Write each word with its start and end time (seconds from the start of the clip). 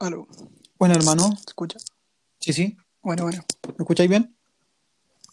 Aló. 0.00 0.28
Bueno, 0.78 0.94
hermano. 0.94 1.34
¿Se 1.36 1.44
escucha? 1.48 1.78
Sí, 2.38 2.52
sí. 2.52 2.76
Bueno, 3.02 3.24
bueno. 3.24 3.44
¿Me 3.66 3.82
escucháis 3.82 4.08
bien? 4.08 4.32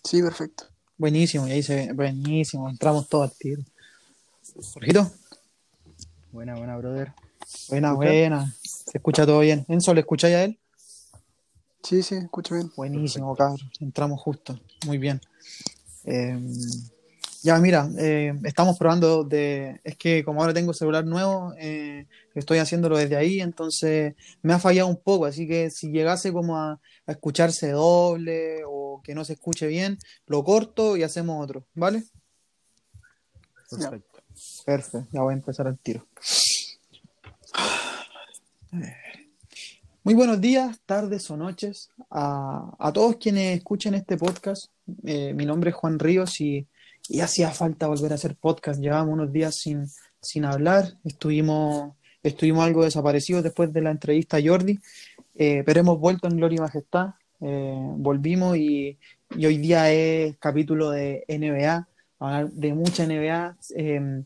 Sí, 0.03 0.23
perfecto. 0.23 0.65
Buenísimo, 0.97 1.47
y 1.47 1.51
ahí 1.51 1.61
se 1.61 1.75
ve. 1.75 1.93
Buenísimo. 1.93 2.67
Entramos 2.67 3.07
todos 3.07 3.29
al 3.29 3.37
tiro. 3.37 3.61
Jorgito. 4.73 5.11
Buena, 6.31 6.55
buena, 6.55 6.77
brother. 6.77 7.13
Buena, 7.69 7.93
buena. 7.93 8.55
Se 8.63 8.97
escucha 8.97 9.23
todo 9.27 9.41
bien. 9.41 9.65
Enzo, 9.67 9.93
¿le 9.93 9.99
escucháis 9.99 10.35
a 10.35 10.43
él? 10.45 10.59
Sí, 11.83 12.01
sí, 12.01 12.15
escucho 12.15 12.55
bien. 12.55 12.71
Buenísimo, 12.75 13.35
cabrón. 13.35 13.59
Entramos 13.79 14.19
justo. 14.19 14.59
Muy 14.87 14.97
bien. 14.97 15.21
Eh, 16.05 16.39
ya, 17.45 17.59
mira, 17.59 17.87
eh, 17.99 18.33
estamos 18.43 18.75
probando 18.75 19.23
de... 19.23 19.79
Es 19.83 19.95
que 19.97 20.23
como 20.23 20.41
ahora 20.41 20.51
tengo 20.51 20.73
celular 20.73 21.05
nuevo, 21.05 21.53
eh, 21.59 22.07
estoy 22.33 22.57
haciéndolo 22.57 22.97
desde 22.97 23.15
ahí, 23.15 23.39
entonces 23.39 24.15
me 24.41 24.53
ha 24.53 24.57
fallado 24.57 24.87
un 24.87 24.99
poco, 24.99 25.27
así 25.27 25.47
que 25.47 25.69
si 25.69 25.91
llegase 25.91 26.33
como 26.33 26.57
a, 26.57 26.81
a 27.05 27.11
escucharse 27.11 27.69
doble 27.69 28.63
o 28.67 28.99
que 29.03 29.13
no 29.13 29.23
se 29.23 29.33
escuche 29.33 29.67
bien, 29.67 29.99
lo 30.25 30.43
corto 30.43 30.97
y 30.97 31.03
hacemos 31.03 31.43
otro, 31.43 31.67
¿vale? 31.75 32.03
Perfecto. 33.69 34.21
Perfecto, 34.65 35.07
ya 35.11 35.21
voy 35.21 35.33
a 35.33 35.37
empezar 35.37 35.67
al 35.67 35.77
tiro. 35.77 36.03
Muy 40.03 40.15
buenos 40.15 40.41
días, 40.41 40.79
tardes 40.87 41.29
o 41.29 41.37
noches 41.37 41.91
a, 42.09 42.75
a 42.79 42.91
todos 42.91 43.17
quienes 43.17 43.57
escuchen 43.57 43.93
este 43.93 44.17
podcast. 44.17 44.71
Eh, 45.03 45.33
mi 45.35 45.45
nombre 45.45 45.69
es 45.69 45.75
Juan 45.75 45.99
Ríos 45.99 46.41
y, 46.41 46.67
y 47.09 47.21
hacía 47.21 47.51
falta 47.51 47.87
volver 47.87 48.11
a 48.11 48.15
hacer 48.15 48.35
podcast. 48.35 48.79
Llevábamos 48.79 49.13
unos 49.13 49.31
días 49.31 49.55
sin, 49.55 49.85
sin 50.21 50.45
hablar, 50.45 50.93
estuvimos, 51.03 51.93
estuvimos 52.23 52.65
algo 52.65 52.83
desaparecidos 52.83 53.43
después 53.43 53.71
de 53.71 53.81
la 53.81 53.91
entrevista 53.91 54.37
a 54.37 54.41
Jordi, 54.43 54.79
eh, 55.35 55.63
pero 55.65 55.79
hemos 55.79 55.99
vuelto 55.99 56.27
en 56.27 56.37
Gloria 56.37 56.57
y 56.57 56.61
Majestad. 56.61 57.09
Eh, 57.41 57.75
volvimos 57.97 58.57
y, 58.57 58.97
y 59.37 59.45
hoy 59.45 59.57
día 59.57 59.91
es 59.91 60.35
capítulo 60.37 60.91
de 60.91 61.25
NBA, 61.27 61.87
hablar 62.19 62.51
de 62.51 62.73
mucha 62.73 63.05
NBA. 63.05 63.57
Eh, 63.75 64.23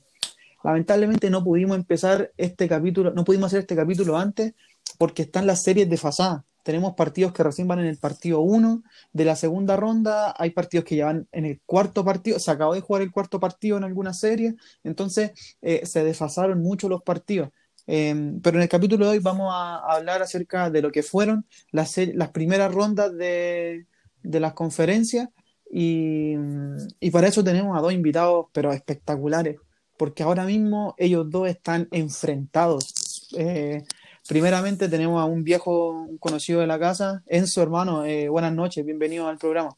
lamentablemente 0.63 1.29
no 1.29 1.43
pudimos 1.43 1.77
empezar 1.77 2.31
este 2.37 2.67
capítulo, 2.67 3.11
no 3.11 3.23
pudimos 3.23 3.47
hacer 3.47 3.61
este 3.61 3.75
capítulo 3.75 4.17
antes 4.17 4.53
porque 4.97 5.23
están 5.23 5.47
las 5.47 5.63
series 5.63 5.89
desfasadas. 5.89 6.43
Tenemos 6.69 6.93
partidos 6.93 7.33
que 7.33 7.41
recién 7.41 7.67
van 7.67 7.79
en 7.79 7.87
el 7.87 7.97
partido 7.97 8.41
1 8.41 8.83
de 9.11 9.25
la 9.25 9.35
segunda 9.35 9.75
ronda, 9.75 10.35
hay 10.37 10.51
partidos 10.51 10.85
que 10.85 10.97
ya 10.97 11.05
van 11.05 11.27
en 11.31 11.47
el 11.47 11.59
cuarto 11.65 12.05
partido, 12.05 12.37
se 12.37 12.51
acabó 12.51 12.75
de 12.75 12.81
jugar 12.81 13.01
el 13.01 13.11
cuarto 13.11 13.39
partido 13.39 13.75
en 13.77 13.85
alguna 13.85 14.13
serie, 14.13 14.53
entonces 14.83 15.31
eh, 15.63 15.83
se 15.87 16.03
desfasaron 16.03 16.61
mucho 16.61 16.87
los 16.87 17.01
partidos. 17.01 17.49
Eh, 17.87 18.33
pero 18.43 18.57
en 18.57 18.61
el 18.61 18.69
capítulo 18.69 19.05
de 19.05 19.13
hoy 19.13 19.17
vamos 19.17 19.51
a, 19.51 19.77
hablar 19.77 20.21
acerca 20.21 20.69
de 20.69 20.83
lo 20.83 20.91
que 20.91 21.01
fueron 21.01 21.43
las, 21.71 21.95
primeras 22.31 22.71
rondas 22.71 23.17
de, 23.17 23.87
las 24.21 24.53
conferencias 24.53 25.27
y, 25.71 26.35
y 26.99 27.09
para 27.09 27.29
eso 27.29 27.43
tenemos 27.43 27.75
a 27.75 27.81
dos 27.81 27.93
invitados, 27.93 28.45
pero 28.53 28.71
espectaculares, 28.71 29.57
porque 29.97 30.21
ahora 30.21 30.45
mismo 30.45 30.93
ellos 30.99 31.31
dos 31.31 31.49
están 31.49 31.87
enfrentados. 31.89 33.27
Eh, 33.35 33.83
primeramente 34.27 34.89
tenemos 34.89 35.21
a 35.21 35.25
un 35.25 35.43
viejo 35.43 35.91
un 35.91 36.17
conocido 36.17 36.59
de 36.61 36.67
la 36.67 36.79
casa, 36.79 37.23
Enzo, 37.27 37.61
hermano, 37.61 38.05
eh, 38.05 38.29
buenas 38.29 38.53
noches, 38.53 38.85
bienvenido 38.85 39.27
al 39.27 39.37
programa. 39.37 39.75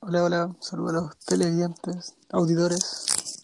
Hola, 0.00 0.24
hola. 0.24 0.56
Saludos 0.60 0.90
a 0.90 0.94
los 1.00 1.18
televidentes, 1.18 2.14
auditores. 2.30 3.42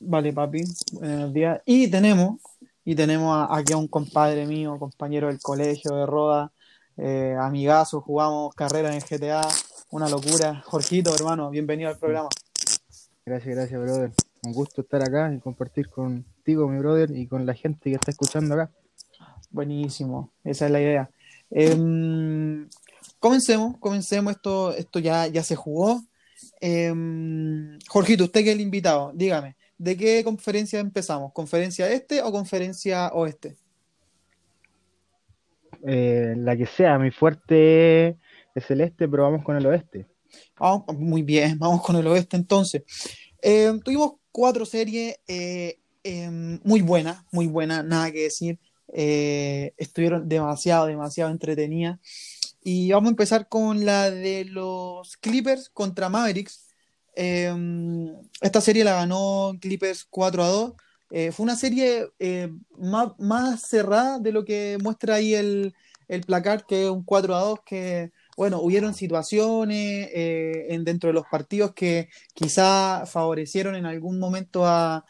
Vale, 0.00 0.32
papi, 0.32 0.64
buenos 0.92 1.32
días. 1.32 1.60
Y 1.64 1.88
tenemos, 1.88 2.40
y 2.84 2.94
tenemos 2.94 3.34
a- 3.36 3.56
aquí 3.56 3.72
a 3.72 3.76
un 3.76 3.88
compadre 3.88 4.46
mío, 4.46 4.78
compañero 4.78 5.28
del 5.28 5.40
colegio 5.40 5.94
de 5.94 6.06
Roda, 6.06 6.52
eh, 6.96 7.36
amigazo, 7.38 8.00
jugamos 8.00 8.54
carrera 8.54 8.94
en 8.94 9.00
GTA, 9.00 9.46
una 9.90 10.08
locura. 10.08 10.62
Jorgito, 10.66 11.14
hermano, 11.14 11.50
bienvenido 11.50 11.90
al 11.90 11.98
programa. 11.98 12.28
Gracias, 13.24 13.54
gracias, 13.54 13.80
brother. 13.80 14.12
Un 14.46 14.52
gusto 14.52 14.82
estar 14.82 15.02
acá 15.02 15.34
y 15.34 15.40
compartir 15.40 15.88
contigo, 15.88 16.68
mi 16.68 16.78
brother, 16.78 17.10
y 17.10 17.26
con 17.26 17.44
la 17.44 17.54
gente 17.54 17.90
que 17.90 17.96
está 17.96 18.12
escuchando 18.12 18.54
acá. 18.54 18.70
Buenísimo, 19.50 20.30
esa 20.44 20.66
es 20.66 20.70
la 20.70 20.80
idea. 20.80 21.10
Em, 21.50 22.68
comencemos, 23.18 23.76
comencemos, 23.78 24.32
esto, 24.32 24.72
esto 24.72 25.00
ya, 25.00 25.26
ya 25.26 25.42
se 25.42 25.56
jugó. 25.56 26.00
Em, 26.60 27.76
Jorgito, 27.88 28.22
usted 28.22 28.44
que 28.44 28.50
es 28.50 28.54
el 28.54 28.60
invitado, 28.60 29.10
dígame, 29.16 29.56
¿de 29.78 29.96
qué 29.96 30.22
conferencia 30.22 30.78
empezamos? 30.78 31.32
¿Conferencia 31.32 31.90
este 31.90 32.22
o 32.22 32.30
conferencia 32.30 33.08
oeste? 33.14 33.56
Eh, 35.84 36.34
la 36.36 36.56
que 36.56 36.66
sea, 36.66 37.00
mi 37.00 37.10
fuerte 37.10 38.16
es 38.54 38.70
el 38.70 38.80
este, 38.80 39.08
pero 39.08 39.24
vamos 39.24 39.42
con 39.42 39.56
el 39.56 39.66
oeste. 39.66 40.06
Ah, 40.60 40.84
muy 40.96 41.22
bien, 41.22 41.58
vamos 41.58 41.82
con 41.82 41.96
el 41.96 42.06
oeste 42.06 42.36
entonces. 42.36 42.84
Eh, 43.42 43.72
tuvimos 43.84 44.14
cuatro 44.36 44.66
series 44.66 45.16
eh, 45.28 45.78
eh, 46.04 46.28
muy 46.62 46.82
buenas, 46.82 47.24
muy 47.32 47.46
buenas, 47.46 47.82
nada 47.86 48.12
que 48.12 48.24
decir. 48.24 48.58
Eh, 48.92 49.72
estuvieron 49.78 50.28
demasiado, 50.28 50.84
demasiado 50.84 51.30
entretenidas. 51.30 51.98
Y 52.62 52.92
vamos 52.92 53.08
a 53.08 53.12
empezar 53.12 53.48
con 53.48 53.86
la 53.86 54.10
de 54.10 54.44
los 54.44 55.16
Clippers 55.16 55.70
contra 55.70 56.10
Mavericks. 56.10 56.66
Eh, 57.14 57.50
esta 58.42 58.60
serie 58.60 58.84
la 58.84 58.96
ganó 58.96 59.56
Clippers 59.58 60.04
4 60.10 60.42
a 60.42 60.48
2. 60.48 60.72
Eh, 61.12 61.32
fue 61.32 61.44
una 61.44 61.56
serie 61.56 62.06
más, 62.76 63.12
más 63.18 63.62
cerrada 63.66 64.18
de 64.18 64.32
lo 64.32 64.44
que 64.44 64.76
muestra 64.82 65.14
ahí 65.14 65.34
el, 65.34 65.72
el 66.08 66.24
placar, 66.24 66.66
que 66.66 66.84
es 66.84 66.90
un 66.90 67.04
4 67.04 67.34
a 67.34 67.40
2, 67.40 67.60
que 67.64 68.12
bueno, 68.36 68.60
hubieron 68.60 68.94
situaciones 68.94 70.10
eh, 70.12 70.66
en, 70.70 70.84
dentro 70.84 71.08
de 71.08 71.14
los 71.14 71.24
partidos 71.30 71.72
que 71.74 72.08
quizá 72.34 73.04
favorecieron 73.06 73.74
en 73.76 73.86
algún 73.86 74.18
momento 74.18 74.66
a, 74.66 75.04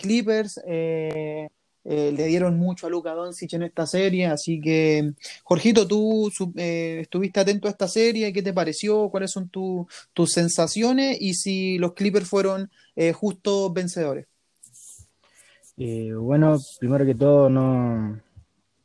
Clippers. 0.00 0.60
eh, 0.66 1.48
eh, 1.84 2.12
le 2.14 2.26
dieron 2.26 2.58
mucho 2.58 2.86
a 2.86 2.90
Luka 2.90 3.14
Doncic 3.14 3.54
en 3.54 3.62
esta 3.62 3.86
serie, 3.86 4.26
así 4.26 4.60
que, 4.60 5.12
Jorgito, 5.42 5.88
tú 5.88 6.30
estuviste 6.54 7.40
atento 7.40 7.68
a 7.68 7.70
esta 7.70 7.88
serie, 7.88 8.32
¿qué 8.34 8.42
te 8.42 8.52
pareció? 8.52 9.08
¿Cuáles 9.10 9.30
son 9.30 9.48
tu- 9.48 9.88
tus 10.12 10.30
sensaciones? 10.32 11.16
Y 11.20 11.34
si 11.34 11.78
los 11.78 11.94
Clippers 11.94 12.28
fueron 12.28 12.70
justos 13.14 13.72
vencedores. 13.72 14.26
Bueno, 15.76 16.58
primero 16.78 17.06
que 17.06 17.14
todo, 17.14 17.48
no, 17.48 18.20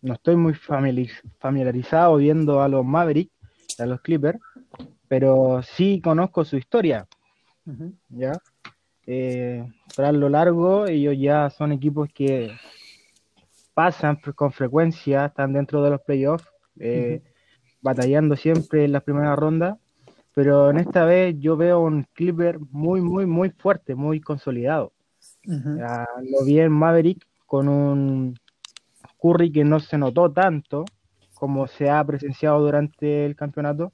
no 0.01 0.13
estoy 0.13 0.37
muy 0.37 0.53
familiariz- 0.53 1.21
familiarizado 1.39 2.15
viendo 2.15 2.61
a 2.61 2.69
los 2.69 2.85
Mavericks, 2.85 3.34
a 3.79 3.85
los 3.85 4.01
Clippers, 4.01 4.39
pero 5.07 5.61
sí 5.63 6.01
conozco 6.01 6.45
su 6.45 6.57
historia. 6.57 7.07
¿ya? 8.09 8.33
Eh, 9.07 9.65
tras 9.95 10.13
lo 10.13 10.29
largo, 10.29 10.87
ellos 10.87 11.15
ya 11.17 11.49
son 11.49 11.71
equipos 11.71 12.09
que 12.13 12.51
pasan 13.73 14.17
con 14.35 14.51
frecuencia, 14.51 15.25
están 15.25 15.53
dentro 15.53 15.83
de 15.83 15.89
los 15.91 16.01
playoffs, 16.01 16.47
eh, 16.79 17.21
batallando 17.81 18.35
siempre 18.35 18.85
en 18.85 18.93
las 18.93 19.03
primeras 19.03 19.37
rondas, 19.37 19.77
pero 20.33 20.69
en 20.69 20.77
esta 20.77 21.05
vez 21.05 21.35
yo 21.39 21.55
veo 21.55 21.81
un 21.81 22.05
Clipper 22.13 22.59
muy, 22.71 23.01
muy, 23.01 23.25
muy 23.25 23.51
fuerte, 23.51 23.95
muy 23.95 24.19
consolidado. 24.19 24.91
Ya 25.43 26.07
lo 26.23 26.43
vi 26.43 26.59
en 26.59 26.71
Maverick 26.71 27.25
con 27.45 27.67
un 27.67 28.35
Curry 29.17 29.51
que 29.51 29.63
no 29.63 29.79
se 29.79 29.97
notó 29.97 30.31
tanto 30.31 30.85
como 31.45 31.67
se 31.67 31.91
ha 31.91 32.03
presenciado 32.03 32.59
durante 32.59 33.23
el 33.23 33.35
campeonato 33.35 33.93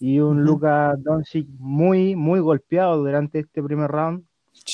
y 0.00 0.18
un 0.18 0.38
Ujú. 0.38 0.46
Luka 0.46 0.94
Doncic 0.96 1.46
muy, 1.58 2.16
muy 2.16 2.40
golpeado 2.40 2.96
durante 2.96 3.40
este 3.40 3.62
primer 3.62 3.90
round 3.90 4.24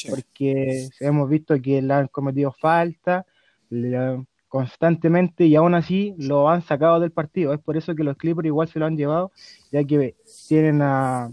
porque 0.09 0.89
hemos 1.01 1.29
visto 1.29 1.61
que 1.61 1.83
le 1.83 1.93
han 1.93 2.07
cometido 2.07 2.53
falta 2.53 3.27
le 3.71 4.25
constantemente 4.47 5.47
y 5.47 5.57
aún 5.57 5.75
así 5.75 6.15
lo 6.17 6.49
han 6.49 6.63
sacado 6.63 7.01
del 7.01 7.11
partido. 7.11 7.53
Es 7.55 7.59
por 7.61 7.77
eso 7.77 7.93
que 7.97 8.05
los 8.05 8.17
Clippers 8.17 8.47
igual 8.47 8.69
se 8.69 8.79
lo 8.79 8.87
han 8.87 8.97
llevado, 8.97 9.33
ya 9.73 9.83
que 9.83 10.15
tienen 10.47 10.81
a, 10.81 11.29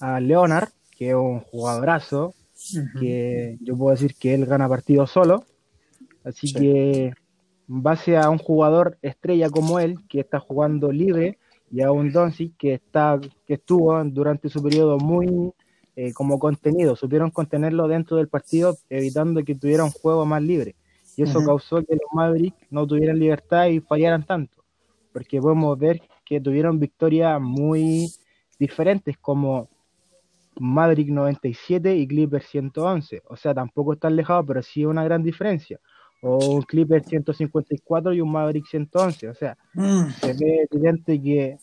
a 0.00 0.18
Leonard, 0.18 0.70
que 0.96 1.10
es 1.10 1.14
un 1.14 1.38
jugadorazo, 1.38 2.34
Ujú. 2.74 2.98
que 2.98 3.58
yo 3.60 3.76
puedo 3.76 3.92
decir 3.92 4.16
que 4.16 4.34
él 4.34 4.44
gana 4.46 4.68
partidos 4.68 5.12
solo. 5.12 5.44
Así 6.24 6.48
Sí. 6.48 6.54
que 6.54 7.12
base 7.68 8.16
a 8.16 8.30
un 8.30 8.38
jugador 8.38 8.98
estrella 9.02 9.50
como 9.50 9.78
él, 9.78 9.98
que 10.08 10.20
está 10.20 10.40
jugando 10.40 10.90
libre, 10.90 11.38
y 11.70 11.82
a 11.82 11.92
un 11.92 12.10
Doncic 12.10 12.56
que 12.56 12.74
está, 12.74 13.20
que 13.46 13.54
estuvo 13.54 14.02
durante 14.04 14.48
su 14.48 14.62
periodo 14.62 14.98
muy 14.98 15.52
eh, 15.94 16.12
como 16.12 16.38
contenido, 16.38 16.96
supieron 16.96 17.30
contenerlo 17.30 17.86
dentro 17.86 18.16
del 18.16 18.28
partido, 18.28 18.76
evitando 18.88 19.44
que 19.44 19.54
tuviera 19.54 19.84
un 19.84 19.90
juego 19.90 20.24
más 20.24 20.42
libre. 20.42 20.74
Y 21.16 21.22
eso 21.22 21.44
causó 21.44 21.82
que 21.84 21.94
los 21.94 22.12
Mavericks 22.12 22.66
no 22.70 22.86
tuvieran 22.86 23.18
libertad 23.18 23.66
y 23.66 23.80
fallaran 23.80 24.24
tanto. 24.24 24.62
Porque 25.12 25.40
podemos 25.40 25.76
ver 25.76 26.00
que 26.24 26.40
tuvieron 26.40 26.78
victorias 26.78 27.40
muy 27.40 28.08
diferentes, 28.60 29.18
como 29.18 29.68
Maverick 30.60 31.08
97 31.08 31.96
y 31.96 32.06
Clippers 32.06 32.46
111. 32.46 33.22
O 33.26 33.36
sea, 33.36 33.52
tampoco 33.52 33.94
están 33.94 34.12
alejados, 34.12 34.44
pero 34.46 34.62
sí 34.62 34.84
una 34.84 35.02
gran 35.02 35.24
diferencia. 35.24 35.80
O 36.20 36.56
un 36.56 36.62
Clipper 36.62 37.04
154 37.04 38.12
y 38.12 38.20
un 38.20 38.32
Maverick 38.32 38.66
111. 38.66 39.28
O 39.28 39.34
sea, 39.34 39.56
Mm, 39.74 40.10
se 40.20 40.32
ve 40.32 40.66
evidente 40.70 41.22
que 41.22 41.58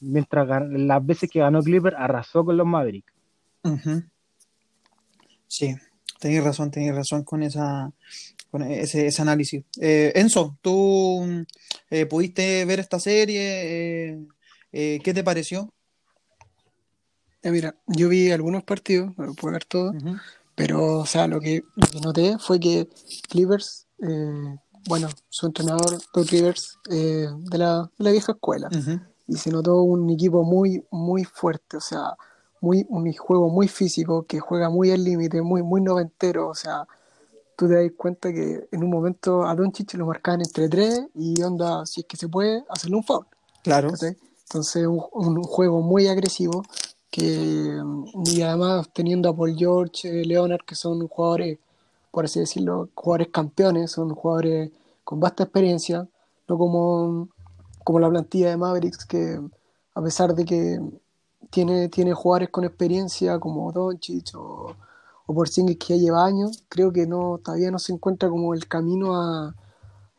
mientras 0.00 0.48
las 0.70 1.04
veces 1.04 1.28
que 1.30 1.40
ganó 1.40 1.62
Clipper 1.62 1.94
arrasó 1.96 2.44
con 2.44 2.56
los 2.56 2.66
Mavericks. 2.66 3.12
Sí, 5.46 5.74
tenéis 6.20 6.44
razón, 6.44 6.70
tenéis 6.70 6.94
razón 6.94 7.24
con 7.24 7.42
esa 7.42 7.92
con 8.50 8.62
ese, 8.62 9.08
ese 9.08 9.22
análisis. 9.22 9.62
Eh, 9.80 10.12
Enzo, 10.14 10.56
¿tú 10.62 11.44
eh, 11.90 12.06
pudiste 12.06 12.64
ver 12.64 12.80
esta 12.80 12.98
serie? 12.98 13.40
Eh, 14.12 14.18
eh, 14.72 15.00
¿qué 15.04 15.12
te 15.12 15.22
pareció? 15.22 15.72
Mira, 17.42 17.76
yo 17.86 18.08
vi 18.08 18.30
algunos 18.30 18.64
partidos, 18.64 19.16
no 19.16 19.34
puedo 19.34 19.52
ver 19.52 19.64
todo, 19.64 19.90
Ujú, 19.92 20.16
pero 20.58 20.98
o 20.98 21.06
sea, 21.06 21.28
lo 21.28 21.38
que, 21.38 21.62
lo 21.76 21.86
que 21.86 22.00
noté 22.00 22.36
fue 22.38 22.58
que 22.58 22.88
Clippers, 23.28 23.86
eh, 24.02 24.56
bueno, 24.88 25.08
su 25.28 25.46
entrenador, 25.46 25.98
Doug 26.12 26.26
Rivers, 26.26 26.76
eh, 26.90 27.28
de 27.38 27.58
la, 27.58 27.88
de 27.96 28.04
la 28.04 28.10
vieja 28.10 28.32
escuela, 28.32 28.68
ujú. 28.76 29.00
y 29.28 29.36
se 29.36 29.50
notó 29.50 29.82
un 29.82 30.10
equipo 30.10 30.42
muy, 30.42 30.84
muy 30.90 31.22
fuerte, 31.22 31.76
o 31.76 31.80
sea, 31.80 32.16
muy, 32.60 32.84
un 32.88 33.10
juego 33.12 33.48
muy 33.48 33.68
físico, 33.68 34.24
que 34.24 34.40
juega 34.40 34.68
muy 34.68 34.90
al 34.90 35.04
límite, 35.04 35.42
muy, 35.42 35.62
muy 35.62 35.80
noventero, 35.80 36.48
o 36.48 36.54
sea, 36.56 36.88
tú 37.56 37.68
te 37.68 37.74
das 37.74 37.92
cuenta 37.96 38.32
que 38.32 38.68
en 38.72 38.82
un 38.82 38.90
momento 38.90 39.46
a 39.46 39.54
Doncic 39.54 39.94
lo 39.94 40.06
marcaban 40.06 40.40
entre 40.40 40.68
tres 40.68 41.02
y 41.14 41.40
onda, 41.40 41.86
si 41.86 42.00
es 42.00 42.06
que 42.08 42.16
se 42.16 42.28
puede, 42.28 42.64
hacerle 42.68 42.96
un 42.96 43.04
foul. 43.04 43.26
Claro. 43.62 43.92
¿cachai? 43.92 44.16
Entonces, 44.48 44.88
un, 44.88 45.04
un 45.12 45.42
juego 45.44 45.82
muy 45.82 46.08
agresivo 46.08 46.64
que, 47.10 47.80
y 48.26 48.42
además 48.42 48.90
teniendo 48.92 49.28
a 49.28 49.36
Paul 49.36 49.56
George, 49.56 50.08
eh, 50.08 50.24
Leonard, 50.24 50.64
que 50.64 50.74
son 50.74 51.06
jugadores, 51.08 51.58
por 52.10 52.24
así 52.24 52.40
decirlo, 52.40 52.88
jugadores 52.94 53.28
campeones, 53.28 53.92
son 53.92 54.14
jugadores 54.14 54.70
con 55.04 55.20
vasta 55.20 55.44
experiencia, 55.44 56.06
no 56.48 56.58
como, 56.58 57.28
como 57.84 58.00
la 58.00 58.10
plantilla 58.10 58.50
de 58.50 58.56
Mavericks, 58.56 59.04
que 59.06 59.40
a 59.94 60.02
pesar 60.02 60.34
de 60.34 60.44
que 60.44 60.80
tiene, 61.50 61.88
tiene 61.88 62.12
jugadores 62.12 62.50
con 62.50 62.64
experiencia 62.64 63.38
como 63.38 63.72
Doncic 63.72 64.34
o, 64.36 64.74
o 65.26 65.34
Porzingis 65.34 65.78
que 65.78 65.96
ya 65.96 66.02
lleva 66.02 66.24
años, 66.24 66.64
creo 66.68 66.92
que 66.92 67.06
no 67.06 67.40
todavía 67.42 67.70
no 67.70 67.78
se 67.78 67.92
encuentra 67.92 68.28
como 68.28 68.54
el 68.54 68.68
camino 68.68 69.16
a, 69.16 69.54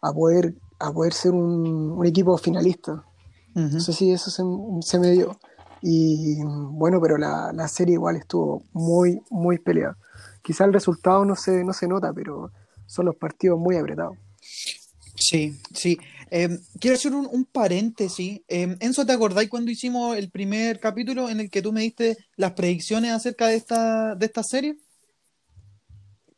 a 0.02 0.14
poder, 0.14 0.56
a 0.80 0.92
poder 0.92 1.14
ser 1.14 1.34
un, 1.34 1.92
un 1.92 2.06
equipo 2.06 2.38
finalista. 2.38 3.04
Ujú. 3.56 3.74
No 3.74 3.80
sé 3.80 3.94
si 3.94 4.12
eso 4.12 4.32
se, 4.32 4.44
se 4.82 5.00
me 5.00 5.12
dio. 5.12 5.38
Y 5.82 6.38
bueno, 6.44 7.00
pero 7.02 7.18
la, 7.18 7.52
la 7.54 7.68
serie 7.68 7.94
igual 7.94 8.16
estuvo 8.18 8.64
muy, 8.74 9.22
muy 9.30 9.58
peleada. 9.58 9.98
Quizá 10.42 10.66
el 10.66 10.74
resultado 10.74 11.26
no 11.26 11.36
se, 11.36 11.64
no 11.64 11.74
se 11.74 11.88
nota, 11.88 12.14
pero 12.14 12.52
son 12.86 13.06
los 13.06 13.16
partidos 13.16 13.60
muy 13.60 13.76
apretados. 13.76 14.18
Sí, 15.16 15.60
sí. 15.74 15.98
Eh, 16.32 16.60
quiero 16.80 16.96
hacer 16.96 17.14
un, 17.14 17.28
un 17.30 17.46
paréntesis. 17.46 18.42
Eh, 18.48 18.78
Enzo, 18.80 19.06
¿te 19.06 19.12
acordáis 19.12 19.50
cuando 19.50 19.72
hicimos 19.72 20.18
el 20.18 20.30
primer 20.30 20.80
capítulo 20.80 21.30
en 21.30 21.40
el 21.40 21.50
que 21.50 21.62
tú 21.62 21.74
me 21.74 21.82
diste 21.82 22.18
las 22.36 22.54
predicciones 22.54 23.12
acerca 23.12 23.48
de 23.48 23.56
esta, 23.56 24.16
de 24.16 24.26
esta 24.26 24.44
serie? 24.44 24.78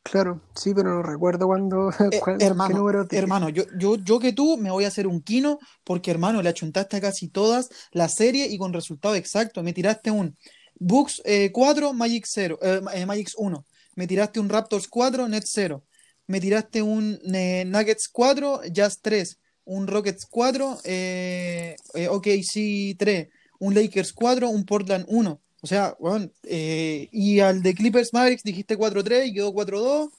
Claro, 0.03 0.41
sí, 0.55 0.73
pero 0.73 0.95
no 0.95 1.03
recuerdo 1.03 1.45
cuándo, 1.45 1.89
Eh, 2.11 2.19
cuál- 2.19 2.37
qué 2.37 2.45
hermano, 2.45 2.73
hermano, 3.11 3.49
yo, 3.49 3.63
yo, 3.77 3.95
yo 3.97 4.19
que 4.19 4.33
tú 4.33 4.57
me 4.57 4.71
voy 4.71 4.83
a 4.83 4.87
hacer 4.87 5.05
un 5.07 5.21
quino 5.21 5.59
porque, 5.83 6.09
hermano, 6.11 6.41
le 6.41 6.49
achuntaste 6.49 6.97
a 6.97 7.01
casi 7.01 7.27
todas 7.27 7.69
la 7.91 8.09
serie 8.09 8.47
y 8.47 8.57
con 8.57 8.73
resultado 8.73 9.15
exacto. 9.15 9.61
Me 9.63 9.73
tiraste 9.73 10.09
un 10.11 10.35
Bucks 10.79 11.21
eh, 11.25 11.51
4, 11.53 11.93
Magic 11.93 12.25
0, 12.27 12.57
eh, 12.61 12.81
eh, 12.95 13.05
Magic 13.05 13.29
1. 13.37 13.65
Me 13.95 14.07
tiraste 14.07 14.39
un 14.39 14.49
Raptors 14.49 14.87
4, 14.87 15.27
Nets 15.27 15.51
0. 15.53 15.83
Me 16.27 16.39
tiraste 16.39 16.81
un 16.81 17.19
eh, 17.33 17.63
Nuggets 17.67 18.09
4, 18.11 18.61
Jazz 18.71 18.99
3. 19.01 19.37
Un 19.65 19.85
Rockets 19.85 20.25
4, 20.25 20.79
eh, 20.83 21.75
eh, 21.93 22.07
OKC 22.07 22.97
3. 22.97 23.29
Un 23.59 23.75
Lakers 23.75 24.11
4, 24.13 24.49
un 24.49 24.65
Portland 24.65 25.05
1. 25.07 25.39
O 25.61 25.67
sea, 25.67 25.95
weón, 25.99 26.31
eh, 26.43 27.07
y 27.11 27.39
al 27.39 27.61
de 27.61 27.75
Clippers 27.75 28.13
Mavericks 28.13 28.43
dijiste 28.43 28.77
4-3 28.77 29.27
y 29.27 29.33
quedó 29.33 29.53
4-2. 29.53 30.11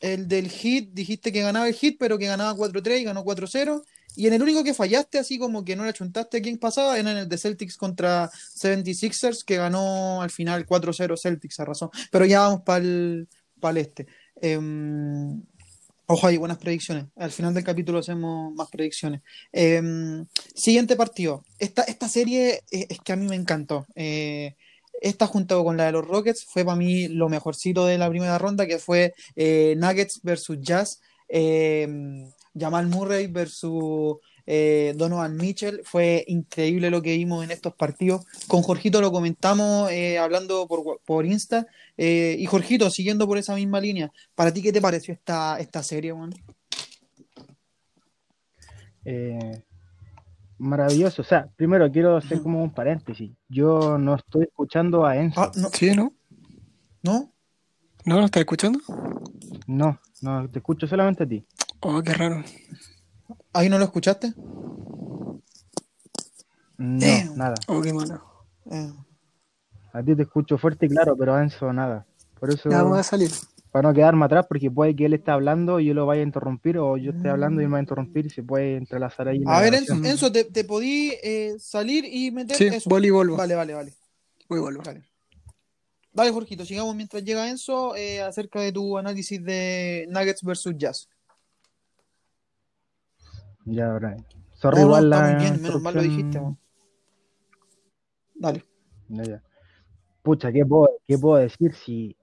El 0.00 0.28
del 0.28 0.50
Heat, 0.50 0.88
dijiste 0.92 1.32
que 1.32 1.40
ganaba 1.40 1.66
el 1.66 1.74
Heat, 1.74 1.96
pero 1.98 2.18
que 2.18 2.26
ganaba 2.26 2.54
4-3 2.54 3.00
y 3.00 3.04
ganó 3.04 3.24
4-0. 3.24 3.82
Y 4.16 4.26
en 4.26 4.34
el 4.34 4.42
único 4.42 4.62
que 4.62 4.74
fallaste, 4.74 5.18
así 5.18 5.38
como 5.38 5.64
que 5.64 5.74
no 5.74 5.84
le 5.84 5.90
achuntaste 5.90 6.36
a 6.36 6.42
quién 6.42 6.58
pasaba, 6.58 6.98
era 6.98 7.10
en 7.10 7.18
el 7.18 7.28
de 7.28 7.38
Celtics 7.38 7.76
contra 7.76 8.30
76ers, 8.30 9.44
que 9.44 9.56
ganó 9.56 10.22
al 10.22 10.30
final 10.30 10.66
4-0 10.66 11.16
Celtics, 11.16 11.58
a 11.60 11.64
razón. 11.64 11.90
Pero 12.10 12.24
ya 12.26 12.40
vamos 12.40 12.62
para 12.62 12.84
el, 12.84 13.28
este. 13.76 14.06
Em, 14.40 15.42
ojo, 16.06 16.26
hay 16.26 16.36
buenas 16.36 16.58
predicciones. 16.58 17.06
Al 17.16 17.32
final 17.32 17.54
del 17.54 17.64
capítulo 17.64 17.98
hacemos 17.98 18.54
más 18.54 18.68
predicciones. 18.68 19.22
Em, 19.50 20.26
siguiente 20.54 20.94
partido. 20.94 21.42
Esta, 21.58 21.82
esta 21.82 22.08
serie 22.08 22.62
eh, 22.70 22.86
es 22.88 23.00
que 23.00 23.12
a 23.12 23.16
mí 23.16 23.26
me 23.26 23.36
encantó. 23.36 23.86
Eh, 23.96 24.54
esta 25.04 25.26
junto 25.26 25.62
con 25.62 25.76
la 25.76 25.84
de 25.84 25.92
los 25.92 26.06
Rockets 26.06 26.46
fue 26.46 26.64
para 26.64 26.76
mí 26.76 27.08
lo 27.08 27.28
mejorcito 27.28 27.84
de 27.84 27.98
la 27.98 28.08
primera 28.08 28.38
ronda, 28.38 28.66
que 28.66 28.78
fue 28.78 29.14
eh, 29.36 29.74
Nuggets 29.76 30.20
versus 30.22 30.58
Jazz, 30.60 31.00
eh, 31.28 31.86
Jamal 32.58 32.86
Murray 32.86 33.26
versus 33.26 34.16
eh, 34.46 34.94
Donovan 34.96 35.36
Mitchell. 35.36 35.82
Fue 35.84 36.24
increíble 36.26 36.88
lo 36.88 37.02
que 37.02 37.16
vimos 37.16 37.44
en 37.44 37.50
estos 37.50 37.74
partidos. 37.74 38.24
Con 38.48 38.62
Jorgito 38.62 39.02
lo 39.02 39.12
comentamos 39.12 39.90
eh, 39.90 40.18
hablando 40.18 40.66
por, 40.66 41.00
por 41.04 41.26
Insta. 41.26 41.66
y 41.98 42.46
Jorgito, 42.46 42.88
siguiendo 42.88 43.26
por 43.26 43.36
esa 43.36 43.54
misma 43.54 43.80
línea, 43.80 44.10
¿para 44.34 44.52
ti 44.54 44.62
qué 44.62 44.72
te 44.72 44.80
pareció 44.80 45.12
esta, 45.12 45.58
esta 45.60 45.82
serie, 45.82 46.14
man? 46.14 46.32
Maravilloso. 50.64 51.20
O 51.20 51.24
sea, 51.24 51.46
primero 51.56 51.90
quiero 51.92 52.16
hacer 52.16 52.40
como 52.40 52.62
un 52.62 52.72
paréntesis. 52.72 53.30
Yo 53.48 53.98
no 53.98 54.14
estoy 54.14 54.44
escuchando 54.44 55.04
a 55.04 55.14
Enzo. 55.16 55.42
Ah, 55.42 55.52
no, 55.56 55.68
¿Sí, 55.68 55.94
no? 55.94 56.14
¿no? 57.02 57.30
¿No 58.06 58.18
lo 58.18 58.24
estás 58.24 58.40
escuchando? 58.40 58.80
No, 59.66 60.00
no, 60.22 60.48
te 60.48 60.60
escucho 60.60 60.86
solamente 60.86 61.24
a 61.24 61.28
ti. 61.28 61.46
Oh, 61.80 62.02
qué 62.02 62.14
raro. 62.14 62.42
¿Ahí 63.52 63.68
no 63.68 63.78
lo 63.78 63.84
escuchaste? 63.84 64.32
No, 66.78 67.34
nada. 67.36 67.54
Oh, 67.68 67.82
qué 67.82 67.92
malo. 67.92 68.22
Eh, 68.70 68.90
A 69.92 70.02
ti 70.02 70.16
te 70.16 70.22
escucho 70.22 70.56
fuerte 70.56 70.86
y 70.86 70.88
claro, 70.88 71.14
pero 71.14 71.34
a 71.34 71.42
Enzo 71.42 71.74
nada. 71.74 72.06
Por 72.40 72.50
eso, 72.50 72.70
Ya 72.70 72.82
vamos 72.82 72.98
a 72.98 73.02
salir. 73.02 73.30
Para 73.74 73.88
no 73.88 73.92
quedarme 73.92 74.24
atrás, 74.24 74.46
porque 74.46 74.70
puede 74.70 74.94
que 74.94 75.06
él 75.06 75.14
esté 75.14 75.32
hablando 75.32 75.80
y 75.80 75.86
yo 75.86 75.94
lo 75.94 76.06
vaya 76.06 76.20
a 76.20 76.24
interrumpir, 76.24 76.78
o 76.78 76.96
yo 76.96 77.10
esté 77.10 77.28
hablando 77.28 77.60
y 77.60 77.64
él 77.64 77.70
me 77.70 77.72
va 77.72 77.78
a 77.78 77.80
interrumpir 77.80 78.26
y 78.26 78.30
se 78.30 78.40
puede 78.40 78.76
entrelazar 78.76 79.26
ahí. 79.26 79.42
A 79.48 79.60
ver, 79.62 79.74
Enzo, 79.74 80.30
¿te, 80.30 80.44
te 80.44 80.62
podí 80.62 81.12
eh, 81.24 81.56
salir 81.58 82.04
y 82.04 82.30
meter 82.30 82.56
Sí, 82.56 82.66
eso? 82.66 82.88
voleibol. 82.88 83.32
Vale, 83.32 83.56
vale, 83.56 83.74
vale. 83.74 83.92
Voy, 84.48 84.60
vuelvo. 84.60 84.80
Dale. 84.84 85.02
Dale, 86.12 86.30
Jorgito, 86.30 86.64
sigamos 86.64 86.94
mientras 86.94 87.24
llega 87.24 87.50
Enzo 87.50 87.96
eh, 87.96 88.22
acerca 88.22 88.60
de 88.60 88.70
tu 88.70 88.96
análisis 88.96 89.44
de 89.44 90.06
Nuggets 90.08 90.44
versus 90.44 90.74
Jazz. 90.78 91.08
Ya, 93.64 93.90
ahora. 93.90 94.16
Sorry, 94.52 94.76
No, 94.76 94.82
no, 94.82 94.86
igual 94.86 95.04
está 95.06 95.18
la 95.18 95.26
muy 95.32 95.42
bien, 95.42 95.62
menos 95.62 95.82
mal 95.82 95.94
lo 95.96 96.02
dijiste, 96.02 96.38
weón. 96.38 96.56
Dale. 98.36 98.64
Ya, 99.08 99.24
ya. 99.24 99.42
Pucha, 100.22 100.52
¿qué 100.52 100.64
puedo, 100.64 100.90
qué 101.08 101.18
puedo 101.18 101.38
decir 101.38 101.74
si 101.74 102.16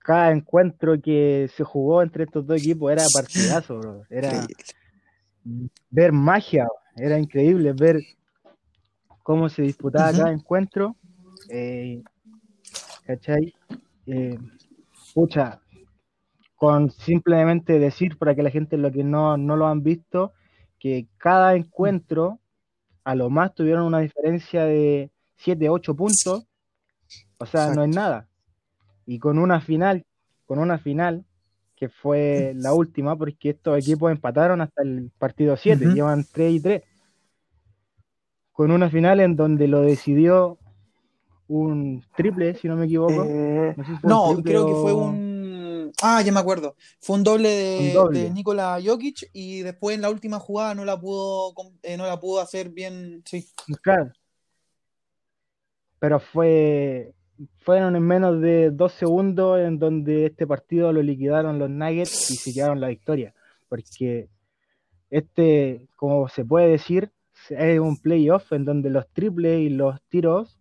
cada 0.00 0.32
encuentro 0.32 1.00
que 1.00 1.48
se 1.54 1.64
jugó 1.64 2.02
entre 2.02 2.24
estos 2.24 2.46
dos 2.46 2.58
equipos 2.58 2.90
era 2.90 3.04
partidazo, 3.12 3.78
bro? 3.78 4.02
Era 4.10 4.46
ver 5.90 6.12
magia, 6.12 6.66
era 6.96 7.18
increíble 7.18 7.72
ver 7.72 8.00
cómo 9.22 9.48
se 9.48 9.62
disputaba 9.62 10.12
cada 10.12 10.32
encuentro. 10.32 10.96
eh, 11.48 12.02
¿Cachai? 13.06 13.54
Eh, 14.06 14.38
pucha, 15.14 15.60
con 16.56 16.90
simplemente 16.90 17.78
decir 17.78 18.18
para 18.18 18.34
que 18.34 18.42
la 18.42 18.50
gente 18.50 18.76
lo 18.76 18.90
que 18.92 19.04
no, 19.04 19.36
no 19.36 19.56
lo 19.56 19.66
han 19.66 19.82
visto, 19.82 20.32
que 20.78 21.08
cada 21.16 21.54
encuentro 21.56 22.40
a 23.04 23.14
lo 23.14 23.30
más 23.30 23.54
tuvieron 23.54 23.84
una 23.84 24.00
diferencia 24.00 24.64
de 24.64 25.10
7, 25.36 25.68
8 25.68 25.94
puntos, 25.94 26.46
o 27.38 27.46
sea, 27.46 27.74
no 27.74 27.82
es 27.82 27.94
nada. 27.94 28.28
Y 29.10 29.18
con 29.18 29.40
una 29.40 29.60
final, 29.60 30.04
con 30.46 30.60
una 30.60 30.78
final 30.78 31.24
que 31.74 31.88
fue 31.88 32.52
la 32.54 32.72
última, 32.74 33.16
porque 33.16 33.50
estos 33.50 33.76
equipos 33.76 34.12
empataron 34.12 34.60
hasta 34.60 34.84
el 34.84 35.10
partido 35.18 35.56
7, 35.56 35.84
Ujú. 35.84 35.96
llevan 35.96 36.24
3 36.30 36.52
y 36.52 36.60
3. 36.60 36.82
Con 38.52 38.70
una 38.70 38.88
final 38.88 39.18
en 39.18 39.34
donde 39.34 39.66
lo 39.66 39.80
decidió 39.80 40.58
un 41.48 42.04
triple, 42.14 42.54
si 42.54 42.68
no 42.68 42.76
me 42.76 42.84
equivoco. 42.84 43.24
Eh, 43.24 43.74
No 44.04 44.28
sé 44.28 44.36
si 44.36 44.42
creo 44.44 44.66
que 44.68 44.74
fue 44.74 44.92
un. 44.92 45.90
Ah, 46.00 46.22
ya 46.22 46.30
me 46.30 46.38
acuerdo. 46.38 46.76
Fue 47.00 47.16
un 47.16 47.24
doble 47.24 47.48
de, 47.48 47.78
Un 47.88 47.92
doble. 47.92 48.20
de 48.20 48.30
Nikola 48.30 48.78
Jokic 48.80 49.28
y 49.32 49.62
después 49.62 49.96
en 49.96 50.02
la 50.02 50.10
última 50.10 50.38
jugada 50.38 50.76
no 50.76 50.84
la 50.84 51.00
pudo, 51.00 51.52
eh, 51.82 51.96
no 51.96 52.06
la 52.06 52.20
pudo 52.20 52.40
hacer 52.40 52.70
bien. 52.70 53.24
Sí. 53.26 53.44
Claro. 53.82 54.12
Pero 55.98 56.20
fue, 56.20 57.12
fueron 57.58 57.96
en 57.96 58.02
menos 58.02 58.40
de 58.40 58.70
dos 58.70 58.92
segundos 58.92 59.60
en 59.60 59.78
donde 59.78 60.26
este 60.26 60.46
partido 60.46 60.92
lo 60.92 61.02
liquidaron 61.02 61.58
los 61.58 61.70
Nuggets 61.70 62.30
y 62.30 62.36
se 62.36 62.52
llevaron 62.52 62.80
la 62.80 62.88
victoria. 62.88 63.34
porque 63.68 64.28
este, 65.10 65.88
como 65.96 66.28
se 66.28 66.44
puede 66.44 66.68
decir, 66.68 67.12
es 67.50 67.80
un 67.80 67.96
playoff 68.00 68.52
en 68.52 68.64
donde 68.64 68.90
los 68.90 69.08
triples 69.08 69.60
y 69.60 69.70
los 69.70 70.00
tiros 70.08 70.58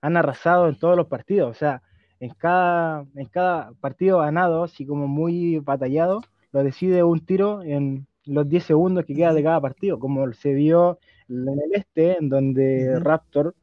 han 0.00 0.16
arrasado 0.16 0.68
en 0.68 0.78
todos 0.78 0.96
los 0.96 1.08
partidos. 1.08 1.50
O 1.50 1.54
sea, 1.54 1.82
en 2.20 2.30
cada, 2.34 3.06
en 3.16 3.26
cada 3.26 3.72
partido 3.80 4.18
ganado, 4.18 4.64
así 4.64 4.86
como 4.86 5.08
muy 5.08 5.58
batallado, 5.58 6.22
lo 6.52 6.64
decide 6.64 7.02
un 7.02 7.24
tiro 7.24 7.62
en 7.62 8.06
los 8.24 8.48
10 8.48 8.64
segundos 8.64 9.04
que 9.04 9.14
queda 9.14 9.34
de 9.34 9.42
cada 9.42 9.60
partido, 9.60 9.98
como 9.98 10.32
se 10.32 10.52
vio 10.54 10.98
en 11.28 11.48
el 11.48 11.74
este, 11.74 12.18
en 12.18 12.28
donde 12.28 12.98
Raptor 13.00 13.54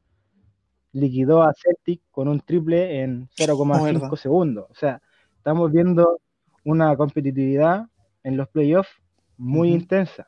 liquidó 0.91 1.43
a 1.43 1.53
Celtic 1.53 2.01
con 2.11 2.27
un 2.27 2.39
triple 2.39 3.01
en 3.01 3.29
0,5 3.37 4.15
segundos. 4.17 4.67
O 4.69 4.75
sea, 4.75 5.01
estamos 5.37 5.71
viendo 5.71 6.19
una 6.63 6.95
competitividad 6.95 7.87
en 8.23 8.37
los 8.37 8.47
playoffs 8.49 8.91
muy 9.37 9.71
intensa, 9.71 10.27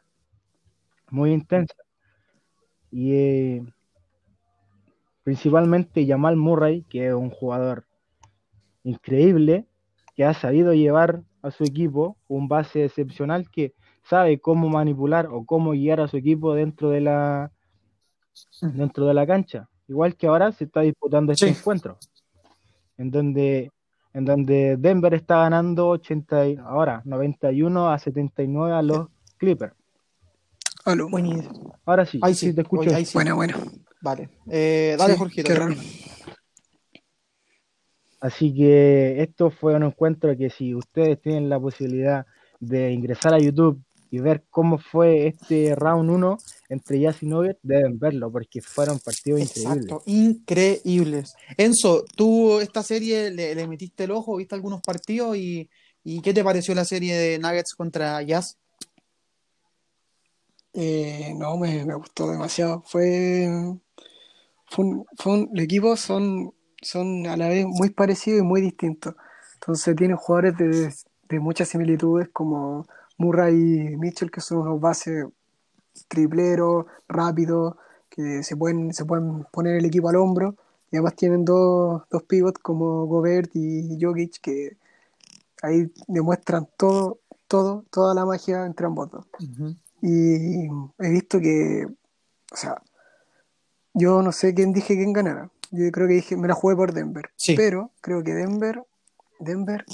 muy 1.09 1.33
intensa. 1.33 1.75
Y 2.89 3.13
eh, 3.13 3.65
principalmente 5.23 6.05
Jamal 6.05 6.35
Murray, 6.35 6.83
que 6.83 7.07
es 7.07 7.13
un 7.13 7.29
jugador 7.29 7.85
increíble, 8.83 9.67
que 10.15 10.25
ha 10.25 10.33
sabido 10.33 10.73
llevar 10.73 11.23
a 11.41 11.51
su 11.51 11.63
equipo 11.63 12.17
un 12.27 12.47
base 12.47 12.85
excepcional 12.85 13.49
que 13.49 13.73
sabe 14.03 14.39
cómo 14.39 14.69
manipular 14.69 15.27
o 15.27 15.45
cómo 15.45 15.71
guiar 15.71 16.01
a 16.01 16.07
su 16.07 16.17
equipo 16.17 16.53
dentro 16.53 16.89
de 16.89 17.01
la 17.01 17.51
dentro 18.61 19.05
de 19.05 19.13
la 19.13 19.27
cancha. 19.27 19.69
Igual 19.91 20.15
que 20.15 20.25
ahora 20.25 20.53
se 20.53 20.63
está 20.63 20.79
disputando 20.79 21.33
este 21.33 21.49
encuentro, 21.49 21.97
en 22.97 23.11
donde 23.11 23.69
en 24.13 24.23
donde 24.23 24.77
Denver 24.77 25.13
está 25.13 25.39
ganando 25.39 25.89
80 25.89 26.61
ahora 26.63 27.01
91 27.03 27.91
a 27.91 27.99
79 27.99 28.73
a 28.73 28.81
los 28.81 29.09
Clippers. 29.35 29.73
Ahora 31.85 32.05
sí, 32.05 32.19
ahí 32.21 32.33
sí, 32.33 32.53
te 32.53 32.61
escucho. 32.61 32.89
Bueno, 33.13 33.35
bueno. 33.35 33.57
Vale. 33.99 34.29
Eh, 34.49 34.95
dale, 34.97 35.17
Jorge. 35.17 35.43
Así 38.21 38.53
que 38.55 39.21
esto 39.21 39.51
fue 39.51 39.75
un 39.75 39.83
encuentro 39.83 40.37
que 40.37 40.49
si 40.49 40.73
ustedes 40.73 41.21
tienen 41.21 41.49
la 41.49 41.59
posibilidad 41.59 42.25
de 42.61 42.93
ingresar 42.93 43.33
a 43.33 43.39
YouTube 43.39 43.83
y 44.11 44.19
ver 44.19 44.43
cómo 44.49 44.77
fue 44.77 45.27
este 45.27 45.73
round 45.73 46.09
1 46.09 46.37
entre 46.67 46.99
Jazz 46.99 47.23
y 47.23 47.27
Nugget, 47.27 47.57
deben 47.63 47.97
verlo 47.97 48.29
porque 48.29 48.61
fueron 48.61 48.99
partidos 48.99 49.39
increíbles. 49.39 49.93
Increíbles. 50.05 51.35
Enzo, 51.57 52.03
tú 52.15 52.59
esta 52.59 52.83
serie 52.83 53.31
le, 53.31 53.67
metiste 53.67 54.03
el 54.03 54.11
ojo, 54.11 54.35
viste 54.35 54.53
algunos 54.53 54.81
partidos 54.81 55.37
y, 55.37 55.69
¿qué 56.21 56.33
te 56.33 56.43
pareció 56.43 56.75
la 56.75 56.83
serie 56.83 57.15
de 57.15 57.39
Nuggets 57.39 57.73
contra 57.73 58.21
Jazz? 58.21 58.57
Eh, 60.73 61.33
no, 61.37 61.57
me, 61.57 61.83
gustó 61.95 62.29
demasiado. 62.29 62.83
Fue, 62.85 63.47
fue, 64.67 64.85
un, 64.85 65.49
el 65.53 65.63
equipo 65.63 65.95
son 65.95 66.53
son 66.81 67.27
a 67.27 67.37
la 67.37 67.47
vez 67.47 67.65
muy 67.65 67.91
parecidos 67.91 68.41
y 68.41 68.43
muy 68.43 68.59
distintos. 68.59 69.15
Entonces 69.53 69.95
tienen 69.95 70.17
jugadores 70.17 70.57
de, 70.57 70.93
de 71.29 71.39
muchas 71.39 71.69
similitudes 71.69 72.27
como 72.33 72.87
Murray 73.21 73.93
y 73.93 73.97
Mitchell, 73.97 74.31
que 74.31 74.41
son 74.41 74.59
unos 74.59 74.81
bases 74.81 75.27
tripleros, 76.07 76.85
rápidos, 77.07 77.75
que 78.09 78.43
se 78.43 78.55
pueden, 78.57 78.93
se 78.93 79.05
pueden 79.05 79.45
poner 79.51 79.77
el 79.77 79.85
equipo 79.85 80.09
al 80.09 80.17
hombro. 80.17 80.55
Y 80.91 80.97
además 80.97 81.15
tienen 81.15 81.45
dos, 81.45 82.03
dos 82.09 82.23
pivots 82.23 82.59
como 82.59 83.05
Gobert 83.05 83.51
y 83.53 83.97
Jokic 84.01 84.41
que 84.41 84.77
ahí 85.61 85.91
demuestran 86.07 86.67
todo, 86.77 87.19
todo, 87.47 87.85
toda 87.89 88.13
la 88.13 88.25
magia 88.25 88.65
entre 88.65 88.87
ambos 88.87 89.09
dos. 89.11 89.25
Y 90.01 90.67
he 90.99 91.09
visto 91.09 91.39
que, 91.39 91.85
o 92.51 92.55
sea, 92.55 92.81
yo 93.93 94.21
no 94.21 94.31
sé 94.31 94.53
quién 94.53 94.73
dije 94.73 94.95
quién 94.95 95.13
ganara. 95.13 95.49
Yo 95.69 95.89
creo 95.91 96.07
que 96.07 96.15
dije, 96.15 96.35
me 96.35 96.47
la 96.47 96.55
jugué 96.55 96.75
por 96.75 96.91
Denver. 96.91 97.29
Pero 97.55 97.91
creo 98.01 98.23
que 98.23 98.33
Denver, 98.33 98.83
Denver 99.39 99.85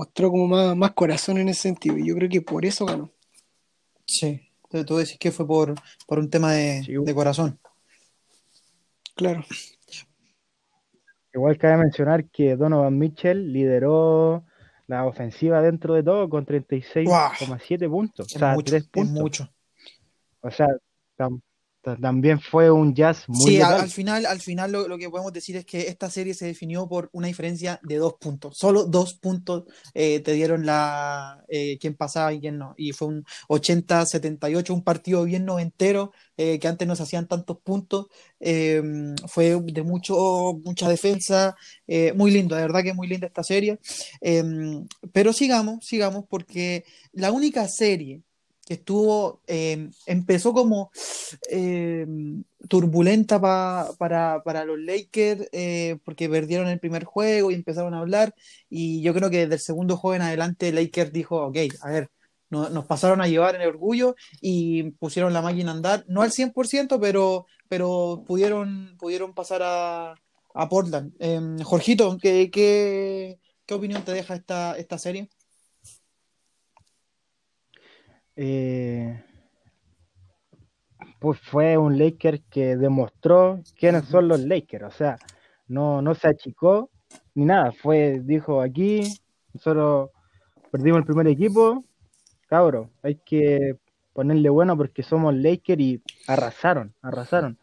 mostró 0.00 0.30
como 0.30 0.48
más, 0.48 0.74
más 0.74 0.92
corazón 0.92 1.36
en 1.36 1.50
ese 1.50 1.60
sentido. 1.60 1.98
Y 1.98 2.08
yo 2.08 2.14
creo 2.14 2.28
que 2.30 2.40
por 2.40 2.64
eso 2.64 2.86
ganó. 2.86 3.10
Sí. 4.06 4.40
Entonces 4.64 4.86
tú 4.86 4.96
decís 4.96 5.18
que 5.18 5.30
fue 5.30 5.46
por, 5.46 5.74
por 6.06 6.18
un 6.18 6.30
tema 6.30 6.52
de, 6.52 6.82
de 7.04 7.14
corazón. 7.14 7.58
Claro. 9.14 9.44
Igual 11.34 11.58
cabe 11.58 11.76
mencionar 11.76 12.24
que 12.30 12.56
Donovan 12.56 12.96
Mitchell 12.96 13.52
lideró 13.52 14.42
la 14.86 15.04
ofensiva 15.04 15.60
dentro 15.60 15.92
de 15.92 16.02
todo 16.02 16.30
con 16.30 16.46
36,7 16.46 17.90
puntos. 17.90 18.34
o 18.34 18.38
sea, 18.38 18.56
3 18.56 18.88
puntos. 18.88 19.22
mucho. 19.22 19.52
O 20.40 20.50
sea, 20.50 20.68
también 21.82 22.40
fue 22.40 22.70
un 22.70 22.94
jazz 22.94 23.24
muy 23.26 23.52
sí 23.52 23.60
al, 23.60 23.88
final 23.88 24.26
al 24.26 24.40
final 24.40 24.72
lo, 24.72 24.98
que 24.98 25.08
podemos 25.08 25.32
decir 25.32 25.56
es 25.56 25.64
que 25.64 25.88
esta 25.88 26.10
serie 26.10 26.34
se 26.34 26.46
definió 26.46 26.86
por 26.86 27.08
una 27.12 27.26
diferencia 27.26 27.80
de 27.82 27.96
dos 27.96 28.14
puntos. 28.20 28.58
Solo 28.58 28.84
dos 28.84 29.14
puntos 29.14 29.64
eh, 29.94 30.20
te 30.20 30.32
dieron 30.32 30.66
la 30.66 31.42
eh, 31.48 31.78
quién 31.80 31.94
pasaba 31.94 32.32
y 32.34 32.40
quién 32.40 32.58
no. 32.58 32.74
Y 32.76 32.92
fue 32.92 33.08
un 33.08 33.24
80-78 33.48 34.70
un 34.70 34.84
partido 34.84 35.24
bien 35.24 35.46
noventero 35.46 36.12
eh, 36.36 36.58
que 36.58 36.68
antes 36.68 36.86
no 36.86 36.94
se 36.96 37.04
hacían 37.04 37.26
tantos 37.26 37.58
puntos. 37.58 38.06
Em, 38.38 39.16
fue 39.26 39.58
de 39.60 39.82
mucho 39.82 40.60
mucha 40.64 40.88
defensa 40.88 41.56
muy 42.14 42.30
lindo 42.30 42.56
de 42.56 42.62
verdad 42.62 42.82
que 42.82 42.94
muy 42.94 43.08
linda 43.08 43.26
esta 43.26 43.42
serie. 43.42 43.78
Em, 44.20 44.86
pero 45.12 45.32
sigamos 45.32 45.86
sigamos 45.86 46.24
porque 46.28 46.84
la 47.12 47.32
única 47.32 47.66
serie 47.68 48.22
estuvo, 48.70 49.42
em, 49.48 49.90
empezó 50.06 50.52
como 50.52 50.90
em, 51.48 52.44
turbulenta 52.68 53.40
para, 53.40 54.42
para, 54.44 54.64
los 54.64 54.78
Lakers 54.78 55.48
eh, 55.52 55.98
porque 56.04 56.28
perdieron 56.28 56.68
el 56.68 56.78
primer 56.78 57.04
juego 57.04 57.50
y 57.50 57.54
empezaron 57.54 57.94
a 57.94 57.98
hablar 57.98 58.34
y 58.68 59.02
yo 59.02 59.12
creo 59.12 59.28
que 59.28 59.38
desde 59.38 59.54
el 59.54 59.60
segundo 59.60 59.96
juego 59.96 60.14
en 60.14 60.22
adelante 60.22 60.72
Lakers 60.72 61.12
dijo, 61.12 61.44
ok, 61.46 61.56
a 61.82 61.90
ver, 61.90 62.10
nos 62.50 62.84
pasaron 62.86 63.20
a 63.20 63.28
llevar 63.28 63.54
en 63.56 63.62
el 63.62 63.68
orgullo 63.68 64.14
y 64.40 64.90
pusieron 64.92 65.32
la 65.32 65.42
máquina 65.42 65.72
a 65.72 65.74
andar, 65.74 66.04
no 66.08 66.22
al 66.22 66.32
100%, 66.32 67.00
pero, 67.00 67.46
pero 67.68 68.24
pudieron, 68.26 68.96
pudieron 68.98 69.34
pasar 69.34 69.62
a, 69.64 70.14
a 70.54 70.68
Portland. 70.68 71.12
Em, 71.18 71.58
Jorgito, 71.60 72.18
¿qué, 72.20 72.50
qué, 72.50 73.38
qué 73.66 73.74
opinión 73.74 74.04
te 74.04 74.12
deja 74.12 74.34
esta, 74.34 74.76
esta 74.76 74.98
serie? 74.98 75.28
Eh, 78.42 79.22
pues 81.18 81.38
fue 81.40 81.76
un 81.76 81.98
Laker 81.98 82.40
que 82.44 82.74
demostró 82.74 83.60
quiénes 83.78 84.06
son 84.06 84.28
los 84.28 84.40
Lakers, 84.40 84.84
o 84.86 84.90
sea, 84.90 85.18
no, 85.68 86.00
no 86.00 86.14
se 86.14 86.28
achicó 86.28 86.88
ni 87.34 87.44
nada, 87.44 87.70
fue, 87.70 88.22
dijo 88.24 88.62
aquí, 88.62 89.02
nosotros 89.52 90.08
perdimos 90.70 91.00
el 91.00 91.04
primer 91.04 91.26
equipo, 91.26 91.84
cabro, 92.46 92.88
hay 93.02 93.16
que 93.16 93.76
ponerle 94.14 94.48
bueno 94.48 94.74
porque 94.74 95.02
somos 95.02 95.34
Lakers 95.34 95.82
y 95.82 96.02
arrasaron, 96.26 96.94
arrasaron. 97.02 97.58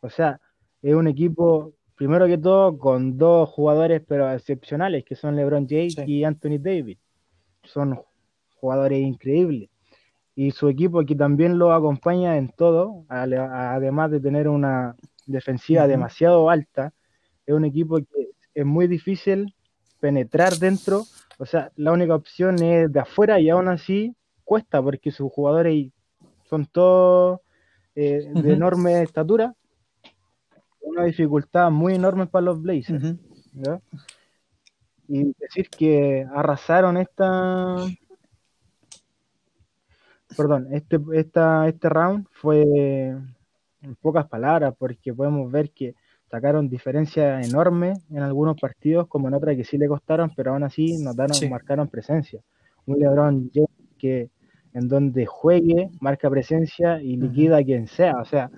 O 0.00 0.08
sea, 0.08 0.40
es 0.80 0.94
un 0.94 1.08
equipo, 1.08 1.74
primero 1.94 2.26
que 2.26 2.38
todo, 2.38 2.78
con 2.78 3.18
dos 3.18 3.50
jugadores 3.50 4.00
pero 4.08 4.32
excepcionales, 4.32 5.04
que 5.04 5.14
son 5.14 5.36
LeBron 5.36 5.66
James 5.68 5.96
y 6.06 6.24
Anthony 6.24 6.58
Davis. 6.58 6.96
Son 7.64 8.00
jugadores 8.54 9.00
increíbles 9.00 9.68
y 10.34 10.50
su 10.52 10.68
equipo 10.68 11.04
que 11.04 11.14
también 11.14 11.58
lo 11.58 11.72
acompaña 11.72 12.36
en 12.36 12.48
todo, 12.48 13.04
además 13.08 14.10
de 14.10 14.20
tener 14.20 14.48
una 14.48 14.96
defensiva 15.26 15.86
demasiado 15.86 16.48
alta, 16.48 16.92
es 17.46 17.54
un 17.54 17.64
equipo 17.64 17.98
que 17.98 18.30
es 18.54 18.64
muy 18.64 18.86
difícil 18.86 19.54
penetrar 20.00 20.54
dentro, 20.54 21.04
o 21.38 21.46
sea, 21.46 21.70
la 21.76 21.92
única 21.92 22.14
opción 22.14 22.62
es 22.62 22.92
de 22.92 23.00
afuera 23.00 23.40
y 23.40 23.50
aún 23.50 23.68
así 23.68 24.14
cuesta 24.44 24.82
porque 24.82 25.10
sus 25.10 25.30
jugadores 25.30 25.90
son 26.44 26.66
todos 26.66 27.40
eh, 27.94 28.28
de 28.34 28.52
enorme 28.52 29.02
estatura, 29.02 29.54
una 30.80 31.04
dificultad 31.04 31.70
muy 31.70 31.94
enorme 31.94 32.26
para 32.26 32.46
los 32.46 32.60
Blazers. 32.60 33.16
Y 35.08 35.34
decir 35.38 35.68
que 35.68 36.26
arrasaron 36.34 36.96
esta 36.96 37.76
perdón, 40.36 40.68
este, 40.72 40.98
esta, 41.14 41.68
este 41.68 41.88
round 41.88 42.26
fue 42.32 42.62
en 43.82 43.94
pocas 44.00 44.26
palabras, 44.28 44.74
porque 44.78 45.12
podemos 45.12 45.50
ver 45.50 45.70
que 45.70 45.94
sacaron 46.30 46.68
diferencias 46.68 47.46
enormes 47.48 47.98
en 48.10 48.22
algunos 48.22 48.58
partidos, 48.58 49.06
como 49.08 49.28
en 49.28 49.34
otras 49.34 49.56
que 49.56 49.64
sí 49.64 49.76
le 49.76 49.88
costaron, 49.88 50.32
pero 50.34 50.52
aún 50.52 50.62
así 50.62 50.98
notaron, 51.02 51.36
marcaron 51.50 51.88
presencia. 51.88 52.40
Un 52.86 52.98
LeBron 52.98 53.50
que 53.98 54.30
en 54.74 54.88
donde 54.88 55.26
juegue, 55.26 55.90
marca 56.00 56.30
presencia 56.30 57.02
y 57.02 57.16
liquida 57.16 57.58
a 57.58 57.62
quien 57.64 57.86
sea. 57.86 58.14
O 58.20 58.24
sea, 58.24 58.50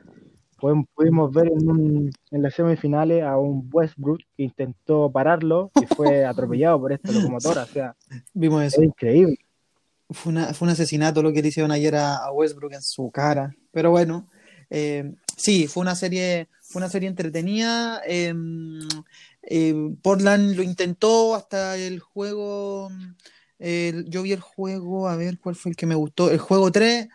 pudimos 0.95 1.33
ver 1.33 1.49
en, 1.49 2.11
en 2.31 2.43
las 2.43 2.55
semifinales 2.55 3.23
a 3.23 3.37
un 3.39 3.69
Westbrook 3.73 4.21
que 4.37 4.45
intentó 4.45 5.11
pararlo 5.11 5.71
y 5.81 5.87
fue 5.87 6.25
atropellado 6.25 6.81
por 6.81 6.93
esta 6.93 7.13
locomotora. 7.13 7.65
O 7.65 7.67
sea, 7.67 7.97
Vimos 8.33 8.63
eso. 8.63 8.81
es 8.81 8.89
increíble. 8.89 9.37
Fue, 10.11 10.33
un 10.33 10.69
asesinato 10.69 11.23
lo 11.23 11.33
que 11.33 11.43
le 11.43 11.49
hicieron 11.49 11.73
ayer 11.73 11.97
a, 11.97 12.31
Westbrook 12.33 12.73
en 12.73 12.83
su 12.83 13.11
cara. 13.11 13.55
Pero 13.73 13.91
bueno, 13.91 14.29
eh, 14.71 15.15
sí, 15.37 15.67
fue 15.67 15.83
una 15.83 15.95
serie, 15.95 16.49
fue 16.63 16.81
una 16.81 16.89
serie 16.89 17.09
entretenida. 17.09 18.03
eh, 18.07 18.35
eh, 19.43 19.75
Portland 20.03 20.57
lo 20.57 20.63
intentó 20.63 21.35
hasta 21.35 21.77
el 21.77 22.01
juego. 22.01 22.91
yo 23.59 24.23
vi 24.23 24.33
el 24.33 24.41
juego, 24.41 25.09
a 25.09 25.17
ver 25.17 25.39
cuál 25.39 25.55
fue 25.55 25.71
el 25.71 25.77
que 25.77 25.87
me 25.87 25.95
gustó. 25.95 26.31
El 26.31 26.39
juego 26.39 26.71
3 26.73 27.09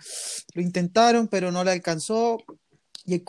lo 0.54 0.62
intentaron, 0.62 1.28
pero 1.28 1.52
no 1.52 1.64
le 1.64 1.72
alcanzó. 1.72 2.38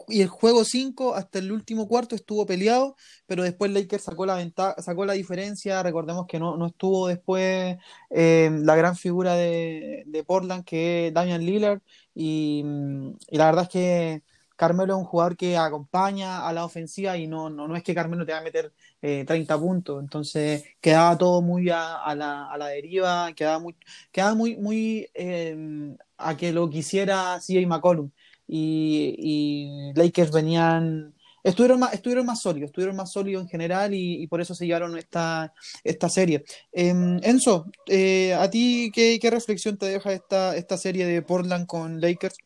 Y 0.08 0.20
el, 0.20 0.28
juego 0.28 0.64
5 0.64 1.14
hasta 1.14 1.38
el 1.38 1.52
último 1.52 1.88
cuarto 1.88 2.14
estuvo 2.14 2.44
peleado, 2.46 2.96
pero 3.26 3.42
después 3.42 3.70
Lakers 3.70 4.04
sacó 4.04 4.26
la 4.26 4.34
ventaja, 4.34 4.80
sacó 4.82 5.04
la 5.06 5.14
diferencia. 5.14 5.82
Recordemos 5.82 6.26
que 6.26 6.38
no, 6.38 6.56
no 6.56 6.66
estuvo 6.66 7.08
después 7.08 7.78
eh, 8.10 8.50
la 8.62 8.76
gran 8.76 8.96
figura 8.96 9.34
de, 9.34 10.04
de 10.06 10.24
Portland, 10.24 10.64
que 10.64 11.08
es 11.08 11.14
Damian 11.14 11.44
Lillard. 11.44 11.80
Y, 12.14 12.62
mm, 12.64 13.10
y 13.30 13.38
la 13.38 13.46
verdad 13.46 13.62
es 13.64 13.68
que 13.70 14.22
Carmelo 14.60 14.92
es 14.92 14.98
un 14.98 15.06
jugador 15.06 15.38
que 15.38 15.56
acompaña 15.56 16.46
a 16.46 16.52
la 16.52 16.66
ofensiva 16.66 17.16
y 17.16 17.26
no, 17.26 17.48
no, 17.48 17.66
no 17.66 17.76
es 17.76 17.82
que 17.82 17.94
Carmelo 17.94 18.26
te 18.26 18.32
va 18.32 18.40
a 18.40 18.42
meter 18.42 18.74
eh, 19.00 19.24
30 19.26 19.58
puntos. 19.58 20.02
Entonces 20.02 20.64
quedaba 20.82 21.16
todo 21.16 21.40
muy 21.40 21.70
a, 21.70 21.96
a 21.96 22.14
la, 22.14 22.52
a 22.52 22.58
la 22.58 22.66
deriva, 22.66 23.32
quedaba 23.34 23.58
muy, 23.58 23.74
quedaba 24.12 24.34
muy, 24.34 24.56
muy 24.58 25.08
eh, 25.14 25.96
a 26.18 26.36
que 26.36 26.52
lo 26.52 26.68
quisiera 26.68 27.38
CJ 27.40 27.66
McCollum. 27.66 28.10
Y, 28.52 29.14
y 29.16 29.92
Lakers 29.94 30.32
venían, 30.32 31.14
estuvieron 31.44 31.78
más, 31.78 31.94
estuvieron 31.94 32.26
más 32.26 32.40
sólidos, 32.42 32.70
estuvieron 32.70 32.96
más 32.96 33.12
sólidos 33.12 33.42
en 33.44 33.48
general 33.48 33.94
y, 33.94 34.22
y 34.22 34.26
por 34.26 34.40
eso 34.40 34.54
se 34.56 34.66
llevaron 34.66 34.98
esta, 34.98 35.52
esta 35.84 36.08
serie. 36.08 36.42
Eh, 36.72 36.88
Enzo, 37.22 37.66
eh, 37.86 38.34
¿a 38.34 38.50
ti 38.50 38.90
qué, 38.92 39.18
qué 39.20 39.30
reflexión 39.30 39.76
te 39.78 39.86
deja 39.86 40.12
esta, 40.12 40.56
esta 40.56 40.76
serie 40.76 41.06
de 41.06 41.22
Portland 41.22 41.66
con 41.66 42.00
Lakers? 42.00 42.36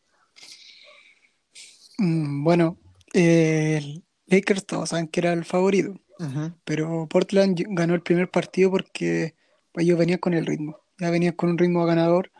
Mm, 1.97 2.43
Bueno, 2.43 2.77
eh, 3.13 4.01
Lakers 4.27 4.65
todos 4.65 4.89
saben 4.89 5.07
que 5.07 5.19
era 5.21 5.33
el 5.33 5.45
favorito, 5.45 5.93
Ujú, 6.19 6.53
pero 6.63 7.07
Portland 7.09 7.61
ganó 7.69 7.93
el 7.95 8.01
primer 8.01 8.29
partido 8.29 8.71
porque 8.71 9.35
ellos 9.75 9.97
venían 9.97 10.19
con 10.19 10.33
el 10.33 10.45
ritmo, 10.45 10.79
ya 10.99 11.09
venían 11.09 11.33
con 11.33 11.49
un 11.49 11.57
ritmo 11.57 11.85
ganador 11.85 12.31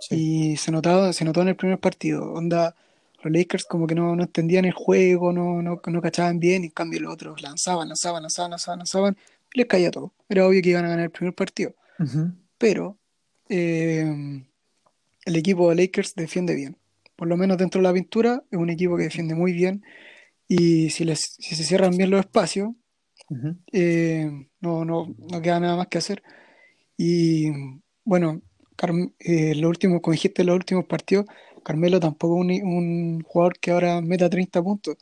Sí. 0.00 0.52
y 0.52 0.56
se 0.56 0.72
notaba, 0.72 1.12
se 1.12 1.24
notó 1.26 1.42
en 1.42 1.48
el 1.48 1.56
primer 1.56 1.78
partido. 1.78 2.32
Onda, 2.32 2.74
los 3.22 3.32
Lakers 3.32 3.64
como 3.64 3.86
que 3.86 3.94
no, 3.94 4.16
no 4.16 4.22
entendían 4.22 4.64
el 4.64 4.72
juego, 4.72 5.32
no, 5.32 5.62
no, 5.62 5.80
no 5.84 6.02
cachaban 6.02 6.38
bien, 6.38 6.62
y 6.62 6.66
en 6.66 6.72
cambio 6.72 7.00
los 7.00 7.14
otros 7.14 7.42
lanzaban, 7.42 7.88
lanzaban, 7.88 8.22
lanzaban, 8.22 8.50
lanzaban, 8.50 8.78
lanzaban, 8.78 9.16
y 9.52 9.58
les 9.58 9.66
caía 9.66 9.90
todo. 9.90 10.12
Era 10.28 10.46
obvio 10.46 10.62
que 10.62 10.70
iban 10.70 10.84
a 10.84 10.88
ganar 10.88 11.04
el 11.04 11.10
primer 11.10 11.34
partido, 11.34 11.74
Ujú, 11.98 12.32
pero 12.58 12.98
eh, 13.48 14.42
el 15.24 15.36
equipo 15.36 15.68
de 15.70 15.76
Lakers 15.76 16.14
defiende 16.14 16.54
bien. 16.54 16.76
Por 17.16 17.28
lo 17.28 17.36
menos 17.36 17.58
dentro 17.58 17.80
de 17.80 17.88
la 17.88 17.92
pintura 17.92 18.42
es 18.50 18.58
un 18.58 18.70
equipo 18.70 18.96
que 18.96 19.04
defiende 19.04 19.34
muy 19.34 19.52
bien 19.52 19.84
y 20.48 20.90
si, 20.90 21.04
les, 21.04 21.36
si 21.38 21.54
se 21.54 21.64
cierran 21.64 21.96
bien 21.96 22.10
los 22.10 22.20
espacios, 22.20 22.70
ujú, 23.28 23.56
eh, 23.72 24.30
no, 24.60 24.84
no, 24.84 25.14
no 25.18 25.42
queda 25.42 25.60
nada 25.60 25.76
más 25.76 25.88
que 25.88 25.98
hacer. 25.98 26.22
Y 26.96 27.50
bueno, 28.04 28.42
eh, 29.18 29.54
lo 29.54 29.68
último, 29.68 30.00
como 30.00 30.12
dijiste, 30.12 30.44
los 30.44 30.56
últimos 30.56 30.86
partidos, 30.86 31.26
Carmelo 31.62 32.00
tampoco 32.00 32.42
es 32.44 32.62
un, 32.62 32.72
un 32.72 33.22
jugador 33.22 33.58
que 33.58 33.70
ahora 33.70 34.00
meta 34.00 34.28
30 34.28 34.62
puntos. 34.62 34.96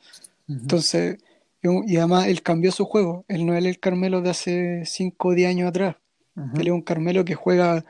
Entonces, 0.49 1.19
y 1.62 1.97
además 1.97 2.29
él 2.29 2.43
cambió 2.43 2.73
su 2.73 2.85
juego. 2.85 3.25
Él 3.29 3.45
no 3.47 3.55
es 3.55 3.65
el 3.65 3.79
Carmelo 3.79 4.23
de 4.23 4.31
hace 4.31 4.85
5 4.85 5.29
o 5.29 5.35
10 5.35 5.49
años 5.49 5.69
atrás. 5.69 5.97
Él 6.55 6.69
es 6.69 6.73
un 6.73 6.83
Carmelo 6.83 7.25
que 7.25 7.35
juega 7.35 7.85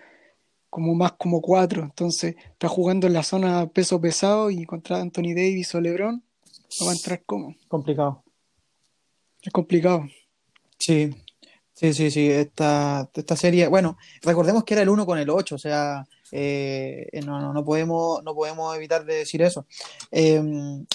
como 0.71 0.95
más 0.95 1.13
como 1.13 1.43
4. 1.43 1.83
Entonces, 1.83 2.37
está 2.51 2.69
jugando 2.69 3.07
en 3.07 3.13
la 3.13 3.23
zona 3.23 3.67
peso 3.67 4.01
pesado 4.01 4.51
y 4.51 4.65
contra 4.65 5.01
Anthony 5.01 5.35
Davis 5.35 5.75
o 5.75 5.81
LeBron, 5.81 6.23
no 6.81 6.87
va 6.87 6.93
a 6.93 6.95
entrar 6.95 7.23
como. 7.25 7.55
Complicado. 7.69 8.23
Es 9.43 9.53
complicado. 9.53 10.07
Sí, 10.79 11.15
sí, 11.79 11.95
sí, 11.95 12.11
sí. 12.11 12.31
Esta, 12.31 13.09
esta 13.15 13.37
serie, 13.37 13.69
bueno, 13.69 13.97
recordemos 14.23 14.65
que 14.65 14.75
era 14.75 14.83
el 14.83 14.89
1 14.89 15.07
con 15.07 15.19
el 15.19 15.31
8, 15.31 15.55
o 15.55 15.59
sea, 15.59 16.05
eh, 16.33 17.09
no, 17.25 17.41
no, 17.41 17.53
no 17.53 17.65
podemos, 17.65 18.23
no 18.25 18.35
podemos 18.35 18.75
evitar 18.77 19.05
de 19.05 19.15
decir 19.15 19.43
eso. 19.43 19.67
Eh, 20.11 20.43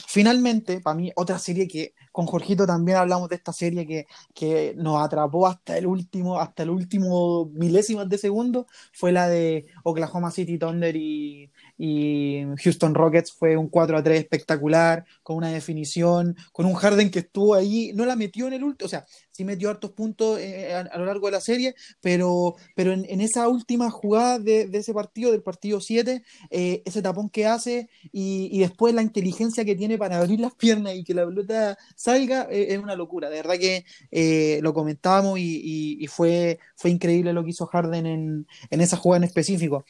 finalmente, 0.08 0.82
para 0.82 0.96
mí, 0.96 1.12
otra 1.16 1.40
serie 1.40 1.68
que 1.68 1.94
con 2.12 2.28
Jorgito 2.28 2.68
también 2.68 2.98
hablamos 2.98 3.30
de 3.30 3.36
esta 3.36 3.54
serie 3.54 3.88
que, 3.88 4.06
que 4.36 4.74
nos 4.78 5.02
atrapó 5.04 5.48
hasta 5.48 5.78
el 5.78 5.88
último, 5.88 6.40
hasta 6.40 6.64
el 6.64 6.70
último 6.70 7.50
milésimas 7.54 8.10
de 8.10 8.18
segundo, 8.18 8.68
fue 8.92 9.12
la 9.12 9.28
de 9.28 9.66
Oklahoma 9.84 10.32
City 10.32 10.58
Thunder 10.58 10.96
y, 10.96 11.50
y 11.78 12.44
Houston 12.64 12.94
Rockets. 12.96 13.32
Fue 13.34 13.58
un 13.58 13.70
4 13.70 13.98
a 13.98 14.04
3 14.04 14.20
espectacular, 14.20 15.06
con 15.24 15.38
una 15.38 15.50
definición, 15.52 16.36
con 16.52 16.66
un 16.66 16.74
Harden 16.76 17.10
que 17.12 17.20
estuvo 17.20 17.54
ahí, 17.56 17.92
no 17.94 18.06
la 18.06 18.16
metió 18.16 18.48
en 18.48 18.54
el 18.54 18.64
último, 18.64 18.86
o 18.86 18.90
sea, 18.90 19.06
sí 19.32 19.44
metió 19.44 19.70
hartos 19.70 19.92
puntos 19.92 20.40
eh, 20.40 20.74
a, 20.74 20.80
a 20.82 20.98
lo 20.98 21.06
largo 21.06 21.28
de 21.28 21.32
la 21.34 21.42
serie, 21.42 21.76
pero, 22.02 22.56
pero 22.76 22.92
en, 22.94 23.06
en 23.10 23.22
esa 23.22 23.48
última 23.48 23.90
jugada 23.90 24.40
de, 24.40 24.68
de 24.68 24.78
ese 24.80 24.94
partido, 24.94 25.32
del 25.32 25.42
partido 25.44 25.80
7, 25.82 26.24
eh, 26.50 26.82
ese 26.86 27.02
tapón 27.02 27.30
que 27.30 27.46
hace 27.46 27.90
y, 28.12 28.50
y 28.52 28.60
después 28.60 28.94
la 28.94 29.02
inteligencia 29.02 29.66
que 29.66 29.76
tiene 29.76 29.98
para 29.98 30.18
abrir 30.18 30.40
las 30.40 30.54
piernas 30.56 30.96
y 30.96 31.04
que 31.04 31.14
la 31.14 31.26
pelota 31.26 31.78
salga, 31.96 32.48
eh, 32.50 32.68
es 32.74 32.80
una 32.80 32.96
locura. 32.96 33.30
De 33.30 33.38
verdad 33.38 33.56
que 33.60 33.86
eh, 34.12 34.60
lo 34.62 34.74
comentábamos 34.74 35.40
y, 35.40 35.96
y- 36.00 36.08
fue, 36.08 36.60
fue 36.76 36.92
increíble 36.92 37.34
lo 37.34 37.44
que 37.44 37.52
hizo 37.52 37.66
Harden 37.66 38.06
en, 38.06 38.48
en 38.70 38.82
esa 38.82 38.98
jugada 38.98 39.18
en 39.18 39.24
específico. 39.26 39.86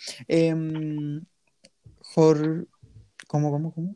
Em, 2.15 2.23
Jor- 2.23 2.67
¿Cómo, 3.27 3.51
cómo, 3.51 3.73
cómo? 3.73 3.95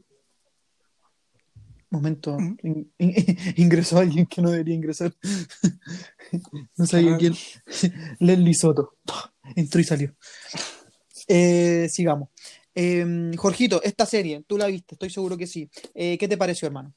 Momento, 1.89 2.37
Mm. 2.37 2.57
in- 2.63 2.91
in- 2.97 3.13
ingresó 3.57 3.99
alguien 3.99 4.25
que 4.25 4.41
no 4.41 4.49
debería 4.51 4.75
ingresar. 4.75 5.13
No 6.77 6.85
sabía 6.85 7.11
raro. 7.11 7.19
quién. 7.19 7.33
Leslie 8.19 8.53
Soto. 8.53 8.97
Entró 9.55 9.79
y 9.79 9.83
salió. 9.85 10.13
Eh, 11.29 11.87
sigamos. 11.89 12.29
Eh, 12.75 13.31
Jorgito, 13.37 13.81
esta 13.81 14.05
serie, 14.05 14.43
tú 14.45 14.57
la 14.57 14.67
viste, 14.67 14.95
estoy 14.95 15.09
seguro 15.09 15.37
que 15.37 15.47
sí. 15.47 15.69
Eh, 15.95 16.17
¿qué 16.17 16.27
te 16.27 16.37
pareció, 16.37 16.67
hermano? 16.67 16.93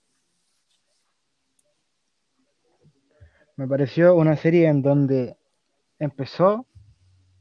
Me 3.57 3.69
pareció 3.69 4.17
una 4.17 4.37
serie 4.37 4.67
en 4.69 4.83
donde 4.83 5.37
empezó 5.99 6.67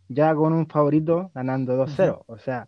ya 0.09 0.35
con 0.35 0.53
un 0.53 0.67
favorito 0.67 1.31
ganando 1.33 1.75
2-0. 1.75 2.23
O 2.27 2.37
sea, 2.37 2.67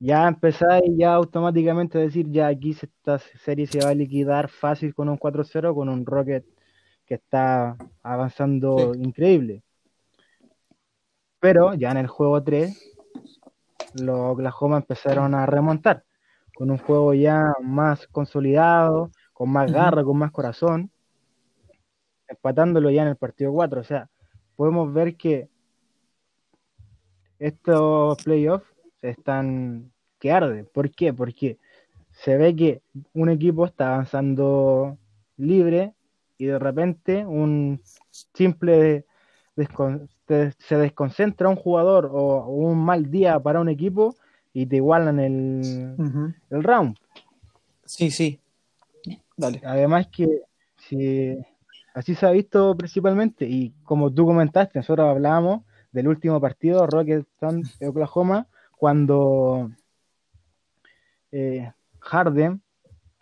ya 0.00 0.28
empezáis 0.28 0.84
ya 0.96 1.14
automáticamente 1.14 1.98
a 1.98 2.02
decir, 2.02 2.30
ya 2.30 2.46
aquí 2.48 2.72
se- 2.74 2.86
esta 2.86 3.18
serie 3.18 3.66
se 3.66 3.80
va 3.82 3.90
a 3.90 3.94
liquidar 3.94 4.48
fácil 4.48 4.94
con 4.94 5.08
un 5.08 5.16
4-0, 5.16 5.74
con 5.74 5.88
un 5.88 6.06
Rocket 6.06 6.44
que 7.06 7.14
está 7.14 7.76
avanzando 8.02 8.94
increíble. 8.94 9.62
Pero 11.40 11.74
ya 11.74 11.90
en 11.90 11.98
el 11.98 12.06
juego 12.06 12.42
3, 12.42 12.76
los 13.94 14.18
Oklahoma 14.32 14.76
empezaron 14.78 15.34
a 15.34 15.46
remontar, 15.46 16.04
con 16.54 16.70
un 16.70 16.78
juego 16.78 17.14
ya 17.14 17.52
más 17.62 18.06
consolidado, 18.08 19.10
con 19.32 19.50
más 19.50 19.72
garra, 19.72 20.04
con 20.04 20.18
más 20.18 20.30
corazón, 20.32 20.90
empatándolo 22.28 22.90
ya 22.90 23.02
en 23.02 23.08
el 23.08 23.16
partido 23.16 23.52
4. 23.52 23.80
O 23.80 23.84
sea, 23.84 24.10
podemos 24.56 24.92
ver 24.92 25.16
que 25.16 25.48
estos 27.38 28.22
playoffs 28.24 28.67
están 29.02 29.92
que 30.18 30.32
arden. 30.32 30.68
¿Por 30.72 30.90
qué? 30.90 31.12
Porque 31.12 31.58
se 32.10 32.36
ve 32.36 32.54
que 32.54 32.82
un 33.14 33.28
equipo 33.28 33.64
está 33.64 33.94
avanzando 33.94 34.98
libre 35.36 35.94
y 36.36 36.46
de 36.46 36.58
repente 36.58 37.24
un 37.24 37.80
simple 38.10 39.04
descon- 39.56 40.08
se 40.58 40.76
desconcentra 40.76 41.48
un 41.48 41.56
jugador 41.56 42.10
o, 42.12 42.46
un 42.46 42.78
mal 42.78 43.10
día 43.10 43.38
para 43.40 43.60
un 43.60 43.68
equipo 43.68 44.16
y 44.52 44.66
te 44.66 44.76
igualan 44.76 45.20
el, 45.20 45.96
el 46.50 46.62
round. 46.64 46.96
Sí, 47.84 48.10
sí. 48.10 48.40
Dale. 49.36 49.60
Además 49.64 50.08
que 50.08 50.42
si 50.76 51.38
así 51.94 52.14
se 52.14 52.26
ha 52.26 52.30
visto 52.30 52.76
principalmente 52.76 53.46
y 53.46 53.72
como 53.84 54.12
tú 54.12 54.26
comentaste, 54.26 54.78
nosotros 54.78 55.08
hablábamos 55.08 55.62
del 55.92 56.08
último 56.08 56.40
partido 56.40 56.86
Rockets 56.86 57.26
Oklahoma 57.80 58.46
cuando 58.78 59.70
eh, 61.32 61.72
Harden 61.98 62.62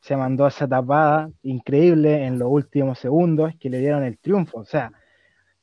se 0.00 0.16
mandó 0.16 0.46
esa 0.46 0.68
tapada 0.68 1.30
increíble 1.42 2.26
en 2.26 2.38
los 2.38 2.48
últimos 2.48 2.98
segundos 2.98 3.54
que 3.58 3.70
le 3.70 3.78
dieron 3.78 4.04
el 4.04 4.18
triunfo. 4.18 4.58
O 4.58 4.64
sea, 4.64 4.92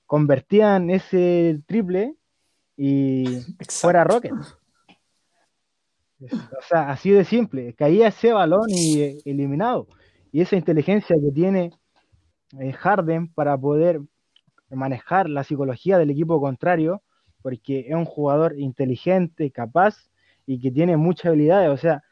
convertían 0.05 0.89
ese 0.89 1.61
triple 1.67 2.15
y 2.75 3.39
fuera 3.69 4.03
Rockets. 4.03 4.57
O 6.21 6.61
sea, 6.67 6.89
así 6.89 7.11
de 7.11 7.23
simple. 7.23 7.73
Caía 7.73 8.07
ese 8.07 8.33
balón 8.33 8.69
y 8.69 9.01
eh, 9.01 9.17
eliminado. 9.25 9.87
Y 10.31 10.41
esa 10.41 10.55
inteligencia 10.55 11.15
que 11.15 11.31
tiene 11.31 11.71
eh, 12.59 12.73
Harden 12.73 13.27
para 13.27 13.57
poder 13.57 14.01
manejar 14.69 15.29
la 15.29 15.43
psicología 15.43 15.97
del 15.97 16.09
equipo 16.09 16.41
contrario 16.41 17.03
porque 17.43 17.85
es 17.87 17.93
un 17.93 18.05
jugador 18.05 18.57
inteligente, 18.57 19.51
capaz 19.51 20.09
y 20.47 20.59
que 20.59 20.71
tiene 20.71 20.97
muchas 20.97 21.27
habilidades. 21.27 21.69
O 21.69 21.77
sea, 21.77 22.03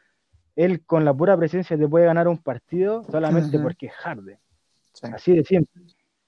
él 0.54 0.84
con 0.84 1.04
la 1.04 1.12
pura 1.12 1.36
presencia 1.36 1.76
te 1.76 1.88
puede 1.88 2.06
ganar 2.06 2.28
un 2.28 2.38
partido 2.38 3.02
solamente 3.10 3.58
porque 3.58 3.86
es 3.86 3.92
Harden. 3.94 4.38
Así 5.12 5.34
de 5.34 5.42
simple. 5.42 5.82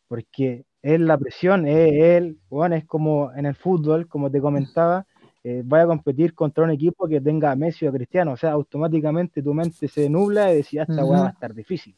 Porque 0.09 0.65
es 0.83 1.01
la 1.01 1.17
presión, 1.17 1.69
es 1.69 1.93
él, 1.93 2.39
bueno, 2.49 2.75
es 2.75 2.85
como 2.85 3.33
en 3.35 3.47
el 3.47 3.55
fútbol, 3.55 4.09
como 4.09 4.31
te 4.31 4.41
comentaba, 4.41 5.07
eh, 5.43 5.63
vaya 5.65 5.85
a 5.85 5.89
competir 5.89 6.35
contra 6.35 6.65
un 6.65 6.71
equipo 6.71 7.07
que 7.07 7.21
tenga 7.21 7.51
a 7.51 7.57
Messi 7.57 7.87
o 7.87 7.93
Cristiano, 7.93 8.33
o 8.33 8.37
sea, 8.37 8.53
automáticamente 8.53 9.43
tu 9.43 9.53
mente 9.55 9.89
se 9.89 10.09
nubla 10.09 10.53
y 10.53 10.57
decía, 10.57 10.83
esta 10.83 11.05
va 11.05 11.27
a 11.27 11.31
estar 11.31 11.55
difícil. 11.55 11.95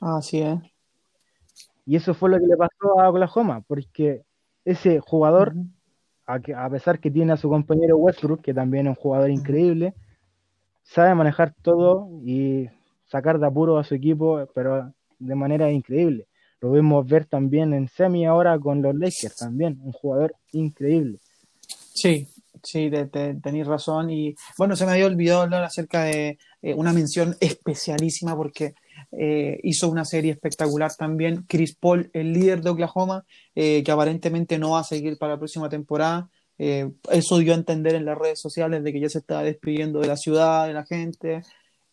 Así 0.00 0.40
es. 0.40 0.58
Y 1.86 1.96
eso 1.96 2.14
fue 2.14 2.30
lo 2.30 2.38
que 2.38 2.46
le 2.46 2.56
pasó 2.56 3.00
a 3.00 3.08
Oklahoma, 3.08 3.62
porque 3.66 4.22
ese 4.64 5.00
jugador, 5.00 5.54
a, 6.34 6.70
pesar 6.70 6.98
que 6.98 7.10
tiene 7.10 7.32
a 7.32 7.36
su 7.36 7.48
compañero 7.48 7.96
Westbrook, 7.96 8.42
que 8.42 8.54
también 8.54 8.86
es 8.86 8.96
un 8.96 9.02
jugador 9.02 9.30
increíble, 9.30 9.94
sabe 10.82 11.14
manejar 11.14 11.54
todo 11.62 12.08
y 12.24 12.68
sacar 13.06 13.38
de 13.38 13.46
apuro 13.46 13.78
a 13.78 13.84
su 13.84 13.94
equipo, 13.94 14.46
pero 14.54 14.92
de 15.18 15.34
manera 15.34 15.70
increíble. 15.70 16.26
Lo 16.60 16.70
vemos 16.70 17.06
ver 17.06 17.24
también 17.24 17.72
en 17.72 17.88
semi 17.88 18.26
ahora 18.26 18.58
con 18.58 18.82
los 18.82 18.94
Lakers, 18.94 19.36
también, 19.36 19.78
un 19.82 19.92
jugador 19.92 20.34
increíble. 20.52 21.18
Sí, 21.66 22.28
sí, 22.62 22.90
tenéis 23.42 23.66
razón. 23.66 24.10
Y 24.10 24.34
bueno, 24.58 24.76
se 24.76 24.86
me 24.86 24.92
había 24.92 25.06
olvidado 25.06 25.42
hablar 25.42 25.64
acerca 25.64 26.04
de 26.04 26.38
eh, 26.62 26.74
una 26.74 26.92
mención 26.92 27.36
especialísima 27.40 28.36
porque 28.36 28.74
eh, 29.12 29.58
hizo 29.64 29.88
una 29.88 30.04
serie 30.04 30.32
espectacular 30.32 30.94
también. 30.96 31.44
Chris 31.48 31.74
Paul, 31.74 32.10
el 32.12 32.32
líder 32.32 32.62
de 32.62 32.70
Oklahoma, 32.70 33.24
eh, 33.54 33.82
que 33.84 33.90
aparentemente 33.92 34.58
no 34.58 34.72
va 34.72 34.80
a 34.80 34.84
seguir 34.84 35.18
para 35.18 35.34
la 35.34 35.38
próxima 35.38 35.68
temporada. 35.68 36.28
Eh, 36.58 36.90
eso 37.10 37.38
dio 37.38 37.52
a 37.52 37.56
entender 37.56 37.94
en 37.94 38.04
las 38.04 38.18
redes 38.18 38.40
sociales 38.40 38.84
de 38.84 38.92
que 38.92 39.00
ya 39.00 39.08
se 39.08 39.18
estaba 39.18 39.42
despidiendo 39.42 40.00
de 40.00 40.08
la 40.08 40.16
ciudad, 40.16 40.66
de 40.66 40.74
la 40.74 40.84
gente. 40.84 41.42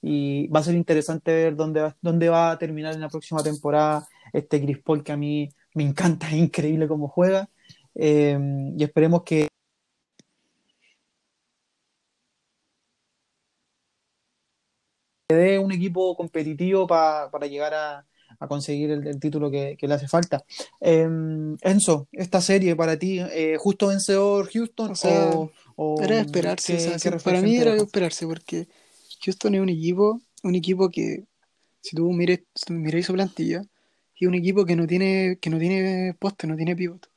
Y 0.01 0.47
va 0.49 0.59
a 0.59 0.63
ser 0.63 0.75
interesante 0.75 1.33
ver 1.33 1.55
dónde 1.55 1.81
va, 1.81 1.97
dónde 2.01 2.29
va 2.29 2.51
a 2.51 2.57
terminar 2.59 2.93
en 2.93 3.01
la 3.01 3.09
próxima 3.09 3.41
temporada 3.43 4.07
este 4.33 4.61
Chris 4.61 4.77
Paul 4.79 5.03
que 5.03 5.11
a 5.11 5.17
mí 5.17 5.49
me 5.73 5.83
encanta, 5.83 6.27
es 6.31 6.35
increíble 6.35 6.87
cómo 6.87 7.07
juega. 7.07 7.49
y 7.95 8.83
esperemos 8.83 9.23
que 9.23 9.47
dé 15.35 15.59
un 15.59 15.71
equipo 15.71 16.15
competitivo 16.15 16.87
para 16.87 17.47
llegar 17.47 17.73
a, 17.73 18.05
conseguir 18.47 18.91
el, 18.91 19.19
título 19.19 19.49
que, 19.49 19.77
le 19.79 19.93
hace 19.93 20.07
falta. 20.07 20.43
Em, 20.79 21.57
Enzo, 21.61 22.07
esta 22.11 22.39
serie 22.39 22.75
para 22.75 22.97
ti, 22.97 23.19
eh, 23.19 23.57
justo 23.57 23.87
vencedor 23.87 24.49
Houston 24.51 24.93
o, 25.75 26.01
era 26.01 26.15
de 26.15 26.21
esperarse, 26.21 26.97
para 27.23 27.41
mí 27.41 27.57
era 27.57 27.73
de 27.73 27.79
esperarse 27.79 28.25
porque 28.25 28.67
Houston 29.25 29.55
es 29.55 29.61
un 29.61 29.69
equipo, 29.69 30.21
un 30.43 30.55
equipo 30.55 30.89
que 30.89 31.25
si 31.81 31.95
tú 31.95 32.11
mires, 32.13 32.41
miráis 32.69 33.05
su 33.07 33.13
plantilla, 33.13 33.63
es 34.15 34.27
un 34.27 34.35
equipo 34.35 34.65
que 34.65 34.75
no 34.75 34.87
tiene, 34.87 35.37
que 35.41 35.49
no 35.49 35.59
tiene 35.59 36.15
poste, 36.19 36.47
no 36.47 36.55
tiene 36.55 36.75
pivot. 36.75 37.09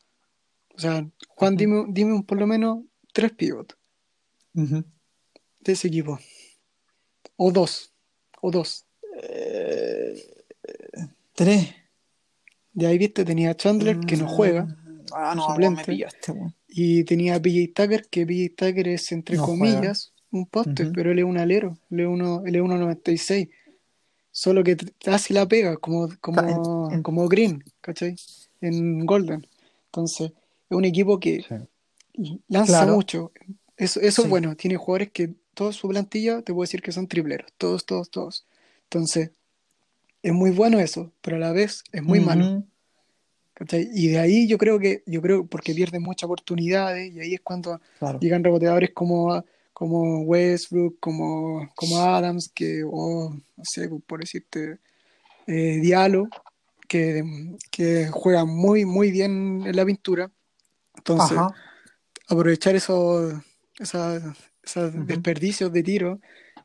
O 0.75 0.79
sea, 0.79 1.07
Juan, 1.29 1.57
dime, 1.57 1.85
dime 1.88 2.23
por 2.23 2.38
lo 2.38 2.46
menos 2.46 2.81
tres 3.12 3.33
pivot 3.33 3.77
de 4.53 5.73
ese 5.73 5.88
equipo. 5.88 6.18
O 7.37 7.53
dos 7.53 7.89
o 8.40 8.50
dos. 8.50 8.85
Eh, 9.22 10.14
tres. 11.35 11.74
De 12.72 12.87
ahí 12.87 12.98
viste, 12.98 13.24
tenía 13.24 13.57
Chandler 13.57 13.98
que 14.00 14.16
no 14.16 14.29
juega. 14.29 14.76
Ah, 15.12 15.35
no, 15.35 15.46
suplente, 15.46 16.07
y 16.68 17.03
tenía 17.05 17.35
a 17.35 17.42
PJ 17.42 17.72
Tucker, 17.74 18.07
que 18.09 18.24
PJ 18.24 18.55
Tucker 18.57 18.88
es 18.88 19.11
entre 19.11 19.37
comillas 19.37 20.12
un 20.31 20.46
poste, 20.46 20.87
pero 20.87 21.11
él 21.11 21.18
es 21.18 21.24
un 21.24 21.38
alero, 21.38 21.76
él 21.90 22.00
es, 22.00 22.07
uno, 22.07 22.42
él 22.46 22.55
es 22.55 22.62
1.96. 22.62 23.50
Solo 24.31 24.62
que 24.62 24.76
hace 25.07 25.35
la 25.35 25.48
pega, 25.48 25.76
como, 25.76 26.09
como, 26.20 27.03
como 27.03 27.29
Green, 27.29 27.64
¿cachai? 27.81 28.14
En 28.61 29.05
Golden. 29.05 29.44
Entonces, 29.87 30.31
es 30.70 30.76
un 30.76 30.85
equipo 30.85 31.18
que 31.18 31.44
lanza 32.46 32.87
mucho. 32.87 33.33
Eso, 33.76 34.00
eso 34.00 34.22
es 34.22 34.29
bueno, 34.29 34.55
tiene 34.55 34.76
jugadores 34.76 35.11
que 35.11 35.35
toda 35.61 35.75
su 35.75 35.90
plantilla, 35.90 36.40
te 36.40 36.55
puedo 36.55 36.62
decir 36.62 36.81
que 36.81 36.90
son 36.90 37.07
tripleros, 37.07 37.53
todos, 37.59 37.85
todos, 37.85 38.11
todos. 38.11 38.46
Entonces, 38.85 39.31
es 40.23 40.33
muy 40.33 40.53
bueno 40.53 40.81
eso, 40.81 41.12
pero 41.20 41.37
a 41.37 41.38
la 41.38 41.53
vez 41.53 41.85
es 41.92 42.03
muy 42.03 42.18
malo. 42.18 42.64
Y 43.94 44.09
de 44.09 44.18
ahí 44.18 44.49
yo 44.49 44.57
creo 44.57 44.79
que, 44.79 45.03
yo 45.05 45.20
creo, 45.20 45.44
porque 45.44 45.75
pierden 45.75 46.03
muchas 46.03 46.25
oportunidades, 46.25 47.14
y 47.14 47.20
ahí 47.20 47.35
es 47.35 47.42
cuando 47.42 47.79
llegan 48.20 48.42
reboteadores 48.42 48.92
como, 48.94 49.44
como 49.75 50.23
Westbrook, 50.23 50.99
como, 50.99 51.68
como 51.75 51.99
Adams, 51.99 52.49
que, 52.49 52.83
o 52.83 53.29
no 53.29 53.62
sé, 53.62 53.90
por 54.07 54.20
decirte, 54.20 54.79
eh, 55.46 55.79
Diallo, 55.83 56.27
que, 56.88 57.23
que 57.70 58.09
juegan 58.11 58.49
muy, 58.49 58.87
muy 58.87 59.11
bien 59.11 59.64
en 59.66 59.77
la 59.77 59.85
pintura. 59.85 60.31
Entonces, 60.96 61.38
aprovechar 62.29 62.75
eso, 62.77 63.42
esa, 63.79 64.35
desperdicios 64.74 65.72
de 65.72 65.83
tiro 65.83 66.20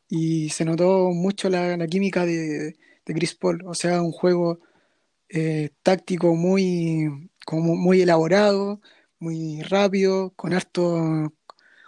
y 0.10 0.50
se 0.50 0.66
notó 0.66 1.12
mucho 1.12 1.50
la, 1.50 1.78
química 1.88 2.26
de, 2.26 2.76
de, 3.06 3.14
Chris 3.14 3.36
Paul, 3.36 3.64
o 3.66 3.74
sea, 3.74 4.02
un 4.02 4.12
juego 4.12 4.60
eh, 5.30 5.72
táctico 5.84 6.36
muy, 6.36 7.30
como 7.46 7.76
muy 7.76 8.02
elaborado, 8.02 8.82
muy 9.20 9.62
rápido, 9.64 10.32
con 10.36 10.54
harto, 10.54 11.34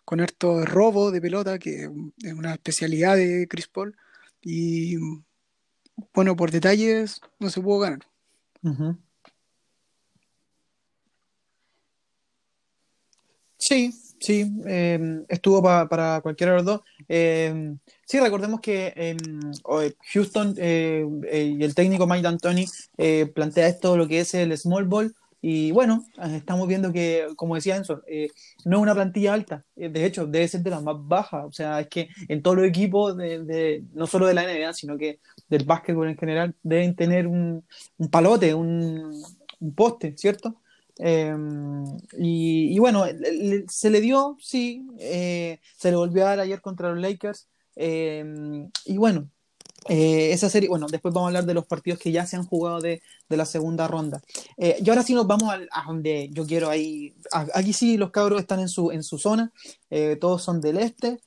con 0.05 0.19
harto 0.21 0.65
robo 0.65 1.11
de 1.11 1.21
pelota, 1.21 1.59
que 1.59 1.89
es 2.23 2.33
una 2.33 2.53
especialidad 2.53 3.15
de 3.15 3.47
Chris 3.47 3.67
Paul, 3.67 3.95
y 4.41 4.97
bueno, 6.13 6.35
por 6.35 6.51
detalles 6.51 7.21
no 7.39 7.49
se 7.49 7.61
pudo 7.61 7.79
ganar. 7.79 8.07
Sí, 13.57 13.93
Sí, 14.19 14.51
em, 14.65 15.25
estuvo 15.29 15.61
para 15.61 16.21
cualquiera 16.21 16.53
de 16.53 16.57
los 16.57 16.65
dos. 16.65 16.81
Em, 17.07 17.77
sí, 18.05 18.19
recordemos 18.19 18.59
que 18.61 18.93
em, 18.95 19.17
Houston 20.13 20.55
eh, 20.57 21.05
eh, 21.31 21.55
y 21.57 21.63
el 21.63 21.75
técnico 21.75 22.07
Mike 22.07 22.23
D'Antoni 22.23 22.65
eh, 22.97 23.27
plantea 23.33 23.67
esto, 23.67 23.95
lo 23.95 24.07
que 24.07 24.21
es 24.21 24.33
el 24.33 24.57
small 24.57 24.85
ball. 24.85 25.13
Y 25.39 25.71
bueno, 25.71 26.03
estamos 26.33 26.67
viendo 26.67 26.91
que, 26.91 27.27
como 27.35 27.55
decía 27.55 27.75
Enzo, 27.75 28.01
no 28.65 28.77
es 28.77 28.81
una 28.81 28.95
plantilla 28.95 29.33
alta. 29.33 29.63
de 29.75 30.05
hecho, 30.05 30.25
debe 30.25 30.47
ser 30.47 30.61
de 30.61 30.71
las 30.71 30.81
más 30.81 30.95
bajas. 30.99 31.45
O 31.45 31.51
sea, 31.51 31.79
es 31.79 31.87
que 31.87 32.09
en 32.27 32.41
todos 32.41 32.57
los 32.57 32.65
equipos, 32.65 33.15
de, 33.15 33.83
no 33.93 34.07
solo 34.07 34.25
de 34.25 34.33
la 34.33 34.43
NBA, 34.43 34.73
sino 34.73 34.97
que 34.97 35.19
del 35.47 35.63
básquetbol 35.63 36.09
en 36.09 36.17
general, 36.17 36.55
deben 36.63 36.95
tener 36.95 37.27
un, 37.27 37.63
palote, 38.11 38.55
un, 38.55 39.13
un 39.59 39.75
poste, 39.75 40.15
¿cierto? 40.17 40.55
Em, 40.99 41.85
y, 42.17 42.77
bueno, 42.79 43.05
se 43.69 43.89
le 43.89 44.01
dio, 44.01 44.37
sí, 44.39 44.87
eh, 44.99 45.59
se 45.77 45.91
le 45.91 45.97
volvió 45.97 46.23
a 46.23 46.29
dar 46.29 46.39
ayer 46.39 46.61
contra 46.61 46.89
los 46.89 46.99
Lakers. 46.99 47.47
Em, 47.75 48.69
y 48.85 48.97
bueno, 48.97 49.29
eh, 49.89 50.31
esa 50.31 50.49
serie, 50.49 50.69
bueno, 50.69 50.87
después 50.87 51.13
vamos 51.13 51.27
a 51.27 51.29
hablar 51.29 51.45
de 51.45 51.53
los 51.53 51.65
partidos 51.65 51.99
que 51.99 52.11
ya 52.11 52.25
se 52.25 52.35
han 52.35 52.45
jugado 52.45 52.81
de, 52.81 53.01
la 53.29 53.45
segunda 53.45 53.87
ronda. 53.87 54.21
Eh, 54.57 54.77
y 54.83 54.89
ahora 54.89 55.03
sí 55.03 55.13
nos 55.13 55.27
vamos 55.27 55.53
a, 55.53 55.83
donde 55.85 56.29
yo 56.31 56.45
quiero 56.45 56.69
ahí. 56.69 57.15
aquí 57.53 57.73
sí 57.73 57.97
los 57.97 58.11
cabros 58.11 58.39
están 58.41 58.59
en 58.59 58.69
su, 58.69 58.91
en 58.91 59.03
su 59.03 59.17
zona, 59.17 59.51
todos 60.19 60.43
son 60.43 60.61
del 60.61 60.77
este. 60.77 61.19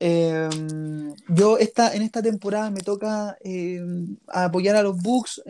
Em, 0.00 1.14
yo 1.28 1.58
esta, 1.58 1.94
en 1.94 2.02
esta 2.02 2.22
temporada 2.22 2.70
me 2.70 2.80
toca 2.80 3.36
apoyar 4.28 4.76
a 4.76 4.82
los 4.82 4.96
Bucks 5.00 5.42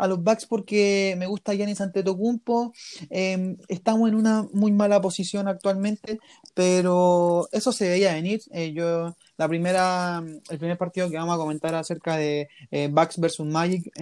a 0.00 0.06
los 0.06 0.22
Bucks 0.22 0.46
porque 0.46 1.14
me 1.18 1.26
gusta 1.26 1.54
Giannis 1.54 1.80
Antetokounmpo. 1.82 2.72
Eh, 3.10 3.56
estamos 3.68 4.08
en 4.08 4.14
una 4.14 4.46
muy 4.52 4.72
mala 4.72 5.00
posición 5.00 5.46
actualmente, 5.46 6.18
pero 6.54 7.48
eso 7.52 7.70
se 7.70 7.88
veía 7.90 8.14
venir. 8.14 8.40
Eh, 8.50 8.72
yo 8.72 9.14
la 9.36 9.46
primera, 9.46 10.24
el 10.48 10.58
primer 10.58 10.78
partido 10.78 11.10
que 11.10 11.18
vamos 11.18 11.34
a 11.34 11.38
comentar 11.38 11.74
acerca 11.74 12.16
de 12.16 12.48
eh, 12.70 12.88
Bucks 12.90 13.20
versus 13.20 13.46
Magic. 13.46 13.92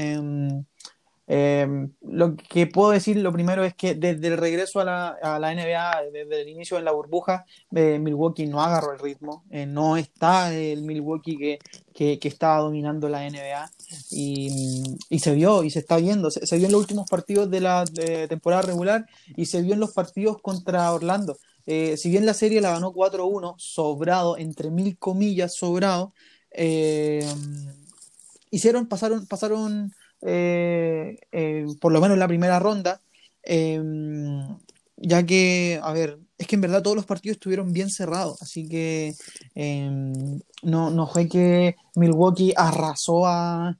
Em, 1.28 1.58
Em, 1.68 1.92
lo 2.02 2.36
que 2.36 2.66
puedo 2.66 2.90
decir, 2.90 3.16
lo 3.18 3.32
primero 3.32 3.64
es 3.64 3.74
que 3.74 3.94
desde 3.94 4.28
el 4.28 4.36
regreso 4.38 4.80
a 4.80 4.84
la, 4.84 5.08
a 5.22 5.38
la 5.38 5.52
NBA, 5.52 6.10
desde 6.12 6.42
el 6.42 6.48
inicio 6.48 6.76
de 6.76 6.82
la 6.82 6.92
burbuja, 6.92 7.44
eh, 7.74 7.98
Milwaukee 7.98 8.46
no 8.46 8.62
agarró 8.62 8.92
el 8.92 8.98
ritmo, 8.98 9.44
eh, 9.50 9.66
no 9.66 9.96
está 9.96 10.54
el 10.54 10.82
Milwaukee 10.82 11.36
que, 11.36 11.58
que, 11.94 12.18
que, 12.18 12.28
estaba 12.28 12.58
dominando 12.60 13.08
la 13.08 13.28
NBA 13.28 13.70
y, 14.10 14.82
y, 15.10 15.18
se 15.18 15.34
vio 15.34 15.64
y 15.64 15.70
se 15.70 15.80
está 15.80 15.96
viendo, 15.96 16.30
se, 16.30 16.56
vio 16.56 16.66
en 16.66 16.72
los 16.72 16.80
últimos 16.80 17.08
partidos 17.08 17.50
de 17.50 17.60
la 17.60 17.84
temporada 18.28 18.62
regular 18.62 19.06
y 19.36 19.46
se 19.46 19.62
vio 19.62 19.74
en 19.74 19.80
los 19.80 19.92
partidos 19.92 20.40
contra 20.40 20.92
Orlando. 20.92 21.38
Eh, 21.66 21.96
si 21.96 22.10
bien 22.10 22.24
la 22.24 22.34
serie 22.34 22.60
la 22.60 22.70
ganó 22.70 22.92
4-1, 22.92 23.54
sobrado, 23.58 24.38
entre 24.38 24.70
mil 24.70 24.96
comillas, 24.98 25.54
sobrado, 25.54 26.14
hicieron, 28.50 28.86
pasaron, 28.86 29.26
pasaron 29.26 29.92
eh, 30.22 31.18
eh, 31.32 31.66
por 31.80 31.92
lo 31.92 32.00
menos 32.00 32.14
en 32.14 32.20
la 32.20 32.28
primera 32.28 32.58
ronda, 32.58 33.00
em, 33.42 34.58
ya 34.96 35.24
que, 35.24 35.80
a 35.82 35.92
ver, 35.92 36.18
es 36.38 36.46
que 36.46 36.56
en 36.56 36.60
verdad 36.60 36.82
todos 36.82 36.96
los 36.96 37.06
partidos 37.06 37.36
estuvieron 37.36 37.72
bien 37.72 37.90
cerrados, 37.90 38.40
así 38.42 38.68
que 38.68 39.14
em, 39.54 40.40
no, 40.62 40.90
no 40.90 41.06
fue 41.06 41.28
que 41.28 41.76
Milwaukee 41.96 42.52
arrasó 42.56 43.26
a, 43.26 43.76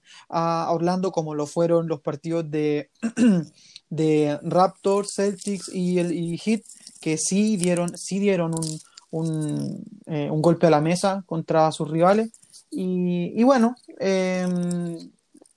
Orlando 0.71 1.13
como 1.13 1.35
lo 1.35 1.47
fueron 1.47 1.89
los 1.89 2.01
partidos 2.01 2.51
de, 2.51 2.91
de 3.91 4.39
Raptors, 4.43 5.15
Celtics 5.15 5.71
y, 5.73 5.99
el, 5.99 6.39
Heat, 6.39 6.63
que 7.01 7.17
sí 7.19 7.57
dieron, 7.57 7.97
sí 7.97 8.19
dieron 8.19 8.53
un, 8.55 8.81
un, 9.11 9.85
eh, 10.07 10.31
un 10.31 10.43
golpe 10.43 10.67
a 10.67 10.71
la 10.71 10.81
mesa 10.81 11.25
contra 11.27 11.71
sus 11.73 11.91
rivales. 11.91 12.31
Y, 12.71 13.33
y 13.35 13.45
bueno, 13.45 13.77
eh, 13.99 14.47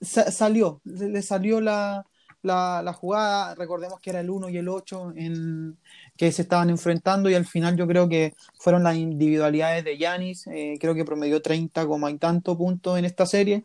sa 0.02 0.30
salió, 0.30 0.80
le 0.84 1.22
salió 1.22 1.60
la, 1.60 2.04
la, 2.42 2.92
jugada. 2.92 3.54
Recordemos 3.54 4.00
que 4.00 4.10
era 4.10 4.20
el 4.20 4.30
1 4.30 4.48
y 4.50 4.56
el 4.58 4.68
8 4.68 5.12
en, 5.16 5.78
que 6.16 6.32
se 6.32 6.42
estaban 6.42 6.70
enfrentando 6.70 7.30
y 7.30 7.34
al 7.34 7.46
final 7.46 7.76
yo 7.76 7.86
creo 7.86 8.08
que 8.08 8.34
fueron 8.58 8.82
las 8.82 8.96
individualidades 8.96 9.84
de 9.84 9.98
Yanis. 9.98 10.46
Eh, 10.48 10.76
creo 10.80 10.94
que 10.94 11.04
promedió 11.04 11.40
30, 11.40 11.86
y 12.10 12.18
tanto 12.18 12.56
puntos 12.56 12.98
en 12.98 13.04
esta 13.04 13.26
serie, 13.26 13.62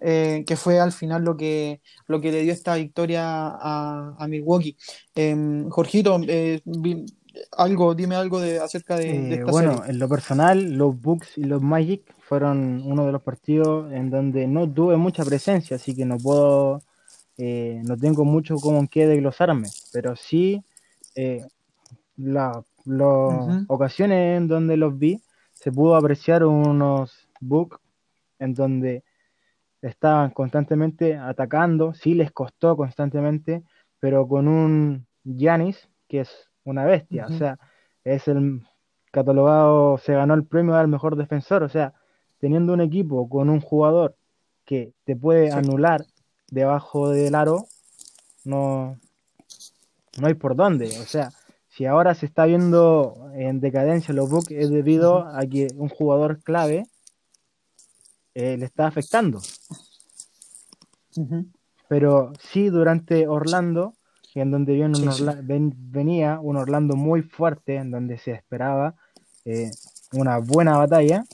eh, 0.00 0.44
que 0.46 0.56
fue 0.56 0.80
al 0.80 0.92
final 0.92 1.22
lo 1.24 1.36
que, 1.36 1.80
lo 2.06 2.20
que 2.20 2.32
le 2.32 2.42
dio 2.42 2.52
esta 2.52 2.74
victoria 2.76 3.24
a, 3.24 4.14
a 4.18 4.28
Milwaukee. 4.28 4.76
Em, 5.14 5.68
Jorgito, 5.70 6.20
eh, 6.28 6.60
algo, 7.52 7.94
dime 7.94 8.16
algo 8.16 8.40
de, 8.40 8.58
acerca 8.58 8.96
de, 8.96 9.18
de 9.18 9.34
esta 9.36 9.50
bueno, 9.50 9.78
serie. 9.78 9.90
en 9.90 9.98
lo 9.98 10.08
personal, 10.08 10.72
los 10.74 11.00
Bucks 11.00 11.38
y 11.38 11.44
los 11.44 11.62
Magic 11.62 12.02
fueron 12.20 12.82
uno 12.84 13.06
de 13.06 13.12
los 13.12 13.22
partidos 13.22 13.92
en 13.92 14.10
donde 14.10 14.46
no 14.46 14.68
tuve 14.68 14.96
mucha 14.96 15.24
presencia, 15.24 15.76
así 15.76 15.94
que 15.94 16.04
no 16.04 16.18
puedo, 16.18 16.82
eh, 17.38 17.80
no 17.84 17.96
tengo 17.96 18.24
mucho 18.24 18.56
como 18.56 18.78
en 18.78 18.88
qué 18.88 19.06
desglosarme, 19.06 19.68
pero 19.92 20.16
sí 20.16 20.62
eh, 21.14 21.44
las 22.16 22.56
uh 22.56 22.62
-huh. 22.86 23.64
ocasiones 23.68 24.38
en 24.38 24.48
donde 24.48 24.76
los 24.76 24.98
vi, 24.98 25.22
se 25.54 25.72
pudo 25.72 25.96
apreciar 25.96 26.44
unos 26.44 27.28
Bucks 27.40 27.78
en 28.38 28.54
donde 28.54 29.04
estaban 29.82 30.30
constantemente 30.30 31.16
atacando, 31.16 31.94
sí 31.94 32.14
les 32.14 32.32
costó 32.32 32.76
constantemente, 32.76 33.62
pero 34.00 34.26
con 34.26 34.48
un 34.48 35.06
Yanis 35.24 35.88
que 36.08 36.20
es 36.20 36.48
una 36.66 36.84
bestia, 36.84 37.26
uh 37.26 37.30
-huh. 37.30 37.34
o 37.34 37.38
sea, 37.38 37.58
es 38.04 38.28
el 38.28 38.62
catalogado, 39.10 39.98
se 39.98 40.12
ganó 40.12 40.34
el 40.34 40.44
premio 40.44 40.74
al 40.74 40.88
mejor 40.88 41.16
defensor, 41.16 41.62
o 41.62 41.68
sea, 41.68 41.94
teniendo 42.38 42.74
un 42.74 42.82
equipo 42.82 43.28
con 43.28 43.48
un 43.48 43.60
jugador 43.60 44.14
que 44.64 44.92
te 45.04 45.16
puede 45.16 45.50
sí. 45.50 45.56
anular 45.56 46.04
debajo 46.50 47.10
del 47.10 47.34
aro, 47.34 47.66
no, 48.44 48.98
no 50.20 50.26
hay 50.26 50.34
por 50.34 50.54
dónde. 50.54 50.86
O 51.00 51.04
sea, 51.04 51.30
si 51.68 51.86
ahora 51.86 52.14
se 52.14 52.26
está 52.26 52.46
viendo 52.46 53.30
en 53.34 53.60
decadencia 53.60 54.14
los 54.14 54.30
Bucks 54.30 54.50
es 54.50 54.70
debido 54.70 55.20
uh 55.20 55.24
-huh. 55.24 55.44
a 55.44 55.46
que 55.46 55.68
un 55.76 55.88
jugador 55.88 56.42
clave 56.42 56.86
eh, 58.34 58.56
le 58.58 58.66
está 58.66 58.86
afectando. 58.86 59.38
Uh 61.16 61.24
-huh. 61.24 61.46
Pero 61.88 62.32
sí 62.38 62.68
durante 62.68 63.28
Orlando, 63.28 63.94
en 64.40 64.50
donde 64.50 64.74
viene 64.74 64.98
un 64.98 65.12
sí, 65.12 65.22
Orla 65.22 65.32
sí. 65.32 65.38
Ven, 65.42 65.74
venía 65.76 66.38
un 66.40 66.56
Orlando 66.56 66.96
muy 66.96 67.22
fuerte, 67.22 67.76
en 67.76 67.90
donde 67.90 68.18
se 68.18 68.32
esperaba 68.32 68.94
eh, 69.44 69.70
una 70.12 70.38
buena 70.38 70.76
batalla, 70.76 71.24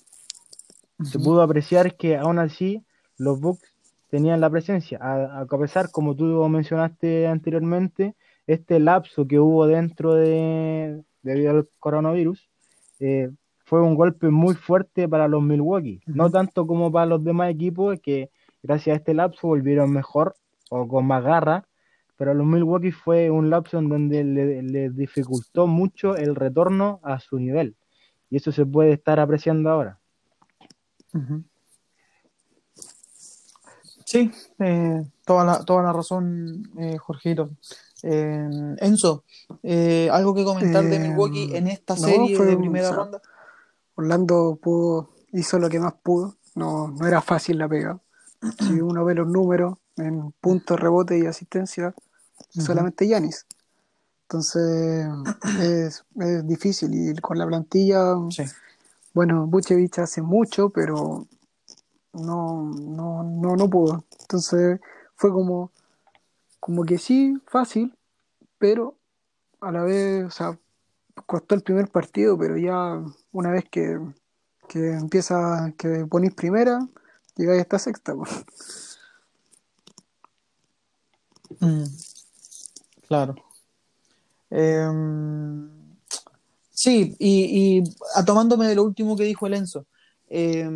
se 1.02 1.18
pudo 1.18 1.42
apreciar 1.42 1.96
que 1.96 2.16
aún 2.16 2.38
así 2.38 2.84
los 3.18 3.40
Bucks 3.40 3.74
tenían 4.08 4.40
la 4.40 4.50
presencia, 4.50 4.98
a, 5.00 5.40
a, 5.40 5.58
pesar, 5.58 5.90
como 5.90 6.14
tú 6.14 6.24
mencionaste 6.48 7.26
anteriormente, 7.26 8.14
este 8.46 8.78
lapso 8.78 9.26
que 9.26 9.38
hubo 9.40 9.66
dentro 9.66 10.14
de 10.14 11.02
debido 11.22 11.50
al 11.52 11.68
coronavirus, 11.78 12.48
eh, 13.00 13.30
fue 13.64 13.80
un 13.80 13.94
golpe 13.94 14.28
muy 14.28 14.54
fuerte 14.54 15.08
para 15.08 15.28
los 15.28 15.42
Milwaukee, 15.42 16.00
uh 16.06 16.10
-huh. 16.10 16.14
no 16.14 16.30
tanto 16.30 16.66
como 16.66 16.92
para 16.92 17.06
los 17.06 17.24
demás 17.24 17.50
equipos 17.50 17.98
que 18.00 18.30
gracias 18.62 18.94
a 18.94 18.98
este 18.98 19.14
lapso 19.14 19.48
volvieron 19.48 19.90
mejor 19.90 20.34
o 20.70 20.86
con 20.86 21.06
más 21.06 21.22
garra, 21.24 21.64
pero 22.22 22.30
a 22.30 22.34
los 22.34 22.46
Milwaukee 22.46 22.92
fue 22.92 23.32
un 23.32 23.50
lapso 23.50 23.80
en 23.80 23.88
donde 23.88 24.22
le 24.22 24.90
dificultó 24.90 25.66
mucho 25.66 26.14
el 26.14 26.36
retorno 26.36 27.00
a 27.02 27.18
su 27.18 27.36
nivel, 27.36 27.74
y 28.30 28.36
eso 28.36 28.52
se 28.52 28.64
puede 28.64 28.92
estar 28.92 29.18
apreciando 29.18 29.70
ahora. 29.70 29.98
Uh 31.14 31.18
-huh. 31.18 31.44
Sí, 34.06 34.30
eh, 34.60 35.02
toda, 35.26 35.44
la, 35.44 35.64
toda 35.64 35.82
la 35.82 35.92
razón, 35.92 36.70
eh, 36.78 36.96
Jorgito. 36.96 37.50
Eh, 38.04 38.76
Enzo, 38.78 39.24
¿algo 40.12 40.32
que 40.32 40.44
comentar 40.44 40.84
de 40.84 41.00
Milwaukee 41.00 41.56
en 41.56 41.66
esta 41.66 41.96
serie 41.96 42.38
no, 42.38 42.44
de 42.44 42.56
primera 42.56 42.86
o 42.86 42.88
sea, 42.88 42.96
ronda? 42.98 43.22
Orlando 43.96 44.60
pudo, 44.62 45.10
hizo 45.32 45.58
lo 45.58 45.68
que 45.68 45.80
más 45.80 45.94
pudo, 45.94 46.36
no, 46.54 46.86
no 46.86 47.04
era 47.04 47.20
fácil 47.20 47.58
la 47.58 47.68
pega. 47.68 47.98
Si 48.60 48.80
uno 48.80 49.04
ve 49.04 49.16
los 49.16 49.26
números 49.26 49.76
en 49.96 50.30
puntos, 50.40 50.78
rebote 50.78 51.18
y 51.18 51.26
asistencia, 51.26 51.92
uh 52.54 52.60
-huh. 52.60 52.66
solamente 52.66 53.06
Yanis. 53.06 53.46
Entonces 54.22 55.06
es, 55.60 56.04
es, 56.20 56.46
difícil 56.46 56.90
y 56.94 57.14
con 57.20 57.38
la 57.38 57.46
plantilla 57.46 58.16
sí. 58.30 58.44
Bueno, 59.14 59.46
Buchevich 59.46 59.98
hace 59.98 60.22
mucho, 60.22 60.70
pero 60.70 61.26
no, 62.14 62.72
no, 62.72 63.22
no, 63.22 63.56
no 63.56 63.70
pudo. 63.70 64.04
Entonces 64.20 64.80
fue 65.16 65.30
como, 65.30 65.70
como 66.60 66.84
que 66.84 66.98
sí, 66.98 67.34
fácil, 67.46 67.94
pero 68.58 68.96
a 69.60 69.70
la 69.70 69.82
vez, 69.82 70.24
o 70.24 70.30
sea, 70.30 70.58
costó 71.26 71.54
el 71.54 71.62
primer 71.62 71.88
partido, 71.88 72.38
pero 72.38 72.56
ya 72.56 73.02
una 73.32 73.50
vez 73.50 73.68
que, 73.70 74.00
que 74.68 74.92
empieza, 74.92 75.72
que 75.76 76.06
ponís 76.06 76.34
primera, 76.34 76.88
llegáis 77.36 77.62
hasta 77.62 77.78
sexta. 77.78 78.14
Mm, 81.60 81.84
claro. 83.12 83.34
Eh, 84.50 84.88
Sí, 86.82 87.14
y, 87.20 87.78
y 87.78 87.84
a, 88.16 88.24
tomándome 88.24 88.66
de 88.66 88.74
lo 88.74 88.82
último 88.82 89.16
que 89.16 89.22
dijo 89.22 89.46
el 89.46 89.54
Enzo, 89.54 89.86
eh, 90.28 90.68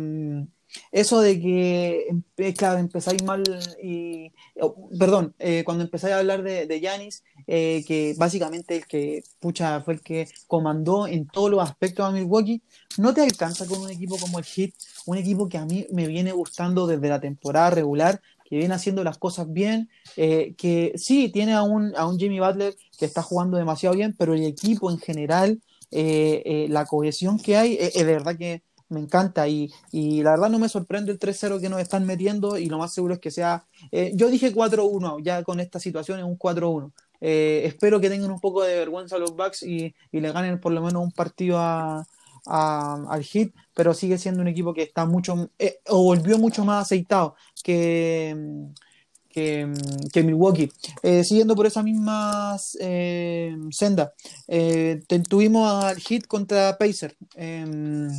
eso 0.91 1.19
de 1.19 1.39
que, 1.39 2.07
empezáis 2.37 3.23
mal 3.23 3.43
y, 3.83 4.31
oh, 4.61 4.89
perdón, 4.97 5.33
eh, 5.39 5.63
cuando 5.65 5.83
empezáis 5.83 6.13
a 6.13 6.19
hablar 6.19 6.43
de 6.43 6.79
Yanis, 6.79 7.23
eh, 7.45 7.83
que 7.87 8.13
básicamente 8.17 8.77
el 8.77 8.85
que, 8.85 9.23
pucha, 9.39 9.81
fue 9.81 9.95
el 9.95 10.01
que 10.01 10.27
comandó 10.47 11.07
en 11.07 11.27
todos 11.27 11.49
los 11.49 11.61
aspectos 11.61 12.05
a 12.05 12.11
Milwaukee, 12.11 12.61
no 12.97 13.13
te 13.13 13.21
alcanza 13.21 13.65
con 13.65 13.81
un 13.81 13.89
equipo 13.89 14.17
como 14.17 14.39
el 14.39 14.45
Heat, 14.45 14.71
un 15.07 15.17
equipo 15.17 15.49
que 15.49 15.57
a 15.57 15.65
mí 15.65 15.87
me 15.91 16.07
viene 16.07 16.31
gustando 16.31 16.87
desde 16.87 17.09
la 17.09 17.19
temporada 17.19 17.71
regular, 17.71 18.21
que 18.49 18.57
viene 18.57 18.73
haciendo 18.73 19.03
las 19.03 19.17
cosas 19.17 19.51
bien, 19.51 19.89
eh, 20.15 20.55
que 20.57 20.93
sí, 20.95 21.29
tiene 21.29 21.53
a 21.53 21.63
un, 21.63 21.93
a 21.95 22.07
un 22.07 22.17
Jimmy 22.17 22.39
Butler 22.39 22.75
que 22.97 23.05
está 23.05 23.21
jugando 23.21 23.57
demasiado 23.57 23.95
bien, 23.95 24.15
pero 24.17 24.33
el 24.33 24.43
equipo 24.43 24.89
en 24.89 24.99
general 24.99 25.61
eh, 25.91 26.41
eh, 26.45 26.67
la 26.69 26.85
cohesión 26.85 27.39
que 27.39 27.57
hay 27.57 27.77
es, 27.79 27.95
es, 27.95 28.05
de 28.05 28.13
verdad 28.13 28.37
que 28.37 28.63
me 28.89 28.99
encanta 28.99 29.47
y, 29.47 29.71
y, 29.91 30.23
la 30.23 30.31
verdad 30.31 30.49
no 30.49 30.59
me 30.59 30.69
sorprende 30.69 31.11
el 31.11 31.19
3-0 31.19 31.59
que 31.59 31.69
nos 31.69 31.81
están 31.81 32.05
metiendo 32.05 32.57
y 32.57 32.67
lo 32.67 32.77
más 32.77 32.93
seguro 32.93 33.13
es 33.15 33.19
que 33.19 33.31
sea, 33.31 33.65
eh, 33.91 34.11
yo 34.15 34.29
dije 34.29 34.53
4-1, 34.53 35.21
ya 35.23 35.43
con 35.43 35.59
esta 35.59 35.79
situación 35.79 36.19
es 36.19 36.25
un 36.25 36.37
4-1. 36.37 36.91
Eh, 37.19 37.63
espero 37.65 37.99
que 37.99 38.09
tengan 38.09 38.31
un 38.31 38.39
poco 38.39 38.63
de 38.63 38.77
vergüenza 38.77 39.17
los 39.17 39.35
Bucks 39.35 39.63
y, 39.63 39.93
y 40.11 40.19
le 40.21 40.31
ganen 40.31 40.59
por 40.59 40.71
lo 40.71 40.81
menos 40.81 41.03
un 41.03 41.11
partido 41.11 41.57
a, 41.59 42.05
al 42.47 43.23
Heat, 43.23 43.51
pero 43.73 43.93
sigue 43.93 44.17
siendo 44.17 44.41
un 44.41 44.47
equipo 44.47 44.73
que 44.73 44.83
está 44.83 45.05
mucho, 45.05 45.49
eh, 45.59 45.79
o 45.87 46.03
volvió 46.03 46.37
mucho 46.37 46.65
más 46.65 46.83
aceitado 46.85 47.35
que 47.63 48.35
que, 50.11 50.23
Milwaukee. 50.23 50.71
Eh, 51.03 51.23
siguiendo 51.23 51.55
por 51.55 51.67
esa 51.67 51.83
misma 51.83 52.57
eh, 52.79 53.55
senda, 53.69 54.13
tuvimos 55.29 55.83
al 55.83 55.97
hit 55.97 56.25
contra 56.27 56.77
Pacer. 56.77 57.15
Em, 57.35 58.09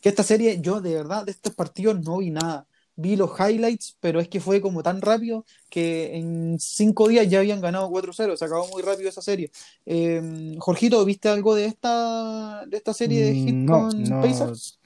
que 0.00 0.08
esta 0.08 0.22
serie, 0.22 0.60
yo 0.60 0.80
de 0.80 0.94
verdad 0.94 1.24
de 1.24 1.32
estos 1.32 1.54
partidos 1.54 2.00
no 2.00 2.18
vi 2.18 2.30
nada. 2.30 2.66
Vi 2.96 3.16
los 3.16 3.30
highlights, 3.38 3.96
pero 4.00 4.20
es 4.20 4.28
que 4.28 4.40
fue 4.40 4.60
como 4.60 4.82
tan 4.82 5.00
rápido 5.00 5.44
que 5.70 6.16
en 6.16 6.58
cinco 6.58 7.08
días 7.08 7.28
ya 7.28 7.38
habían 7.38 7.60
ganado 7.60 7.90
4-0. 7.90 8.36
Se 8.36 8.44
acabó 8.44 8.68
muy 8.68 8.82
rápido 8.82 9.08
esa 9.08 9.22
serie. 9.22 9.50
Em, 9.86 10.58
Jorgito, 10.58 11.04
¿viste 11.04 11.28
algo 11.28 11.54
de 11.54 11.66
esta, 11.66 12.64
de 12.66 12.76
esta 12.76 12.92
serie 12.92 13.24
de 13.24 13.34
hit 13.34 13.54
no, 13.54 13.88
con 13.88 14.02
no. 14.02 14.20
Pacers? 14.20 14.78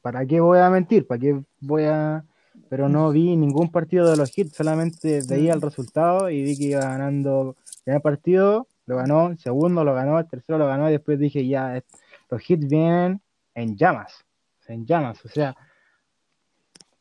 ¿Para 0.00 0.24
qué 0.26 0.40
voy 0.40 0.58
a 0.58 0.70
mentir? 0.70 1.06
¿Para 1.06 1.20
qué 1.20 1.40
voy 1.60 1.84
a.? 1.84 2.24
pero 2.68 2.88
no 2.88 3.10
vi 3.10 3.36
ningún 3.36 3.70
partido 3.70 4.10
de 4.10 4.16
los 4.16 4.36
hits, 4.36 4.56
solamente 4.56 5.20
veía 5.28 5.52
el 5.52 5.60
resultado 5.60 6.30
y 6.30 6.42
vi 6.42 6.56
que 6.56 6.64
iba 6.64 6.80
ganando 6.80 7.56
el 7.58 7.82
primer 7.84 8.02
partido, 8.02 8.68
lo 8.86 8.96
ganó, 8.96 9.28
el 9.28 9.38
segundo 9.38 9.84
lo 9.84 9.94
ganó, 9.94 10.18
el 10.18 10.26
tercero 10.26 10.58
lo 10.58 10.66
ganó 10.66 10.88
y 10.88 10.92
después 10.92 11.18
dije 11.18 11.46
ya, 11.46 11.82
los 12.30 12.50
hits 12.50 12.68
vienen 12.68 13.20
en 13.54 13.76
llamas, 13.76 14.24
en 14.66 14.86
llamas, 14.86 15.24
o 15.24 15.28
sea, 15.28 15.56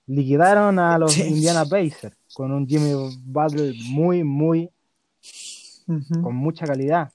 liquidaron 0.08 0.80
a 0.80 0.98
los 0.98 1.14
sí. 1.14 1.24
Indiana 1.24 1.66
Pacers 1.66 2.16
con 2.34 2.52
un 2.52 2.68
Jimmy 2.68 2.94
Butler 3.26 3.74
muy, 3.90 4.24
muy, 4.24 4.70
uh 5.88 5.94
-huh. 5.94 6.22
con 6.22 6.36
mucha 6.36 6.66
calidad, 6.66 7.12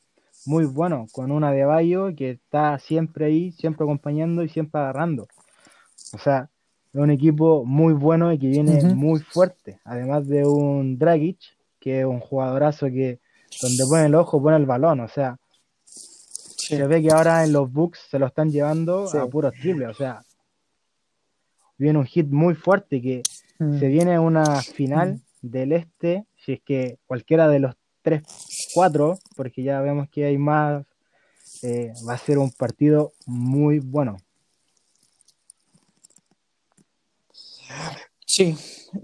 muy 0.47 0.65
bueno, 0.65 1.07
con 1.13 1.31
una 1.31 1.51
de 1.53 1.65
Bayo 1.65 2.15
que 2.17 2.31
está 2.33 2.79
siempre 2.79 3.27
ahí, 3.27 3.53
siempre 3.53 3.85
acompañando 3.85 4.43
y 4.43 4.49
siempre 4.49 4.81
agarrando. 4.81 5.27
O 6.13 6.19
sea, 6.19 6.49
es 6.93 7.01
un 7.01 7.11
equipo 7.11 7.65
muy 7.65 7.93
bueno 7.93 8.33
y 8.33 8.39
que 8.39 8.47
viene 8.49 8.83
muy 8.95 9.21
fuerte. 9.21 9.81
Además 9.85 10.27
de 10.27 10.47
un 10.47 10.99
Dragic, 10.99 11.39
que 11.81 12.01
es 12.01 12.07
un 12.07 12.21
jugadorazo 12.21 12.87
que 12.87 13.21
donde 13.61 13.85
pone 13.87 14.07
el 14.07 14.15
ojo 14.15 14.41
pone 14.43 14.57
el 14.57 14.67
balón. 14.67 15.01
O 15.01 15.09
sea, 15.09 15.37
Sí. 15.85 16.77
se 16.77 16.87
ve 16.87 17.01
que 17.03 17.11
ahora 17.13 17.45
en 17.45 17.53
los 17.53 17.71
Bucks 17.73 18.01
se 18.11 18.19
lo 18.19 18.27
están 18.27 18.51
llevando 18.51 19.07
Sí. 19.07 19.17
a 19.17 19.27
puros 19.27 19.53
triples. 19.55 19.89
O 19.89 19.95
sea, 19.95 20.23
viene 21.79 21.99
un 21.99 22.05
hit 22.05 22.29
muy 22.29 22.55
fuerte 22.55 23.01
que 23.01 23.23
Mm. 23.59 23.79
se 23.81 23.89
viene 23.89 24.19
una 24.19 24.63
final 24.63 25.21
del 25.43 25.73
este, 25.73 26.25
si 26.37 26.53
es 26.53 26.61
que 26.63 26.99
cualquiera 27.07 27.49
de 27.49 27.59
los 27.59 27.75
tres, 28.03 28.23
cuatro, 28.73 29.19
porque 29.37 29.63
ya 29.63 29.81
vemos 29.81 30.09
que 30.09 30.25
hay 30.25 30.39
más, 30.39 30.87
eh, 31.63 31.93
va 32.09 32.15
a 32.15 32.19
ser 32.19 32.39
un 32.39 32.53
partido 32.53 33.13
muy 33.27 33.81
bueno. 33.81 34.17
Sí, 38.31 38.55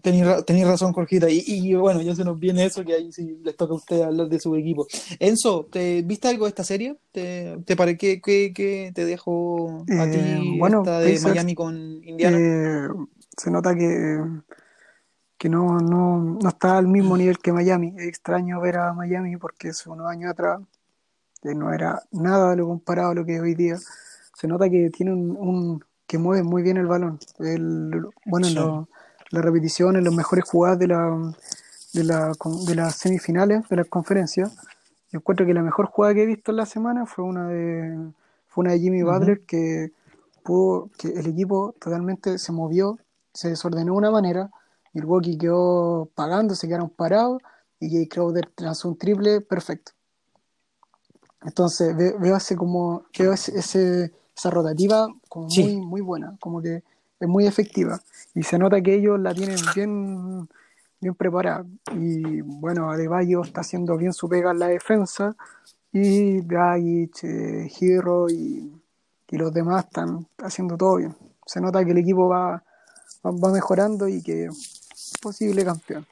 tenéis 0.03 0.27
ra- 0.27 0.43
tenéis 0.43 0.67
razón, 0.67 0.93
Jorgita. 0.93 1.31
Y, 1.31 1.43
y 1.47 1.75
bueno, 1.77 2.03
ya 2.03 2.15
se 2.15 2.25
nos 2.25 2.39
viene 2.39 2.67
eso, 2.67 2.85
que 2.85 2.93
ahí 2.93 3.11
sí 3.11 3.39
les 3.43 3.57
toca 3.57 3.73
a 3.73 3.77
usted 3.77 4.03
hablar 4.03 4.29
de 4.29 4.39
su 4.39 4.55
equipo. 4.55 4.87
Enzo, 5.19 5.65
¿te, 5.73 6.03
¿viste 6.03 6.29
algo 6.29 6.45
de 6.45 6.51
esta 6.51 6.63
serie? 6.63 6.99
¿Te, 7.11 7.57
te 7.65 7.75
pare 7.75 7.97
qué, 7.97 8.21
qué- 8.21 8.53
qué 8.55 8.93
te 8.95 9.07
dejo 9.07 9.87
a 9.89 10.05
Eh, 10.05 10.39
ti 10.43 10.59
bueno, 10.59 10.81
esta 10.81 11.01
de 11.01 11.07
Pacers, 11.15 11.25
Miami 11.25 11.55
con 11.55 11.75
Indiana? 12.05 12.37
Eh, 12.39 12.87
se 13.39 13.51
nota 13.51 13.75
que, 13.75 14.19
que 15.39 15.49
no, 15.49 15.79
no, 15.81 16.39
no 16.43 16.49
está 16.51 16.77
al 16.77 16.87
mismo 16.87 17.17
nivel 17.17 17.39
que 17.39 17.51
Miami. 17.53 17.95
Es 17.97 18.05
extraño 18.07 18.61
ver 18.61 18.77
a 18.77 18.93
Miami 18.93 19.39
porque 19.39 19.71
hace 19.71 19.89
unos 19.89 20.07
años 20.07 20.33
atrás 20.33 20.61
eh, 21.45 21.55
no 21.55 21.73
era 21.73 22.03
nada 22.13 22.51
de 22.51 22.57
lo 22.57 22.67
comparado 22.67 23.13
a 23.13 23.15
lo 23.15 23.25
que 23.25 23.37
es 23.37 23.41
hoy 23.41 23.55
día. 23.55 23.79
Se 24.35 24.47
nota 24.49 24.69
que 24.69 24.91
tiene 24.91 25.15
un, 25.15 25.31
un- 25.39 25.85
que 26.07 26.19
mueve 26.19 26.43
muy 26.43 26.63
bien 26.63 26.77
el 26.77 26.87
balón. 26.87 27.19
El, 27.39 27.91
bueno, 28.27 28.47
en 28.49 28.53
Sí. 28.53 28.59
Las 29.35 29.44
repeticiones, 29.44 30.03
las 30.03 30.14
mejores 30.14 30.44
jugadas 30.49 30.79
de 30.79 30.88
la, 30.88 31.33
de 31.92 32.05
la, 32.05 32.33
de 32.66 32.75
las 32.75 32.97
semifinales 32.97 33.68
de 33.68 33.77
las 33.77 33.87
conferencias. 33.88 34.55
Yo 35.11 35.18
encuentro 35.20 35.47
que 35.47 35.55
la 35.55 35.62
mejor 35.62 35.87
jugada 35.87 36.14
que 36.14 36.23
he 36.23 36.27
visto 36.27 36.51
en 36.51 36.57
la 36.57 36.66
semana 36.66 37.07
fue 37.07 37.25
una 37.25 37.49
de 37.49 37.97
fue 38.49 38.62
una 38.62 38.73
de 38.73 38.79
Jimmy. 38.81 39.03
Butler 39.03 39.40
que 39.47 39.92
pudo, 40.42 40.90
que 40.99 41.09
el 41.09 41.27
equipo 41.27 41.75
totalmente 41.81 42.38
se 42.38 42.53
movió, 42.53 42.99
se 43.33 43.49
desordenó 43.49 43.92
de 43.92 43.99
una 43.99 44.11
manera, 44.11 44.51
Milwaukee 44.92 45.37
quedó 45.38 46.09
pagando, 46.14 46.55
se 46.55 46.68
quedaron 46.68 46.88
parados 46.90 47.42
y 47.81 47.90
Jay 47.90 48.07
Crowder 48.07 48.49
lanzó 48.59 48.88
un 48.88 48.97
triple 48.97 49.40
perfecto. 49.40 49.92
Entonces 51.42 51.97
ve- 51.97 52.14
veo 52.18 52.37
ese 52.37 52.57
como 52.57 53.05
veo 53.18 53.33
ese, 53.33 53.59
ese- 53.59 54.12
esa 54.37 54.51
rotativa 54.51 55.09
como 55.29 55.49
Sí. 55.51 55.62
muy 55.62 55.77
muy 55.77 56.01
buena, 56.01 56.37
como 56.40 56.62
que 56.62 56.83
es 57.20 57.29
muy 57.29 57.46
efectiva 57.46 58.00
y 58.35 58.42
se 58.42 58.59
nota 58.59 58.81
que 58.81 58.94
ellos 58.94 59.18
la 59.20 59.35
tienen 59.35 59.59
bien 59.74 60.48
bien 61.00 61.14
preparada 61.14 61.64
y 61.92 62.40
bueno 62.40 62.90
Adebayo 62.90 63.42
está 63.42 63.61
haciendo 63.61 63.96
bien 63.96 64.12
su 64.12 64.29
pega 64.29 64.50
en 64.50 64.59
la 64.59 64.68
defensa 64.68 65.37
y 65.94 66.40
Dragic, 66.40 67.22
eh, 67.22 67.70
Hero 67.81 68.29
y, 68.29 68.83
y 69.31 69.37
los 69.37 69.53
demás 69.53 69.85
están 69.85 70.27
haciendo 70.38 70.77
todo 70.77 70.96
bien. 70.96 71.16
Se 71.46 71.61
nota 71.61 71.85
que 71.85 71.92
el 71.92 71.98
equipo 71.98 72.29
va, 72.29 72.64
va, 73.24 73.53
mejorando 73.53 74.09
y 74.09 74.20
que 74.20 74.46
es 74.46 75.12
posible 75.22 75.64
campeón. 75.64 76.05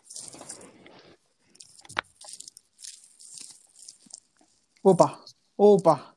Opa, 4.82 5.20
opa. 5.56 6.14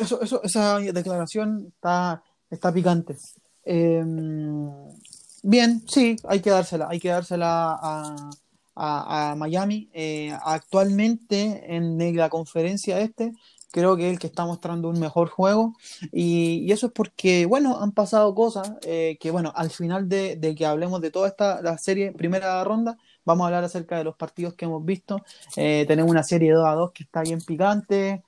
Eso, 0.00 0.42
esa 0.42 0.78
declaración 0.78 1.72
está, 1.74 2.22
está 2.50 2.72
picante. 2.72 3.16
Eh, 3.64 4.02
bien, 5.42 5.82
sí, 5.88 6.16
hay 6.28 6.40
que 6.40 6.50
dársela, 6.50 6.88
hay 6.90 7.00
que 7.00 7.08
dársela 7.08 7.78
a, 7.80 8.30
a- 8.76 9.34
Miami. 9.36 9.90
Eh, 9.92 10.32
actualmente 10.44 11.74
en 11.74 12.16
la 12.16 12.28
conferencia 12.30 13.00
este, 13.00 13.32
creo 13.70 13.96
que 13.96 14.06
es 14.08 14.12
el 14.14 14.18
que 14.18 14.26
está 14.28 14.44
mostrando 14.46 14.88
un 14.88 14.98
mejor 15.00 15.28
juego. 15.28 15.74
Y, 16.12 16.64
y 16.66 16.72
eso 16.72 16.86
es 16.86 16.92
porque, 16.92 17.46
bueno, 17.46 17.78
han 17.80 17.92
pasado 17.92 18.34
cosas 18.34 18.72
eh, 18.82 19.16
que, 19.20 19.30
bueno, 19.30 19.52
al 19.54 19.70
final 19.70 20.08
de, 20.08 20.36
de 20.36 20.54
que 20.54 20.66
hablemos 20.66 21.00
de 21.00 21.10
toda 21.10 21.28
esta 21.28 21.60
la 21.62 21.78
serie, 21.78 22.12
primera 22.12 22.62
ronda, 22.64 22.98
vamos 23.24 23.44
a 23.44 23.46
hablar 23.48 23.64
acerca 23.64 23.98
de 23.98 24.04
los 24.04 24.16
partidos 24.16 24.54
que 24.54 24.64
hemos 24.66 24.84
visto. 24.84 25.18
Eh, 25.56 25.84
tenemos 25.88 26.10
una 26.10 26.22
serie 26.22 26.52
2 26.52 26.66
a 26.66 26.72
2 26.74 26.92
que 26.92 27.04
está 27.04 27.22
bien 27.22 27.40
picante. 27.40 28.22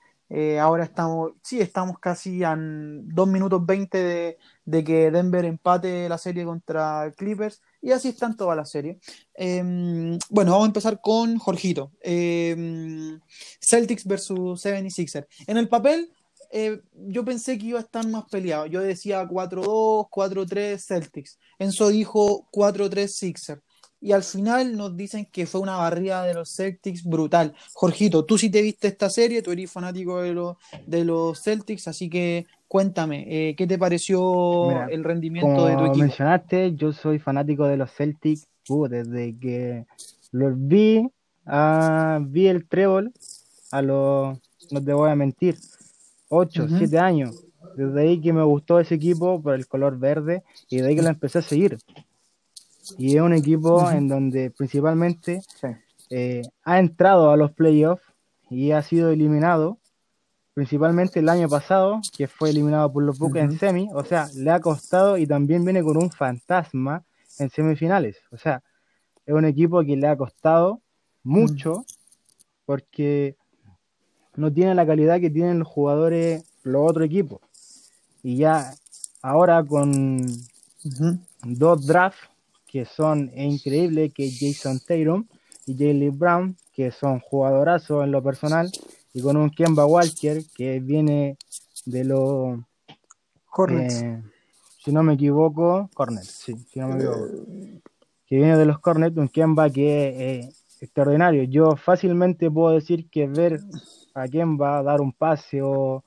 Ahora 0.59 0.83
estamos, 0.83 1.33
sí, 1.43 1.61
estamos 1.61 1.99
casi 1.99 2.43
a 2.43 2.55
2 2.57 3.27
minutos 3.27 3.63
20 3.65 3.97
de, 4.03 4.37
de 4.65 4.83
que 4.83 5.11
Denver 5.11 5.45
empate 5.45 6.09
la 6.09 6.17
serie 6.17 6.43
contra 6.43 7.13
Clippers. 7.15 7.61
Y 7.81 7.91
así 7.91 8.09
están 8.09 8.35
todas 8.35 8.57
las 8.57 8.71
series. 8.71 8.97
Eh, 9.35 10.17
bueno, 10.29 10.51
vamos 10.51 10.65
a 10.65 10.67
empezar 10.67 10.99
con 11.01 11.37
Jorgito. 11.37 11.91
Eh, 12.01 13.17
Celtics 13.61 14.05
versus 14.05 14.63
76ers. 14.63 15.27
En 15.47 15.57
el 15.57 15.69
papel, 15.69 16.09
eh, 16.51 16.81
yo 16.93 17.25
pensé 17.25 17.57
que 17.57 17.67
iba 17.67 17.79
a 17.79 17.83
estar 17.83 18.07
más 18.07 18.25
peleado. 18.29 18.65
Yo 18.65 18.81
decía 18.81 19.27
4-2, 19.27 20.07
4-3 20.09 20.79
Celtics. 20.79 21.37
Enzo 21.59 21.89
dijo 21.89 22.47
4-3 22.51 23.07
Sixers. 23.07 23.61
Y 24.01 24.11
al 24.11 24.23
final 24.23 24.77
nos 24.77 24.95
dicen 24.95 25.25
que 25.31 25.47
fue 25.47 25.61
una 25.61 25.77
barrida 25.77 26.23
de 26.23 26.33
los 26.33 26.53
Celtics 26.55 27.03
brutal. 27.03 27.55
Jorgito, 27.73 28.23
tú 28.23 28.37
sí 28.37 28.49
te 28.49 28.61
viste 28.61 28.87
esta 28.87 29.09
serie, 29.09 29.41
tú 29.41 29.51
eres 29.51 29.71
fanático 29.71 30.21
de, 30.21 30.53
de 30.85 31.03
los 31.03 31.41
Celtics, 31.41 31.87
así 31.87 32.09
que 32.09 32.45
cuéntame, 32.67 33.25
eh, 33.27 33.55
¿qué 33.55 33.67
te 33.67 33.77
pareció 33.77 34.19
Mira, 34.67 34.87
el 34.91 35.03
rendimiento 35.03 35.65
de 35.65 35.73
tu 35.73 35.79
Como 35.79 35.85
equipo? 35.85 36.05
mencionaste, 36.05 36.75
yo 36.75 36.91
soy 36.91 37.19
fanático 37.19 37.65
de 37.65 37.77
los 37.77 37.91
Celtics 37.91 38.47
uh, 38.69 38.87
desde 38.87 39.37
que 39.39 39.85
los 40.31 40.53
vi, 40.55 41.07
ah, 41.45 42.19
vi 42.21 42.47
el 42.47 42.67
trébol 42.67 43.11
a 43.71 43.81
los, 43.81 44.37
no 44.71 44.83
te 44.83 44.93
voy 44.93 45.09
a 45.09 45.15
mentir, 45.15 45.57
8, 46.29 46.63
Ujú. 46.65 46.77
7 46.77 46.99
años. 46.99 47.35
Desde 47.75 48.01
ahí 48.01 48.21
que 48.21 48.31
me 48.33 48.43
gustó 48.43 48.79
ese 48.79 48.95
equipo 48.95 49.41
por 49.41 49.53
el 49.55 49.67
color 49.67 49.97
verde 49.99 50.43
y 50.69 50.77
de 50.77 50.87
ahí 50.87 50.95
que 50.95 51.01
lo 51.01 51.09
empecé 51.09 51.39
a 51.39 51.41
seguir. 51.41 51.77
Y 52.97 53.15
es 53.15 53.21
un 53.21 53.33
equipo 53.33 53.89
en 53.91 54.07
donde 54.07 54.51
principalmente 54.51 55.41
Sí. 55.59 55.67
eh, 56.09 56.43
ha 56.63 56.79
entrado 56.79 57.31
a 57.31 57.37
los 57.37 57.51
playoffs 57.51 58.03
y 58.49 58.71
ha 58.71 58.81
sido 58.81 59.09
eliminado, 59.11 59.79
principalmente 60.55 61.19
el 61.19 61.27
año 61.27 61.49
pasado, 61.49 62.01
que 62.17 62.27
fue 62.27 62.49
eliminado 62.49 62.91
por 62.91 63.03
los 63.03 63.19
Bucks 63.19 63.37
en 63.37 63.59
semi, 63.59 63.89
o 63.93 64.05
sea, 64.05 64.29
le 64.35 64.49
ha 64.49 64.61
costado 64.61 65.17
y 65.17 65.27
también 65.27 65.65
viene 65.65 65.83
con 65.83 65.97
un 65.97 66.09
fantasma 66.09 67.03
en 67.37 67.49
semifinales, 67.49 68.17
o 68.31 68.37
sea, 68.37 68.63
es 69.25 69.33
un 69.33 69.43
equipo 69.43 69.83
que 69.83 69.97
le 69.97 70.07
ha 70.07 70.15
costado 70.15 70.81
mucho 71.23 71.83
porque 72.65 73.35
no 74.35 74.51
tiene 74.51 74.73
la 74.75 74.85
calidad 74.85 75.19
que 75.19 75.29
tienen 75.29 75.59
los 75.59 75.67
jugadores, 75.67 76.43
los 76.63 76.89
otros 76.89 77.05
equipos. 77.05 77.41
Y 78.23 78.37
ya 78.37 78.73
ahora 79.21 79.63
con 79.63 80.25
dos 81.43 81.85
drafts 81.85 82.29
que 82.65 82.85
son 82.85 83.29
increíbles, 83.35 84.13
que 84.13 84.27
es 84.27 84.39
Jason 84.39 84.79
Tatum 84.79 85.27
y 85.65 85.77
Jalen 85.77 86.17
Brown, 86.17 86.57
que 86.73 86.91
son 86.91 87.19
jugadorazos 87.19 88.03
en 88.03 88.11
lo 88.11 88.23
personal, 88.23 88.71
y 89.15 89.21
con 89.21 89.37
un 89.37 89.49
Kemba 89.49 89.85
Walker 89.85 90.43
que 90.53 90.81
viene 90.81 91.37
de 91.85 92.03
los, 92.03 92.59
Hornets. 93.49 94.01
eh, 94.01 94.21
si 94.83 94.91
no 94.91 95.03
me 95.03 95.13
equivoco, 95.13 95.89
Cornets, 95.93 96.27
sí, 96.27 96.53
si 96.69 96.79
no 96.81 96.89
me 96.89 96.95
equivoco, 96.95 97.27
que 98.27 98.35
viene 98.35 98.57
de 98.57 98.65
los 98.65 98.77
Cornets, 98.79 99.15
un 99.15 99.29
Kemba 99.29 99.69
que 99.69 100.09
es 100.09 100.45
eh, 100.45 100.53
extraordinario. 100.81 101.43
Yo 101.43 101.77
fácilmente 101.77 102.51
puedo 102.51 102.75
decir 102.75 103.09
que 103.09 103.25
ver 103.25 103.61
a 104.13 104.27
Kemba 104.27 104.83
dar 104.83 104.99
un 104.99 105.13
pase 105.13 105.61
o 105.61 106.03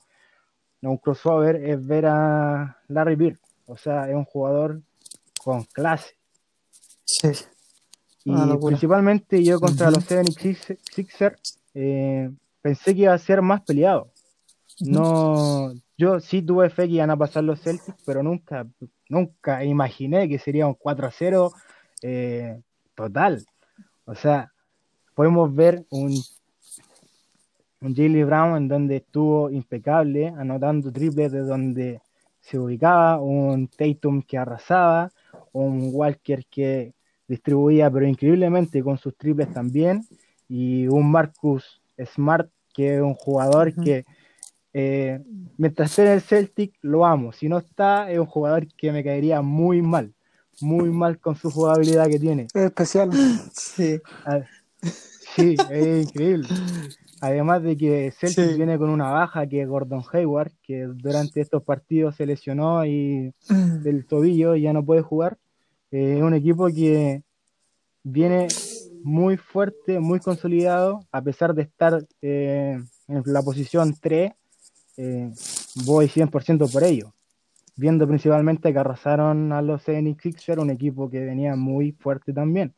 un 0.83 0.97
crossover 0.97 1.55
es 1.55 1.83
ver 1.83 2.05
a 2.05 2.77
Larry 2.89 3.15
Bird, 3.15 3.39
o 3.65 3.75
sea, 3.75 4.07
es 4.07 4.15
un 4.15 4.25
jugador 4.25 4.83
con 5.43 5.63
clase. 5.63 6.15
Sí. 7.05 7.29
Y 8.23 8.57
principalmente 8.63 9.43
yo 9.43 9.59
contra 9.59 9.87
Ujú. 9.87 9.95
los 9.95 10.05
76ers 10.05 11.57
eh, 11.73 12.29
pensé 12.61 12.95
que 12.95 13.01
iba 13.01 13.13
a 13.13 13.17
ser 13.17 13.41
más 13.41 13.61
peleado. 13.61 14.11
No, 14.79 15.73
yo 15.97 16.19
sí 16.19 16.41
tuve 16.41 16.69
fe 16.69 16.87
que 16.87 16.93
iban 16.93 17.09
a 17.09 17.17
pasar 17.17 17.43
los 17.43 17.61
Celtics, 17.61 18.01
pero 18.05 18.23
nunca, 18.23 18.65
nunca 19.09 19.63
imaginé 19.65 20.29
que 20.29 20.39
sería 20.39 20.67
un 20.67 20.75
4 20.75 21.07
a 21.07 21.11
0 21.11 21.51
eh, 22.01 22.61
total. 22.95 23.45
O 24.05 24.15
sea, 24.15 24.51
podemos 25.13 25.53
ver 25.53 25.85
un, 25.89 26.13
un 27.81 27.95
Jaylen 27.95 28.25
Brown 28.25 28.57
en 28.57 28.67
donde 28.67 28.95
estuvo 28.97 29.49
impecable, 29.49 30.27
anotando 30.29 30.91
triples 30.91 31.31
de 31.31 31.41
donde 31.41 32.01
se 32.39 32.57
ubicaba, 32.57 33.19
un 33.19 33.67
Tatum 33.67 34.21
que 34.21 34.37
arrasaba, 34.37 35.11
un 35.51 35.89
Walker 35.93 36.45
que 36.49 36.93
distribuía 37.27 37.91
pero 37.91 38.07
increíblemente 38.07 38.81
con 38.81 38.97
sus 38.97 39.15
triples 39.15 39.51
también, 39.53 40.05
y 40.47 40.87
un 40.87 41.11
Marcus 41.11 41.78
Smart 42.05 42.49
que 42.73 42.95
es 42.97 43.01
un 43.01 43.13
jugador 43.15 43.73
que 43.73 44.05
eh, 44.73 45.19
mientras 45.57 45.89
esté 45.89 46.03
en 46.03 46.11
el 46.13 46.21
Celtic 46.21 46.75
lo 46.81 47.05
amo, 47.05 47.31
si 47.33 47.49
no 47.49 47.57
está 47.57 48.11
es 48.11 48.19
un 48.19 48.25
jugador 48.27 48.67
que 48.75 48.91
me 48.91 49.03
caería 49.03 49.41
muy 49.41 49.81
mal, 49.81 50.13
muy 50.61 50.89
mal 50.89 51.19
con 51.19 51.35
su 51.35 51.49
jugabilidad 51.51 52.07
que 52.07 52.19
tiene. 52.19 52.43
Es 52.53 52.55
especial. 52.55 53.09
Sí. 53.51 53.99
Ah, 54.25 54.41
Sí, 55.35 55.55
es 55.71 56.05
increíble. 56.07 56.47
Además 57.21 57.63
de 57.63 57.75
que 57.77 58.11
Celtic 58.17 58.49
Sí. 58.51 58.55
viene 58.57 58.77
con 58.77 58.89
una 58.89 59.09
baja 59.11 59.45
que 59.47 59.61
es 59.61 59.67
Gordon 59.67 60.03
Hayward, 60.11 60.51
que 60.63 60.83
durante 60.83 61.41
estos 61.41 61.63
partidos 61.63 62.15
se 62.15 62.25
lesionó 62.25 62.85
y 62.85 63.33
del 63.83 64.05
tobillo 64.05 64.55
y 64.55 64.61
ya 64.61 64.73
no 64.73 64.85
puede 64.85 65.01
jugar. 65.01 65.37
Eh, 65.91 66.15
Es 66.17 66.23
un 66.23 66.33
equipo 66.33 66.67
que 66.67 67.23
viene 68.03 68.47
muy 69.03 69.37
fuerte, 69.37 69.99
muy 69.99 70.19
consolidado, 70.19 71.05
a 71.11 71.21
pesar 71.21 71.53
de 71.53 71.63
estar 71.63 72.05
eh, 72.21 72.81
en 73.07 73.23
la 73.25 73.41
posición 73.41 73.95
3, 73.99 74.31
eh, 74.97 75.31
voy 75.85 76.07
100% 76.07 76.71
por 76.71 76.83
ello. 76.83 77.13
Viendo 77.75 78.07
principalmente 78.07 78.73
que 78.73 78.79
arrasaron 78.79 79.53
a 79.53 79.61
los 79.61 79.81
Phoenix 79.83 80.21
Sixers, 80.21 80.61
un 80.61 80.69
equipo 80.69 81.09
que 81.09 81.23
venía 81.23 81.55
muy 81.55 81.93
fuerte 81.93 82.33
también. 82.33 82.75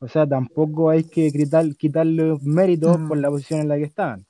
O 0.00 0.06
sea, 0.06 0.26
tampoco 0.28 0.90
hay 0.90 1.04
que 1.04 1.32
quitar, 1.32 1.74
quitarle 1.76 2.36
méritos 2.42 2.98
Mm. 2.98 3.08
por 3.08 3.18
la 3.18 3.30
posición 3.30 3.60
en 3.60 3.68
la 3.68 3.76
que 3.76 3.84
estaban. 3.84 4.26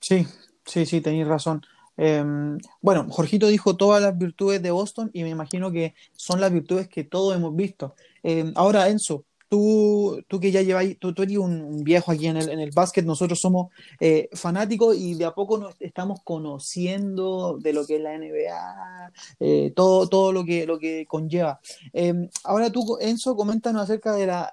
Sí, 0.00 0.26
sí, 0.66 0.86
sí, 0.86 1.00
tenéis 1.00 1.26
razón. 1.26 1.62
Em, 1.96 2.58
bueno, 2.80 3.06
Jorgito 3.10 3.48
dijo 3.48 3.76
todas 3.76 4.02
las 4.02 4.16
virtudes 4.18 4.62
de 4.62 4.70
Boston 4.70 5.10
y 5.12 5.22
me 5.22 5.30
imagino 5.30 5.70
que 5.70 5.94
son 6.12 6.40
las 6.40 6.52
virtudes 6.52 6.88
que 6.88 7.04
todos 7.04 7.36
hemos 7.36 7.54
visto. 7.54 7.94
Em, 8.22 8.52
ahora, 8.56 8.88
Enzo, 8.88 9.24
tú, 9.48 10.22
tú 10.26 10.40
que 10.40 10.50
ya 10.50 10.62
lleváis, 10.62 10.98
tú, 10.98 11.14
eres 11.16 11.36
un, 11.38 11.62
un 11.62 11.84
viejo 11.84 12.10
aquí 12.10 12.26
en 12.26 12.36
el, 12.36 12.48
en 12.48 12.60
el 12.60 12.70
básquet, 12.72 13.04
nosotros 13.04 13.40
somos 13.40 13.68
eh, 14.00 14.28
fanáticos 14.32 14.96
y 14.96 15.14
de 15.14 15.26
a 15.26 15.32
poco 15.32 15.58
nos 15.58 15.76
estamos 15.80 16.20
conociendo 16.24 17.58
de 17.60 17.72
lo 17.72 17.86
que 17.86 17.96
es 17.96 18.02
la 18.02 18.18
NBA, 18.18 19.12
eh, 19.40 19.72
todo, 19.76 20.08
todo 20.08 20.32
lo 20.32 20.44
que, 20.44 20.66
lo 20.66 20.78
que 20.78 21.06
conlleva. 21.06 21.60
Em, 21.92 22.28
ahora 22.42 22.70
tú, 22.70 22.98
Enzo, 23.00 23.36
coméntanos 23.36 23.82
acerca 23.82 24.14
de 24.14 24.26
la... 24.26 24.50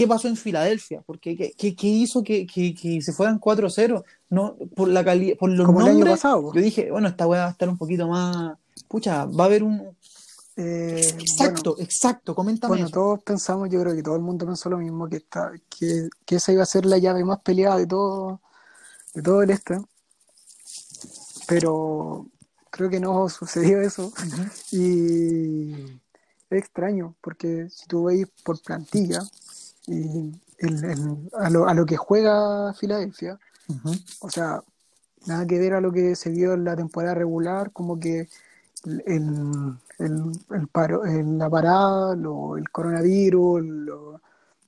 ¿Qué 0.00 0.06
pasó 0.06 0.28
en 0.28 0.36
Filadelfia? 0.36 1.02
Porque 1.04 1.36
¿qué, 1.36 1.52
qué- 1.58 1.76
qué 1.76 1.86
hizo 1.86 2.22
que, 2.22 2.46
que- 2.46 2.74
que 2.74 3.02
se 3.02 3.12
fueran 3.12 3.38
4-0? 3.38 4.02
No, 4.30 4.56
por 4.74 4.88
la 4.88 5.04
cali- 5.04 5.34
por 5.34 5.50
los 5.50 5.66
Como 5.66 5.80
el 5.82 5.88
año 5.88 5.94
nombres, 5.98 6.14
pasado. 6.14 6.54
yo 6.54 6.60
dije, 6.62 6.90
bueno, 6.90 7.08
esta 7.08 7.26
weá 7.26 7.42
va 7.42 7.48
a 7.48 7.50
estar 7.50 7.68
un 7.68 7.76
poquito 7.76 8.08
más. 8.08 8.56
Pucha, 8.88 9.26
va 9.26 9.44
a 9.44 9.46
haber 9.46 9.62
un. 9.62 9.94
Eh, 10.56 11.14
Exacto, 11.18 11.76
exacto, 11.78 12.34
coméntame 12.34 12.70
Bueno, 12.70 12.86
eso. 12.86 12.94
todos 12.94 13.22
pensamos, 13.22 13.68
yo 13.68 13.78
creo 13.82 13.94
que 13.94 14.02
todo 14.02 14.16
el 14.16 14.22
mundo 14.22 14.46
pensó 14.46 14.70
lo 14.70 14.78
mismo, 14.78 15.06
que, 15.06 15.16
esta, 15.18 15.52
que, 15.68 16.08
que 16.24 16.36
esa 16.36 16.50
iba 16.52 16.62
a 16.62 16.66
ser 16.66 16.86
la 16.86 16.96
llave 16.96 17.22
más 17.22 17.40
peleada 17.40 17.76
de 17.76 17.86
todo, 17.86 18.40
de 19.12 19.20
todo 19.20 19.42
el 19.42 19.50
este. 19.50 19.78
Pero 21.46 22.26
creo 22.70 22.88
que 22.88 23.00
no 23.00 23.28
sucedió 23.28 23.82
eso. 23.82 24.12
Y 24.72 25.72
es 26.48 26.58
extraño, 26.58 27.14
porque 27.20 27.68
si 27.70 27.86
tú 27.86 28.04
veis 28.04 28.26
por 28.44 28.60
plantilla 28.62 29.20
y 29.86 30.32
el- 30.58 30.84
el- 30.84 31.30
a, 31.38 31.50
lo, 31.50 31.66
a 31.68 31.74
lo 31.74 31.86
que 31.86 31.96
juega 31.96 32.72
Filadelfia, 32.74 33.38
ujú. 33.68 33.92
o 34.20 34.30
sea, 34.30 34.62
nada 35.26 35.46
que 35.46 35.58
ver 35.58 35.74
a 35.74 35.80
lo 35.80 35.92
que 35.92 36.14
se 36.16 36.30
vio 36.30 36.54
en 36.54 36.64
la 36.64 36.76
temporada 36.76 37.14
regular, 37.14 37.70
como 37.72 37.98
que 37.98 38.28
el, 38.84 39.76
el, 39.98 40.68
paro- 40.72 41.02
la 41.04 41.50
parada, 41.50 42.14
lo- 42.16 42.56
el 42.56 42.68
coronavirus, 42.70 43.62
lo- 43.64 44.20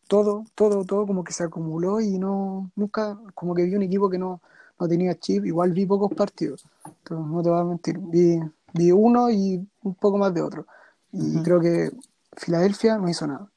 todo, 0.09 0.45
todo, 0.55 0.85
todo 0.85 1.07
como 1.07 1.25
que 1.25 1.33
se 1.33 1.45
acumuló 1.45 2.01
y 2.01 2.19
no, 2.19 2.71
nunca, 2.77 3.19
como 3.35 3.55
que 3.55 3.65
vi 3.65 3.75
un 3.75 3.83
equipo 3.83 4.11
que 4.11 4.19
no, 4.19 4.41
no 4.79 4.89
tenía 4.89 5.15
chip, 5.19 5.47
igual 5.47 5.73
vi 5.73 5.87
pocos 5.87 6.13
partidos, 6.15 6.67
entonces, 6.85 7.27
no 7.33 7.43
te 7.43 7.49
voy 7.51 7.61
a 7.61 7.65
mentir, 7.65 7.99
vi, 7.99 8.39
vi 8.75 8.93
uno 8.93 9.31
y 9.31 9.67
un 9.83 9.95
poco 9.95 10.19
más 10.19 10.35
de 10.35 10.43
otro, 10.43 10.67
y 11.13 11.37
Ujú. 11.37 11.43
creo 11.45 11.61
que 11.61 11.91
Filadelfia 12.37 12.99
no 12.99 13.09
hizo 13.09 13.27
nada. 13.27 13.49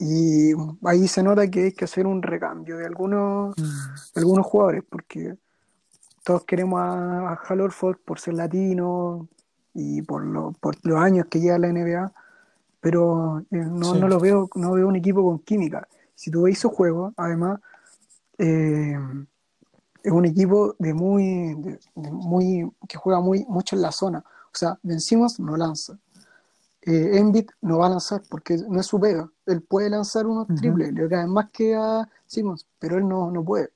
Y 0.00 0.52
ahí 0.84 1.06
se 1.06 1.22
nota 1.22 1.46
que 1.50 1.64
hay 1.64 1.72
que 1.72 1.84
hacer 1.84 2.06
un 2.06 2.22
recambio 2.22 2.78
de 2.78 2.86
algunos, 2.86 3.54
Mm, 3.58 3.62
de 4.14 4.20
algunos 4.20 4.46
jugadores, 4.46 4.82
porque 4.88 5.36
todos 6.24 6.44
queremos 6.44 6.80
a, 6.80 7.32
a 7.32 7.34
Hal 7.34 7.70
por 8.04 8.18
ser 8.18 8.34
latino 8.34 9.28
y 9.74 10.00
por, 10.02 10.24
lo- 10.24 10.52
por 10.52 10.74
los 10.86 10.98
años 10.98 11.26
que 11.30 11.38
lleva 11.40 11.58
la 11.58 11.68
NBA, 11.68 12.12
pero 12.80 13.40
eh, 13.50 13.56
no, 13.58 13.92
Sí. 13.92 14.00
no 14.00 14.08
lo 14.08 14.18
veo, 14.18 14.48
no 14.54 14.72
veo 14.72 14.88
un 14.88 14.96
equipo 14.96 15.22
con 15.22 15.38
química. 15.40 15.86
Si 16.14 16.30
tú 16.30 16.42
veis 16.42 16.58
su 16.58 16.70
juego, 16.70 17.12
además, 17.16 17.60
eh, 18.38 18.98
es 20.02 20.12
un 20.12 20.24
equipo 20.24 20.74
de 20.78 20.94
muy, 20.94 21.54
de- 21.56 21.78
de 21.94 22.10
muy, 22.10 22.70
que 22.88 22.96
juega 22.96 23.20
muy, 23.20 23.44
mucho 23.48 23.76
en 23.76 23.82
la 23.82 23.92
zona. 23.92 24.20
O 24.46 24.56
sea, 24.56 24.78
vencimos, 24.82 25.38
no 25.38 25.56
lanza. 25.58 25.98
Eh, 26.82 27.18
Embiid 27.18 27.50
no 27.60 27.78
va 27.78 27.86
a 27.86 27.90
lanzar 27.90 28.22
porque 28.30 28.56
no 28.68 28.80
es 28.80 28.86
su 28.86 28.98
pega. 28.98 29.30
Él 29.46 29.62
puede 29.62 29.90
lanzar 29.90 30.26
unos 30.26 30.48
Ujú. 30.48 30.56
triples, 30.56 30.92
le 30.92 31.08
caen 31.08 31.28
más 31.30 31.50
que 31.50 31.74
a 31.74 32.08
Simmons, 32.26 32.66
pero 32.78 32.96
él 32.96 33.06
no, 33.06 33.30
no 33.30 33.44
puede. 33.44 33.70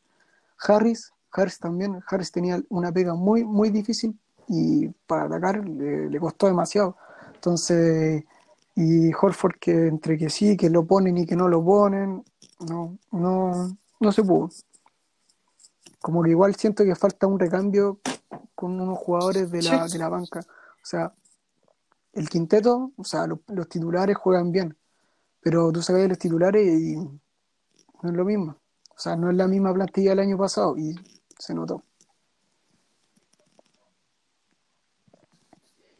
Harris, 0.66 1.12
Harris 1.32 1.58
también, 1.58 2.00
Harris 2.08 2.32
tenía 2.32 2.62
una 2.70 2.90
pega 2.92 3.14
muy, 3.14 3.44
muy 3.44 3.70
difícil 3.70 4.18
y 4.48 4.88
para 5.06 5.24
atacar 5.24 5.66
le, 5.68 6.08
le 6.08 6.20
costó 6.20 6.46
demasiado. 6.46 6.96
Entonces, 7.34 8.24
y 8.76 9.12
Horford 9.12 9.56
que 9.60 9.86
entre 9.88 10.16
que 10.16 10.30
sí, 10.30 10.56
que 10.56 10.70
lo 10.70 10.84
ponen 10.86 11.18
y 11.18 11.26
que 11.26 11.36
no 11.36 11.48
lo 11.48 11.62
ponen, 11.62 12.24
no, 12.60 12.96
no, 13.12 13.76
no 14.00 14.12
se 14.12 14.22
pudo. 14.22 14.48
Como 16.00 16.22
que 16.22 16.30
igual 16.30 16.54
siento 16.54 16.84
que 16.84 16.94
falta 16.94 17.26
un 17.26 17.38
recambio 17.38 17.98
con 18.54 18.80
unos 18.80 18.98
jugadores 18.98 19.50
de 19.50 19.62
la, 19.62 19.86
Sí. 19.88 19.92
de 19.94 19.98
la 19.98 20.08
banca. 20.08 20.40
O 20.40 20.86
sea, 20.86 21.12
el 22.14 22.28
quinteto, 22.28 22.92
o 22.96 23.04
sea, 23.04 23.26
los, 23.26 23.68
titulares 23.68 24.16
juegan 24.16 24.52
bien, 24.52 24.76
pero 25.40 25.70
tú 25.72 25.82
sacas 25.82 26.08
los 26.08 26.18
titulares 26.18 26.66
y 26.66 26.96
no 26.96 27.20
es 28.02 28.12
lo 28.12 28.24
mismo. 28.24 28.56
O 28.90 28.98
sea, 28.98 29.16
no 29.16 29.30
es 29.30 29.36
la 29.36 29.48
misma 29.48 29.74
plantilla 29.74 30.10
del 30.10 30.20
año 30.20 30.38
pasado 30.38 30.76
y 30.78 30.94
se 31.38 31.54
notó. 31.54 31.82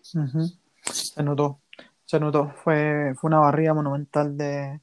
Se 0.02 1.22
notó, 1.22 1.60
se 2.04 2.20
notó. 2.20 2.52
Fue, 2.62 3.14
fue 3.16 3.28
una 3.28 3.40
barrida 3.40 3.74
monumental 3.74 4.36
de, 4.36 4.80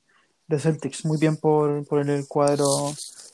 de 0.47 0.59
Celtics. 0.59 1.05
Muy 1.05 1.17
bien 1.17 1.37
por, 1.37 1.87
por 1.87 2.07
el 2.07 2.27
cuadro 2.27 2.65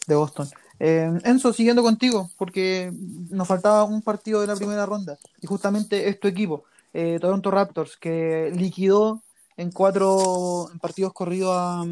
de 0.05 0.15
Boston. 0.15 0.47
Eh, 0.79 1.11
Enzo, 1.23 1.53
siguiendo 1.53 1.81
contigo, 1.81 2.29
porque 2.37 2.91
nos 3.29 3.47
faltaba 3.47 3.83
un 3.83 4.01
partido 4.01 4.41
de 4.41 4.47
la 4.47 4.55
primera 4.55 4.85
ronda, 4.85 5.17
y 5.41 5.47
justamente 5.47 6.07
es 6.07 6.19
equipo, 6.21 6.65
eh, 6.93 7.17
Toronto 7.19 7.51
Raptors, 7.51 7.97
que 7.97 8.51
liquidó 8.55 9.23
en 9.57 9.71
cuatro 9.71 10.69
partidos 10.81 11.13
corridos 11.13 11.51
a, 11.55 11.83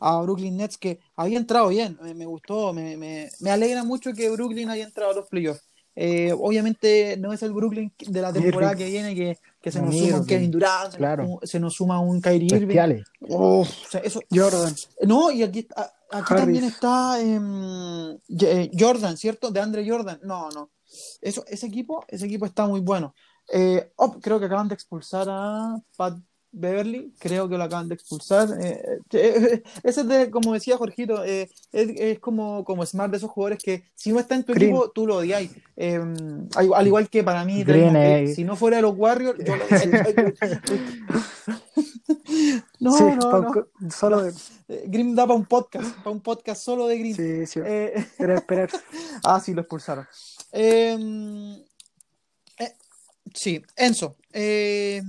a 0.00 0.20
Brooklyn 0.22 0.56
Nets, 0.56 0.76
que 0.78 0.98
había 1.16 1.38
entrado 1.38 1.68
bien, 1.68 1.98
me, 2.02 2.14
me 2.14 2.26
gustó, 2.26 2.72
me, 2.72 2.96
me- 2.96 3.28
me 3.40 3.50
alegra 3.50 3.84
mucho 3.84 4.12
que 4.12 4.28
Brooklyn 4.30 4.68
haya 4.70 4.84
entrado 4.84 5.12
a 5.12 5.14
los 5.14 5.28
playoffs. 5.28 5.62
Eh, 5.98 6.30
obviamente 6.38 7.16
no 7.16 7.32
es 7.32 7.42
el 7.42 7.52
Brooklyn 7.54 7.90
de 7.98 8.20
la 8.20 8.30
temporada 8.30 8.72
Irving. 8.72 8.84
que 8.84 8.90
viene, 8.90 9.14
que, 9.14 9.38
que 9.62 9.72
se 9.72 9.78
No, 9.80 9.86
nos 9.86 9.96
suma 9.96 10.18
un 10.18 10.26
Kevin 10.26 10.50
Durant, 10.50 10.92
se, 10.92 10.98
claro. 10.98 11.24
nos, 11.40 11.50
se 11.50 11.58
nos 11.58 11.72
suma 11.74 12.00
un 12.00 12.20
Kyrie 12.20 12.48
Irving. 12.54 12.66
Bestiales. 12.66 13.06
Uf, 13.20 13.68
o 13.86 13.90
sea, 13.90 14.00
eso, 14.02 14.20
Jordan, 14.30 14.74
no, 15.06 15.30
y 15.30 15.42
aquí, 15.42 15.66
aquí 16.10 16.34
también 16.34 16.64
está 16.64 17.18
em, 17.18 18.10
eh, 18.40 18.70
Jordan, 18.78 19.16
¿cierto? 19.16 19.50
De 19.50 19.58
Andre 19.60 19.88
Jordan. 19.88 20.20
No, 20.22 20.50
no. 20.50 20.68
Eso, 21.22 21.44
ese 21.48 21.66
equipo, 21.66 22.04
ese 22.08 22.26
equipo 22.26 22.44
está 22.44 22.66
muy 22.66 22.80
bueno. 22.80 23.14
Eh, 23.52 23.90
oh, 23.96 24.18
creo 24.20 24.38
que 24.38 24.46
acaban 24.46 24.68
de 24.68 24.74
expulsar 24.74 25.26
a 25.28 25.76
Pat 25.96 26.16
Beverly, 26.58 27.12
creo 27.18 27.46
que 27.48 27.58
lo 27.58 27.64
acaban 27.64 27.88
de 27.88 27.94
expulsar. 27.94 28.48
Eh, 28.60 28.98
eh, 29.12 29.62
ese 29.82 30.00
es 30.00 30.08
de, 30.08 30.30
como 30.30 30.54
decía 30.54 30.78
Jorgito, 30.78 31.22
eh, 31.22 31.50
es, 31.70 31.88
es 31.96 32.18
como, 32.18 32.64
como 32.64 32.84
Smart 32.86 33.10
de 33.10 33.18
esos 33.18 33.30
jugadores 33.30 33.62
que 33.62 33.84
si 33.94 34.10
no 34.10 34.18
está 34.18 34.36
en 34.36 34.44
tu 34.44 34.54
Green. 34.54 34.70
equipo, 34.70 34.90
tú 34.90 35.06
lo 35.06 35.16
odiáis. 35.16 35.50
Eh, 35.76 36.00
al, 36.54 36.74
al 36.74 36.86
igual 36.86 37.10
que 37.10 37.22
para 37.22 37.44
mí, 37.44 37.62
Green, 37.62 37.92
Green, 37.92 38.34
si 38.34 38.42
no 38.42 38.56
fuera 38.56 38.76
de 38.76 38.82
los 38.82 38.94
Warriors, 38.96 39.38
yo 39.44 39.54
lo 39.54 39.64
no, 42.80 42.92
sí, 42.92 43.04
no, 43.04 43.40
no. 43.42 43.66
solo 43.90 44.22
de, 44.22 44.32
Grimm 44.86 45.14
da 45.14 45.26
para 45.26 45.38
un 45.38 45.44
podcast, 45.44 45.94
para 45.98 46.10
un 46.10 46.20
podcast 46.20 46.62
solo 46.62 46.86
de 46.86 46.98
Grimm. 46.98 47.14
sí, 47.14 47.46
sí, 47.46 47.60
era 47.60 48.32
de 48.32 48.34
esperar. 48.34 48.70
ah, 49.24 49.40
sí, 49.40 49.52
lo 49.52 49.60
expulsaron. 49.60 50.06
Eh, 50.52 50.96
sí, 53.36 53.62
Enzo. 53.76 54.16
Eh, 54.32 55.02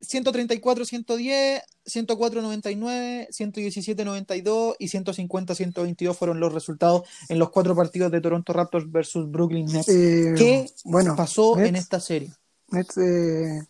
134, 0.00 0.84
110, 0.84 1.62
104, 1.84 2.40
99, 2.42 3.28
117, 3.30 4.04
92 4.04 4.76
y 4.78 4.88
150, 4.88 5.54
122 5.54 6.16
fueron 6.16 6.40
los 6.40 6.52
resultados 6.54 7.02
en 7.28 7.38
los 7.38 7.50
cuatro 7.50 7.74
partidos 7.74 8.10
de 8.12 8.20
Toronto 8.20 8.52
Raptors 8.52 8.90
versus 8.90 9.30
Brooklyn 9.30 9.66
Nets. 9.66 9.88
Eh, 9.88 10.34
¿Qué 10.36 10.70
bueno, 10.84 11.16
pasó 11.16 11.56
Nets- 11.56 11.66
en 11.68 11.76
esta 11.76 12.00
serie? 12.00 12.32
Nets, 12.70 12.96
eh, 12.98 13.62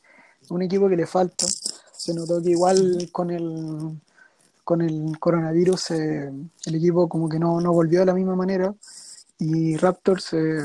un 0.51 0.63
equipo 0.63 0.89
que 0.89 0.97
le 0.97 1.07
falta. 1.07 1.47
Se 1.97 2.15
notó 2.15 2.43
que 2.43 2.51
igual 2.51 3.09
con 3.11 3.31
el 3.31 3.99
con 4.65 4.83
el 4.83 5.19
coronavirus 5.19 5.93
eh, 5.93 6.31
el 6.67 6.75
equipo 6.75 7.09
como 7.09 7.27
que 7.27 7.39
no, 7.39 7.59
no 7.59 7.73
volvió 7.73 8.01
de 8.01 8.07
la 8.07 8.13
misma 8.13 8.37
manera 8.37 8.75
y 9.39 9.77
Raptors, 9.79 10.35
eh, 10.35 10.59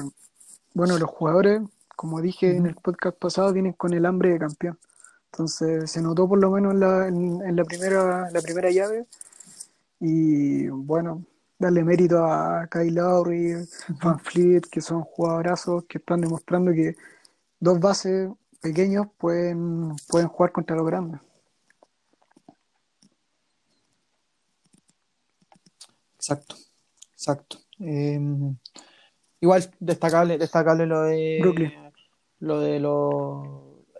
bueno, 0.73 0.99
los 0.99 1.09
jugadores, 1.09 1.61
como 1.95 2.21
dije 2.21 2.55
en 2.55 2.65
el 2.65 2.75
podcast 2.75 3.17
pasado, 3.17 3.53
vienen 3.53 3.73
con 3.73 3.93
el 3.93 4.05
hambre 4.05 4.29
de 4.29 4.39
campeón. 4.39 4.79
Entonces 5.31 5.89
se 5.89 6.01
notó 6.01 6.27
por 6.27 6.39
lo 6.39 6.51
menos 6.51 6.73
en 6.73 6.79
la, 6.79 7.07
en, 7.07 7.55
la 7.55 7.63
primera, 7.63 8.29
la 8.29 8.41
primera 8.41 8.69
llave 8.69 9.07
y 9.99 10.67
bueno, 10.67 11.25
darle 11.57 11.83
mérito 11.83 12.23
a 12.25 12.67
Kyle 12.69 12.93
Lowry, 12.93 13.55
Van 14.03 14.19
Fleet, 14.19 14.61
que 14.69 14.81
son 14.81 15.01
jugadorazos 15.01 15.85
que 15.85 15.97
están 15.97 16.21
demostrando 16.21 16.71
que 16.71 16.95
dos 17.59 17.79
bases 17.79 18.29
pequeños 18.61 19.07
pueden, 19.17 19.95
pueden 20.07 20.27
jugar 20.27 20.51
contra 20.51 20.75
los 20.75 20.85
grandes. 20.85 21.21
Exacto, 26.15 26.55
exacto. 27.11 27.57
Em, 27.79 28.55
igual 29.41 29.69
destacable, 29.79 30.37
destacable 30.37 30.85
lo 30.85 31.01
de 31.01 31.39
Brooklyn. 31.41 31.82
Lo 32.43 32.59
de 32.59 32.79
los 32.79 33.47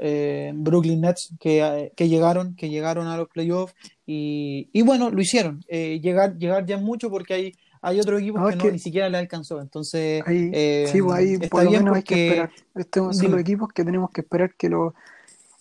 eh, 0.02 0.52
Brooklyn 0.54 1.00
Nets 1.00 1.34
que, 1.40 1.94
que, 1.96 2.10
llegaron, 2.10 2.56
que 2.56 2.70
llegaron 2.70 3.08
a 3.08 3.16
los 3.16 3.30
playoffs 3.30 3.74
y, 4.06 4.70
y 4.74 4.82
bueno, 4.82 5.10
lo 5.10 5.22
hicieron. 5.22 5.64
Eh, 5.70 6.02
llegar, 6.02 6.38
llegar 6.38 6.66
ya 6.66 6.78
mucho 6.78 7.10
porque 7.10 7.34
hay, 7.34 7.56
hay 7.82 8.02
otros 8.02 8.20
equipos 8.20 8.50
que, 8.50 8.56
no, 8.58 8.72
ni 8.72 8.80
siquiera 8.80 9.08
le 9.08 9.18
alcanzó. 9.18 9.62
Entonces, 9.62 10.22
ahí, 10.28 10.52
eh, 10.54 10.90
sí, 10.92 11.02
pues 11.02 11.18
ahí 11.18 11.38
por 11.48 11.64
lo 11.64 11.72
menos 11.72 11.96
hay 11.96 12.04
que 12.04 12.28
esperar. 12.28 12.52
Estos 12.76 13.18
son 13.18 13.32
los 13.32 13.40
equipos 13.40 13.72
que 13.72 13.86
tenemos 13.86 14.12
que 14.12 14.22
esperar 14.22 14.54
que 14.56 14.68
lo 14.68 14.94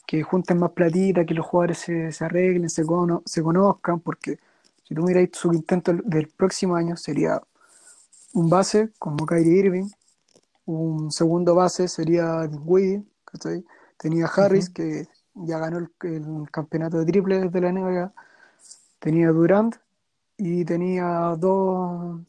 que 0.04 0.24
junten 0.24 0.58
más 0.58 0.72
platita, 0.72 1.24
que 1.24 1.34
los 1.34 1.46
jugadores 1.46 1.78
se, 1.78 2.10
se 2.10 2.24
arreglen, 2.24 2.68
se, 2.68 2.84
cono, 2.84 3.22
se 3.24 3.42
conozcan, 3.42 4.00
porque 4.00 4.38
si 4.88 4.94
tú 4.94 5.04
miráis 5.04 5.30
su 5.34 5.52
intento 5.52 5.92
del 6.04 6.26
próximo 6.26 6.74
año, 6.74 6.96
sería 6.96 7.40
un 8.34 8.50
base 8.50 8.90
como 8.98 9.24
Kyrie 9.24 9.60
Irving, 9.60 9.88
un 10.66 11.10
segundo 11.10 11.54
base 11.54 11.88
sería 11.88 12.46
Dinwiddie, 12.46 13.04
tenía 13.96 14.26
Harris, 14.26 14.70
que 14.70 15.08
ya 15.34 15.58
ganó 15.58 15.78
el, 15.78 15.90
campeonato 16.50 16.98
de 16.98 17.06
triple 17.06 17.48
de 17.48 17.60
la 17.60 17.72
NBA, 17.72 18.12
tenía 18.98 19.30
Durant 19.30 19.76
y 20.36 20.64
tenía 20.64 21.36
dos, 21.38 22.20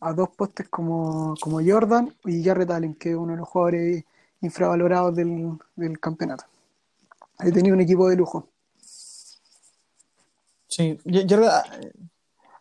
a 0.00 0.12
dos 0.12 0.30
postes 0.30 0.68
como, 0.68 1.34
como 1.40 1.60
Jordan 1.64 2.14
y 2.24 2.42
Jarrett 2.42 2.70
Allen, 2.70 2.94
que 2.94 3.10
es 3.10 3.16
uno 3.16 3.32
de 3.32 3.38
los 3.38 3.48
jugadores 3.48 4.04
infravalorados 4.40 5.14
del, 5.14 5.58
del 5.76 5.98
campeonato. 6.00 6.44
Ahí 7.38 7.52
tenía 7.52 7.72
un 7.72 7.80
equipo 7.80 8.08
de 8.08 8.16
lujo. 8.16 8.48
Sí, 10.68 10.98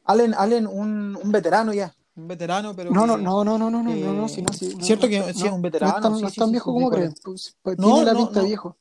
Allen, 0.06 0.34
Allen 0.34 0.68
un, 0.68 1.16
un 1.16 1.32
veterano 1.32 1.74
ya, 1.74 1.94
un 2.16 2.28
veterano, 2.28 2.76
pero. 2.76 2.92
No, 2.92 3.08
no, 3.08 3.18
no, 3.18 3.44
no, 3.44 3.58
no, 3.58 3.70
no, 3.70 3.84
no, 3.84 3.96
no, 3.96 4.14
no, 4.14 4.28
sí, 4.28 4.42
no, 4.42 4.54
sí, 4.54 4.76
Cierto 4.82 5.08
que 5.08 5.34
sí 5.34 5.46
es 5.46 5.52
un 5.52 5.62
veterano. 5.62 6.10
No 6.10 6.28
es 6.28 6.36
tan, 6.36 6.52
viejo 6.52 6.74
como 6.74 6.90
creen. 6.90 7.14
Pues, 7.24 7.56
pues, 7.62 7.78
tiene 7.78 8.06
la 8.06 8.14
pinta 8.14 8.42
viejo. 8.42 8.78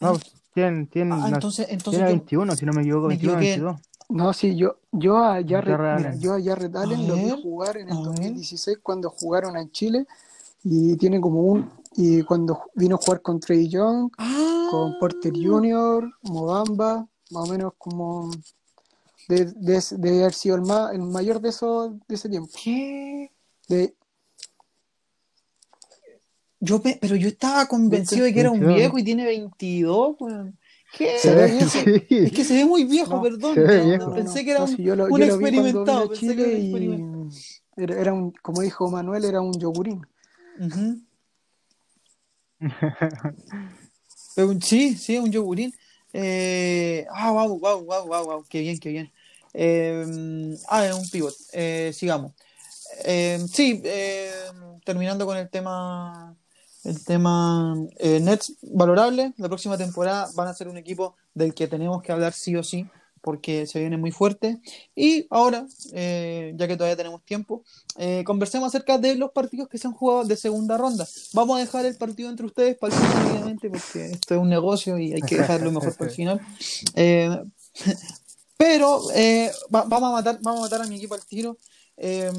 No, 0.00 0.18
tiene, 0.54 0.86
tiene, 0.86 1.14
ah, 1.14 1.28
entonces, 1.28 1.66
entonces 1.70 2.00
tiene 2.00 2.12
21, 2.12 2.56
si 2.56 2.66
no 2.66 2.72
me 2.72 2.82
equivoco, 2.82 3.08
21, 3.08 3.38
22. 3.38 3.76
No, 4.08 4.32
sí, 4.32 4.56
yo, 4.56 4.76
yo 4.90 5.16
a 5.16 5.40
mira, 5.40 6.14
yo 6.16 6.34
a 6.34 6.42
Jarrett 6.42 6.76
Allen 6.76 7.08
lo 7.08 7.14
vi 7.14 7.30
jugar 7.42 7.78
en 7.78 7.88
el 7.88 8.02
2016 8.02 8.78
cuando 8.82 9.08
jugaron 9.08 9.56
en 9.56 9.70
Chile 9.70 10.06
y 10.64 10.96
tiene 10.96 11.20
como 11.20 11.40
un 11.40 11.70
y 11.96 12.22
cuando 12.22 12.62
vino 12.74 12.96
a 12.96 12.98
jugar 12.98 13.22
con 13.22 13.40
Trey 13.40 13.68
Young, 13.68 14.10
ah. 14.18 14.68
con 14.70 14.98
Porter 14.98 15.32
Jr., 15.34 16.10
Mobamba, 16.22 17.06
más 17.30 17.48
o 17.48 17.52
menos 17.52 17.72
como 17.78 18.30
de, 19.28 19.46
de, 19.56 19.82
de 19.98 20.20
haber 20.20 20.34
sido 20.34 20.56
el, 20.56 20.62
más, 20.62 20.92
el 20.92 21.02
mayor 21.02 21.40
de, 21.40 21.50
eso, 21.50 21.98
de 22.08 22.14
ese 22.14 22.28
tiempo. 22.28 22.50
¿Qué? 22.62 23.30
De, 23.68 23.94
yo 26.60 26.80
pero 26.80 27.16
yo 27.16 27.28
estaba 27.28 27.66
convencido 27.66 28.24
de 28.24 28.32
que 28.32 28.40
era 28.40 28.50
un 28.50 28.60
viejo 28.60 28.96
y 28.96 29.02
tiene 29.02 29.24
22, 29.24 30.16
weón. 30.20 30.58
¿Qué? 30.96 31.18
Se 31.18 31.34
ve 31.34 31.50
viejo. 31.50 31.68
Sí. 31.70 32.04
Es 32.10 32.32
que 32.32 32.44
se 32.44 32.54
ve 32.54 32.64
muy 32.64 32.84
viejo, 32.84 33.16
No, 33.16 33.22
perdón. 33.22 33.54
se 33.54 33.60
ve 33.60 33.78
No, 33.78 33.84
viejo. 33.84 34.06
no, 34.10 34.14
pensé 34.14 34.44
que 34.44 34.50
era 34.52 34.62
un, 34.62 35.22
experimentado. 35.22 36.08
Pensé 36.08 36.36
que 36.36 36.42
era 36.42 36.58
y 36.58 37.30
era, 37.76 38.00
era 38.00 38.12
un, 38.12 38.32
como 38.42 38.60
dijo 38.60 38.88
Manuel, 38.90 39.24
era 39.24 39.40
un 39.40 39.58
yogurín. 39.58 40.06
Sí, 44.62 44.94
sí, 44.94 45.18
un 45.18 45.30
yogurín. 45.30 45.74
Eh, 46.12 47.06
ah, 47.10 47.32
wow, 47.32 47.58
wow, 47.58 47.82
wow, 47.84 48.06
wow, 48.06 48.24
wow, 48.26 48.44
qué 48.48 48.60
bien, 48.60 48.78
qué 48.78 48.90
bien. 48.90 49.12
Eh, 49.54 50.04
ah, 50.68 50.86
es 50.86 50.94
un 50.94 51.08
pivot. 51.10 51.34
Eh, 51.52 51.92
sigamos. 51.94 52.32
Eh, 53.04 53.38
sí, 53.52 53.80
eh, 53.84 54.32
terminando 54.84 55.26
con 55.26 55.36
el 55.36 55.48
tema, 55.50 56.36
el 56.84 57.04
tema 57.04 57.76
eh, 57.98 58.20
Nets 58.20 58.54
valorable. 58.62 59.32
La 59.38 59.48
próxima 59.48 59.78
temporada 59.78 60.28
van 60.34 60.48
a 60.48 60.54
ser 60.54 60.68
un 60.68 60.76
equipo 60.78 61.16
del 61.34 61.54
que 61.54 61.68
tenemos 61.68 62.02
que 62.02 62.12
hablar 62.12 62.32
sí 62.32 62.56
o 62.56 62.62
sí, 62.62 62.86
porque 63.22 63.66
se 63.66 63.80
viene 63.80 63.96
muy 63.96 64.10
fuerte. 64.10 64.60
Y 64.94 65.26
ahora, 65.30 65.66
eh, 65.94 66.52
ya 66.56 66.68
que 66.68 66.76
todavía 66.76 66.96
tenemos 66.96 67.22
tiempo, 67.24 67.64
eh, 67.96 68.22
conversemos 68.26 68.68
acerca 68.68 68.98
de 68.98 69.14
los 69.14 69.30
partidos 69.30 69.68
que 69.68 69.78
se 69.78 69.86
han 69.86 69.94
jugado 69.94 70.24
de 70.24 70.36
segunda 70.36 70.76
ronda. 70.76 71.06
Vamos 71.32 71.56
a 71.56 71.60
dejar 71.60 71.86
el 71.86 71.96
partido 71.96 72.28
entre 72.28 72.46
ustedes 72.46 72.76
para 72.76 72.94
el 72.94 73.00
final, 73.00 73.26
obviamente, 73.32 73.70
porque 73.70 74.06
esto 74.10 74.34
es 74.34 74.40
un 74.40 74.48
negocio 74.50 74.98
y 74.98 75.12
hay 75.14 75.22
que 75.22 75.36
dejarlo 75.38 75.70
mejor 75.72 75.96
para 75.96 76.10
el 76.10 76.16
final. 76.16 76.40
Eh, 76.94 77.42
pero 78.56 79.00
eh, 79.14 79.50
va- 79.74 79.84
vamos, 79.84 80.10
a 80.10 80.12
matar, 80.12 80.38
vamos 80.42 80.60
a 80.60 80.62
matar 80.64 80.82
a 80.82 80.86
mi 80.86 80.96
equipo 80.96 81.14
al 81.14 81.24
tiro. 81.24 81.58
Eh, 81.96 82.30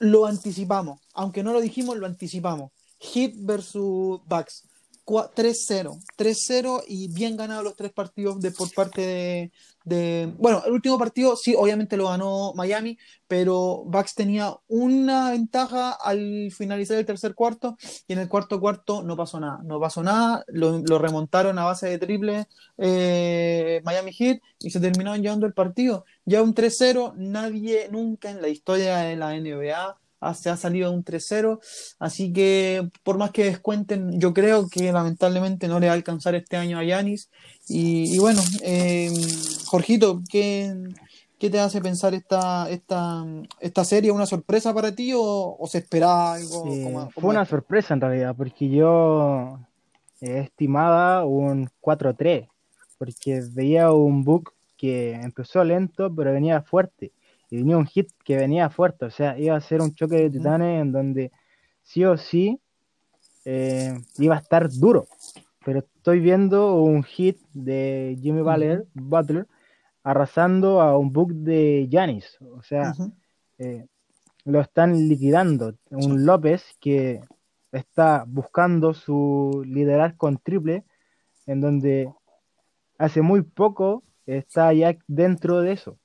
lo 0.00 0.26
anticipamos, 0.26 1.00
aunque 1.14 1.42
no 1.42 1.52
lo 1.52 1.60
dijimos, 1.60 1.96
lo 1.96 2.06
anticipamos. 2.06 2.70
Hit 3.00 3.34
versus 3.38 4.20
Bucks. 4.26 4.64
Cua- 5.08 5.30
3-0, 5.34 5.98
3-0 6.16 6.82
y 6.86 7.08
bien 7.08 7.34
ganados 7.38 7.64
los 7.64 7.74
tres 7.74 7.92
partidos 7.92 8.38
de, 8.40 8.50
por 8.50 8.70
parte 8.74 9.50
de, 9.86 10.34
Bueno, 10.36 10.62
el 10.66 10.72
último 10.72 10.98
partido 10.98 11.34
sí, 11.34 11.54
obviamente 11.56 11.96
lo 11.96 12.10
ganó 12.10 12.52
Miami, 12.54 12.98
pero 13.26 13.84
Bucks 13.86 14.14
tenía 14.14 14.54
una 14.68 15.30
ventaja 15.30 15.92
al 15.92 16.50
finalizar 16.52 16.98
el 16.98 17.06
tercer 17.06 17.34
cuarto 17.34 17.78
y 18.06 18.12
en 18.12 18.18
el 18.18 18.28
cuarto 18.28 18.60
cuarto 18.60 19.02
no 19.02 19.16
pasó 19.16 19.40
nada, 19.40 19.60
no 19.64 19.80
pasó 19.80 20.02
nada, 20.02 20.44
lo, 20.48 20.98
remontaron 20.98 21.58
a 21.58 21.64
base 21.64 21.88
de 21.88 21.96
triple 21.96 22.46
eh, 22.76 23.80
Miami 23.84 24.12
Heat 24.12 24.42
y 24.58 24.68
se 24.68 24.78
terminaron 24.78 25.22
llevando 25.22 25.46
el 25.46 25.54
partido. 25.54 26.04
Ya 26.26 26.42
un 26.42 26.54
3-0, 26.54 27.14
nadie 27.16 27.88
nunca 27.90 28.30
en 28.30 28.42
la 28.42 28.48
historia 28.48 28.98
de 28.98 29.16
la 29.16 29.34
NBA 29.34 29.96
se 30.34 30.50
ha 30.50 30.56
salido 30.56 30.92
un 30.92 31.04
3-0, 31.04 31.60
así 31.98 32.32
que 32.32 32.88
por 33.02 33.18
más 33.18 33.30
que 33.30 33.44
descuenten, 33.44 34.20
yo 34.20 34.34
creo 34.34 34.68
que 34.68 34.92
lamentablemente 34.92 35.68
no 35.68 35.80
le 35.80 35.86
va 35.86 35.92
a 35.92 35.96
alcanzar 35.96 36.34
este 36.34 36.56
año 36.56 36.78
a 36.78 36.84
Yanis. 36.84 37.30
Y, 37.68 38.14
y 38.14 38.18
bueno, 38.18 38.40
eh, 38.62 39.10
Jorgito, 39.66 40.22
¿qué, 40.30 40.74
¿qué 41.38 41.50
te 41.50 41.60
hace 41.60 41.80
pensar 41.80 42.14
esta, 42.14 42.68
esta, 42.70 43.24
esta 43.60 43.84
serie? 43.84 44.10
¿Una 44.10 44.26
sorpresa 44.26 44.74
para 44.74 44.94
ti 44.94 45.12
o, 45.14 45.56
o 45.58 45.66
se 45.66 45.78
esperaba 45.78 46.34
algo 46.34 46.62
como, 46.82 47.10
como 47.10 47.10
fue 47.10 47.30
una 47.30 47.42
esto? 47.42 47.56
sorpresa 47.56 47.94
en 47.94 48.00
realidad, 48.00 48.34
porque 48.36 48.68
yo 48.68 49.58
eh, 50.20 50.40
estimaba 50.40 51.24
un 51.24 51.70
4-3, 51.80 52.48
porque 52.98 53.42
veía 53.52 53.92
un 53.92 54.24
book 54.24 54.52
que 54.76 55.12
empezó 55.14 55.62
lento, 55.64 56.12
pero 56.14 56.32
venía 56.32 56.62
fuerte, 56.62 57.12
y 57.50 57.58
venía 57.58 57.76
un 57.76 57.86
hit 57.86 58.08
que 58.24 58.36
venía 58.36 58.70
fuerte, 58.70 59.06
o 59.06 59.10
sea, 59.10 59.38
iba 59.38 59.56
a 59.56 59.60
ser 59.60 59.80
un 59.80 59.94
choque 59.94 60.16
de 60.16 60.30
titanes 60.30 60.82
en 60.82 60.92
donde 60.92 61.32
sí 61.82 62.04
o 62.04 62.16
sí 62.16 62.60
eh, 63.44 63.94
iba 64.18 64.36
a 64.36 64.40
estar 64.40 64.68
duro, 64.70 65.06
pero 65.64 65.80
estoy 65.80 66.20
viendo 66.20 66.80
un 66.82 67.02
hit 67.02 67.38
de 67.52 68.18
Jimmy 68.20 68.42
Butler, 68.42 68.86
Butler 68.94 69.46
arrasando 70.02 70.80
a 70.80 70.96
un 70.96 71.12
book 71.12 71.32
de 71.32 71.86
Giannis, 71.90 72.38
o 72.40 72.62
sea, 72.62 72.94
eh, 73.58 73.86
lo 74.44 74.60
están 74.60 75.08
liquidando. 75.08 75.74
Un 75.90 76.24
López 76.24 76.64
que 76.80 77.20
está 77.72 78.24
buscando 78.26 78.94
su 78.94 79.62
liderazgo 79.66 80.16
con 80.16 80.38
triple, 80.38 80.84
en 81.46 81.60
donde 81.60 82.10
hace 82.96 83.20
muy 83.20 83.42
poco 83.42 84.02
está 84.26 84.72
ya 84.72 84.96
dentro 85.06 85.60
de 85.60 85.72
eso. 85.72 85.98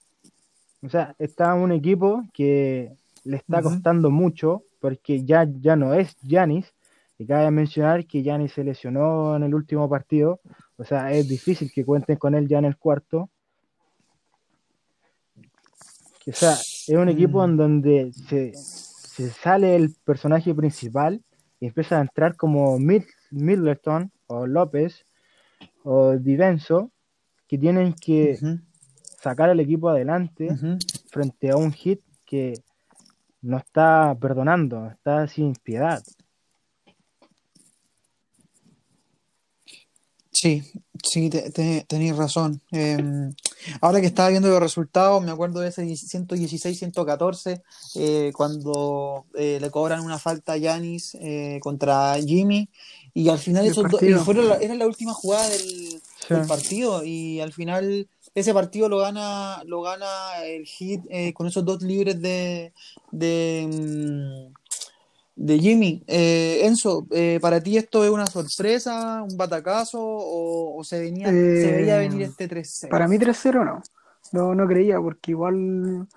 O 0.83 0.89
sea, 0.89 1.15
está 1.17 1.53
un 1.53 1.71
equipo 1.71 2.23
que 2.33 2.91
le 3.23 3.37
está 3.37 3.61
costando 3.63 4.11
mucho 4.11 4.63
porque 4.79 5.23
ya, 5.23 5.47
ya 5.61 5.75
no 5.75 5.93
es 5.93 6.15
Yanis. 6.21 6.73
Y 7.17 7.25
cabe 7.25 7.49
mencionar 7.51 8.05
que 8.05 8.21
Yanis 8.23 8.53
se 8.53 8.63
lesionó 8.63 9.35
en 9.35 9.43
el 9.43 9.55
último 9.55 9.87
partido. 9.87 10.41
O 10.77 10.83
sea, 10.83 11.11
es 11.13 11.29
difícil 11.29 11.71
que 11.73 11.85
cuenten 11.85 12.17
con 12.17 12.35
él 12.35 12.47
ya 12.47 12.57
en 12.57 12.65
el 12.65 12.75
cuarto. 12.75 13.29
O 16.25 16.31
sea, 16.31 16.53
es 16.53 16.89
un 16.89 17.09
equipo 17.09 17.39
Mm. 17.45 17.49
en 17.49 17.57
donde 17.57 18.11
se, 18.13 18.53
se 18.53 19.29
sale 19.29 19.75
el 19.75 19.93
personaje 20.03 20.53
principal 20.55 21.21
y 21.59 21.67
empieza 21.67 21.97
a 21.97 22.01
entrar 22.01 22.35
como 22.35 22.77
Mid- 22.79 23.05
Middleton 23.31 24.11
o 24.27 24.47
López 24.47 25.05
o 25.83 26.13
Divenso 26.17 26.91
que 27.47 27.57
tienen 27.57 27.93
que. 27.93 28.37
Sacar 29.23 29.49
al 29.49 29.59
equipo 29.59 29.89
adelante 29.89 30.49
frente 31.09 31.49
a 31.49 31.55
un 31.57 31.71
hit 31.71 32.01
que 32.25 32.53
no 33.41 33.57
está 33.57 34.15
perdonando, 34.19 34.89
está 34.89 35.27
sin 35.27 35.53
piedad. 35.55 36.03
Sí, 40.35 40.63
sí, 41.03 41.29
te- 41.29 41.51
te- 41.51 41.85
tenéis 41.87 42.15
razón. 42.17 42.59
Eh, 42.71 42.97
ahora 43.81 44.01
que 44.01 44.07
estaba 44.07 44.29
viendo 44.29 44.49
los 44.49 44.59
resultados, 44.59 45.23
me 45.23 45.31
acuerdo 45.31 45.59
de 45.59 45.69
ese 45.69 45.83
116-114, 45.85 47.61
eh, 47.95 48.31
cuando 48.35 49.25
eh, 49.35 49.59
le 49.61 49.69
cobran 49.69 50.01
una 50.03 50.17
falta 50.17 50.53
a 50.53 50.57
Yanis 50.57 51.15
eh, 51.21 51.59
contra 51.61 52.15
Jimmy, 52.19 52.67
y 53.13 53.29
al 53.29 53.37
final 53.37 53.65
esos 53.67 53.83
dos, 53.83 53.91
y 54.01 54.07
partido. 54.07 54.25
fueron 54.25 54.49
la- 54.49 54.57
era 54.57 54.73
la 54.73 54.87
última 54.87 55.13
jugada 55.13 55.47
del, 55.49 55.61
Sí. 55.61 56.33
del 56.33 56.47
partido, 56.47 57.03
y 57.05 57.39
al 57.39 57.53
final 57.53 58.07
ese 58.35 58.53
partido 58.53 58.89
lo 58.89 58.99
gana, 58.99 59.61
lo 59.65 59.81
gana 59.81 60.07
el 60.43 60.65
Heat 60.65 61.01
eh, 61.09 61.33
con 61.33 61.47
esos 61.47 61.63
dos 61.63 61.81
libres 61.83 62.19
de, 62.21 62.73
de, 63.11 63.69
mm, 63.71 64.53
de 65.35 65.59
Jimmy. 65.59 66.03
Eh, 66.07 66.61
Enzo, 66.63 67.05
eh, 67.11 67.39
¿para 67.41 67.61
ti 67.61 67.77
esto 67.77 68.03
es 68.03 68.09
una 68.09 68.25
sorpresa, 68.25 69.21
un 69.21 69.37
batacazo 69.37 70.01
o, 70.01 70.79
o 70.79 70.83
se, 70.83 70.99
venía, 70.99 71.27
se 71.27 71.71
veía 71.71 71.97
venir 71.97 72.23
este 72.23 72.49
3-0? 72.49 72.89
Para 72.89 73.07
mí 73.07 73.17
3-0 73.17 73.65
no. 73.65 73.81
No, 74.31 74.55
no 74.55 74.67
creía, 74.67 74.99
porque 74.99 75.31
igual. 75.31 76.07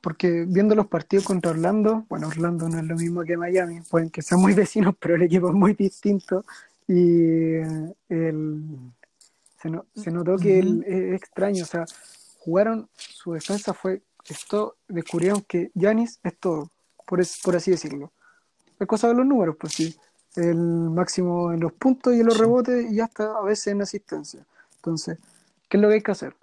Porque 0.00 0.44
viendo 0.46 0.74
los 0.74 0.86
partidos 0.86 1.24
contra 1.24 1.50
Orlando, 1.50 2.06
bueno, 2.08 2.28
Orlando 2.28 2.68
no 2.68 2.78
es 2.78 2.84
lo 2.84 2.96
mismo 2.96 3.22
que 3.22 3.36
Miami, 3.36 3.80
pueden 3.82 4.10
que 4.10 4.22
sean 4.22 4.40
muy 4.40 4.52
vecinos, 4.52 4.94
pero 5.00 5.16
el 5.16 5.22
equipo 5.22 5.48
es 5.48 5.54
muy 5.54 5.74
distinto. 5.74 6.44
Y 6.86 7.54
el, 8.08 8.92
se, 9.62 9.70
no- 9.70 9.86
se 9.94 10.10
notó 10.10 10.36
que 10.36 10.58
es 10.58 11.14
extraño, 11.22 11.62
o 11.62 11.66
sea, 11.66 11.84
jugaron, 12.40 12.88
su 12.96 13.32
defensa 13.32 13.72
fue, 13.72 14.02
esto, 14.28 14.76
descubrieron 14.88 15.42
que 15.42 15.70
Yanis 15.74 16.18
es 16.22 16.36
todo, 16.38 16.70
por, 17.06 17.20
es- 17.20 17.40
por 17.42 17.54
así 17.56 17.70
decirlo. 17.70 18.12
Es 18.78 18.86
cosa 18.86 19.08
de 19.08 19.14
los 19.14 19.26
números, 19.26 19.56
pues 19.58 19.74
sí. 19.74 19.96
El 20.34 20.56
máximo 20.56 21.52
en 21.52 21.60
los 21.60 21.72
puntos 21.74 22.14
y 22.14 22.20
en 22.20 22.26
los 22.26 22.38
rebotes 22.38 22.90
y 22.90 23.00
hasta 23.00 23.36
a 23.36 23.42
veces 23.42 23.68
en 23.68 23.82
asistencia. 23.82 24.46
Entonces, 24.76 25.18
¿qué 25.68 25.76
es 25.76 25.80
lo 25.82 25.88
que 25.88 25.94
hay 25.94 26.02
que 26.02 26.10
hacer? 26.10 26.34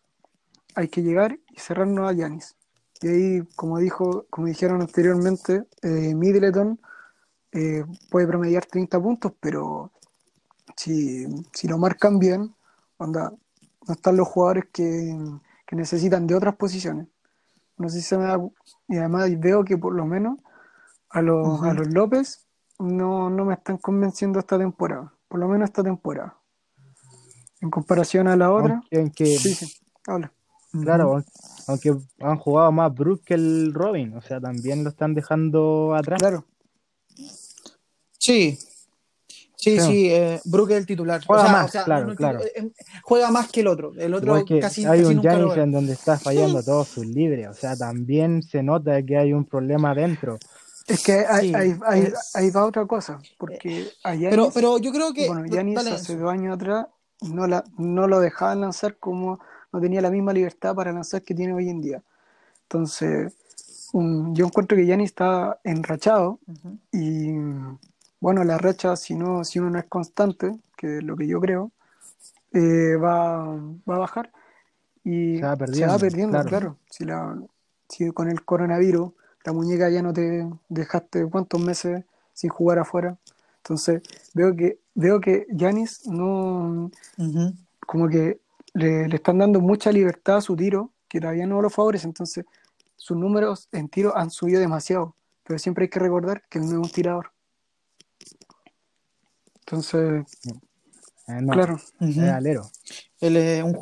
Hay 0.75 0.87
que 0.87 1.01
llegar 1.01 1.37
y 1.51 1.59
cerrarnos 1.59 2.07
a 2.09 2.13
Yanis. 2.13 2.55
Y 3.01 3.07
ahí, 3.07 3.41
como 3.55 3.79
dijo, 3.79 4.25
como 4.29 4.47
dijeron 4.47 4.81
anteriormente, 4.81 5.63
eh, 5.81 6.13
Middleton 6.13 6.79
eh, 7.51 7.83
puede 8.11 8.27
promediar 8.27 8.65
30 8.65 9.01
puntos, 9.01 9.33
pero 9.39 9.91
si, 10.77 11.25
si 11.53 11.67
lo 11.67 11.77
marcan 11.77 12.19
bien, 12.19 12.53
onda, 12.99 13.31
no 13.87 13.93
están 13.93 14.15
los 14.17 14.27
jugadores 14.27 14.65
que, 14.71 15.17
que 15.65 15.75
necesitan 15.75 16.27
de 16.27 16.35
otras 16.35 16.55
posiciones. 16.55 17.07
No 17.77 17.89
sé 17.89 18.01
si 18.01 18.07
se 18.07 18.17
me 18.17 18.25
da. 18.25 18.37
Y 18.87 18.97
además 18.97 19.29
veo 19.39 19.63
que 19.63 19.77
por 19.77 19.93
lo 19.95 20.05
menos 20.05 20.37
a 21.09 21.21
los, 21.21 21.61
a 21.63 21.73
los 21.73 21.87
López 21.93 22.45
no, 22.77 23.29
no 23.29 23.45
me 23.45 23.53
están 23.55 23.77
convenciendo 23.77 24.37
esta 24.39 24.57
temporada. 24.57 25.13
Por 25.27 25.39
lo 25.39 25.47
menos 25.47 25.69
esta 25.69 25.83
temporada. 25.83 26.35
En 27.61 27.69
comparación 27.69 28.27
a 28.27 28.35
la 28.35 28.51
otra. 28.51 28.75
Aunque, 28.75 28.97
aunque- 28.99 29.37
Sí, 29.37 29.53
sí, 29.53 29.73
habla. 30.07 30.31
claro, 30.81 31.13
aun- 31.15 31.25
aunque 31.67 31.95
han 32.19 32.37
jugado 32.37 32.71
más 32.71 32.93
Brook 32.93 33.23
que 33.25 33.33
el 33.33 33.73
Robin, 33.73 34.15
o 34.15 34.21
sea, 34.21 34.39
también 34.39 34.83
lo 34.83 34.89
están 34.91 35.13
dejando 35.13 35.93
atrás. 35.95 36.19
Claro, 36.19 36.45
Sí, 38.17 38.57
sí, 39.59 39.79
Sí. 39.79 39.85
sí, 39.85 40.09
eh, 40.11 40.39
Brook 40.45 40.71
es 40.71 40.77
el 40.77 40.85
titular. 40.85 41.21
Juega 41.25 41.43
O 41.43 41.45
sea, 41.45 41.53
más, 41.53 41.65
o 41.65 41.71
sea, 41.71 41.83
claro, 41.83 42.15
claro. 42.15 42.39
eh, 42.41 42.51
eh, 42.55 42.71
juega 43.03 43.29
más 43.31 43.51
que 43.51 43.59
el 43.61 43.67
otro. 43.67 43.91
El 43.97 44.13
otro 44.13 44.27
Igual 44.31 44.45
que 44.45 44.59
casi, 44.59 44.85
hay 44.85 45.01
casi 45.03 45.15
un 45.15 45.21
ve. 45.21 45.61
en 45.61 45.71
donde 45.71 45.93
está 45.93 46.17
fallando 46.17 46.63
todos 46.63 46.87
sus 46.87 47.05
libres, 47.05 47.47
o 47.49 47.53
sea, 47.53 47.75
también 47.75 48.41
se 48.41 48.63
nota 48.63 49.01
que 49.03 49.17
hay 49.17 49.33
un 49.33 49.45
problema 49.45 49.93
dentro. 49.93 50.37
es 50.87 51.03
que 51.03 51.23
ahí, 51.27 51.49
Sí, 51.49 51.55
ahí, 51.55 51.75
ahí- 51.85 52.01
es- 52.03 52.35
ahí 52.35 52.49
va 52.49 52.65
otra 52.65 52.83
cosa. 52.87 53.19
Porque 53.37 53.89
a 54.03 54.13
Giannis, 54.15 54.29
Pero, 54.31 54.49
pero 54.51 54.77
yo 54.79 54.91
creo 54.91 55.13
que. 55.13 55.27
bueno, 55.27 55.45
Giannis 55.45 55.75
dale, 55.75 55.91
hace 55.91 56.15
dos 56.17 56.31
años 56.31 56.55
atrás 56.55 56.87
no, 57.21 57.45
la, 57.45 57.63
no 57.77 58.07
lo 58.07 58.19
dejaban 58.19 58.61
lanzar 58.61 58.95
como 58.97 59.39
no 59.71 59.79
tenía 59.79 60.01
la 60.01 60.09
misma 60.09 60.33
libertad 60.33 60.73
para 60.73 60.91
lanzar 60.91 61.21
que 61.21 61.35
tiene 61.35 61.53
hoy 61.53 61.69
en 61.69 61.81
día. 61.81 62.01
Entonces, 62.63 63.33
un- 63.93 64.33
yo 64.33 64.45
encuentro 64.47 64.75
que 64.77 64.85
Giannis 64.85 65.09
está 65.11 65.59
enrachado 65.63 66.39
y 66.91 67.33
bueno, 68.19 68.43
la 68.43 68.57
racha, 68.57 68.95
si, 68.95 69.15
no, 69.15 69.43
si 69.43 69.59
uno 69.59 69.69
no 69.69 69.79
es 69.79 69.85
constante, 69.85 70.57
que 70.75 70.97
es 70.97 71.03
lo 71.03 71.15
que 71.15 71.27
yo 71.27 71.39
creo, 71.39 71.71
eh, 72.53 72.95
va, 72.95 73.45
va 73.89 73.95
a 73.95 73.99
bajar 73.99 74.31
y 75.03 75.37
Se 75.37 75.45
va 75.45 75.55
perdiendo, 75.55 75.93
va 75.93 75.99
perdiendo, 75.99 76.31
claro. 76.31 76.49
claro. 76.49 76.77
Si, 76.89 77.05
la, 77.05 77.37
si 77.87 78.11
con 78.11 78.29
el 78.29 78.43
coronavirus 78.43 79.11
la 79.45 79.53
muñeca 79.53 79.89
ya 79.89 80.01
no 80.01 80.13
te 80.13 80.47
dejaste 80.67 81.25
cuántos 81.27 81.61
meses 81.61 82.03
sin 82.33 82.49
jugar 82.49 82.79
afuera. 82.79 83.17
Entonces 83.57 84.01
veo 84.33 84.55
que 84.55 84.79
veo 84.95 85.19
que 85.21 85.47
Giannis 85.51 86.07
no 86.07 86.91
Ujú. 87.17 87.53
como 87.85 88.09
que 88.09 88.39
le, 88.73 89.07
le 89.07 89.15
están 89.15 89.37
dando 89.37 89.61
mucha 89.61 89.91
libertad 89.91 90.37
a 90.37 90.41
su 90.41 90.55
tiro, 90.55 90.91
que 91.07 91.19
todavía 91.21 91.47
no 91.47 91.61
lo 91.61 91.69
favorece. 91.69 92.07
Entonces 92.07 92.45
sus 92.95 93.15
números 93.17 93.69
en 93.71 93.87
tiro 93.89 94.15
han 94.15 94.29
subido 94.29 94.59
demasiado. 94.59 95.15
Pero 95.43 95.57
siempre 95.57 95.83
hay 95.85 95.89
que 95.89 95.99
recordar 95.99 96.43
que 96.49 96.59
él 96.59 96.65
no 96.65 96.71
es 96.71 96.87
un 96.87 96.91
tirador. 96.91 97.31
Entonces, 99.69 100.25
Eh, 101.27 101.41
no, 101.43 101.53
claro, 101.53 101.75
es 101.99 102.17
Ujú. 102.17 102.25
alero. 102.25 102.71
Él 103.21 103.37
es 103.37 103.63
un. 103.63 103.77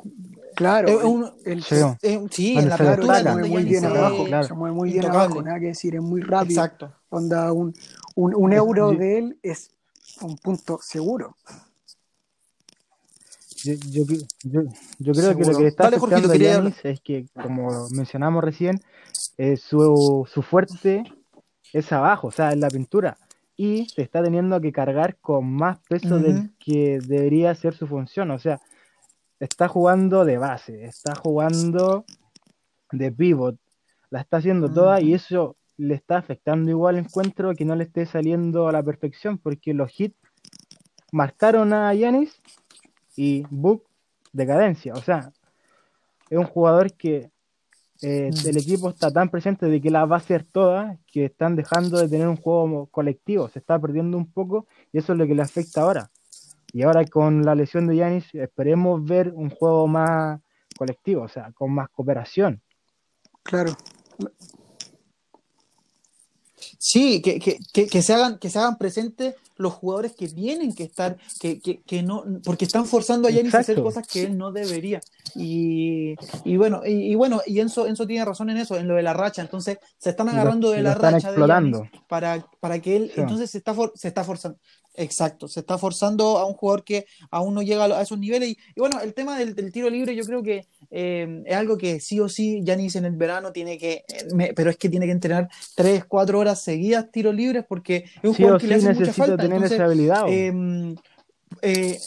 claro. 0.54 0.90
es 0.90 1.02
un- 1.02 1.32
él- 1.46 1.64
Sí. 1.64 1.76
eh, 2.02 2.22
sí, 2.30 2.58
en 2.58 2.68
la 2.68 2.76
pintura 2.78 3.20
se 3.24 3.24
mueve 3.32 3.48
muy 3.50 3.64
bien 3.64 3.86
abajo, 3.86 4.26
claro. 4.26 4.48
se 4.48 4.54
mueve 4.54 4.76
muy 4.76 4.90
bien 4.90 5.04
Intocable. 5.04 5.26
abajo, 5.28 5.42
nada 5.44 5.60
que 5.62 5.68
decir, 5.68 5.96
es 5.96 6.02
muy 6.02 6.20
rápido. 6.22 6.60
Exacto. 6.62 6.94
Onda, 7.08 7.54
un, 7.54 7.74
un, 8.16 8.36
un 8.36 8.52
euro 8.52 8.92
Yo- 8.92 9.00
de 9.00 9.18
él 9.18 9.40
es 9.44 9.72
un 10.20 10.36
punto 10.38 10.78
seguro. 10.82 11.38
Yo, 13.64 13.74
yo, 13.92 14.04
yo- 14.44 14.62
yo 15.00 15.14
creo 15.14 15.38
que 15.38 15.46
lo 15.46 15.58
que 15.58 15.68
está 15.68 15.90
Dale, 15.90 15.98
a 15.98 16.36
Giannis 16.36 16.76
es 16.84 17.00
que, 17.00 17.28
como 17.42 17.88
mencionamos 17.92 18.44
recién, 18.44 18.82
eh, 19.38 19.56
su, 19.56 20.28
su 20.30 20.42
fuerte 20.42 21.04
es 21.72 21.92
abajo, 21.94 22.28
o 22.28 22.32
sea, 22.32 22.52
en 22.52 22.60
la 22.60 22.68
pintura. 22.70 23.18
Y 23.58 23.88
se 23.90 24.04
está 24.04 24.24
teniendo 24.24 24.62
que 24.62 24.72
cargar 24.72 25.18
con 25.18 25.52
más 25.52 25.80
peso 25.90 26.20
del 26.20 26.52
que 26.60 27.00
debería 27.06 27.54
ser 27.56 27.74
su 27.74 27.88
función. 27.88 28.30
O 28.32 28.38
sea, 28.38 28.62
está 29.40 29.68
jugando 29.68 30.26
de 30.26 30.38
base, 30.38 30.86
está 30.86 31.16
jugando 31.16 32.06
de 32.92 33.12
pivot, 33.12 33.58
la 34.12 34.22
está 34.22 34.38
haciendo 34.38 34.72
toda 34.72 35.02
y 35.02 35.14
eso 35.14 35.58
le 35.76 35.96
está 35.96 36.18
afectando 36.18 36.70
igual 36.70 36.96
al 36.96 37.06
encuentro 37.06 37.54
que 37.54 37.66
no 37.66 37.76
le 37.76 37.84
esté 37.84 38.06
saliendo 38.06 38.68
a 38.68 38.72
la 38.72 38.84
perfección, 38.84 39.38
porque 39.38 39.74
los 39.74 40.00
hits 40.00 40.16
marcaron 41.12 41.74
a 41.74 41.94
Yanis 41.94 42.42
y 43.16 43.44
Book 43.50 43.84
decadencia. 44.34 44.94
O 44.94 45.02
sea, 45.02 45.32
es 46.30 46.38
un 46.38 46.46
jugador 46.46 46.94
que 46.94 47.32
eh, 48.02 48.30
Mm. 48.32 48.48
el 48.50 48.58
equipo 48.58 48.90
está 48.90 49.12
tan 49.12 49.30
presente 49.30 49.66
de 49.68 49.82
que 49.82 49.90
la 49.90 50.06
va 50.06 50.18
a 50.18 50.20
hacer 50.20 50.44
toda 50.44 50.98
que 51.08 51.26
están 51.26 51.56
dejando 51.56 51.98
de 51.98 52.08
tener 52.08 52.28
un 52.28 52.38
juego 52.38 52.88
colectivo, 52.88 53.50
se 53.50 53.60
está 53.60 53.80
perdiendo 53.80 54.18
un 54.18 54.32
poco 54.32 54.68
y 54.92 55.00
eso 55.00 55.14
es 55.14 55.20
lo 55.20 55.26
que 55.28 55.36
le 55.36 55.42
afecta 55.42 55.82
ahora. 55.82 56.12
Y 56.74 56.84
ahora 56.84 57.06
con 57.06 57.44
la 57.44 57.56
lesión 57.56 57.88
de 57.88 57.96
Yanis 57.96 58.34
esperemos 58.36 59.04
ver 59.04 59.32
un 59.34 59.50
juego 59.50 59.88
más 59.88 60.40
colectivo, 60.78 61.24
o 61.24 61.28
sea, 61.28 61.52
con 61.54 61.72
más 61.72 61.90
cooperación. 61.90 62.62
Claro, 63.44 63.74
Sí, 66.80 67.22
que, 67.22 67.40
que, 67.40 67.58
que, 67.74 67.88
que 67.88 68.02
se 68.02 68.14
hagan, 68.14 68.38
que 68.40 68.50
se 68.50 68.60
hagan 68.60 68.78
presentes 68.78 69.36
los 69.58 69.74
jugadores 69.74 70.14
que 70.14 70.28
tienen 70.28 70.74
que 70.74 70.84
estar, 70.84 71.18
que, 71.40 71.60
que, 71.60 71.82
que 71.82 72.04
no, 72.04 72.24
porque 72.44 72.66
están 72.66 72.86
forzando 72.86 73.28
a 73.28 73.32
Yanis 73.32 73.56
a 73.56 73.60
hacer 73.60 73.82
cosas 73.82 74.08
que 74.08 74.24
él 74.24 74.38
no 74.38 74.52
debería. 74.52 75.02
Y, 75.36 76.16
y 76.46 76.58
bueno, 76.58 76.82
y, 76.86 77.12
y 77.12 77.16
bueno, 77.16 77.42
y 77.46 77.60
Enzo, 77.60 77.88
Enzo 77.88 78.08
tiene 78.08 78.26
razón 78.26 78.50
en 78.50 78.58
eso, 78.58 78.78
en 78.78 78.88
lo 78.88 78.96
de 78.96 79.04
la 79.04 79.14
racha. 79.14 79.42
Entonces, 79.42 79.78
se 79.98 80.10
están 80.12 80.28
lo- 80.28 80.34
agarrando 80.34 80.72
de 80.72 80.82
la 80.82 80.96
racha 80.96 81.32
de 81.32 81.90
para, 82.08 82.46
para 82.60 82.80
que 82.82 82.96
él, 82.96 83.12
Sí. 83.14 83.22
entonces 83.22 83.50
se 83.52 83.58
está, 83.58 83.74
for- 83.74 83.94
se 83.96 84.08
está 84.08 84.24
forzando. 84.24 84.58
Exacto, 85.00 85.48
se 85.48 85.60
está 85.60 85.78
forzando 85.78 86.40
a 86.40 86.46
un 86.48 86.54
jugador 86.56 86.84
que 86.84 87.06
aún 87.30 87.54
no 87.54 87.62
llega 87.62 87.86
a, 87.86 88.02
esos 88.02 88.18
niveles. 88.18 88.50
Y, 88.50 88.58
y 88.76 88.80
bueno, 88.80 89.00
el 89.00 89.14
tema 89.14 89.38
del, 89.38 89.54
del 89.54 89.72
tiro 89.72 89.92
libre, 89.92 90.16
yo 90.16 90.24
creo 90.24 90.42
que 90.42 90.66
eh, 90.90 91.44
es 91.46 91.56
algo 91.56 91.78
que 91.78 92.00
sí 92.00 92.20
o 92.20 92.28
sí 92.28 92.62
Yanis 92.64 92.96
en 92.96 93.06
el 93.06 93.16
verano 93.16 93.52
tiene 93.52 93.78
que, 93.78 94.04
me- 94.34 94.54
pero 94.56 94.72
es 94.72 94.78
que 94.78 94.90
tiene 94.90 95.06
que 95.06 95.12
entrenar 95.12 95.50
3, 95.76 96.06
4 96.06 96.40
horas 96.40 96.64
seguidas 96.64 97.12
tiros 97.12 97.36
libres 97.36 97.64
porque 97.70 98.06
es 98.08 98.24
un 98.24 98.34
Sí 98.34 98.42
jugador 98.42 98.60
que 98.60 98.66
sí 98.66 98.70
le 98.70 98.76
hace 98.76 98.94
mucha 99.00 99.14
falta. 99.14 99.38
Tener 99.50 99.58
Entonces, 99.58 99.76
esa 99.78 99.86
habilidad. 99.86 100.24
o- 100.26 100.30
eh, 100.30 100.96
eh, 101.62 102.00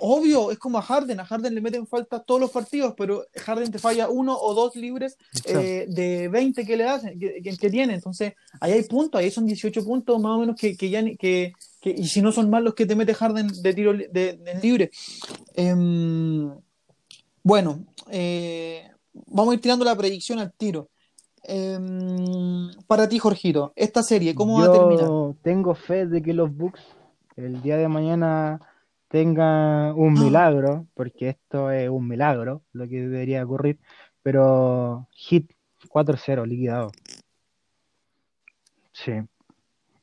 obvio, 0.00 0.50
es 0.50 0.58
como 0.58 0.78
a 0.78 0.82
Harden. 0.82 1.20
A 1.20 1.24
Harden 1.24 1.54
le 1.54 1.60
meten 1.60 1.86
falta 1.86 2.20
todos 2.22 2.40
los 2.40 2.50
partidos, 2.50 2.94
pero 2.96 3.24
Harden 3.36 3.70
te 3.70 3.78
falla 3.78 4.08
uno 4.08 4.36
o 4.38 4.54
dos 4.54 4.76
libres 4.76 5.16
eh, 5.44 5.86
de 5.88 6.28
20 6.28 6.64
que 6.66 6.76
le 6.76 6.84
hacen, 6.84 7.18
que, 7.18 7.70
tiene. 7.70 7.94
Entonces, 7.94 8.34
ahí 8.60 8.72
hay 8.72 8.82
puntos, 8.82 9.18
ahí 9.20 9.30
son 9.30 9.46
18 9.46 9.84
puntos 9.84 10.20
más 10.20 10.36
o 10.36 10.40
menos 10.40 10.56
que, 10.56 10.76
que 10.76 10.90
ya 10.90 11.02
ni- 11.02 11.16
que, 11.16 11.52
que- 11.80 11.90
y 11.96 12.06
si 12.06 12.20
no 12.22 12.32
son 12.32 12.50
más 12.50 12.62
los 12.62 12.74
que 12.74 12.86
te 12.86 12.96
mete 12.96 13.14
Harden 13.14 13.48
de 13.62 13.74
tiro 13.74 13.92
de 13.94 14.58
libre. 14.62 14.90
Em, 15.54 16.52
Bueno, 17.42 17.86
eh, 18.10 18.90
vamos 19.12 19.52
a 19.52 19.54
ir 19.54 19.60
tirando 19.60 19.84
la 19.84 19.96
predicción 19.96 20.38
al 20.38 20.52
tiro. 20.52 20.90
Em, 21.50 22.70
para 22.86 23.08
ti, 23.08 23.18
Jorgito, 23.18 23.72
esta 23.74 24.02
serie, 24.02 24.34
¿cómo 24.34 24.58
va 24.60 24.66
a 24.66 24.72
terminar? 24.72 25.06
Yo 25.06 25.34
tengo 25.42 25.74
fe 25.74 26.06
de 26.06 26.20
que 26.20 26.34
los 26.34 26.54
Bucks 26.54 26.82
el 27.36 27.62
día 27.62 27.78
de 27.78 27.88
mañana 27.88 28.60
tengan 29.08 29.94
un 29.98 30.18
Ah. 30.18 30.20
milagro, 30.24 30.86
porque 30.92 31.30
esto 31.30 31.70
es 31.70 31.88
un 31.88 32.06
milagro, 32.06 32.62
lo 32.72 32.86
que 32.86 33.00
debería 33.00 33.42
ocurrir, 33.44 33.78
pero 34.22 35.08
hit 35.12 35.50
4-0, 35.88 36.44
liquidado. 36.44 36.90
Sí. 38.92 39.12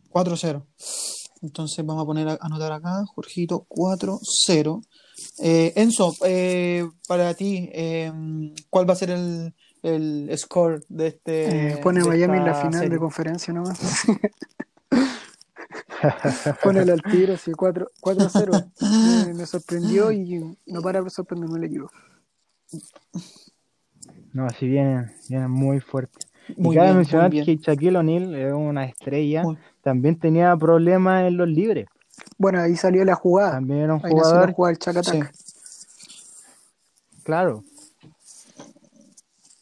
4-0. 0.09 0.65
Entonces 1.43 1.85
vamos 1.85 2.01
a 2.01 2.05
poner 2.07 2.27
a 2.29 2.37
anotar 2.41 2.71
acá, 2.71 3.05
Jorgito, 3.13 3.65
4-0. 3.67 4.81
Eh, 5.43 5.73
Enzo, 5.75 6.13
eh, 6.25 6.89
para 7.07 7.33
ti, 7.35 7.69
eh, 7.71 8.11
¿cuál 8.71 8.89
va 8.89 8.93
a 8.93 8.97
ser 8.97 9.11
el, 9.11 9.53
el 9.85 10.29
score 10.37 10.83
de 10.89 11.07
este 11.07 11.73
Eh, 11.73 11.77
pone 11.77 12.01
de 12.01 12.09
Miami 12.09 12.37
en 12.39 12.45
la 12.45 12.55
final 12.55 12.89
de 12.89 12.97
conferencia 12.97 13.53
nomás. 13.53 13.79
Ponele 16.63 16.91
al 16.91 17.01
tiro, 17.03 17.37
sí, 17.37 17.51
4 17.51 17.89
4-0. 18.01 18.71
Me, 19.27 19.33
me 19.33 19.45
sorprendió 19.45 20.11
y 20.11 20.57
no 20.67 20.81
para 20.81 21.01
de 21.01 21.09
sorprenderme 21.09 21.57
el 21.59 21.63
equipo. 21.65 21.89
No, 24.33 24.49
si 24.49 24.67
vienen, 24.67 25.11
vienen 25.29 25.51
muy 25.51 25.79
fuerte. 25.79 26.25
Y 26.49 26.61
Muy 26.61 26.75
cabe 26.75 26.87
bien, 26.87 26.95
muy 26.97 27.03
mencionar 27.03 27.31
que 27.31 27.55
Shaquille 27.57 27.97
O'Neal 27.97 28.35
es 28.35 28.53
una 28.53 28.85
estrella, 28.85 29.43
Muy- 29.43 29.57
también 29.81 30.19
tenía 30.19 30.55
problemas 30.57 31.23
en 31.23 31.37
los 31.37 31.47
libres. 31.47 31.85
Bueno, 32.37 32.59
ahí 32.61 32.75
salió 32.75 33.03
la 33.05 33.15
jugada. 33.15 33.51
También 33.53 33.79
era 33.81 33.93
un 33.93 34.01
Ahí 34.03 34.13
nació 34.13 34.17
la 34.17 34.23
jugador, 34.23 34.53
jugada 34.53 34.71
del 34.71 34.79
Chacatac. 34.79 35.31
claro, 37.23 37.63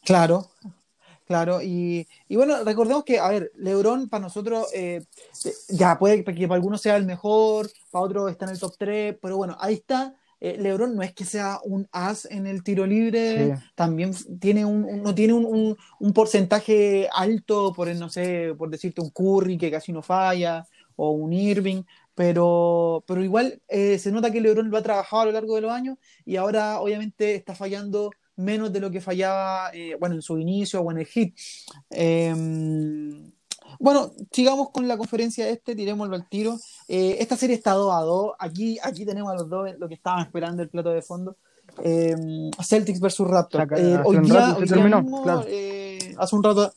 Claro, 0.04 0.50
claro. 1.26 1.62
Y, 1.62 2.06
y 2.28 2.36
bueno, 2.36 2.62
recordemos 2.64 3.04
que, 3.04 3.18
a 3.18 3.28
ver, 3.28 3.52
LeBron 3.56 4.08
para 4.08 4.22
nosotros, 4.22 4.68
eh, 4.74 5.02
eh, 5.44 5.52
ya 5.70 5.98
puede 5.98 6.22
que 6.24 6.46
para 6.48 6.56
algunos 6.56 6.80
sea 6.80 6.96
el 6.96 7.06
mejor, 7.06 7.70
para 7.90 8.04
otros 8.04 8.30
está 8.30 8.44
en 8.46 8.52
el 8.52 8.58
top 8.60 8.74
3, 8.78 9.16
pero 9.20 9.36
bueno, 9.36 9.56
ahí 9.60 9.74
está. 9.74 10.14
Eh, 10.40 10.58
LeBron 10.60 10.94
no 10.94 11.02
es 11.02 11.14
que 11.14 11.24
sea 11.24 11.58
un 11.64 11.88
as 11.90 12.26
en 12.26 12.46
el 12.46 12.62
tiro 12.62 12.84
libre, 12.86 13.56
Sí. 13.56 13.62
también 13.74 14.12
tiene 14.40 14.64
un, 14.66 14.84
un- 14.84 15.02
no 15.02 15.14
tiene 15.14 15.32
un, 15.32 15.46
un- 15.46 15.76
un 16.00 16.12
porcentaje 16.12 17.08
alto 17.14 17.72
por, 17.72 17.88
el, 17.88 17.98
no 17.98 18.10
sé, 18.10 18.52
por 18.58 18.68
decirte 18.68 19.00
un 19.00 19.08
Curry 19.10 19.56
que 19.56 19.70
casi 19.70 19.92
no 19.92 20.02
falla, 20.02 20.66
o 20.96 21.12
un 21.12 21.32
Irving, 21.32 21.82
pero, 22.14 23.02
pero 23.06 23.24
igual 23.24 23.60
eh, 23.68 23.98
se 23.98 24.12
nota 24.12 24.30
que 24.30 24.40
LeBron 24.40 24.70
lo 24.70 24.76
ha 24.76 24.82
trabajado 24.82 25.22
a 25.22 25.26
lo 25.26 25.32
largo 25.32 25.54
de 25.56 25.62
los 25.62 25.72
años 25.72 25.96
y 26.26 26.36
ahora 26.36 26.78
obviamente 26.80 27.34
está 27.34 27.54
fallando 27.54 28.10
menos 28.36 28.72
de 28.72 28.80
lo 28.80 28.90
que 28.90 29.00
fallaba, 29.00 29.70
eh, 29.72 29.96
bueno, 29.98 30.14
en 30.16 30.22
su 30.22 30.38
inicio 30.38 30.80
o 30.80 30.90
en 30.90 30.98
el 30.98 31.06
hit. 31.06 31.36
Eh, 31.90 32.34
bueno, 33.80 34.12
sigamos 34.30 34.70
con 34.70 34.86
la 34.86 34.96
conferencia 34.96 35.48
este, 35.48 35.74
tirémoslo 35.74 36.14
al 36.14 36.28
tiro. 36.28 36.56
Eh, 36.88 37.16
esta 37.18 37.36
serie 37.36 37.56
está 37.56 37.72
2 37.72 37.92
a 37.94 38.00
2. 38.00 38.32
Aquí, 38.38 38.78
aquí 38.82 39.04
tenemos 39.04 39.32
a 39.32 39.34
los 39.36 39.48
dos 39.48 39.68
lo 39.78 39.88
que 39.88 39.94
estaban 39.94 40.20
esperando 40.24 40.62
el 40.62 40.68
plato 40.68 40.90
de 40.90 41.02
fondo. 41.02 41.36
Eh, 41.82 42.14
Celtics 42.62 43.00
versus 43.00 43.26
Raptors. 43.26 43.66
Eh, 43.78 43.98
hoy 44.04 44.18
día, 44.20 44.54
hoy 44.56 44.66
día 44.66 44.84
mismo, 44.84 45.22
claro. 45.22 45.40
hace 46.18 46.36
un 46.36 46.42
rato. 46.44 46.72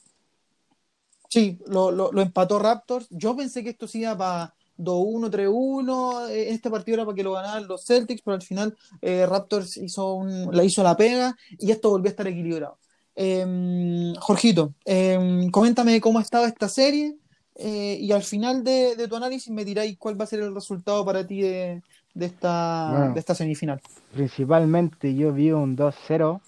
Sí, 1.30 1.60
lo, 1.68 1.92
lo- 1.92 2.12
lo 2.12 2.22
empató 2.22 2.58
Raptors. 2.58 3.08
Yo 3.10 3.36
pensé 3.36 3.64
que 3.64 3.72
esto 3.72 3.88
se 3.88 4.00
iba 4.00 4.18
para 4.18 4.56
2-1, 4.78 5.30
3-1. 5.30 6.30
eh, 6.30 6.50
Este 6.52 6.70
partido 6.70 6.96
era 6.96 7.06
para 7.06 7.16
que 7.16 7.24
lo 7.24 7.34
ganaran 7.34 7.68
los 7.68 7.86
Celtics, 7.86 8.22
pero 8.24 8.36
al 8.36 8.42
final 8.42 8.76
eh, 9.02 9.26
Raptors 9.26 9.78
hizo 9.78 10.14
un, 10.14 10.56
la 10.56 10.64
hizo 10.64 10.84
la 10.84 10.96
pega 10.96 11.36
y 11.60 11.72
esto 11.72 11.90
volvió 11.90 12.10
a 12.10 12.12
estar 12.12 12.28
equilibrado. 12.28 12.78
Eh, 13.16 14.14
Jorgito, 14.20 14.74
eh, 14.86 15.48
coméntame 15.52 16.00
cómo 16.00 16.20
ha 16.20 16.22
estado 16.22 16.46
esta 16.46 16.70
serie 16.70 17.16
eh, 17.56 17.98
y 18.00 18.12
al 18.12 18.22
final 18.22 18.64
de, 18.64 18.96
de 18.96 19.08
tu 19.08 19.16
análisis 19.16 19.52
me 19.52 19.66
diráis 19.66 19.98
cuál 19.98 20.20
va 20.20 20.26
a 20.26 20.28
ser 20.28 20.42
el 20.42 20.54
resultado 20.54 21.04
para 21.04 21.26
ti 21.26 21.42
de, 21.42 21.82
de 22.14 22.26
esta, 22.28 22.90
Bueno. 22.96 23.14
de 23.16 23.20
esta 23.20 23.34
semifinal. 23.34 23.82
principalmente 24.14 25.16
yo 25.16 25.34
vi 25.34 25.52
un 25.52 25.76
2-0 25.76 26.40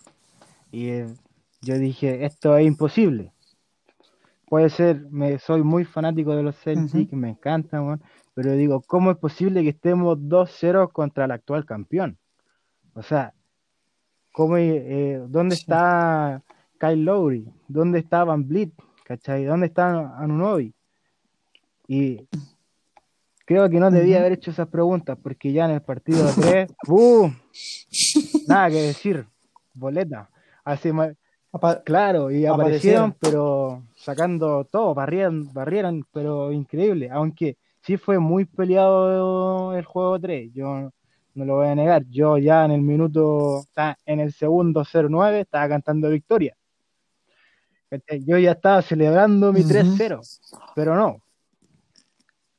y 0.72 0.90
yo 1.62 1.78
dije, 1.80 2.24
esto 2.26 2.56
es 2.56 2.68
imposible. 2.68 3.32
Puede 4.48 4.70
ser, 4.70 5.02
me, 5.10 5.38
soy 5.40 5.62
muy 5.64 5.86
fanático 5.86 6.36
de 6.36 6.44
los 6.44 6.56
Celtics, 6.58 7.14
me 7.14 7.30
encantan, 7.30 8.00
pero 8.42 8.54
digo, 8.54 8.82
¿cómo 8.88 9.12
es 9.12 9.18
posible 9.18 9.64
que 9.64 9.70
estemos 9.72 10.18
2-0 10.18 10.94
contra 10.94 11.26
el 11.26 11.32
actual 11.32 11.66
campeón? 11.66 12.18
O 12.94 13.04
sea, 13.04 13.34
¿cómo, 14.32 14.56
eh, 14.56 15.22
¿dónde 15.28 15.58
Sí. 15.58 15.64
está 15.64 16.42
Kyle 16.80 17.04
Lowry? 17.04 17.52
¿Dónde 17.68 18.00
está 18.00 18.24
Van 18.24 18.48
Vliet? 18.48 18.72
¿Cachai? 19.04 19.44
¿Dónde 19.44 19.66
está 19.68 20.18
Anunobi? 20.18 20.74
Y 21.86 22.30
creo 23.46 23.70
que 23.70 23.78
no 23.78 23.92
debía 23.92 24.20
haber 24.20 24.32
hecho 24.32 24.52
esas 24.52 24.70
preguntas, 24.70 25.18
porque 25.22 25.52
ya 25.52 25.66
en 25.66 25.72
el 25.72 25.82
partido 25.82 26.26
3, 26.34 26.72
¡boom! 26.88 27.36
Nada 28.48 28.70
que 28.70 28.82
decir, 28.82 29.26
boleta. 29.74 30.30
Así, 30.64 30.92
Apa- 31.52 31.84
claro, 31.84 32.32
y 32.32 32.46
Aparecieron. 32.46 32.62
aparecieron, 32.62 33.16
pero 33.20 33.84
sacando 33.98 34.64
todo, 34.64 34.94
barrieron, 34.94 35.52
barrieron, 35.52 36.06
pero 36.14 36.54
increíble. 36.54 37.10
Aunque 37.12 37.58
sí 37.90 37.98
fue 37.98 38.20
muy 38.20 38.46
peleado 38.46 39.76
el 39.76 39.84
juego 39.84 40.20
3, 40.20 40.54
yo 40.54 40.92
no 41.34 41.46
lo 41.46 41.56
voy 41.56 41.70
a 41.70 41.74
negar. 41.74 42.06
Yo 42.08 42.38
ya 42.38 42.64
en 42.66 42.70
el 42.70 42.82
minuto, 42.82 43.66
en 44.06 44.20
el 44.20 44.32
segundo 44.32 44.86
0-9 44.86 45.40
estaba 45.40 45.68
cantando 45.68 46.08
victoria. 46.12 46.56
Yo 48.28 48.38
ya 48.38 48.52
estaba 48.52 48.84
celebrando 48.84 49.52
mi 49.52 49.62
Ujú. 49.62 49.70
3-0, 49.70 50.22
pero 50.76 50.96
no. 50.96 51.24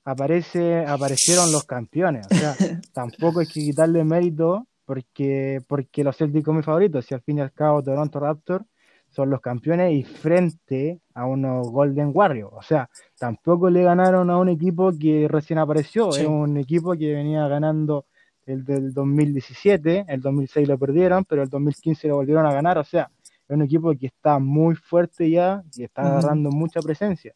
Aparece, 0.05 0.85
aparecieron 0.85 1.53
los 1.53 1.63
campeones. 1.63 2.27
O 2.27 2.35
sea, 2.35 2.57
tampoco 2.93 3.39
hay 3.39 3.47
que 3.47 3.61
quitarle 3.61 4.03
mérito 4.03 4.67
porque, 4.85 5.61
porque 5.69 6.03
los 6.03 6.17
Celtics 6.17 6.45
son 6.45 6.57
mis 6.57 6.65
favoritos. 6.65 7.07
Si 7.07 7.15
al 7.15 7.23
fin 7.23 7.39
y 7.39 7.43
al 7.43 7.53
cabo 7.53 7.85
Toronto 7.85 8.19
Raptors 8.19 8.65
son 9.11 9.31
los 9.31 9.41
campeones 9.41 9.93
y 9.93 10.03
frente 10.05 11.01
a 11.15 11.27
unos 11.27 11.69
Golden 11.71 12.11
Warriors. 12.15 12.53
O 12.55 12.63
sea, 12.63 12.89
tampoco 13.19 13.69
le 13.71 13.83
ganaron 13.83 14.31
a 14.31 14.39
un 14.39 14.49
equipo 14.49 14.93
que 14.99 15.27
recién 15.29 15.59
apareció. 15.59 16.13
Sí. 16.13 16.23
Es 16.23 16.29
un 16.29 16.57
equipo 16.57 16.93
que 16.93 17.13
venía 17.13 17.47
ganando 17.49 18.07
el 18.47 18.65
del 18.65 18.93
2017, 18.95 20.07
el 20.09 20.21
2006 20.21 20.67
lo 20.69 20.79
perdieron, 20.79 21.25
pero 21.25 21.43
el 21.43 21.49
2015 21.49 22.09
lo 22.09 22.17
volvieron 22.17 22.47
a 22.47 22.53
ganar. 22.53 22.79
O 22.79 22.85
sea, 22.85 23.11
es 23.49 23.55
un 23.55 23.63
equipo 23.63 23.93
que 23.97 24.07
está 24.07 24.39
muy 24.39 24.75
fuerte 24.77 25.29
ya 25.31 25.63
y 25.77 25.85
está 25.85 26.03
Ujú. 26.03 26.11
agarrando 26.13 26.51
mucha 26.51 26.81
presencia. 26.81 27.35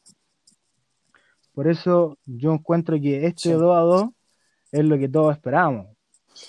Por 1.52 1.68
eso 1.68 2.18
yo 2.24 2.52
encuentro 2.52 2.98
que 3.00 3.26
este 3.26 3.50
Sí. 3.50 3.52
2 3.52 3.76
a 3.76 3.80
2 3.80 4.04
es 4.72 4.84
lo 4.84 4.98
que 4.98 5.08
todos 5.08 5.32
esperábamos. 5.36 5.93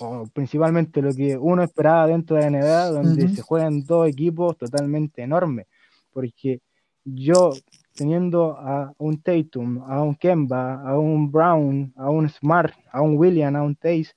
O 0.00 0.26
principalmente 0.32 1.00
lo 1.00 1.14
que 1.14 1.36
uno 1.36 1.62
esperaba 1.62 2.06
dentro 2.06 2.36
de 2.36 2.42
la 2.42 2.58
NBA, 2.58 2.90
donde 2.90 3.28
se 3.28 3.42
juegan 3.42 3.84
dos 3.84 4.08
equipos 4.08 4.56
totalmente 4.56 5.22
enormes. 5.22 5.66
Porque 6.12 6.60
yo, 7.04 7.52
teniendo 7.94 8.56
a 8.58 8.92
un 8.98 9.20
Tatum, 9.22 9.82
a 9.86 10.02
un 10.02 10.14
Kemba, 10.14 10.82
a 10.82 10.98
un 10.98 11.30
Brown, 11.30 11.92
a 11.96 12.10
un 12.10 12.28
Smart, 12.28 12.74
a 12.90 13.00
un 13.00 13.16
William, 13.16 13.54
a 13.56 13.62
un 13.62 13.74
Tace, 13.76 14.12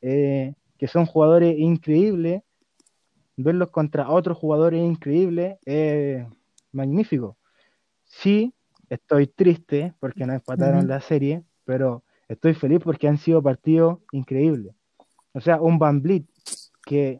eh, 0.00 0.54
que 0.78 0.86
son 0.86 1.06
jugadores 1.06 1.58
increíbles, 1.58 2.42
verlos 3.36 3.70
contra 3.70 4.10
otros 4.10 4.38
jugadores 4.38 4.82
increíbles 4.82 5.56
es 5.64 6.26
magnífico. 6.72 7.36
Sí, 8.04 8.54
estoy 8.88 9.26
triste 9.26 9.94
porque 10.00 10.26
no 10.26 10.34
empataron 10.34 10.86
la 10.86 11.00
serie, 11.00 11.42
pero 11.64 12.04
estoy 12.28 12.54
feliz 12.54 12.80
porque 12.82 13.08
han 13.08 13.18
sido 13.18 13.42
partidos 13.42 13.98
increíbles. 14.12 14.74
O 15.34 15.40
sea, 15.40 15.60
un 15.60 15.78
Van 15.78 16.00
Vliet 16.00 16.24
que 16.86 17.18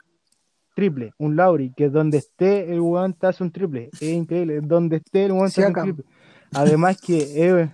triple, 0.75 1.13
un 1.19 1.37
Lauri 1.37 1.73
que 1.77 1.89
donde 1.89 2.19
esté 2.19 2.73
el 2.73 2.81
weón 2.81 3.13
te 3.13 3.27
hace 3.27 3.43
un 3.43 3.51
triple, 3.51 3.91
es 3.93 4.03
increíble, 4.03 4.61
donde 4.61 4.97
esté 4.97 5.27
el 5.27 5.33
weón 5.33 5.51
te 5.51 5.63
hace 5.63 5.67
un 5.67 5.85
triple. 5.85 6.05
Además 6.53 7.01
que, 7.01 7.19
eh, 7.37 7.71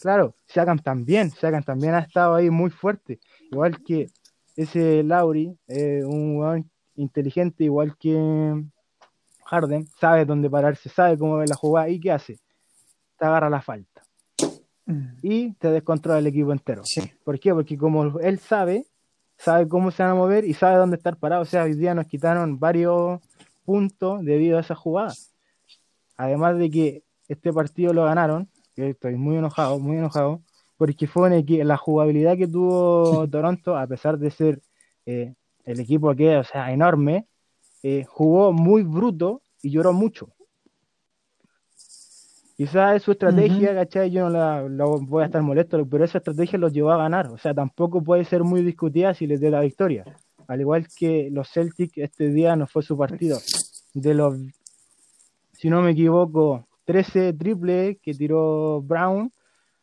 claro, 0.00 0.34
Siakam 0.46 0.78
también, 0.78 1.30
Siakam 1.30 1.62
también 1.62 1.94
ha 1.94 2.00
estado 2.00 2.34
ahí 2.34 2.50
muy 2.50 2.70
fuerte, 2.70 3.20
igual 3.50 3.82
que 3.84 4.08
ese 4.56 5.02
Lauri, 5.02 5.56
eh, 5.68 6.02
un 6.04 6.36
weón 6.38 6.70
inteligente 6.96 7.64
igual 7.64 7.96
que 7.98 8.64
Harden, 9.46 9.86
sabe 10.00 10.24
dónde 10.24 10.48
pararse, 10.48 10.88
sabe 10.88 11.18
cómo 11.18 11.36
ver 11.36 11.48
la 11.48 11.56
jugada 11.56 11.88
y 11.88 11.98
qué 11.98 12.12
hace, 12.12 12.38
te 13.18 13.24
agarra 13.24 13.50
la 13.50 13.60
falta 13.60 14.02
Mm. 14.90 15.18
y 15.22 15.52
te 15.54 15.70
descontrola 15.70 16.18
el 16.18 16.26
equipo 16.26 16.52
entero. 16.52 16.82
Sí. 16.84 17.00
¿Por 17.24 17.38
qué? 17.38 17.54
Porque 17.54 17.76
como 17.78 18.18
él 18.18 18.38
sabe, 18.38 18.86
sabe 19.42 19.68
cómo 19.68 19.90
se 19.90 20.02
van 20.02 20.12
a 20.12 20.14
mover 20.14 20.44
y 20.44 20.54
sabe 20.54 20.76
dónde 20.76 20.96
estar 20.96 21.16
parado. 21.16 21.42
O 21.42 21.46
sea, 21.46 21.64
hoy 21.64 21.74
día 21.74 21.94
nos 21.94 22.06
quitaron 22.06 22.58
varios 22.58 23.20
puntos 23.64 24.22
debido 24.24 24.58
a 24.58 24.60
esa 24.60 24.74
jugada. 24.74 25.14
Además 26.16 26.58
de 26.58 26.70
que 26.70 27.02
este 27.28 27.52
partido 27.52 27.92
lo 27.92 28.04
ganaron, 28.04 28.48
que 28.74 28.90
estoy 28.90 29.16
muy 29.16 29.36
enojado, 29.36 29.78
muy 29.78 29.96
enojado, 29.96 30.42
porque 30.76 31.06
fue 31.06 31.30
equi- 31.30 31.64
la 31.64 31.76
jugabilidad 31.76 32.36
que 32.36 32.46
tuvo 32.46 33.26
Toronto, 33.28 33.76
a 33.76 33.86
pesar 33.86 34.18
de 34.18 34.30
ser 34.30 34.60
eh, 35.06 35.34
el 35.64 35.80
equipo 35.80 36.14
que, 36.14 36.36
o 36.36 36.44
sea, 36.44 36.72
enorme, 36.72 37.26
eh, 37.82 38.04
jugó 38.06 38.52
muy 38.52 38.82
bruto 38.82 39.42
y 39.62 39.70
lloró 39.70 39.92
mucho. 39.92 40.28
Quizás 42.60 42.96
es 42.96 43.02
su 43.04 43.12
estrategia, 43.12 43.70
Ujú. 43.70 43.78
¿cachai? 43.78 44.10
Yo 44.10 44.24
no 44.24 44.28
la, 44.28 44.68
la 44.68 44.84
voy 44.84 45.22
a 45.22 45.24
estar 45.24 45.40
molesto, 45.40 45.82
pero 45.86 46.04
esa 46.04 46.18
estrategia 46.18 46.58
los 46.58 46.74
llevó 46.74 46.92
a 46.92 46.98
ganar. 46.98 47.28
O 47.28 47.38
sea, 47.38 47.54
tampoco 47.54 48.02
puede 48.02 48.22
ser 48.26 48.44
muy 48.44 48.60
discutida 48.60 49.14
si 49.14 49.26
les 49.26 49.40
dé 49.40 49.50
la 49.50 49.62
victoria. 49.62 50.04
Al 50.46 50.60
igual 50.60 50.86
que 50.94 51.30
los 51.32 51.48
Celtics, 51.48 51.96
este 51.96 52.28
día 52.28 52.56
no 52.56 52.66
fue 52.66 52.82
su 52.82 52.98
partido. 52.98 53.38
De 53.94 54.12
los, 54.12 54.36
si 55.54 55.70
no 55.70 55.80
me 55.80 55.92
equivoco, 55.92 56.66
13 56.84 57.32
triples 57.32 57.96
que 58.02 58.12
tiró 58.12 58.82
Brown, 58.82 59.32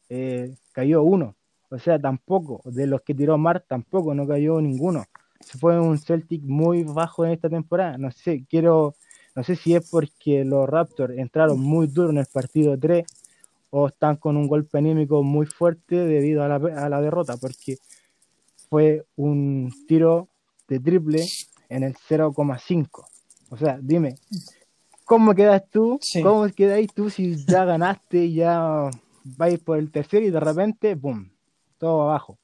eh, 0.09 0.53
cayó 0.71 1.01
uno. 1.01 1.35
O 1.71 1.79
sea, 1.79 1.97
tampoco. 1.97 2.61
De 2.63 2.85
los 2.85 3.01
que 3.01 3.15
tiró 3.15 3.39
Mark, 3.39 3.65
tampoco, 3.67 4.13
no 4.13 4.27
cayó 4.27 4.61
ninguno. 4.61 5.03
Fue 5.59 5.79
un 5.79 5.97
Celtic 5.97 6.43
muy 6.43 6.83
bajo 6.83 7.25
en 7.25 7.31
esta 7.31 7.49
temporada. 7.49 7.97
No 7.97 8.11
sé, 8.11 8.45
quiero, 8.47 8.93
no 9.37 9.43
sé 9.43 9.55
si 9.55 9.75
es 9.75 9.87
porque 9.91 10.43
los 10.43 10.67
Raptors 10.67 11.15
entraron 11.15 11.59
muy 11.59 11.85
duro 11.85 12.09
en 12.09 12.17
el 12.17 12.25
partido 12.25 12.75
3 12.75 13.05
o 13.69 13.87
están 13.87 14.15
con 14.15 14.35
un 14.35 14.47
golpe 14.47 14.79
anímico 14.79 15.21
muy 15.21 15.45
fuerte 15.45 15.95
debido 15.95 16.41
a 16.41 16.47
la, 16.47 16.55
a 16.55 16.89
la 16.89 16.99
derrota, 17.01 17.37
porque 17.37 17.77
fue 18.67 19.05
un 19.15 19.71
tiro 19.87 20.27
de 20.67 20.79
triple 20.79 21.23
en 21.69 21.83
el 21.83 21.93
0,5. 21.93 23.05
O 23.49 23.57
sea, 23.57 23.77
dime, 23.79 24.15
¿cómo 25.05 25.35
quedas 25.35 25.69
tú? 25.69 25.99
Sí. 26.01 26.23
¿Cómo 26.23 26.47
quedáis 26.49 26.91
tú 26.91 27.11
si 27.11 27.35
ya 27.45 27.63
ganaste 27.63 28.25
y 28.25 28.33
ya 28.33 28.89
vais 29.23 29.59
por 29.59 29.77
el 29.77 29.91
tercero 29.91 30.25
y 30.25 30.31
de 30.31 30.39
repente, 30.39 30.95
¡boom! 30.95 31.31
Todo 31.77 32.09
abajo. 32.09 32.39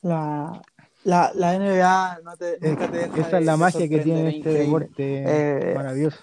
La, 0.00 0.62
la, 1.06 1.32
la 1.34 1.54
NBA 1.54 2.20
no 2.24 2.36
te, 2.36 2.58
nunca 2.60 2.90
te 2.90 2.98
deja 2.98 3.20
Esa 3.20 3.38
es 3.38 3.44
la 3.44 3.56
magia 3.56 3.88
que 3.88 3.98
tiene 4.00 4.28
es 4.28 4.34
este 4.36 4.50
deporte 4.52 5.24
Eh, 5.26 5.72
maravilloso. 5.74 6.18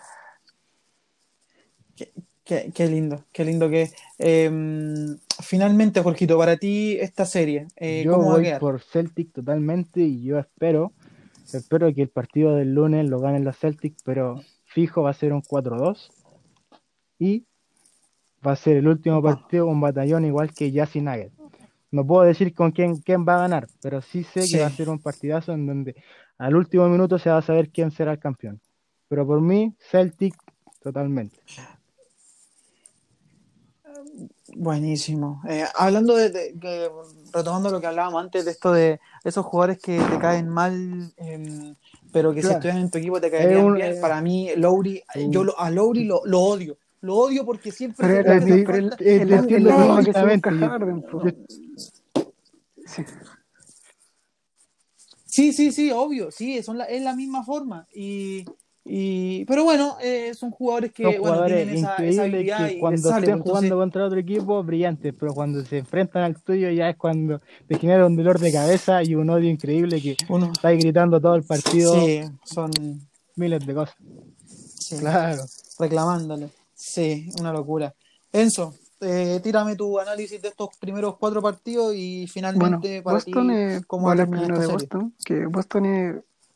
Qué, 1.95 2.11
qué- 2.43 2.71
qué 2.73 2.88
lindo, 2.88 3.23
qué 3.31 3.45
lindo 3.45 3.69
que 3.69 3.84
es. 3.84 3.95
Eh, 4.17 4.49
finalmente, 5.41 6.01
Jorgito, 6.01 6.38
para 6.38 6.57
ti 6.57 6.97
esta 6.99 7.25
serie, 7.25 7.67
eh, 7.77 8.03
yo 8.03 8.13
¿cómo 8.13 8.25
va 8.25 8.31
a 8.31 8.36
voy 8.36 8.43
quedar? 8.45 8.59
por 8.59 8.81
Celtic 8.81 9.31
totalmente 9.31 10.01
y 10.01 10.23
yo 10.23 10.39
espero, 10.39 10.91
espero 11.53 11.93
que 11.93 12.01
el 12.01 12.09
partido 12.09 12.55
del 12.55 12.73
lunes 12.73 13.07
lo 13.09 13.19
ganen 13.19 13.43
los 13.43 13.57
Celtics, 13.57 14.01
pero 14.03 14.41
fijo 14.65 15.03
va 15.03 15.11
a 15.11 15.13
ser 15.13 15.34
un 15.34 15.41
4-2 15.41 16.11
y 17.19 17.45
va 18.45 18.53
a 18.53 18.55
ser 18.57 18.77
el 18.77 18.88
último 18.88 19.21
partido 19.21 19.67
un 19.67 19.79
batallón 19.79 20.25
igual 20.25 20.51
que 20.53 20.71
Jazz 20.71 20.95
y 20.95 21.01
Nugget. 21.01 21.31
No 21.93 22.05
puedo 22.07 22.23
decir 22.23 22.55
con 22.55 22.71
quién, 22.71 22.97
quién 22.97 23.23
va 23.23 23.35
a 23.35 23.41
ganar, 23.41 23.67
pero 23.79 24.01
sí 24.01 24.23
sé 24.23 24.41
Sí. 24.47 24.53
que 24.55 24.61
va 24.61 24.67
a 24.67 24.71
ser 24.71 24.89
un 24.89 24.97
partidazo 24.99 25.53
en 25.53 25.67
donde 25.67 25.95
al 26.39 26.55
último 26.55 26.89
minuto 26.89 27.19
se 27.19 27.29
va 27.29 27.37
a 27.37 27.41
saber 27.43 27.69
quién 27.69 27.91
será 27.91 28.13
el 28.13 28.19
campeón. 28.19 28.59
Pero 29.07 29.27
por 29.27 29.39
mí, 29.41 29.75
Celtic 29.91 30.33
totalmente. 30.81 31.37
Buenísimo. 34.55 35.41
Eh, 35.47 35.65
hablando 35.75 36.15
de, 36.15 36.53
retomando 37.31 37.69
lo 37.69 37.79
que 37.79 37.87
hablábamos 37.87 38.23
antes 38.23 38.45
de 38.45 38.51
esto 38.51 38.71
de 38.71 38.99
esos 39.23 39.45
jugadores 39.45 39.79
que 39.79 39.97
te 39.99 40.17
caen 40.19 40.49
mal, 40.49 41.13
em, 41.17 41.75
pero 42.11 42.33
que 42.33 42.41
si 42.41 42.49
estuvieran 42.51 42.81
en 42.81 42.89
tu 42.91 42.97
equipo 42.97 43.21
te 43.21 43.31
caerían 43.31 43.65
un- 43.65 43.75
bien. 43.75 43.93
eh, 43.93 44.01
Para 44.01 44.21
mí, 44.21 44.49
Lowry, 44.55 45.03
yo 45.29 45.43
lo- 45.43 45.59
a 45.59 45.69
Lowry 45.69 46.05
lo, 46.05 46.21
lo 46.25 46.39
odio. 46.41 46.77
Lo 47.04 47.16
odio 47.18 47.43
porque 47.45 47.70
siempre 47.70 48.08
Pero 48.08 48.24
se 48.45 48.66
falta- 48.66 48.95
eh, 48.99 49.26
que 50.06 50.14
se 50.14 50.39
Harden, 50.66 51.04
Sí. 52.86 53.04
Sí, 55.26 55.51
sí, 55.51 55.72
sí, 55.74 55.91
obvio, 55.91 56.32
sí, 56.32 56.64
son 56.64 56.78
la, 56.78 56.86
es 56.86 57.01
la 57.01 57.14
misma 57.14 57.43
forma. 57.43 57.86
Y, 57.93 58.45
y 58.86 59.43
pero 59.45 59.66
bueno, 59.66 59.97
eh, 60.01 60.32
son 60.34 60.51
jugadores 60.51 60.93
que 60.93 61.04
Son 61.04 61.22
bueno, 61.22 61.45
tienen 61.45 61.70
esa, 61.76 61.95
habilidad 61.95 62.70
que 62.70 62.80
cuando 62.80 63.01
pues, 63.01 63.14
jugando 63.16 63.32
entonces- 63.34 63.72
contra 63.74 64.06
otro 64.06 64.20
equipo, 64.20 64.64
brillantes, 64.64 65.14
pero 65.20 65.34
cuando 65.34 65.62
se 65.66 65.80
enfrentan 65.80 66.24
al 66.24 66.41
tuyo 66.41 66.70
ya 66.70 66.88
es 66.89 66.95
cuando 66.95 67.41
te 67.68 67.78
genera 67.80 68.06
un 68.06 68.16
dolor 68.16 68.39
de 68.39 68.49
cabeza 68.54 69.04
y 69.04 69.16
un 69.16 69.30
odio 69.30 69.49
increíble 69.49 70.01
que 70.01 70.16
uno, 70.30 70.51
estáis 70.54 70.80
gritando 70.80 71.20
todo 71.20 71.36
el 71.36 71.43
partido 71.43 71.93
sí, 71.99 72.22
son 72.45 72.72
miles 73.36 73.66
de 73.66 73.74
cosas. 73.74 73.95
sí, 74.45 74.97
Claro. 74.99 75.43
reclamándole. 75.80 76.47
Sí, 76.86 77.29
una 77.39 77.53
locura. 77.53 77.95
Enzo, 78.34 78.75
eh, 78.99 79.39
tírame 79.41 79.77
tu 79.77 79.97
análisis 79.99 80.41
de 80.41 80.49
estos 80.49 80.75
primeros 80.77 81.15
cuatro 81.17 81.41
partidos 81.41 81.93
y 81.95 82.25
Bueno, 82.25 82.31
finalmente 82.34 83.01
para 83.01 83.15
Boston 83.15 83.47
ti, 83.47 83.53
es, 83.55 83.86
¿cómo 83.86 84.03
voy 84.03 84.09
a 84.09 84.11
hablar 84.11 84.27
termina 84.27 84.47
primero 84.47 84.67
de? 84.67 84.73
Boston, 84.73 85.13
que 85.23 85.45
Boston 85.45 85.86
es, 85.86 86.15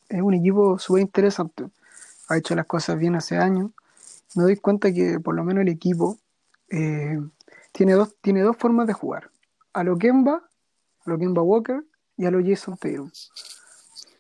es 0.09 0.21
un 0.21 0.34
equipo 0.34 0.78
súper 0.80 1.03
interesante. 1.03 1.69
Ha 2.28 2.38
hecho 2.38 2.55
las 2.55 2.65
cosas 2.65 2.99
bien 2.99 3.15
hace 3.15 3.38
años. 3.38 3.71
Me 4.36 4.43
doy 4.43 4.57
cuenta 4.57 4.91
que 4.91 5.17
por 5.17 5.34
lo 5.34 5.45
menos 5.45 5.61
el 5.61 5.69
equipo 5.69 6.17
eh, 6.69 7.21
tiene, 7.71 7.93
dos, 7.93 8.13
tiene 8.19 8.41
dos 8.41 8.57
formas 8.57 8.86
de 8.86 8.93
jugar. 8.93 9.32
A 9.71 9.86
lo 9.86 9.97
Kemba, 9.97 10.43
a 11.05 11.09
lo 11.09 11.17
Kemba 11.17 11.41
Walker 11.41 11.86
y 12.17 12.25
a 12.25 12.32
lo 12.32 12.45
Jason 12.45 12.75
Tatum. 12.75 13.09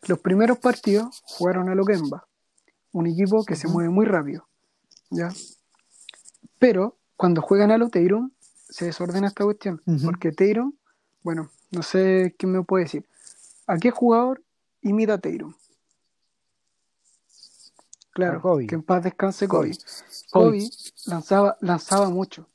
Los 0.07 0.19
primeros 0.19 0.57
partidos 0.57 1.21
jugaron 1.25 1.67
a 1.67 1.75
lo 1.75 1.83
Kemba, 1.83 2.25
un 2.93 3.07
equipo 3.07 3.43
que 3.43 3.57
se 3.57 3.67
mueve 3.67 3.89
muy 3.89 4.05
rápido. 4.05 4.47
¿ya? 5.09 5.33
Pero 6.59 6.97
cuando 7.15 7.41
juegan 7.41 7.71
a 7.71 7.77
lo 7.77 7.89
Tatum, 7.89 8.31
se 8.69 8.85
desordena 8.85 9.27
esta 9.27 9.43
cuestión. 9.43 9.81
Porque 10.03 10.31
Tatum, 10.31 10.73
bueno, 11.23 11.49
no 11.71 11.83
sé 11.83 12.35
quién 12.37 12.51
me 12.51 12.63
puede 12.63 12.85
decir. 12.85 13.05
¿A 13.65 13.77
qué 13.77 13.91
jugador 13.91 14.43
imita 14.81 15.13
a 15.13 15.17
Tatum? 15.17 15.53
Claro, 18.11 18.41
que 18.67 18.73
en 18.73 18.81
paz 18.81 19.03
descanse 19.03 19.47
Kobe. 19.47 19.77
Kobe. 20.31 20.57
Kobe 20.57 20.69
lanzaba, 21.05 21.57
lanzaba 21.61 22.09
mucho. 22.09 22.47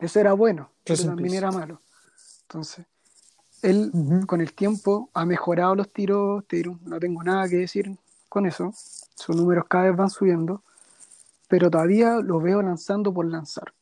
Eso 0.00 0.20
era 0.20 0.32
bueno, 0.32 0.70
pero 0.84 1.04
también 1.04 1.34
era 1.34 1.50
malo. 1.50 1.80
Entonces, 2.42 2.86
él 3.60 3.92
con 4.26 4.40
el 4.40 4.54
tiempo 4.54 5.10
ha 5.12 5.26
mejorado 5.26 5.74
los 5.74 5.92
tiros, 5.92 6.46
Tatum, 6.46 6.78
no 6.84 6.98
tengo 6.98 7.22
nada 7.22 7.48
que 7.48 7.56
decir 7.56 7.98
con 8.28 8.46
eso. 8.46 8.72
Sus 9.14 9.36
números 9.36 9.64
cada 9.68 9.84
vez 9.84 9.96
van 9.96 10.08
subiendo, 10.08 10.62
pero 11.48 11.70
todavía 11.70 12.16
lo 12.16 12.40
veo 12.40 12.62
lanzando 12.62 13.12
por 13.12 13.26
lanzar. 13.26 13.74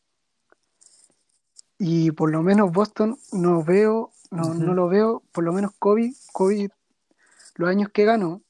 Y 1.79 2.13
por 2.13 2.31
lo 2.31 2.43
menos 2.43 2.73
Boston 2.73 3.19
no 3.33 3.63
veo, 3.63 4.13
no, 4.31 4.55
no 4.55 4.73
lo 4.73 4.89
veo, 4.89 5.23
por 5.33 5.45
lo 5.45 5.53
menos 5.53 5.73
Kobe, 5.79 6.15
Kobe, 6.33 6.71
los 7.57 7.69
años 7.69 7.91
que 7.91 8.05
ganó, 8.05 8.41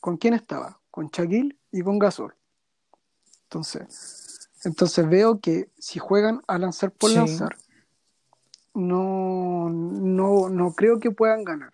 ¿con 0.00 0.16
quién 0.16 0.34
estaba? 0.34 0.78
Con 0.90 1.08
Shaquille 1.08 1.56
y 1.72 1.82
con 1.82 1.98
Gasol. 1.98 2.34
Entonces, 3.44 4.50
entonces 4.64 5.08
veo 5.08 5.40
que 5.40 5.70
si 5.78 5.98
juegan 5.98 6.42
a 6.46 6.58
lanzar 6.58 6.90
por 6.92 7.10
Sí. 7.10 7.16
lanzar, 7.16 7.56
no, 8.74 9.68
no, 9.70 10.48
no 10.48 10.72
creo 10.74 11.00
que 11.00 11.10
puedan 11.10 11.44
ganar. 11.44 11.72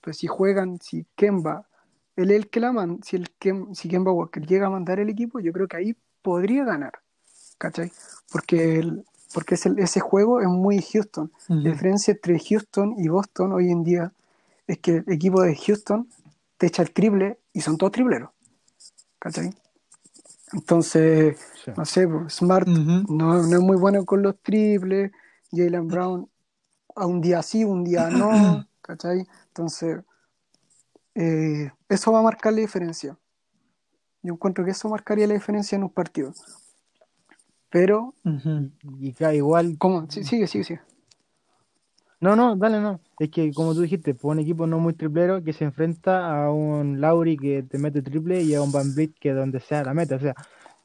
Pero 0.00 0.14
si 0.14 0.26
juegan, 0.26 0.80
si 0.80 1.06
Kemba, 1.16 1.68
él 2.16 2.30
es 2.30 2.36
el 2.38 2.50
que 2.50 2.60
la 2.60 2.72
manda, 2.72 3.04
si, 3.04 3.16
el 3.16 3.28
Kem- 3.38 3.74
si 3.74 3.88
Kemba 3.88 4.12
Walker 4.12 4.44
llega 4.46 4.66
a 4.66 4.70
mandar 4.70 5.00
el 5.00 5.08
equipo, 5.08 5.40
yo 5.40 5.52
creo 5.52 5.68
que 5.68 5.76
ahí 5.76 5.96
podría 6.22 6.64
ganar. 6.64 6.92
¿Cachai? 7.58 7.92
Porque, 8.30 8.78
el- 8.78 9.04
porque 9.34 9.54
ese, 9.54 9.72
ese 9.78 10.00
juego 10.00 10.40
es 10.40 10.48
muy 10.48 10.82
Houston. 10.82 11.30
Ujú. 11.48 11.60
La 11.60 11.70
diferencia 11.70 12.12
entre 12.12 12.38
Houston 12.38 12.94
y 12.98 13.08
Boston 13.08 13.52
hoy 13.52 13.70
en 13.70 13.84
día 13.84 14.12
es 14.66 14.78
que 14.78 14.96
el 14.98 15.12
equipo 15.12 15.42
de 15.42 15.56
Houston 15.56 16.08
te 16.58 16.66
echa 16.66 16.82
el 16.82 16.92
triple 16.92 17.38
y 17.52 17.60
son 17.60 17.78
todos 17.78 17.92
tripleros. 17.92 18.30
¿Cachai? 19.18 19.54
Entonces, 20.52 21.38
Sí. 21.64 21.70
no 21.76 21.84
sé, 21.84 22.08
pues, 22.08 22.34
Smart 22.34 22.66
no, 22.68 23.06
no 23.08 23.56
es 23.56 23.60
muy 23.62 23.76
bueno 23.76 24.04
con 24.04 24.22
los 24.22 24.38
triples, 24.42 25.10
Jalen 25.50 25.88
Brown 25.88 26.28
a 26.96 27.06
un 27.06 27.20
día 27.20 27.42
sí, 27.42 27.64
un 27.64 27.84
día 27.84 28.10
no, 28.10 28.66
¿cachai? 28.82 29.26
Entonces, 29.48 30.00
eh, 31.14 31.70
eso 31.88 32.12
va 32.12 32.20
a 32.20 32.22
marcar 32.22 32.52
la 32.52 32.60
diferencia. 32.60 33.16
Yo 34.22 34.34
encuentro 34.34 34.64
que 34.64 34.70
eso 34.70 34.88
marcaría 34.88 35.26
la 35.26 35.34
diferencia 35.34 35.76
en 35.76 35.82
un 35.84 35.90
partido. 35.90 36.32
Pero. 37.70 38.14
Y 39.00 39.12
cada 39.12 39.34
igual 39.34 39.76
¿cómo? 39.78 40.06
Sí, 40.10 40.24
sigue, 40.24 40.46
sigue, 40.46 40.64
sigue. 40.64 40.80
No, 42.20 42.36
no, 42.36 42.54
dale, 42.54 42.80
no. 42.80 43.00
Es 43.18 43.30
que 43.30 43.52
como 43.52 43.74
tú 43.74 43.80
dijiste, 43.80 44.14
pues 44.14 44.30
un 44.32 44.38
equipo 44.38 44.66
no 44.66 44.78
muy 44.78 44.92
triplero 44.94 45.42
que 45.42 45.52
se 45.52 45.64
enfrenta 45.64 46.44
a 46.44 46.52
un 46.52 47.00
Lauri 47.00 47.36
que 47.36 47.64
te 47.64 47.78
mete 47.78 48.00
triple 48.00 48.42
y 48.42 48.54
a 48.54 48.62
un 48.62 48.70
Van 48.70 48.94
Vliet 48.94 49.12
que 49.18 49.32
donde 49.32 49.58
sea 49.58 49.82
la 49.82 49.92
meta. 49.94 50.16
O 50.16 50.20
sea, 50.20 50.34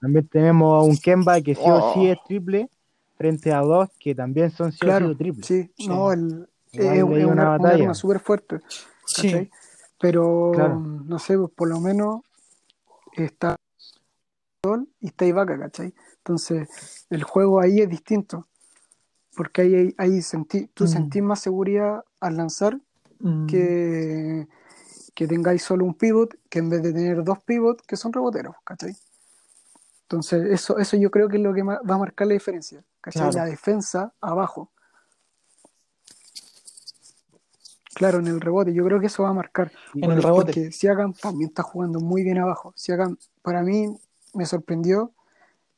también 0.01 0.27
tenemos 0.27 0.81
a 0.81 0.83
un 0.89 0.97
Kemba 0.97 1.41
que 1.41 1.53
sí 1.53 1.61
o 1.63 1.93
sí 1.93 2.07
Oh. 2.09 2.11
es 2.13 2.17
triple 2.27 2.69
frente 3.17 3.51
a 3.51 3.59
dos 3.59 3.89
que 3.99 4.15
también 4.15 4.49
son 4.49 4.71
sí 4.71 4.79
o 4.81 4.85
Claro, 4.85 5.09
sí 5.09 5.15
triple. 5.15 5.43
sí, 5.43 5.71
no, 5.87 6.11
el, 6.11 6.47
Igual 6.71 6.97
es, 6.97 7.03
una 7.03 7.15
una, 7.17 7.31
una 7.33 7.49
batalla. 7.57 7.83
arma 7.83 7.93
súper 7.93 8.19
fuerte, 8.19 8.59
Sí. 9.05 9.21
¿cachai? 9.31 9.51
Pero, 9.99 10.51
Claro. 10.53 10.79
no 10.79 11.19
sé, 11.19 11.37
pues, 11.37 11.51
por 11.51 11.67
lo 11.69 11.79
menos 11.79 12.21
está 13.13 13.55
Sol 14.63 14.87
y 14.99 15.07
está 15.07 15.25
Ibaka, 15.25 15.57
¿cachai? 15.59 15.93
Entonces, 16.17 17.05
el 17.09 17.23
juego 17.23 17.59
ahí 17.61 17.79
es 17.81 17.89
distinto, 17.89 18.47
porque 19.35 19.61
ahí, 19.61 19.75
ahí, 19.75 19.95
ahí 19.97 20.21
sentí, 20.21 20.67
tú 20.73 20.83
Mm. 20.85 20.87
sentís 20.87 21.23
más 21.23 21.39
seguridad 21.39 22.03
al 22.19 22.37
lanzar 22.37 22.79
Mm. 23.19 23.47
que, 23.47 24.47
que 25.15 25.27
tengáis 25.27 25.63
solo 25.63 25.85
un 25.85 25.93
pivot, 25.95 26.35
que 26.49 26.59
en 26.59 26.69
vez 26.69 26.83
de 26.83 26.93
tener 26.93 27.23
dos 27.23 27.39
pivots 27.43 27.81
que 27.87 27.95
son 27.95 28.13
reboteros, 28.13 28.55
¿cachai? 28.63 28.95
Entonces, 30.03 30.45
eso, 30.51 30.77
eso 30.77 30.97
yo 30.97 31.09
creo 31.11 31.27
que 31.29 31.37
es 31.37 31.43
lo 31.43 31.53
que 31.53 31.63
va 31.63 31.79
a 31.83 31.97
marcar 31.97 32.27
la 32.27 32.33
diferencia, 32.33 32.83
¿cachai? 33.01 33.31
La 33.33 33.45
defensa 33.45 34.13
abajo. 34.21 34.71
Claro, 37.97 38.19
en 38.19 38.27
el 38.27 38.39
rebote, 38.39 38.71
yo 38.75 38.85
creo 38.85 38.99
que 38.99 39.07
eso 39.07 39.23
va 39.23 39.29
a 39.29 39.33
marcar. 39.33 39.71
En 39.95 40.11
el 40.11 40.21
rebote. 40.21 40.53
Porque 40.53 40.71
Siakam 40.71 41.13
también 41.13 41.49
está 41.49 41.63
jugando 41.63 41.99
muy 41.99 42.21
bien 42.21 42.37
abajo. 42.37 42.71
Siakam, 42.75 43.17
para 43.41 43.63
mí, 43.63 43.87
me 44.35 44.45
sorprendió. 44.45 45.13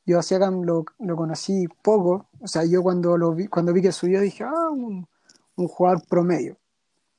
Yo 0.04 0.18
a 0.18 0.22
Siakam 0.22 0.60
lo, 0.64 0.84
lo 0.98 1.16
conocí 1.16 1.66
poco. 1.80 2.26
O 2.38 2.46
sea, 2.46 2.66
yo 2.66 2.82
cuando 2.82 3.16
lo 3.16 3.32
vi, 3.32 3.46
cuando 3.46 3.72
vi 3.72 3.80
que 3.80 3.90
subió 3.90 4.20
dije, 4.20 4.44
ah, 4.44 4.68
un, 4.68 5.08
un 5.56 5.68
jugador 5.68 6.02
promedio. 6.06 6.58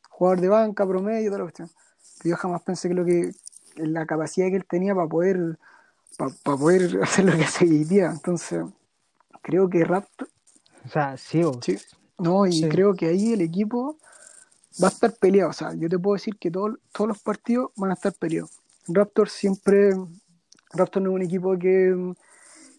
Jugador 0.07 0.39
de 0.39 0.49
banca, 0.49 0.85
promedio, 0.85 1.31
toda 1.31 1.39
la 1.39 1.45
cuestión. 1.45 1.71
Yo 2.23 2.35
jamás 2.35 2.61
pensé 2.61 2.87
que 2.87 2.93
lo 2.93 3.03
que 3.03 3.31
la 3.77 4.05
capacidad 4.05 4.49
que 4.49 4.57
él 4.57 4.65
tenía 4.65 4.93
para 4.93 5.07
poder 5.07 5.57
para 6.15 6.57
poder 6.57 6.99
hacer 7.01 7.25
lo 7.25 7.35
que 7.35 7.43
hace 7.43 7.65
hoy 7.65 7.85
día. 7.85 8.11
Entonces, 8.11 8.63
creo 9.41 9.67
que 9.67 9.83
Raptor. 9.83 10.29
O 10.85 10.89
sea, 10.89 11.17
sí, 11.17 11.41
sí. 11.61 11.79
No, 12.19 12.45
y 12.45 12.69
creo 12.69 12.93
que 12.93 13.07
ahí 13.07 13.33
el 13.33 13.41
equipo 13.41 13.97
va 14.81 14.87
a 14.87 14.91
estar 14.91 15.13
peleado. 15.13 15.49
O 15.49 15.53
sea, 15.53 15.73
yo 15.73 15.89
te 15.89 15.99
puedo 15.99 16.15
decir 16.15 16.37
que 16.37 16.51
todos 16.51 16.77
los 16.99 17.19
partidos 17.19 17.71
van 17.75 17.91
a 17.91 17.93
estar 17.93 18.13
peleados. 18.13 18.51
Raptor 18.87 19.29
siempre. 19.29 19.93
Raptor 20.73 21.01
no 21.01 21.09
es 21.09 21.15
un 21.15 21.21
equipo 21.21 21.57
que, 21.57 22.13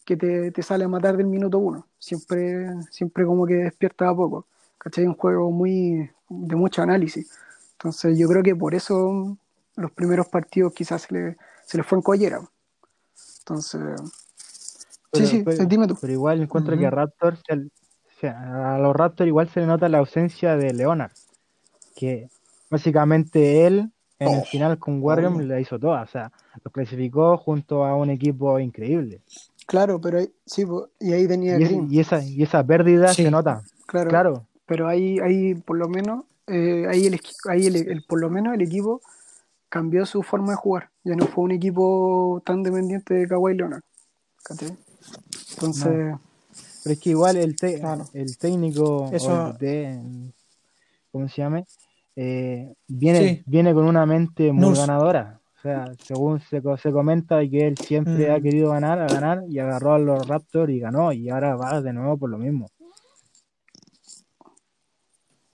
que 0.04 0.16
te, 0.16 0.50
te, 0.50 0.62
sale 0.62 0.84
a 0.84 0.88
matar 0.88 1.16
del 1.16 1.26
minuto 1.26 1.58
uno. 1.58 1.86
Siempre, 1.98 2.68
siempre 2.90 3.24
como 3.24 3.46
que 3.46 3.54
despierta 3.54 4.08
a 4.08 4.14
poco. 4.14 4.46
¿Cachai? 4.78 5.06
Un 5.06 5.14
juego 5.14 5.50
muy 5.50 6.10
de 6.28 6.56
mucho 6.56 6.82
análisis. 6.82 7.30
Entonces 7.72 8.18
yo 8.18 8.28
creo 8.28 8.42
que 8.42 8.56
por 8.56 8.74
eso 8.74 9.36
los 9.76 9.90
primeros 9.92 10.28
partidos 10.28 10.72
quizás 10.72 11.02
se 11.02 11.14
le, 11.14 11.36
se 11.64 11.76
le 11.76 11.82
fue 11.82 11.98
en 11.98 12.02
collera. 12.02 12.40
Entonces. 13.40 13.80
sí, 15.12 15.26
sí, 15.26 15.44
dime 15.66 15.86
tú. 15.86 15.96
Pero 16.00 16.12
igual 16.12 16.42
encuentro 16.42 16.78
que 16.78 16.86
a 16.86 16.90
Raptor, 16.90 17.38
a 18.22 18.78
los 18.78 18.94
Raptors 18.94 19.28
igual 19.28 19.48
se 19.48 19.60
le 19.60 19.66
nota 19.66 19.88
la 19.88 19.98
ausencia 19.98 20.56
de 20.56 20.72
Leonard. 20.72 21.12
Que 22.02 22.28
básicamente 22.68 23.64
él 23.64 23.92
en 24.18 24.28
el 24.28 24.40
oh, 24.40 24.44
final 24.44 24.76
con 24.76 25.00
Warriors 25.00 25.36
le 25.36 25.60
hizo 25.60 25.78
toda. 25.78 26.02
O 26.02 26.06
sea, 26.08 26.32
lo 26.64 26.72
clasificó 26.72 27.36
junto 27.36 27.84
a 27.84 27.94
un 27.94 28.10
equipo 28.10 28.58
increíble. 28.58 29.20
Claro, 29.66 30.00
pero 30.00 30.18
sí, 30.44 30.64
y 30.98 31.12
ahí 31.12 31.28
tenía 31.28 31.60
y, 31.60 32.00
esa, 32.00 32.20
y 32.24 32.42
esa 32.42 32.66
pérdida 32.66 33.14
se 33.14 33.30
nota. 33.30 33.62
Claro, 33.86 34.10
claro. 34.10 34.46
Pero 34.66 34.88
ahí, 34.88 35.20
ahí 35.20 35.54
por 35.54 35.78
lo 35.78 35.88
menos, 35.88 36.24
eh, 36.48 36.86
ahí, 36.90 37.06
el, 37.06 37.20
ahí 37.48 37.66
el, 37.68 38.02
por 38.08 38.20
lo 38.20 38.30
menos 38.30 38.52
el 38.54 38.62
equipo 38.62 39.00
cambió 39.68 40.04
su 40.04 40.24
forma 40.24 40.50
de 40.50 40.56
jugar. 40.56 40.90
Ya 41.04 41.14
no 41.14 41.26
fue 41.26 41.44
un 41.44 41.52
equipo 41.52 42.42
tan 42.44 42.64
dependiente 42.64 43.14
de 43.14 43.28
Kawhi 43.28 43.54
Leonard. 43.54 43.82
Entonces. 44.50 46.16
Pero 46.82 46.94
es 46.94 46.98
que 46.98 47.10
igual 47.10 47.36
el, 47.36 47.54
el 48.12 48.38
técnico, 48.38 49.08
Eso... 49.12 49.56
¿cómo 51.12 51.28
se 51.28 51.42
llama? 51.42 51.62
Eh, 52.16 52.72
viene, 52.86 53.42
viene 53.46 53.72
con 53.72 53.84
una 53.84 54.06
mente 54.06 54.52
muy 54.52 54.76
ganadora. 54.76 55.40
O 55.58 55.62
sea, 55.62 55.92
según 56.04 56.40
se, 56.40 56.60
se 56.60 56.90
comenta 56.90 57.40
que 57.48 57.68
él 57.68 57.78
siempre 57.78 58.30
ha 58.32 58.38
mm. 58.38 58.42
querido 58.42 58.70
ganar, 58.70 58.98
a 58.98 59.06
ganar, 59.06 59.44
y 59.48 59.58
agarró 59.60 59.94
a 59.94 59.98
los 59.98 60.26
Raptors 60.26 60.72
y 60.72 60.80
ganó, 60.80 61.12
y 61.12 61.28
ahora 61.30 61.54
va 61.54 61.80
de 61.80 61.92
nuevo 61.92 62.16
por 62.16 62.30
lo 62.30 62.38
mismo. 62.38 62.68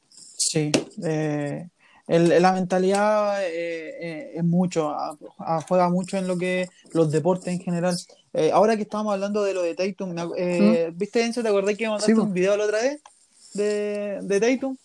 Sí, 0.08 0.72
eh, 1.04 1.68
la 2.08 2.52
mentalidad 2.52 3.44
eh, 3.44 3.96
eh, 4.00 4.32
es 4.36 4.44
mucho, 4.44 4.96
juega 5.68 5.90
mucho 5.90 6.16
en 6.16 6.26
lo 6.26 6.38
que 6.38 6.66
los 6.94 7.12
deportes 7.12 7.48
en 7.48 7.60
general. 7.60 7.94
Eh, 8.32 8.50
ahora 8.50 8.76
que 8.76 8.84
estamos 8.84 9.12
hablando 9.12 9.42
de 9.42 9.52
lo 9.52 9.60
de 9.60 9.74
Tatum, 9.74 10.14
¿Mm? 10.14 10.96
¿viste 10.96 11.22
Enzo? 11.22 11.42
¿Te 11.42 11.48
acordás 11.48 11.76
que 11.76 11.86
mandaste 11.86 12.14
un 12.14 12.32
video 12.32 12.56
la 12.56 12.64
otra 12.64 12.80
vez 12.80 13.02
de, 13.52 14.20
de 14.22 14.40
Tatum? 14.40 14.76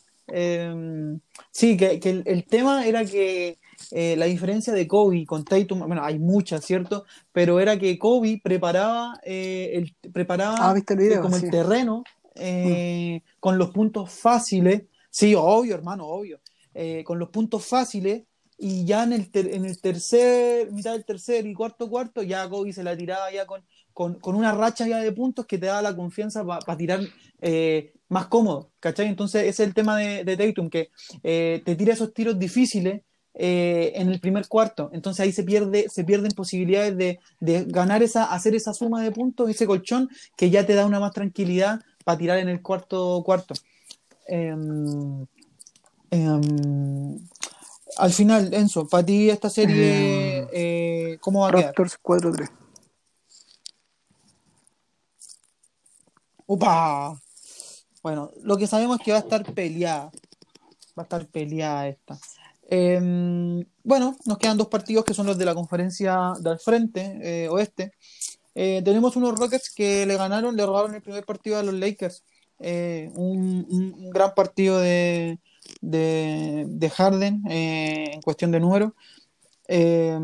Sí, 1.55 1.77
que, 1.77 1.99
el, 2.25 2.45
tema 2.45 2.85
era 2.85 3.05
que 3.05 3.59
la 3.91 4.25
diferencia 4.25 4.73
de 4.73 4.87
Kobe 4.87 5.23
con 5.25 5.45
Tatum, 5.45 5.79
bueno, 5.85 6.03
hay 6.03 6.17
muchas, 6.17 6.65
¿cierto? 6.65 7.05
Pero 7.31 7.59
era 7.59 7.77
que 7.77 7.99
Kobe 7.99 8.41
preparaba, 8.43 9.13
el, 9.23 9.95
preparaba 10.11 10.55
ah, 10.59 10.75
el 10.75 11.19
como 11.21 11.35
el 11.35 11.51
terreno 11.51 12.03
mm. 12.35 13.17
con 13.39 13.59
los 13.59 13.69
puntos 13.69 14.11
fáciles. 14.11 14.83
Sí, 15.11 15.35
obvio, 15.35 15.75
hermano, 15.75 16.07
obvio. 16.07 16.39
Eh, 16.75 17.03
con 17.03 17.19
los 17.19 17.29
puntos 17.29 17.63
fáciles 17.65 18.23
y 18.57 18.83
ya 18.83 19.03
en 19.03 19.13
el, 19.13 19.29
en 19.31 19.65
el 19.65 19.79
tercer, 19.79 20.71
mitad 20.71 20.93
del 20.93 21.05
tercer 21.05 21.45
y 21.45 21.53
cuarto 21.53 21.87
cuarto, 21.87 22.23
ya 22.23 22.49
Kobe 22.49 22.73
se 22.73 22.83
la 22.83 22.97
tiraba 22.97 23.31
ya 23.31 23.45
con, 23.45 23.63
con, 23.93 24.17
una 24.35 24.53
racha 24.53 24.87
ya 24.87 24.97
de 24.97 25.11
puntos 25.11 25.45
que 25.45 25.59
te 25.59 25.67
da 25.67 25.83
la 25.83 25.95
confianza 25.95 26.43
para 26.43 26.77
tirar 26.77 27.01
eh, 27.41 27.93
más 28.13 28.27
cómodo, 28.27 28.71
¿cachai? 28.79 29.07
Entonces 29.07 29.41
ese 29.43 29.63
es 29.63 29.67
el 29.67 29.73
tema 29.73 29.97
de, 29.97 30.23
de 30.23 30.37
Tatum, 30.37 30.69
que 30.69 30.89
eh, 31.23 31.61
te 31.65 31.75
tira 31.75 31.93
esos 31.93 32.13
tiros 32.13 32.39
difíciles 32.39 33.01
en 33.35 34.09
el 34.09 34.19
primer 34.19 34.47
cuarto, 34.47 34.91
entonces 34.93 35.21
ahí 35.21 35.31
se, 35.31 35.43
pierde, 35.43 35.89
se 35.89 36.03
pierden 36.03 36.33
posibilidades 36.33 36.95
de, 36.95 37.19
de, 37.39 37.65
ganar 37.65 38.03
esa, 38.03 38.25
hacer 38.25 38.53
esa 38.53 38.75
suma 38.75 39.01
de 39.01 39.11
puntos, 39.11 39.49
ese 39.49 39.65
colchón 39.65 40.07
que 40.37 40.51
ya 40.51 40.67
te 40.67 40.75
da 40.75 40.85
una 40.85 40.99
más 40.99 41.13
tranquilidad 41.13 41.81
para 42.05 42.19
tirar 42.19 42.37
en 42.37 42.47
el 42.47 42.61
cuarto 42.61 43.23
cuarto. 43.25 43.55
Em, 44.27 45.25
Em, 46.13 47.17
al 47.97 48.13
final, 48.13 48.53
Enzo, 48.53 48.87
para 48.87 49.03
ti 49.03 49.31
esta 49.31 49.49
serie, 49.49 50.37
em, 50.37 50.47
eh, 50.53 51.17
¿cómo 51.19 51.41
va 51.41 51.47
a 51.47 51.51
quedar? 51.51 51.65
Raptors 51.65 51.97
4-3. 51.97 52.51
¡Upa! 56.45 57.19
Bueno, 58.03 58.31
lo 58.43 58.57
que 58.57 58.67
sabemos 58.67 58.99
es 58.99 59.05
que 59.05 59.11
va 59.11 59.17
a 59.17 59.21
estar 59.21 59.43
peleada. 59.53 60.11
Va 60.97 61.01
a 61.01 61.03
estar 61.03 61.25
peleada 61.27 61.87
esta. 61.87 62.19
Em, 62.69 63.65
bueno, 63.83 64.17
nos 64.25 64.37
quedan 64.37 64.57
dos 64.57 64.67
partidos 64.67 65.05
que 65.05 65.13
son 65.13 65.25
los 65.27 65.37
de 65.37 65.45
la 65.45 65.55
conferencia 65.55 66.33
del 66.39 66.59
frente, 66.59 67.19
eh, 67.23 67.49
oeste. 67.49 67.93
Eh, 68.55 68.81
tenemos 68.85 69.15
unos 69.15 69.39
Rockets 69.39 69.73
que 69.73 70.05
le 70.05 70.17
ganaron, 70.17 70.55
le 70.55 70.65
robaron 70.65 70.93
el 70.95 71.01
primer 71.01 71.25
partido 71.25 71.57
a 71.57 71.63
los 71.63 71.73
Lakers. 71.73 72.23
un, 72.59 74.09
gran 74.11 74.33
partido 74.35 74.79
de, 74.79 75.39
de, 75.81 76.65
de 76.67 76.89
Harden 76.89 77.43
eh, 77.49 78.11
en 78.13 78.21
cuestión 78.21 78.51
de 78.51 78.59
número. 78.59 78.95
Eh, 79.67 80.17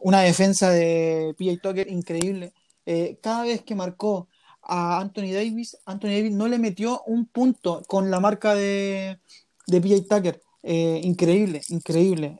una 0.00 0.22
defensa 0.22 0.70
de 0.70 1.34
PJ 1.38 1.58
Tucker 1.60 1.90
increíble. 1.90 2.52
Eh, 2.86 3.18
cada 3.22 3.44
vez 3.44 3.62
que 3.62 3.74
marcó 3.74 4.28
a 4.62 5.00
Anthony 5.00 5.32
Davis, 5.32 5.76
Anthony 5.86 6.08
Davis 6.08 6.32
no 6.32 6.48
le 6.48 6.58
metió 6.58 7.02
un 7.06 7.26
punto 7.26 7.82
con 7.86 8.10
la 8.10 8.20
marca 8.20 8.54
de, 8.54 9.18
de 9.66 9.80
PJ 9.80 10.02
Tucker. 10.08 10.40
increíble, 10.62 11.62
increíble. 11.68 12.36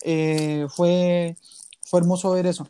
fue, 0.74 1.36
fue 1.82 2.00
hermoso 2.00 2.30
ver 2.32 2.46
eso. 2.46 2.68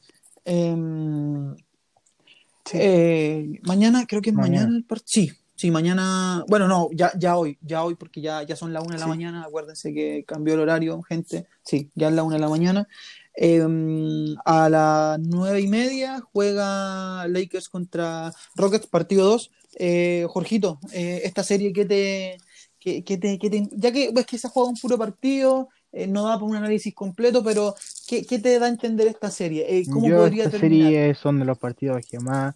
mañana, 3.62 4.06
creo 4.06 4.22
que 4.22 4.30
es 4.30 4.36
mañana, 4.36 4.60
mañana 4.60 4.76
el 4.76 4.84
partido. 4.84 5.06
Sí, 5.06 5.42
Sí, 5.62 5.70
mañana, 5.70 6.44
bueno, 6.48 6.66
no, 6.66 6.88
ya, 6.92 7.12
ya 7.16 7.36
hoy, 7.36 7.56
ya 7.60 7.84
hoy, 7.84 7.94
porque 7.94 8.20
ya, 8.20 8.42
ya 8.42 8.56
son 8.56 8.72
las 8.72 8.82
una 8.84 8.96
de 8.96 9.00
la 9.00 9.06
mañana, 9.06 9.44
acuérdense 9.44 9.94
que 9.94 10.24
cambió 10.26 10.54
el 10.54 10.60
horario, 10.60 11.00
gente, 11.02 11.46
sí, 11.62 11.88
ya 11.94 12.08
es 12.08 12.14
la 12.14 12.24
una 12.24 12.34
de 12.34 12.40
la 12.40 12.48
mañana. 12.48 12.88
Em, 13.34 14.34
a 14.44 14.68
las 14.68 15.18
nueve 15.20 15.60
y 15.60 15.68
media 15.68 16.20
juega 16.32 17.26
Lakers 17.28 17.68
contra 17.68 18.32
Rockets, 18.54 18.86
partido 18.86 19.24
2. 19.24 19.50
Eh, 19.76 20.26
Jorgito, 20.28 20.78
eh, 20.92 21.22
esta 21.24 21.42
serie, 21.42 21.72
¿qué 21.72 21.86
te, 21.86 22.36
qué, 22.78 23.02
te, 23.02 23.38
te, 23.38 23.68
ya 23.72 23.90
que 23.90 24.10
ves 24.12 24.26
que 24.26 24.36
se 24.36 24.46
ha 24.46 24.50
jugado 24.50 24.70
un 24.70 24.76
puro 24.76 24.98
partido, 24.98 25.68
eh, 25.92 26.06
no 26.06 26.24
da 26.24 26.34
para 26.34 26.44
un 26.44 26.56
análisis 26.56 26.94
completo, 26.94 27.42
pero 27.42 27.74
¿qué, 28.06 28.26
qué 28.26 28.38
te 28.38 28.58
da 28.58 28.66
a 28.66 28.68
entender 28.68 29.06
esta 29.06 29.30
serie? 29.30 29.82
¿Cómo 29.90 30.08
Yo 30.08 30.18
podría 30.18 30.44
esta 30.44 30.58
serie 30.58 31.14
son 31.14 31.38
de 31.38 31.46
los 31.46 31.58
partidos 31.58 32.04
que 32.06 32.18
más 32.18 32.54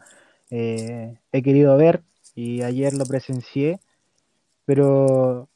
he 0.50 1.42
querido 1.42 1.76
ver 1.76 2.02
y 2.34 2.62
ayer 2.62 2.92
lo 2.92 3.04
presencié, 3.04 3.80
pero 4.64 5.48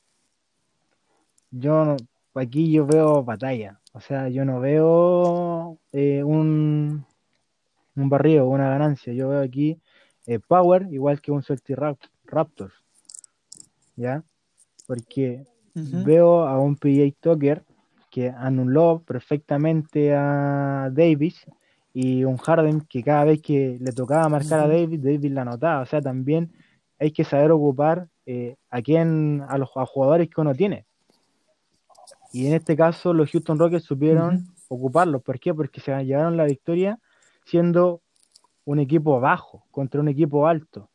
yo 1.50 1.96
aquí 2.34 2.72
yo 2.72 2.86
veo 2.86 3.22
batalla, 3.22 3.79
o 3.92 4.00
sea, 4.00 4.28
yo 4.28 4.44
no 4.44 4.60
veo 4.60 5.78
eh, 5.92 6.22
un, 6.22 7.04
un 7.96 8.08
barrio, 8.08 8.46
una 8.46 8.70
ganancia, 8.70 9.12
yo 9.12 9.28
veo 9.28 9.42
aquí 9.42 9.80
eh, 10.26 10.38
Power 10.38 10.86
igual 10.90 11.20
que 11.20 11.32
un 11.32 11.42
Raptors, 12.24 12.74
¿ya? 13.96 14.22
Porque 14.86 15.44
veo 15.74 16.46
a 16.46 16.58
un 16.58 16.76
PJ 16.76 17.16
Tucker 17.20 17.64
que 18.10 18.28
anuló 18.28 19.02
perfectamente 19.06 20.14
a 20.14 20.90
Davis 20.92 21.46
y 21.92 22.24
un 22.24 22.36
Harden 22.36 22.82
que 22.82 23.02
cada 23.02 23.24
vez 23.24 23.40
que 23.40 23.78
le 23.80 23.92
tocaba 23.92 24.28
marcar 24.28 24.60
a 24.60 24.68
Davis, 24.68 25.02
Davis 25.02 25.30
la 25.30 25.42
anotaba, 25.42 25.82
o 25.82 25.86
sea, 25.86 26.00
también 26.00 26.52
hay 26.98 27.12
que 27.12 27.24
saber 27.24 27.50
ocupar 27.50 28.08
eh, 28.26 28.56
a 28.68 28.82
quién, 28.82 29.42
a 29.48 29.58
los 29.58 29.70
jugadores 29.70 30.28
que 30.28 30.40
uno 30.40 30.54
tiene. 30.54 30.86
Y 32.32 32.46
en 32.46 32.54
este 32.54 32.76
caso, 32.76 33.12
los 33.12 33.30
Houston 33.30 33.58
Rockets 33.58 33.84
supieron 33.84 34.46
ocuparlos. 34.68 35.22
¿Por 35.22 35.40
qué? 35.40 35.52
Porque 35.52 35.80
se 35.80 35.92
llevaron 36.04 36.36
la 36.36 36.44
victoria 36.44 36.98
siendo 37.44 38.02
un 38.64 38.78
equipo 38.78 39.18
bajo 39.20 39.64
contra 39.70 40.00
un 40.00 40.08
equipo 40.08 40.46
alto. 40.46 40.88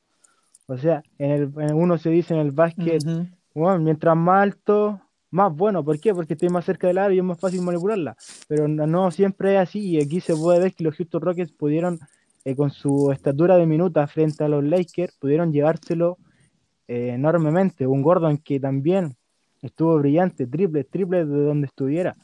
O 0.67 0.77
sea, 0.77 1.03
en 1.17 1.31
el, 1.31 1.53
uno 1.73 1.97
se 1.97 2.09
dice 2.09 2.33
en 2.33 2.39
el 2.39 2.51
básquet, 2.51 3.03
bueno, 3.53 3.79
mientras 3.79 4.15
más 4.15 4.43
alto, 4.43 5.01
más 5.29 5.53
bueno. 5.53 5.83
¿Por 5.83 5.99
qué? 5.99 6.13
Porque 6.13 6.33
estoy 6.33 6.49
más 6.49 6.65
cerca 6.65 6.87
del 6.87 6.97
área 6.97 7.15
y 7.15 7.19
es 7.19 7.23
más 7.23 7.39
fácil 7.39 7.61
manipularla. 7.61 8.15
Pero 8.47 8.67
no, 8.67 9.11
siempre 9.11 9.55
es 9.55 9.59
así 9.59 9.79
y 9.79 10.01
aquí 10.01 10.21
se 10.21 10.35
puede 10.35 10.59
ver 10.59 10.73
que 10.73 10.83
los 10.83 10.95
Houston 10.95 11.21
Rockets 11.21 11.51
pudieron, 11.51 11.99
eh, 12.45 12.55
con 12.55 12.71
su 12.71 13.11
estatura 13.11 13.57
de 13.57 13.65
minuta 13.65 14.07
frente 14.07 14.43
a 14.43 14.47
los 14.47 14.63
Lakers, 14.63 15.15
pudieron 15.17 15.51
llevárselo 15.51 16.17
eh, 16.87 17.09
enormemente. 17.13 17.85
Un 17.85 18.01
Gordon 18.01 18.37
que 18.37 18.59
también 18.59 19.15
estuvo 19.65 19.97
brillante, 19.97 20.47
triple, 20.47 20.83
triple 20.83 21.25
de 21.25 21.45
donde 21.45 21.67
estuviera. 21.67 22.15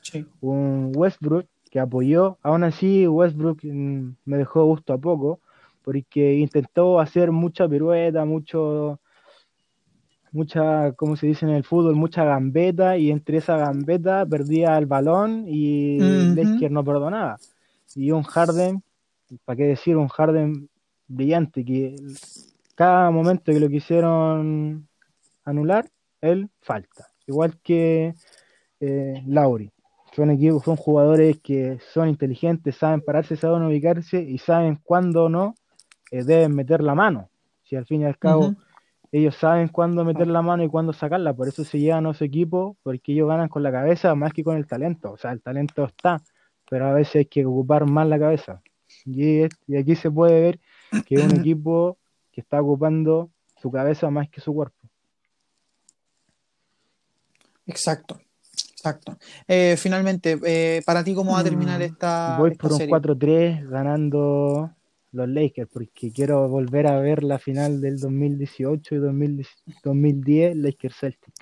Un 0.41 0.91
Westbrook 0.95 1.47
que 1.69 1.79
apoyó, 1.79 2.37
aún 2.43 2.63
así 2.63 3.07
Westbrook 3.07 3.63
mm, 3.63 4.15
me 4.25 4.37
dejó 4.37 4.65
gusto 4.65 4.93
a 4.93 4.97
poco, 4.97 5.39
porque 5.83 6.35
intentó 6.35 6.99
hacer 6.99 7.31
mucha 7.31 7.67
pirueta, 7.67 8.25
mucho, 8.25 8.99
mucha, 10.31 10.91
como 10.93 11.15
se 11.15 11.27
dice 11.27 11.45
en 11.45 11.53
el 11.53 11.63
fútbol, 11.63 11.95
mucha 11.95 12.25
gambeta, 12.25 12.97
y 12.97 13.09
entre 13.09 13.37
esa 13.37 13.57
gambeta 13.57 14.25
perdía 14.25 14.77
el 14.77 14.85
balón 14.85 15.45
y 15.47 15.99
uh 16.01 16.69
no 16.69 16.83
perdonaba. 16.83 17.37
Y 17.95 18.11
un 18.11 18.23
Harden, 18.23 18.83
¿para 19.45 19.57
qué 19.57 19.63
decir? 19.63 19.97
Un 19.97 20.09
Harden 20.09 20.69
brillante, 21.07 21.63
que 21.63 21.95
cada 22.75 23.11
momento 23.11 23.51
que 23.51 23.59
lo 23.59 23.69
quisieron 23.69 24.87
anular, 25.45 25.89
él 26.21 26.49
falta. 26.61 27.10
Igual 27.31 27.57
que 27.63 28.13
eh, 28.81 29.23
Lauri. 29.25 29.71
Son 30.13 30.29
equipos, 30.29 30.63
son 30.63 30.75
jugadores 30.75 31.39
que 31.39 31.79
son 31.93 32.09
inteligentes, 32.09 32.75
saben 32.75 32.99
pararse, 32.99 33.37
saben 33.37 33.63
ubicarse 33.63 34.21
y 34.21 34.37
saben 34.37 34.77
cuándo 34.83 35.29
no 35.29 35.55
eh, 36.11 36.25
deben 36.25 36.53
meter 36.53 36.83
la 36.83 36.93
mano. 36.93 37.29
Si 37.63 37.77
al 37.77 37.85
fin 37.85 38.01
y 38.01 38.05
al 38.05 38.17
cabo 38.17 38.53
ellos 39.13 39.35
saben 39.35 39.69
cuándo 39.69 40.03
meter 40.03 40.27
la 40.27 40.41
mano 40.41 40.63
y 40.63 40.67
cuándo 40.67 40.91
sacarla, 40.91 41.33
por 41.33 41.47
eso 41.47 41.63
se 41.63 41.79
llevan 41.79 42.05
a 42.07 42.13
su 42.13 42.25
equipo, 42.25 42.75
porque 42.83 43.13
ellos 43.13 43.29
ganan 43.29 43.47
con 43.47 43.63
la 43.63 43.71
cabeza 43.71 44.13
más 44.15 44.33
que 44.33 44.43
con 44.43 44.57
el 44.57 44.67
talento. 44.67 45.13
O 45.13 45.17
sea, 45.17 45.31
el 45.31 45.41
talento 45.41 45.85
está, 45.85 46.21
pero 46.69 46.87
a 46.87 46.93
veces 46.93 47.15
hay 47.15 47.25
que 47.25 47.45
ocupar 47.45 47.89
más 47.89 48.07
la 48.07 48.19
cabeza. 48.19 48.61
Y, 49.05 49.43
y 49.67 49.77
aquí 49.77 49.95
se 49.95 50.11
puede 50.11 50.41
ver 50.41 50.59
que 51.05 51.15
es 51.15 51.23
un 51.23 51.31
equipo 51.39 51.97
que 52.33 52.41
está 52.41 52.61
ocupando 52.61 53.29
su 53.61 53.71
cabeza 53.71 54.09
más 54.09 54.29
que 54.29 54.41
su 54.41 54.53
cuerpo. 54.53 54.80
Exacto. 57.71 58.19
Exacto. 58.81 59.17
Eh, 59.47 59.75
finalmente, 59.77 60.39
eh, 60.43 60.81
para 60.83 61.03
ti, 61.03 61.13
¿cómo 61.13 61.33
va 61.33 61.39
a 61.39 61.43
terminar 61.43 61.79
mm, 61.79 61.83
esta. 61.83 62.35
Voy 62.39 62.55
por 62.55 62.73
un 62.73 62.79
4-3 62.79 63.69
ganando 63.69 64.71
los 65.11 65.29
Lakers, 65.29 65.69
porque 65.71 66.11
quiero 66.11 66.47
volver 66.49 66.87
a 66.87 66.99
ver 66.99 67.23
la 67.23 67.37
final 67.37 67.79
del 67.79 67.99
2018 67.99 68.95
y 68.95 68.97
2010, 69.83 70.57
Lakers 70.57 70.95
Celtic. 70.99 71.33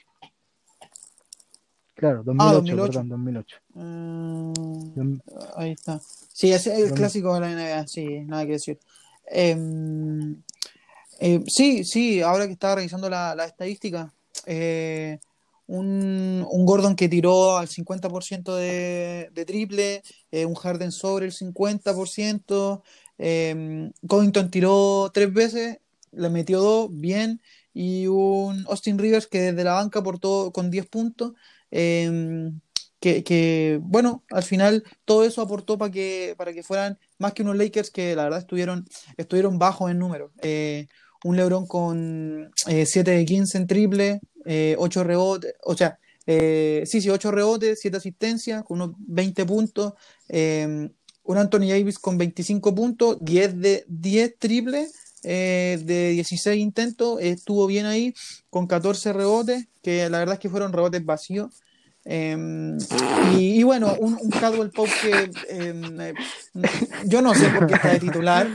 Claro, 1.95 2.23
2008, 2.23 2.59
ah, 2.59 2.85
perdón, 2.85 3.09
2008. 3.09 3.57
Mm, 3.73 5.13
ahí 5.55 5.71
está. 5.71 5.99
Sí, 6.33 6.51
es 6.51 6.67
el 6.67 6.93
clásico 6.93 7.33
de 7.35 7.39
la 7.41 7.51
NBA, 7.51 7.87
sí, 7.87 8.21
nada 8.25 8.45
que 8.45 8.53
decir. 8.53 8.79
Em, 9.27 10.41
eh, 11.19 11.41
sí, 11.47 11.83
sí, 11.83 12.21
ahora 12.21 12.47
que 12.47 12.53
estaba 12.53 12.75
revisando 12.75 13.09
la, 13.09 13.35
la 13.35 13.45
estadística, 13.45 14.13
eh, 14.45 15.19
un, 15.69 16.65
Gordon 16.65 16.95
que 16.95 17.09
tiró 17.09 17.57
al 17.57 17.67
50% 17.67 18.55
de, 18.55 19.29
de 19.31 19.45
triple, 19.45 20.03
eh, 20.31 20.45
un 20.45 20.55
Harden 20.55 20.91
sobre 20.91 21.27
el 21.27 21.31
50%, 21.31 22.81
eh, 23.19 23.91
Covington 24.07 24.49
tiró 24.49 25.11
tres 25.13 25.31
veces, 25.31 25.79
le 26.11 26.29
metió 26.29 26.59
dos, 26.61 26.89
bien, 26.91 27.41
y 27.73 28.07
un 28.07 28.65
Austin 28.67 28.97
Rivers 28.97 29.27
que 29.27 29.39
desde 29.41 29.63
la 29.63 29.73
banca 29.73 29.99
aportó 29.99 30.51
con 30.51 30.71
10 30.71 30.87
puntos. 30.87 31.33
Em, 31.71 32.59
que, 32.99 33.79
bueno, 33.81 34.25
al 34.31 34.43
final 34.43 34.83
todo 35.05 35.23
eso 35.23 35.41
aportó 35.41 35.77
para 35.77 35.91
que, 35.91 36.33
para 36.37 36.51
que 36.51 36.63
fueran 36.63 36.99
más 37.17 37.31
que 37.33 37.43
unos 37.43 37.55
Lakers 37.55 37.91
que 37.91 38.15
la 38.15 38.23
verdad 38.23 38.39
estuvieron, 38.39 38.85
estuvieron 39.17 39.57
bajos 39.59 39.89
en 39.91 39.99
número. 39.99 40.31
Eh, 40.41 40.87
un 41.23 41.35
LeBron 41.37 41.67
con 41.67 42.51
7 42.65 43.11
de 43.11 43.25
15 43.25 43.57
en 43.57 43.67
triple, 43.67 44.21
8 44.45 45.01
eh, 45.01 45.03
rebotes, 45.03 45.53
o 45.63 45.75
sea, 45.75 45.99
eh, 46.25 46.83
sí, 46.85 47.01
sí, 47.01 47.09
8 47.09 47.31
rebotes, 47.31 47.79
7 47.81 47.97
asistencias, 47.97 48.63
con 48.63 48.81
unos 48.81 48.95
20 48.99 49.45
puntos. 49.45 49.93
Em, 50.27 50.91
un 51.23 51.37
Anthony 51.37 51.69
Davis 51.69 51.99
con 51.99 52.17
25 52.17 52.75
puntos, 52.75 53.17
10 53.21 53.59
de 53.59 53.85
10 53.87 54.37
triples. 54.37 54.93
Eh, 55.23 55.79
de 55.83 56.11
16 56.11 56.57
intentos, 56.61 57.19
estuvo 57.21 57.67
bien 57.67 57.85
ahí 57.85 58.13
con 58.49 58.67
14 58.67 59.11
rebotes, 59.11 59.67
que 59.81 60.09
la 60.09 60.19
verdad 60.19 60.35
es 60.35 60.39
que 60.39 60.49
fueron 60.49 60.71
rebotes 60.71 61.03
vacíos. 61.03 61.61
Em, 62.05 62.77
y, 63.37 63.61
bueno, 63.63 63.93
un, 63.99 64.17
un 64.21 64.29
Cadwell 64.29 64.71
Pope 64.71 64.91
que 65.01 65.31
em, 65.49 66.13
yo 67.05 67.21
no 67.21 67.35
sé 67.35 67.49
por 67.49 67.67
qué 67.67 67.75
está 67.75 67.89
de 67.89 67.99
titular. 67.99 68.47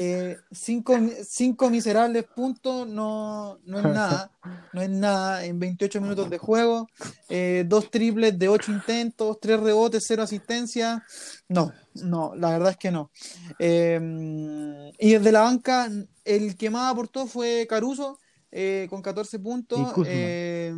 Eh, 0.00 0.36
cinco, 0.50 0.96
cinco, 1.22 1.70
miserables 1.70 2.24
puntos 2.24 2.88
no, 2.88 3.58
no, 3.64 3.78
es 3.78 3.84
nada. 3.84 4.32
No 4.72 4.82
es 4.82 4.90
nada 4.90 5.44
en 5.44 5.60
28 5.60 6.00
minutos 6.00 6.30
de 6.30 6.38
juego. 6.38 6.88
Eh, 7.28 7.64
dos 7.66 7.90
triples 7.90 8.38
de 8.38 8.48
8 8.48 8.72
intentos, 8.72 9.38
tres 9.40 9.60
rebotes, 9.60 10.04
cero 10.06 10.22
asistencia. 10.22 11.04
No, 11.48 11.72
no, 11.94 12.34
la 12.34 12.50
verdad 12.50 12.70
es 12.70 12.76
que 12.78 12.90
no. 12.90 13.10
Em, 13.58 14.88
y 14.98 15.12
desde 15.12 15.32
la 15.32 15.42
banca, 15.42 15.88
el 16.24 16.56
que 16.56 16.70
más 16.70 16.92
aportó 16.92 17.26
fue 17.26 17.66
Caruso 17.68 18.18
eh, 18.50 18.86
con 18.88 19.02
14 19.02 19.38
puntos, 19.38 19.92
eh, 20.06 20.72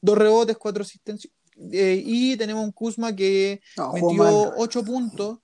dos 0.00 0.18
rebotes, 0.18 0.56
cuatro 0.56 0.82
asistencias. 0.82 1.32
Eh, 1.72 2.02
y 2.04 2.36
tenemos 2.36 2.64
un 2.64 2.72
Kuzma 2.72 3.14
que 3.14 3.60
metió 3.94 4.52
8 4.56 4.84
puntos 4.84 5.38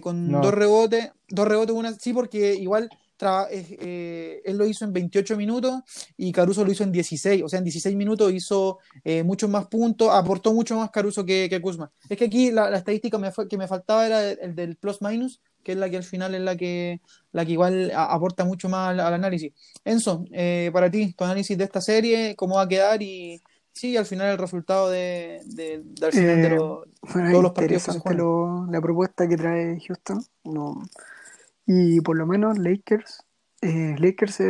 con 0.00 0.32
dos 0.32 0.54
rebotes, 0.54 1.10
dos 1.28 1.48
rebotes, 1.48 1.74
una, 1.74 1.92
sí, 1.94 2.12
porque 2.12 2.54
igual 2.54 2.88
él 3.20 4.56
lo 4.56 4.66
hizo 4.66 4.84
en 4.84 4.92
28 4.92 5.36
minutos 5.36 5.80
y 6.16 6.32
Caruso 6.32 6.64
lo 6.64 6.72
hizo 6.72 6.84
en 6.84 6.92
16, 6.92 7.42
o 7.44 7.48
sea, 7.48 7.58
en 7.58 7.64
16 7.64 7.96
minutos 7.96 8.32
hizo 8.32 8.78
muchos 9.24 9.48
más 9.50 9.66
puntos, 9.66 10.10
aportó 10.12 10.52
mucho 10.52 10.76
más 10.76 10.90
Caruso 10.90 11.24
que, 11.24 11.48
que 11.48 11.60
Kuzma. 11.60 11.90
Es 12.08 12.16
que 12.16 12.26
aquí 12.26 12.50
la, 12.50 12.76
estadística 12.76 13.18
que 13.48 13.56
me 13.56 13.68
faltaba 13.68 14.06
era 14.06 14.30
el, 14.30 14.54
del 14.54 14.76
plus 14.76 15.00
minus, 15.02 15.40
que 15.66 15.72
es 15.72 15.78
la 15.78 15.90
que 15.90 15.96
al 15.96 16.04
final 16.04 16.32
es 16.32 16.40
la 16.42 16.56
que, 16.56 17.00
la 17.32 17.44
que 17.44 17.50
igual 17.50 17.90
aporta 17.92 18.44
mucho 18.44 18.68
más 18.68 18.90
al, 18.90 19.00
análisis. 19.00 19.52
Enzo, 19.84 20.24
eh, 20.30 20.70
para 20.72 20.88
ti, 20.88 21.12
tu 21.12 21.24
análisis 21.24 21.58
de 21.58 21.64
esta 21.64 21.80
serie, 21.80 22.36
cómo 22.36 22.54
va 22.54 22.62
a 22.62 22.68
quedar 22.68 23.02
y 23.02 23.42
sí, 23.72 23.96
al 23.96 24.06
final 24.06 24.30
el 24.30 24.38
resultado 24.38 24.88
de, 24.90 25.40
de, 25.44 25.82
final 26.12 26.42
de, 26.42 26.54
eh, 26.54 26.56
todos 26.56 27.42
los 27.42 27.50
partidos. 27.50 27.88
la 28.70 28.80
propuesta 28.80 29.28
que 29.28 29.36
trae 29.36 29.80
Houston. 29.88 30.24
No. 30.44 30.84
Y 31.66 32.00
por 32.00 32.16
lo 32.16 32.26
menos 32.26 32.58
Lakers, 32.58 33.24
eh, 33.60 33.96
Lakers 33.98 34.40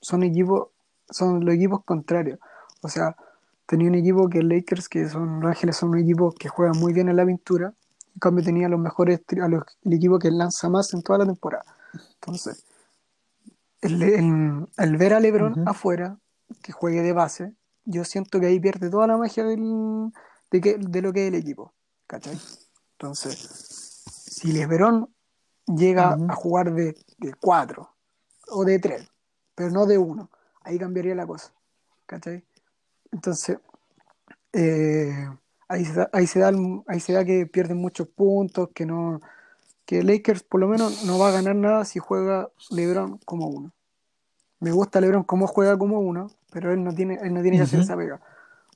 son 0.00 0.22
equipos, 0.22 0.68
son 1.10 1.44
los 1.44 1.54
equipos 1.54 1.84
contrarios. 1.84 2.38
O 2.82 2.88
sea, 2.88 3.16
tenía 3.66 3.88
un 3.88 3.96
equipo 3.96 4.28
que 4.28 4.42
Lakers, 4.42 4.88
que 4.88 5.08
son 5.08 5.40
Los 5.40 5.50
Ángeles, 5.50 5.76
son 5.76 5.90
un 5.90 5.98
equipo 5.98 6.32
que 6.32 6.48
juega 6.48 6.72
muy 6.72 6.92
bien 6.92 7.08
en 7.08 7.16
la 7.16 7.26
pintura, 7.26 7.74
en 8.14 8.20
cambio 8.20 8.44
tenía 8.44 8.68
los 8.68 8.78
mejores, 8.78 9.20
a 9.42 9.48
los, 9.48 9.64
el 9.82 9.92
equipo 9.94 10.18
que 10.18 10.30
lanza 10.30 10.68
más 10.68 10.94
en 10.94 11.02
toda 11.02 11.18
la 11.18 11.26
temporada. 11.26 11.64
Entonces, 12.14 12.64
el, 13.80 14.96
ver 14.96 15.14
a 15.14 15.20
Lebron 15.20 15.68
afuera, 15.68 16.18
que 16.62 16.72
juegue 16.72 17.02
de 17.02 17.12
base, 17.12 17.54
yo 17.84 18.04
siento 18.04 18.40
que 18.40 18.46
ahí 18.46 18.60
pierde 18.60 18.88
toda 18.88 19.06
la 19.06 19.16
magia 19.16 19.44
del, 19.44 20.10
de, 20.50 20.60
que, 20.60 20.78
de 20.78 21.02
lo 21.02 21.12
que 21.12 21.26
es 21.26 21.28
el 21.28 21.40
equipo. 21.40 21.74
¿Cachai? 22.06 22.38
Entonces, 22.92 24.04
si 24.06 24.52
Lebron 24.52 25.08
llega 25.66 26.16
a 26.28 26.34
jugar 26.34 26.72
de, 26.72 26.96
de 27.18 27.34
cuatro 27.34 27.90
o 28.48 28.64
de 28.64 28.78
tres, 28.78 29.08
pero 29.54 29.70
no 29.70 29.86
de 29.86 29.98
uno, 29.98 30.30
ahí 30.62 30.78
cambiaría 30.78 31.14
la 31.14 31.26
cosa. 31.26 31.52
¿Cachai? 32.06 32.44
Entonces, 33.12 33.58
eh, 34.52 35.28
ahí 35.68 35.84
se 35.84 35.94
da, 35.94 36.10
ahí 36.12 36.26
se 36.26 36.38
da, 36.38 36.52
ahí 36.86 37.00
se 37.00 37.12
da 37.12 37.24
que 37.24 37.46
pierden 37.46 37.78
muchos 37.78 38.08
puntos, 38.08 38.68
que 38.74 38.84
no 38.86 39.20
que 39.86 40.02
Lakers 40.02 40.42
por 40.42 40.60
lo 40.60 40.68
menos 40.68 41.04
no 41.04 41.18
va 41.18 41.28
a 41.28 41.32
ganar 41.32 41.56
nada 41.56 41.84
si 41.84 41.98
juega 41.98 42.50
LeBron 42.70 43.18
como 43.18 43.48
uno. 43.48 43.72
Me 44.60 44.72
gusta 44.72 45.00
LeBron 45.00 45.24
como 45.24 45.46
juega 45.46 45.78
como 45.78 46.00
uno, 46.00 46.30
pero 46.50 46.72
él 46.72 46.82
no 46.82 46.94
tiene, 46.94 47.18
él 47.22 47.34
no 47.34 47.42
tiene 47.42 47.58
que 47.58 47.64
hacer 47.64 47.80
esa 47.80 47.96
pega, 47.96 48.20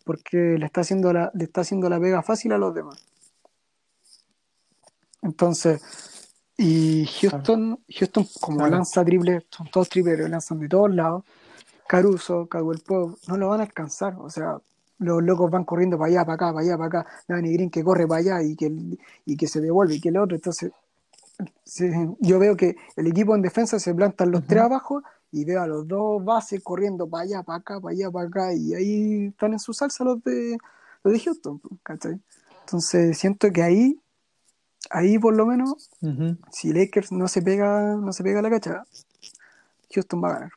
porque 0.04 0.56
le 0.58 0.66
está 0.66 0.82
haciendo 0.82 1.12
la, 1.12 1.30
le 1.34 1.44
está 1.44 1.62
haciendo 1.62 1.88
la 1.88 1.98
pega 1.98 2.22
fácil 2.22 2.52
a 2.52 2.58
los 2.58 2.74
demás. 2.74 3.06
Entonces, 5.22 5.82
y 6.60 7.06
Houston, 7.06 7.78
Houston 7.88 8.26
como 8.40 8.66
lanza 8.66 9.04
triple, 9.04 9.46
son 9.48 9.70
todos 9.70 9.88
tripleros, 9.88 10.28
lanzan 10.28 10.58
de 10.58 10.68
todos 10.68 10.92
lados. 10.92 11.24
Caruso, 11.86 12.46
Caldwell 12.48 12.80
Pop, 12.80 13.16
no 13.28 13.36
lo 13.36 13.48
van 13.48 13.60
a 13.60 13.62
alcanzar. 13.62 14.16
O 14.18 14.28
sea, 14.28 14.58
los 14.98 15.22
locos 15.22 15.50
van 15.50 15.64
corriendo 15.64 15.96
para 15.96 16.10
allá, 16.10 16.24
para 16.24 16.34
acá, 16.34 16.52
para 16.52 16.66
allá, 16.66 16.76
para 16.76 17.00
acá. 17.00 17.06
Danny 17.28 17.52
Green 17.52 17.70
que 17.70 17.84
corre 17.84 18.08
para 18.08 18.20
allá 18.20 18.42
y 18.42 18.56
que, 18.56 18.72
y 19.24 19.36
que 19.36 19.46
se 19.46 19.60
devuelve 19.60 19.94
y 19.94 20.00
que 20.00 20.08
el 20.08 20.18
otro. 20.18 20.34
Entonces, 20.34 20.72
yo 22.18 22.38
veo 22.40 22.56
que 22.56 22.76
el 22.96 23.06
equipo 23.06 23.36
en 23.36 23.42
defensa 23.42 23.78
se 23.78 23.94
plantan 23.94 24.32
los 24.32 24.44
tres 24.44 24.62
abajo 24.62 25.02
y 25.30 25.44
veo 25.44 25.62
a 25.62 25.66
los 25.68 25.86
dos 25.86 26.24
bases 26.24 26.60
corriendo 26.62 27.08
para 27.08 27.22
allá, 27.22 27.42
para 27.44 27.58
acá, 27.60 27.80
para 27.80 27.92
allá, 27.92 28.10
para 28.10 28.26
acá. 28.26 28.52
Y 28.52 28.74
ahí 28.74 29.26
están 29.28 29.52
en 29.52 29.60
su 29.60 29.72
salsa 29.72 30.02
los 30.02 30.22
de, 30.24 30.58
los 31.04 31.14
de 31.14 31.20
Houston, 31.20 31.60
¿cachai? 31.84 32.20
Entonces, 32.64 33.16
siento 33.16 33.50
que 33.52 33.62
ahí, 33.62 34.00
ahí 34.90 35.18
por 35.18 35.34
lo 35.36 35.46
menos, 35.46 35.90
si 36.50 36.72
Lakers 36.72 37.12
no 37.12 37.28
se 37.28 37.42
pega, 37.42 37.96
no 37.96 38.12
se 38.12 38.22
pega 38.22 38.42
la 38.42 38.50
cachada, 38.50 38.86
Houston 39.94 40.22
va 40.22 40.28
a 40.28 40.32
ganar. 40.32 40.52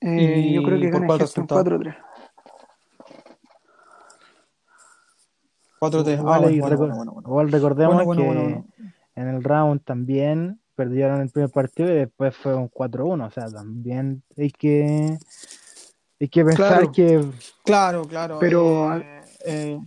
Eh, 0.00 0.52
yo 0.54 0.62
creo 0.62 0.80
que 0.80 0.90
gana 0.90 1.06
Houston 1.18 1.46
4-3. 1.46 1.96
4-3. 5.80 6.24
Ah, 6.26 6.50
igual 6.50 7.50
recordemos 7.50 8.16
que 8.16 8.64
en 9.14 9.28
el 9.28 9.42
round 9.42 9.82
también 9.84 10.60
perdieron 10.74 11.20
el 11.20 11.30
primer 11.30 11.50
partido 11.50 11.90
y 11.90 11.96
después 11.96 12.36
fue 12.36 12.54
un 12.54 12.70
4-1. 12.70 13.26
O 13.26 13.30
sea, 13.30 13.46
también 13.50 14.22
hay 14.36 14.50
que, 14.50 15.18
hay 16.20 16.28
que 16.28 16.44
pensar 16.44 16.90
que. 16.92 17.24
Claro, 17.64 18.04
claro. 18.04 18.38
Pero. 18.38 18.96
Eh, 18.96 19.22
eh, 19.44 19.80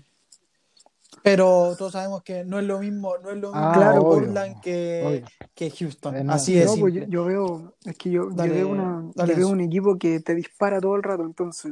pero 1.23 1.75
todos 1.77 1.91
sabemos 1.91 2.23
que 2.23 2.43
no 2.43 2.59
es 2.59 2.65
lo 2.65 2.79
mismo, 2.79 3.15
no 3.17 3.29
es 3.29 3.37
lo 3.37 3.51
mismo 3.51 3.61
ah, 3.63 3.95
Portland 3.99 4.59
que, 4.61 5.23
que, 5.53 5.69
Houston. 5.69 6.29
Así 6.29 6.57
es. 6.57 6.75
Pues 6.79 6.93
yo, 7.07 7.25
veo, 7.25 7.73
es 7.85 7.97
que 7.97 8.09
yo, 8.09 8.29
veo, 8.29 8.69
una, 8.69 9.11
yo 9.15 9.35
veo 9.35 9.49
un 9.49 9.61
equipo 9.61 9.97
que 9.97 10.19
te 10.19 10.33
dispara 10.33 10.79
todo 10.79 10.95
el 10.95 11.03
rato, 11.03 11.23
entonces 11.23 11.71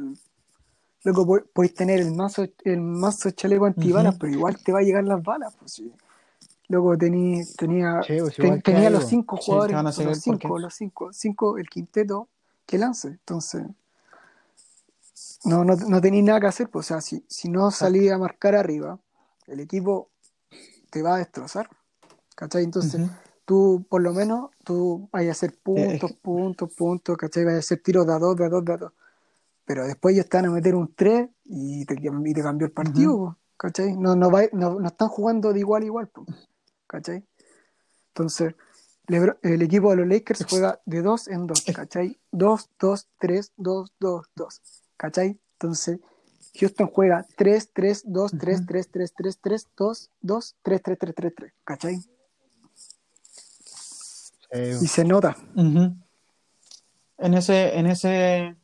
luego 1.02 1.40
podéis 1.52 1.74
tener 1.74 2.00
el 2.00 2.12
mazo, 2.14 2.46
el 2.64 2.80
mazo 2.80 3.30
chaleco 3.30 3.66
antibalas, 3.66 4.16
pero 4.18 4.32
igual 4.32 4.62
te 4.62 4.72
va 4.72 4.80
a 4.80 4.82
llegar 4.82 5.04
las 5.04 5.22
balas, 5.22 5.54
pues 5.58 5.72
sí. 5.72 5.92
Luego 6.68 6.96
tenía, 6.96 7.42
tenía, 7.56 8.00
pues 8.06 8.36
tenía 8.62 8.90
los 8.90 9.08
cinco 9.08 9.36
jugadores, 9.36 9.76
los 10.04 10.20
cinco, 10.20 10.58
los 10.58 10.74
cinco, 10.74 11.12
cinco, 11.12 11.58
el 11.58 11.68
quinteto 11.68 12.28
que 12.64 12.78
lance, 12.78 13.08
entonces 13.08 13.64
no, 15.44 15.64
no, 15.64 15.74
no 15.74 16.00
tenía 16.00 16.22
nada 16.22 16.40
que 16.40 16.46
hacer, 16.46 16.68
pues, 16.68 16.86
o 16.86 16.88
sea, 16.88 17.00
si, 17.00 17.24
si 17.26 17.48
no 17.48 17.72
salía 17.72 18.14
a 18.14 18.18
marcar 18.18 18.54
arriba, 18.54 19.00
el 19.50 19.60
equipo 19.60 20.10
te 20.90 21.02
va 21.02 21.16
a 21.16 21.18
destrozar. 21.18 21.68
¿Cachai? 22.34 22.64
Entonces, 22.64 23.02
tú 23.44 23.84
por 23.88 24.00
lo 24.00 24.14
menos, 24.14 24.50
tú 24.64 25.08
vas 25.12 25.26
a 25.26 25.30
hacer 25.30 25.58
puntos, 25.62 26.12
puntos, 26.12 26.72
puntos, 26.72 27.16
¿cachai? 27.18 27.44
Vas 27.44 27.54
a 27.54 27.58
hacer 27.58 27.82
tiros 27.82 28.06
de 28.06 28.14
a 28.14 28.18
dos, 28.18 28.36
de 28.36 28.46
a 28.46 28.48
dos, 28.48 28.64
de 28.64 28.72
a 28.72 28.76
dos. 28.78 28.92
Pero 29.64 29.86
después 29.86 30.14
ellos 30.14 30.24
están 30.24 30.46
a 30.46 30.50
meter 30.50 30.74
un 30.74 30.94
3 30.94 31.28
y 31.44 31.84
te, 31.84 31.94
y 31.94 32.34
te 32.34 32.42
cambió 32.42 32.66
el 32.66 32.72
partido, 32.72 33.38
¿cachai? 33.56 33.96
No, 33.96 34.16
no, 34.16 34.30
no, 34.52 34.86
están 34.86 35.08
jugando 35.08 35.52
de 35.52 35.60
igual 35.60 35.82
a 35.82 35.86
igual, 35.86 36.10
¿cachai? 36.86 37.24
Entonces, 38.08 38.54
el 39.06 39.62
equipo 39.62 39.90
de 39.90 39.96
los 39.96 40.08
Lakers 40.08 40.46
juega 40.48 40.80
de 40.86 41.02
2 41.02 41.28
en 41.28 41.46
2, 41.46 41.64
¿cachai? 41.74 42.18
2, 42.32 42.70
2, 42.78 43.08
3, 43.18 43.52
2, 43.56 43.92
2, 44.00 44.26
2, 44.34 44.62
¿cachai? 44.96 45.40
Entonces, 45.52 46.00
Houston 46.60 46.88
juega 46.88 47.26
3, 47.36 47.70
3, 47.72 48.02
2, 48.06 48.32
3, 48.38 48.66
3, 48.66 48.88
3, 48.90 49.14
3, 49.14 49.38
3, 49.40 49.68
2, 49.76 50.10
2, 50.20 50.56
3, 50.62 50.82
3, 50.82 50.98
3, 50.98 51.14
3, 51.14 51.34
3. 51.36 51.52
¿Cachai? 51.64 52.00
Y 54.52 54.86
se 54.86 55.04
nota. 55.04 55.36
En 55.56 57.34
ese, 57.34 57.78
en 57.78 57.86
ese, 57.86 58.56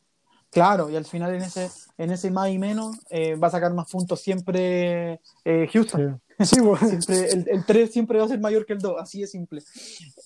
claro, 0.51 0.89
y 0.89 0.95
al 0.95 1.05
final 1.05 1.35
en 1.35 1.43
ese, 1.43 1.69
en 1.97 2.11
ese 2.11 2.31
más 2.31 2.49
y 2.49 2.57
menos 2.57 2.97
eh, 3.09 3.35
va 3.35 3.47
a 3.47 3.51
sacar 3.51 3.73
más 3.73 3.89
puntos 3.89 4.19
siempre 4.21 5.21
eh, 5.45 5.69
Houston. 5.71 6.21
Sí, 6.39 6.57
siempre, 6.87 7.31
el, 7.31 7.45
el, 7.49 7.65
3 7.65 7.91
siempre 7.91 8.19
va 8.19 8.25
a 8.25 8.27
ser 8.27 8.39
mayor 8.39 8.65
que 8.65 8.73
el 8.73 8.79
2, 8.79 8.95
así 8.99 9.21
de 9.21 9.27
simple. 9.27 9.63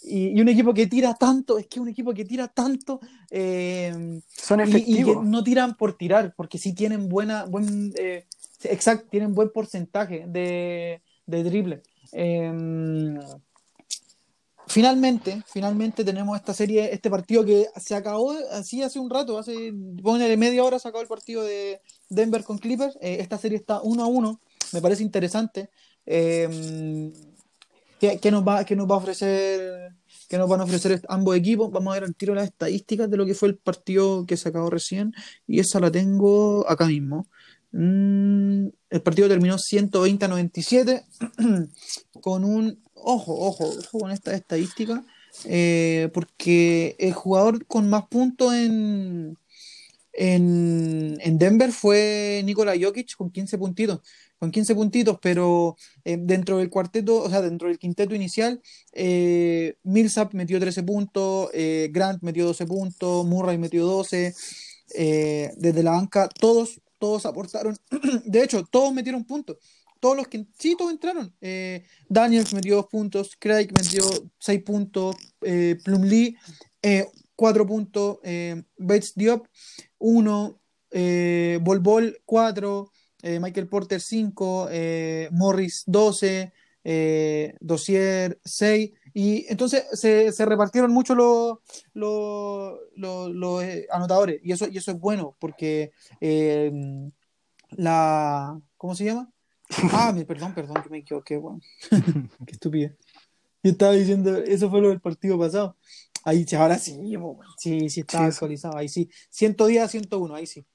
Y, 0.03 0.37
y, 0.37 0.41
un 0.41 0.49
equipo 0.49 0.73
que 0.73 0.87
tira 0.87 1.13
tanto, 1.13 1.57
es 1.57 1.67
que 1.67 1.79
un 1.79 1.87
equipo 1.87 2.13
que 2.13 2.25
tira 2.25 2.47
tanto. 2.47 2.99
Eh, 3.29 4.19
Son 4.27 4.59
efectivos. 4.59 4.99
Y, 4.99 5.03
que 5.21 5.29
no 5.29 5.43
tiran 5.43 5.75
por 5.75 5.97
tirar, 5.97 6.33
porque 6.35 6.57
sí 6.57 6.73
tienen 6.73 7.07
buena, 7.07 7.45
buen, 7.45 7.93
eh, 7.97 8.25
exacto, 8.63 9.07
tienen 9.09 9.33
buen 9.33 9.51
porcentaje 9.51 10.25
de, 10.27 11.01
de 11.25 11.43
drible. 11.43 11.81
Eh, 12.11 13.19
finalmente, 14.67 15.43
finalmente 15.47 16.03
tenemos 16.03 16.37
esta 16.37 16.53
serie, 16.53 16.93
este 16.93 17.09
partido 17.09 17.45
que 17.45 17.67
se 17.77 17.95
acabó 17.95 18.33
así 18.51 18.81
hace 18.81 18.99
un 18.99 19.09
rato, 19.09 19.37
hace 19.37 19.71
de 19.71 20.37
media 20.37 20.63
hora 20.63 20.79
se 20.79 20.87
acabó 20.87 21.01
el 21.01 21.07
partido 21.07 21.43
de 21.43 21.81
Denver 22.09 22.43
con 22.43 22.57
Clippers. 22.57 22.97
Eh, 23.01 23.17
esta 23.19 23.37
serie 23.37 23.57
está 23.57 23.81
1 23.81 24.03
a 24.03 24.07
1, 24.07 24.39
me 24.73 24.81
parece 24.81 25.03
interesante. 25.03 25.69
Eh, 26.05 27.11
¿qué, 27.99 28.31
nos 28.31 28.47
va, 28.47 28.63
nos 28.63 28.89
va 28.89 28.95
a 28.95 28.97
ofrecer? 28.97 29.91
¿Qué 30.27 30.37
nos 30.37 30.49
van 30.49 30.61
a 30.61 30.63
ofrecer 30.63 31.01
ambos 31.07 31.35
equipos? 31.35 31.71
Vamos 31.71 31.91
a 31.91 31.99
ver 31.99 32.03
al 32.05 32.15
tiro 32.15 32.33
las 32.33 32.45
estadísticas 32.45 33.09
de 33.09 33.17
lo 33.17 33.25
que 33.25 33.35
fue 33.35 33.49
el 33.49 33.57
partido 33.57 34.25
que 34.25 34.37
se 34.37 34.49
acabó 34.49 34.69
recién. 34.69 35.13
Y 35.47 35.59
esa 35.59 35.79
la 35.79 35.91
tengo 35.91 36.67
acá 36.69 36.87
mismo. 36.87 37.27
Mm, 37.71 38.67
el 38.89 39.01
partido 39.01 39.27
terminó 39.29 39.57
120 39.57 40.25
a 40.25 40.27
97 40.27 41.05
con 42.21 42.43
un 42.43 42.81
ojo, 42.93 43.33
ojo, 43.33 43.65
ojo 43.65 43.99
con 43.99 44.11
esta 44.11 44.33
estadística, 44.35 45.03
eh, 45.45 46.09
porque 46.13 46.95
el 46.99 47.13
jugador 47.13 47.65
con 47.65 47.89
más 47.89 48.07
puntos 48.07 48.53
en, 48.53 49.37
en, 50.13 51.17
en 51.19 51.37
Denver 51.37 51.71
fue 51.71 52.41
Nikola 52.45 52.73
Jokic 52.79 53.15
con 53.15 53.31
15 53.31 53.57
puntitos 53.57 54.01
con 54.41 54.49
15 54.49 54.73
puntitos, 54.73 55.19
pero 55.21 55.77
eh, 56.03 56.17
dentro 56.19 56.57
del 56.57 56.71
cuarteto, 56.71 57.17
o 57.17 57.29
sea, 57.29 57.43
dentro 57.43 57.67
del 57.67 57.77
quinteto 57.77 58.15
inicial, 58.15 58.59
eh, 58.91 59.75
Millsap 59.83 60.33
metió 60.33 60.59
13 60.59 60.81
puntos, 60.81 61.51
eh, 61.53 61.89
Grant 61.93 62.23
metió 62.23 62.47
12 62.47 62.65
puntos, 62.65 63.23
Murray 63.27 63.59
metió 63.59 63.85
12, 63.85 64.33
eh, 64.95 65.51
desde 65.57 65.83
la 65.83 65.91
banca 65.91 66.27
todos, 66.27 66.81
todos 66.97 67.27
aportaron, 67.27 67.77
de 68.25 68.43
hecho, 68.43 68.65
todos 68.65 68.91
metieron 68.91 69.25
puntos, 69.25 69.57
todos 69.99 70.17
los 70.17 70.27
que, 70.27 70.47
sí, 70.57 70.75
todos 70.75 70.91
entraron, 70.91 71.31
Daniels 72.09 72.51
metió 72.55 72.77
2 72.77 72.87
puntos, 72.87 73.35
Craig 73.37 73.67
metió 73.77 74.03
6 74.39 74.63
puntos, 74.63 75.17
Plum 75.39 76.01
Lee 76.01 76.35
4 77.35 77.67
puntos, 77.67 78.17
Bates 78.75 79.13
Diop 79.13 79.45
1, 79.99 80.61
Bol 81.61 81.79
Bol 81.79 82.17
4, 82.25 82.91
eh, 83.23 83.39
Michael 83.39 83.67
Porter 83.67 84.01
5, 84.01 84.67
eh, 84.71 85.29
Morris 85.31 85.83
12, 85.87 86.51
eh, 86.83 87.55
Dossier 87.59 88.39
6, 88.43 88.91
y 89.13 89.45
entonces 89.49 89.85
se, 89.93 90.31
se 90.31 90.45
repartieron 90.45 90.91
mucho 90.91 91.15
los, 91.15 91.59
los, 91.93 92.79
los, 92.95 93.63
anotadores, 93.91 94.39
y 94.43 94.51
eso, 94.51 94.67
y 94.67 94.77
eso 94.77 94.91
es 94.91 94.99
bueno, 94.99 95.35
porque 95.39 95.91
la... 97.71 98.59
¿Cómo 98.77 98.95
se 98.95 99.05
llama? 99.05 99.31
Ah, 99.91 100.13
perdón, 100.27 100.53
perdón, 100.53 100.81
que 100.83 100.89
me 100.89 100.97
equivoqué, 100.99 101.37
bueno. 101.37 101.59
Qué 102.45 102.53
estúpido. 102.53 102.91
Yo 103.63 103.71
estaba 103.71 103.93
diciendo, 103.93 104.37
eso 104.37 104.69
fue 104.69 104.81
lo 104.81 104.89
del 104.89 104.99
partido 104.99 105.37
pasado. 105.37 105.77
Ahí, 106.23 106.45
ahora 106.57 106.77
sí, 106.77 106.99
sí, 107.57 107.89
sí, 107.89 107.99
está 108.01 108.25
actualizado, 108.25 108.77
ahí 108.77 108.89
sí. 108.89 109.09
110 109.29 109.83
a 109.83 109.87
101, 109.87 110.35
ahí 110.35 110.47
sí. 110.47 110.65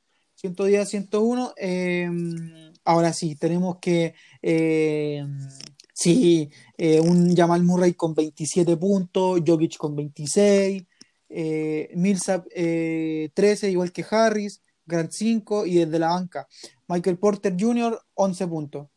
110 0.47 0.89
101. 0.89 1.55
Eh, 1.57 2.09
ahora 2.87 3.13
sí, 3.13 3.37
tenemos 3.37 3.77
que. 3.79 4.15
Eh, 4.41 5.23
sí, 5.93 6.51
eh, 6.79 7.01
un 7.01 7.37
Jamal 7.37 7.63
Murray 7.63 7.95
con 7.95 8.15
27 8.15 8.77
puntos, 8.77 9.43
Jokic 9.47 9.77
con 9.77 9.95
26, 9.95 10.85
eh, 11.29 11.91
Millsap 11.95 12.47
13, 12.49 13.71
igual 13.71 13.93
que 13.93 14.05
Harris, 14.09 14.63
Grant 14.87 15.13
5 15.13 15.67
y 15.67 15.75
desde 15.77 15.99
la 15.99 16.09
banca. 16.09 16.49
Michael 16.89 17.19
Porter 17.19 17.55
Jr., 17.59 18.01
11 18.15 18.47
puntos. 18.47 18.89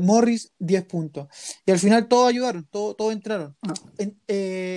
Morris 0.00 0.52
10 0.58 0.84
puntos. 0.84 1.28
Y 1.64 1.70
al 1.70 1.78
final 1.78 2.06
todos 2.08 2.28
ayudaron, 2.28 2.66
todos, 2.70 2.96
todos 2.96 3.12
entraron. 3.12 3.56
No. 3.62 3.74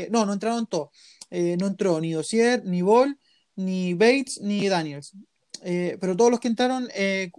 no, 0.09 0.25
no 0.25 0.33
entraron 0.33 0.65
todos. 0.67 0.89
no 1.29 1.67
entró 1.67 1.99
ni 1.99 2.11
Dossier, 2.13 2.63
ni 2.65 2.81
Ball, 2.81 3.19
ni 3.55 3.93
Bates, 3.93 4.39
ni 4.41 4.67
Daniels. 4.67 5.13
Eh, 5.63 5.97
pero 5.99 6.15
todos 6.15 6.31
los 6.31 6.39
que 6.39 6.47
entraron 6.47 6.87
eh, 6.93 7.31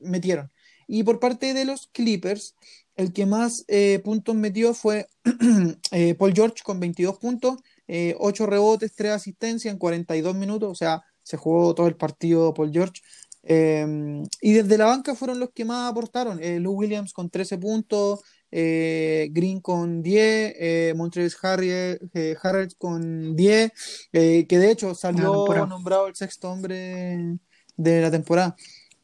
metieron. 0.00 0.50
Y 0.86 1.02
por 1.02 1.20
parte 1.20 1.54
de 1.54 1.64
los 1.64 1.88
Clippers, 1.88 2.54
el 2.96 3.12
que 3.12 3.26
más 3.26 3.64
eh, 3.68 4.00
puntos 4.04 4.34
metió 4.34 4.74
fue 4.74 5.08
Paul 6.18 6.34
George 6.34 6.62
con 6.62 6.80
22 6.80 7.18
puntos, 7.18 7.58
8 7.88 8.46
rebotes, 8.46 8.94
3 8.94 9.12
asistencias 9.12 9.72
en 9.72 9.78
42 9.78 10.34
minutos, 10.34 10.70
o 10.70 10.74
sea, 10.74 11.02
se 11.22 11.36
jugó 11.36 11.74
todo 11.74 11.86
el 11.86 11.96
partido 11.96 12.52
Paul 12.54 12.70
George. 12.72 13.00
Eh, 13.42 14.22
y 14.40 14.52
desde 14.54 14.78
la 14.78 14.86
banca 14.86 15.14
fueron 15.14 15.38
los 15.38 15.50
que 15.52 15.64
más 15.64 15.90
aportaron. 15.90 16.40
Lou 16.62 16.74
Williams 16.74 17.12
con 17.12 17.30
13 17.30 17.58
puntos, 17.58 18.20
eh, 18.56 19.28
Green 19.32 19.60
con 19.60 20.00
10, 20.00 20.54
eh, 20.56 20.94
Harrier, 21.42 22.00
eh, 22.14 22.36
con 22.78 23.34
10, 23.34 23.72
eh, 24.12 24.46
que 24.46 24.58
de 24.58 24.70
hecho 24.70 24.94
salió 24.94 25.46
nombrado 25.66 26.06
el 26.06 26.14
sexto 26.14 26.52
hombre 26.52 27.36
de 27.76 28.00
la 28.00 28.12
temporada. 28.12 28.54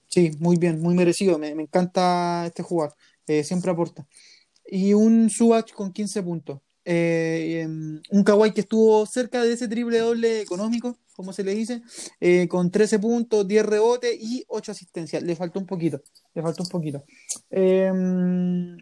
Sí, 0.07 0.31
muy 0.39 0.57
bien, 0.57 0.81
muy 0.81 0.95
merecido. 0.95 1.37
Me, 1.39 1.55
me 1.57 1.65
encanta 1.65 2.45
este 2.47 2.63
jugador. 2.63 2.95
Eh, 3.27 3.43
siempre 3.43 3.73
aporta. 3.73 4.07
Y 4.67 4.95
un 4.95 5.31
Subach 5.31 5.73
con 5.73 5.93
15 5.93 6.23
puntos. 6.23 6.61
Eh, 6.85 7.63
em, 7.63 8.01
un 8.11 8.25
Kawhi 8.25 8.53
que 8.53 8.63
estuvo 8.63 9.05
cerca 9.07 9.43
de 9.43 9.53
ese 9.53 9.69
triple 9.69 9.99
doble 9.99 10.41
económico, 10.41 10.97
como 11.15 11.33
se 11.33 11.45
le 11.45 11.55
dice, 11.55 11.83
eh, 12.21 12.49
con 12.49 12.71
13 12.71 12.99
puntos, 12.99 13.47
10 13.47 13.67
rebotes 13.67 14.17
y 14.21 14.45
8 14.49 14.73
asistencias. 14.73 15.23
Le 15.23 15.37
faltó 15.37 15.61
un 15.61 15.67
poquito, 15.67 16.03
le 16.35 16.43
faltó 16.43 16.63
un 16.63 16.69
poquito. 16.69 17.05
Em, 17.51 18.77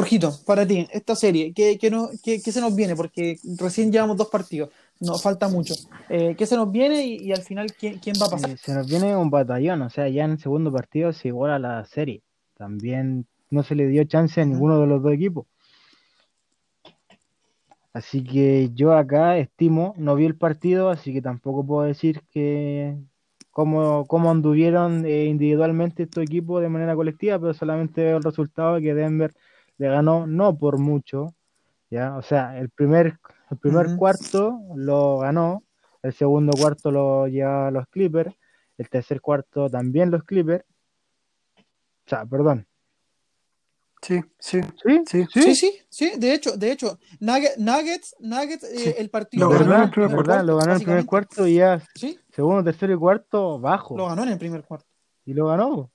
Jorgito, 0.00 0.32
para 0.46 0.66
ti, 0.66 0.88
esta 0.92 1.14
serie, 1.14 1.52
¿qué, 1.52 1.76
qué 1.78 1.90
no- 1.90 2.08
qué- 2.24 2.40
qué 2.40 2.52
se 2.52 2.60
nos 2.62 2.74
viene? 2.74 2.96
Porque 2.96 3.36
recién 3.58 3.92
llevamos 3.92 4.16
dos 4.16 4.28
partidos, 4.30 4.70
nos 4.98 5.22
falta 5.22 5.46
mucho. 5.46 5.74
Eh, 6.08 6.34
¿qué 6.38 6.46
se 6.46 6.56
nos 6.56 6.72
viene 6.72 7.04
y, 7.04 7.30
al 7.32 7.42
final 7.42 7.66
quién, 7.78 7.98
quién 7.98 8.16
va 8.18 8.24
a 8.26 8.30
pasar? 8.30 8.50
Eh, 8.50 8.56
se 8.56 8.72
nos 8.72 8.86
viene 8.88 9.14
un 9.14 9.28
batallón, 9.28 9.82
o 9.82 9.90
sea, 9.90 10.08
ya 10.08 10.24
en 10.24 10.30
el 10.32 10.38
segundo 10.38 10.72
partido 10.72 11.12
se 11.12 11.28
iguala 11.28 11.58
la 11.58 11.84
serie. 11.84 12.22
También 12.56 13.26
no 13.50 13.62
se 13.62 13.74
le 13.74 13.88
dio 13.88 14.02
chance 14.04 14.40
a 14.40 14.44
ninguno 14.46 14.80
de 14.80 14.86
los 14.86 15.02
dos 15.02 15.12
equipos. 15.12 15.44
Así 17.92 18.24
que 18.24 18.70
yo 18.72 18.94
acá 18.94 19.36
estimo, 19.36 19.94
no 19.98 20.14
vi 20.14 20.24
el 20.24 20.36
partido, 20.36 20.88
así 20.88 21.12
que 21.12 21.20
tampoco 21.20 21.66
puedo 21.66 21.82
decir 21.86 22.22
que 22.30 22.96
cómo, 23.50 24.06
cómo 24.06 24.30
anduvieron 24.30 25.04
eh, 25.04 25.26
individualmente 25.26 26.04
estos 26.04 26.22
equipos 26.22 26.62
de 26.62 26.70
manera 26.70 26.94
colectiva, 26.94 27.38
pero 27.38 27.52
solamente 27.52 28.02
veo 28.02 28.16
el 28.16 28.22
resultado 28.22 28.76
de 28.76 28.80
que 28.80 28.94
Denver 28.94 29.34
le 29.80 29.88
ganó 29.88 30.26
no 30.26 30.58
por 30.58 30.76
mucho, 30.78 31.34
¿ya? 31.88 32.14
O 32.18 32.22
sea, 32.22 32.58
el 32.58 32.68
primer, 32.68 33.18
el 33.50 33.56
primer 33.56 33.96
cuarto 33.96 34.60
lo 34.76 35.18
ganó, 35.20 35.64
el 36.02 36.12
segundo 36.12 36.52
cuarto 36.52 36.90
lo 36.90 37.26
llevaba 37.28 37.70
los 37.70 37.86
Clippers, 37.88 38.34
el 38.76 38.90
tercer 38.90 39.22
cuarto 39.22 39.70
también 39.70 40.10
los 40.10 40.22
Clippers. 40.24 40.64
O 41.56 42.08
sea, 42.10 42.26
perdón. 42.26 42.66
Sí, 44.02 44.20
sí, 44.38 44.60
¿Sí? 44.82 45.02
sí. 45.06 45.26
Sí, 45.32 45.54
sí, 45.54 45.78
sí, 45.88 46.12
de 46.18 46.34
hecho, 46.34 46.58
de 46.58 46.72
hecho, 46.72 46.98
Nugget- 47.18 47.56
Nuggets, 47.56 48.14
Nuggets, 48.20 48.64
eh, 48.64 48.96
el 48.98 49.08
partido 49.08 49.48
Lo 49.48 49.58
ganó 49.58 49.82
el 49.84 49.90
primer 49.90 50.16
¿Verdad? 50.16 50.44
Lo 50.44 50.56
ganó 50.58 50.72
en 50.72 50.76
el 50.78 50.84
primer 50.84 51.06
cuarto 51.06 51.46
y 51.46 51.54
ya 51.56 51.80
Sí, 51.94 52.18
segundo, 52.34 52.62
tercero 52.64 52.92
y 52.92 52.96
cuarto 52.98 53.58
bajo. 53.58 53.96
lo 53.96 54.06
ganó 54.08 54.24
en 54.24 54.28
el 54.30 54.38
primer 54.38 54.62
cuarto. 54.62 54.86
Y 55.24 55.32
lo 55.32 55.46
ganó. 55.46 55.90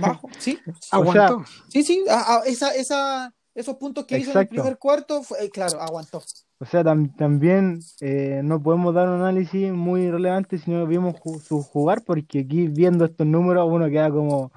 Bajo, 0.00 0.28
sí. 0.38 0.58
Aguantó. 0.90 1.44
Sí, 1.68 1.82
sí, 1.82 2.04
a- 2.08 2.36
a- 2.38 2.44
esa, 2.46 2.74
esa, 2.74 3.34
esos 3.54 3.76
puntos 3.76 4.04
que 4.06 4.18
hizo 4.18 4.32
en 4.32 4.38
el 4.38 4.48
primer 4.48 4.78
cuarto, 4.78 5.22
fue- 5.22 5.44
eh, 5.44 5.50
claro, 5.50 5.80
aguantó. 5.80 6.22
O 6.58 6.64
sea, 6.64 6.82
tam- 6.84 7.14
también 7.16 7.80
eh, 8.00 8.40
no 8.44 8.62
podemos 8.62 8.94
dar 8.94 9.08
un 9.08 9.20
análisis 9.20 9.72
muy 9.72 10.10
relevante 10.10 10.58
si 10.58 10.70
no 10.70 10.86
vimos 10.86 11.14
ju- 11.16 11.40
su 11.40 11.62
jugar, 11.62 12.02
porque 12.04 12.40
aquí 12.40 12.68
viendo 12.68 13.04
estos 13.04 13.26
números 13.26 13.66
uno 13.68 13.88
queda 13.88 14.10
como, 14.10 14.52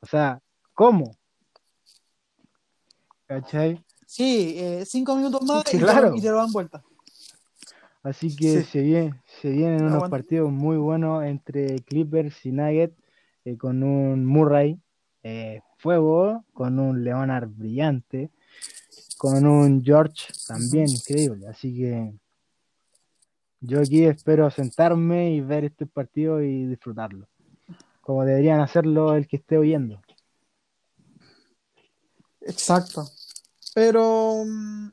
o 0.00 0.06
sea, 0.06 0.40
¿cómo? 0.74 1.16
¿Cachai? 3.26 3.84
Sí, 4.06 4.54
eh, 4.56 4.84
cinco 4.86 5.16
minutos 5.16 5.42
más 5.42 5.64
Sí, 5.66 5.76
y, 5.76 5.80
claro. 5.80 6.10
lo, 6.10 6.16
y 6.16 6.20
te 6.20 6.30
lo 6.30 6.36
dan 6.36 6.52
vuelta. 6.52 6.82
Así 8.02 8.34
que 8.36 8.62
Sí. 8.62 8.64
se 8.70 8.80
viene, 8.82 9.20
se 9.40 9.50
vienen 9.50 9.80
unos 9.82 9.94
Aguanta. 9.94 10.10
partidos 10.16 10.52
muy 10.52 10.76
buenos 10.76 11.24
entre 11.24 11.80
Clippers 11.80 12.46
y 12.46 12.52
Nuggets, 12.52 12.96
eh, 13.46 13.56
con 13.56 13.84
un 13.84 14.26
Murray 14.26 14.76
eh, 15.22 15.60
fuego, 15.78 16.44
con 16.52 16.80
un 16.80 17.04
Leonard 17.04 17.48
brillante, 17.48 18.30
con 19.18 19.46
un 19.46 19.84
George 19.84 20.32
también 20.48 20.88
increíble. 20.88 21.46
Así 21.46 21.72
que 21.76 22.12
yo 23.60 23.80
aquí 23.80 24.04
espero 24.04 24.50
sentarme 24.50 25.30
y 25.32 25.42
ver 25.42 25.64
este 25.64 25.86
partido 25.86 26.42
y 26.42 26.66
disfrutarlo, 26.66 27.28
como 28.00 28.24
deberían 28.24 28.58
hacerlo 28.58 29.14
el 29.14 29.28
que 29.28 29.36
esté 29.36 29.56
oyendo. 29.56 30.02
Exacto. 32.40 33.08
Pero, 33.74 34.42
mm, 34.44 34.88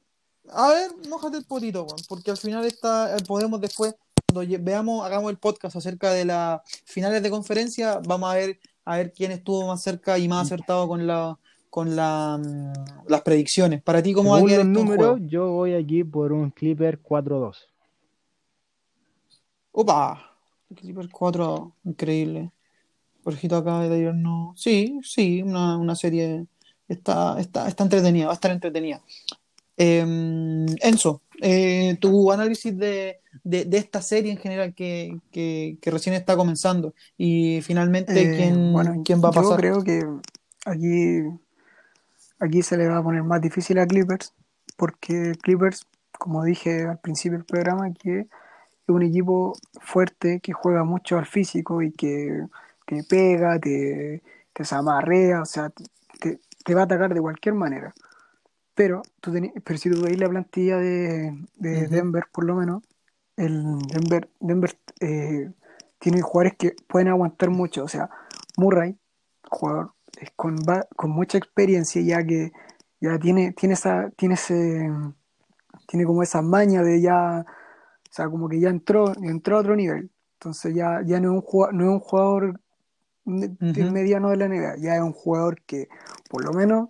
a 0.49 0.69
ver, 0.69 0.91
mójate 1.09 1.38
el 1.38 1.45
potito, 1.45 1.88
porque 2.07 2.30
al 2.30 2.38
final 2.38 2.65
está, 2.65 3.17
eh, 3.17 3.23
podemos 3.27 3.59
después, 3.59 3.95
cuando 4.34 4.64
veamos, 4.64 5.05
hagamos 5.05 5.30
el 5.31 5.38
podcast 5.38 5.76
acerca 5.76 6.11
de 6.11 6.26
las 6.26 6.61
finales 6.85 7.22
de 7.22 7.30
conferencia, 7.30 7.99
vamos 8.05 8.31
a 8.31 8.35
ver, 8.35 8.60
a 8.85 8.97
ver 8.97 9.14
quién 9.14 9.31
estuvo 9.31 9.68
más 9.68 9.81
cerca 9.81 10.18
y 10.18 10.27
más 10.27 10.47
acertado 10.47 10.88
con 10.88 11.05
la, 11.05 11.38
con 11.69 11.95
la, 11.95 12.39
mm, 12.41 13.07
las 13.07 13.22
predicciones. 13.22 13.81
Para 13.81 14.01
ti, 14.01 14.14
¿cómo 14.14 14.31
va 14.31 14.38
a 14.38 14.39
Según 14.39 14.49
quedar 14.49 14.65
los 14.65 14.73
números, 14.73 15.19
yo 15.23 15.51
voy 15.51 15.73
aquí 15.76 16.03
por 16.03 16.34
un 16.34 16.49
Clipper 16.51 17.01
4-2. 17.01 17.57
Opa, 19.72 20.35
Clippers 20.76 21.10
4, 21.11 21.76
increíble. 21.85 22.51
Jorgito 23.23 23.55
acaba 23.55 23.88
de 23.88 23.95
dirnos, 23.95 24.60
sí, 24.60 24.99
sí, 25.03 25.41
una, 25.41 25.77
una 25.77 25.95
serie 25.95 26.45
está, 26.88 27.39
está, 27.39 27.68
está 27.68 27.84
entretenida, 27.84 28.26
va 28.26 28.31
a 28.31 28.35
estar 28.35 28.51
entretenida. 28.51 29.01
Eh, 29.77 30.01
Enzo, 30.81 31.22
eh, 31.43 31.97
tu 32.01 32.31
análisis 32.31 32.77
de, 32.77 33.21
de, 33.43 33.65
de 33.65 33.77
esta 33.77 34.01
serie 34.01 34.31
en 34.31 34.37
general 34.39 34.73
que, 34.75 35.21
que, 35.31 35.77
que 35.81 35.91
recién 35.91 36.15
está 36.15 36.35
comenzando 36.37 36.95
y 37.17 37.61
finalmente 37.63 38.29
Eh, 38.29 38.31
quién, 38.31 38.73
bueno, 38.73 39.01
quién 39.03 39.23
va 39.23 39.29
a 39.29 39.31
yo 39.31 39.33
pasar. 39.33 39.57
creo 39.57 39.83
que 39.83 40.03
aquí, 40.65 41.21
aquí 42.39 42.61
se 42.63 42.77
le 42.77 42.87
va 42.87 42.97
a 42.97 43.03
poner 43.03 43.23
más 43.23 43.41
difícil 43.41 43.79
a 43.79 43.87
Clippers, 43.87 44.33
porque 44.77 45.33
Clippers, 45.41 45.85
como 46.17 46.43
dije 46.43 46.83
al 46.83 46.99
principio 46.99 47.37
del 47.37 47.45
programa, 47.45 47.93
que 47.93 48.19
es 48.21 48.27
un 48.87 49.03
equipo 49.03 49.53
fuerte 49.81 50.39
que 50.41 50.53
juega 50.53 50.83
mucho 50.83 51.17
al 51.17 51.25
físico 51.25 51.81
y 51.81 51.91
que 51.93 52.45
te 52.87 53.03
pega, 53.03 53.59
te, 53.59 54.23
te 54.53 54.65
zamarrea, 54.65 55.41
o 55.41 55.45
sea, 55.45 55.71
te, 56.19 56.39
te 56.65 56.75
va 56.75 56.81
a 56.81 56.85
atacar 56.85 57.13
de 57.13 57.21
cualquier 57.21 57.55
manera. 57.55 57.93
Pero, 58.75 59.03
tú 59.21 59.33
pero 59.63 59.79
si 59.79 59.89
tú 59.89 60.01
veis 60.01 60.19
la 60.19 60.29
plantilla 60.29 60.77
de, 60.77 61.31
de. 61.55 61.87
Denver, 61.87 62.25
por 62.31 62.45
lo 62.45 62.55
menos, 62.55 62.83
el 63.35 63.79
Denver, 63.79 64.29
Denver 64.39 64.77
eh, 64.99 65.51
tiene 65.99 66.21
jugadores 66.21 66.55
que 66.57 66.75
pueden 66.87 67.09
aguantar 67.09 67.49
mucho. 67.49 67.83
O 67.83 67.87
sea, 67.87 68.09
Murray, 68.57 68.97
jugador 69.49 69.93
con, 70.35 70.57
con 70.95 71.11
mucha 71.11 71.37
experiencia, 71.37 72.01
ya 72.01 72.23
que 72.25 72.51
ya 72.99 73.19
tiene, 73.19 73.51
tiene 73.53 73.73
esa, 73.73 74.09
tiene 74.11 74.35
ese, 74.35 74.89
tiene 75.87 76.05
como 76.05 76.23
esa 76.23 76.41
maña 76.41 76.83
de 76.83 77.01
ya, 77.01 77.45
o 77.45 78.13
sea, 78.13 78.29
como 78.29 78.47
que 78.47 78.59
ya 78.59 78.69
entró, 78.69 79.13
entró 79.21 79.57
a 79.57 79.59
otro 79.59 79.75
nivel. 79.75 80.09
Entonces 80.35 80.73
ya, 80.75 81.01
ya 81.05 81.19
no 81.19 81.29
es 81.29 81.35
un 81.35 81.41
jugador, 81.41 81.73
no 81.75 81.83
es 81.83 81.89
un 81.89 81.99
jugador 81.99 82.59
mediano 83.25 84.29
de 84.29 84.37
la 84.37 84.47
NBA, 84.47 84.77
ya 84.77 84.95
es 84.95 85.01
un 85.01 85.13
jugador 85.13 85.61
que 85.61 85.87
por 86.29 86.43
lo 86.43 86.53
menos 86.53 86.89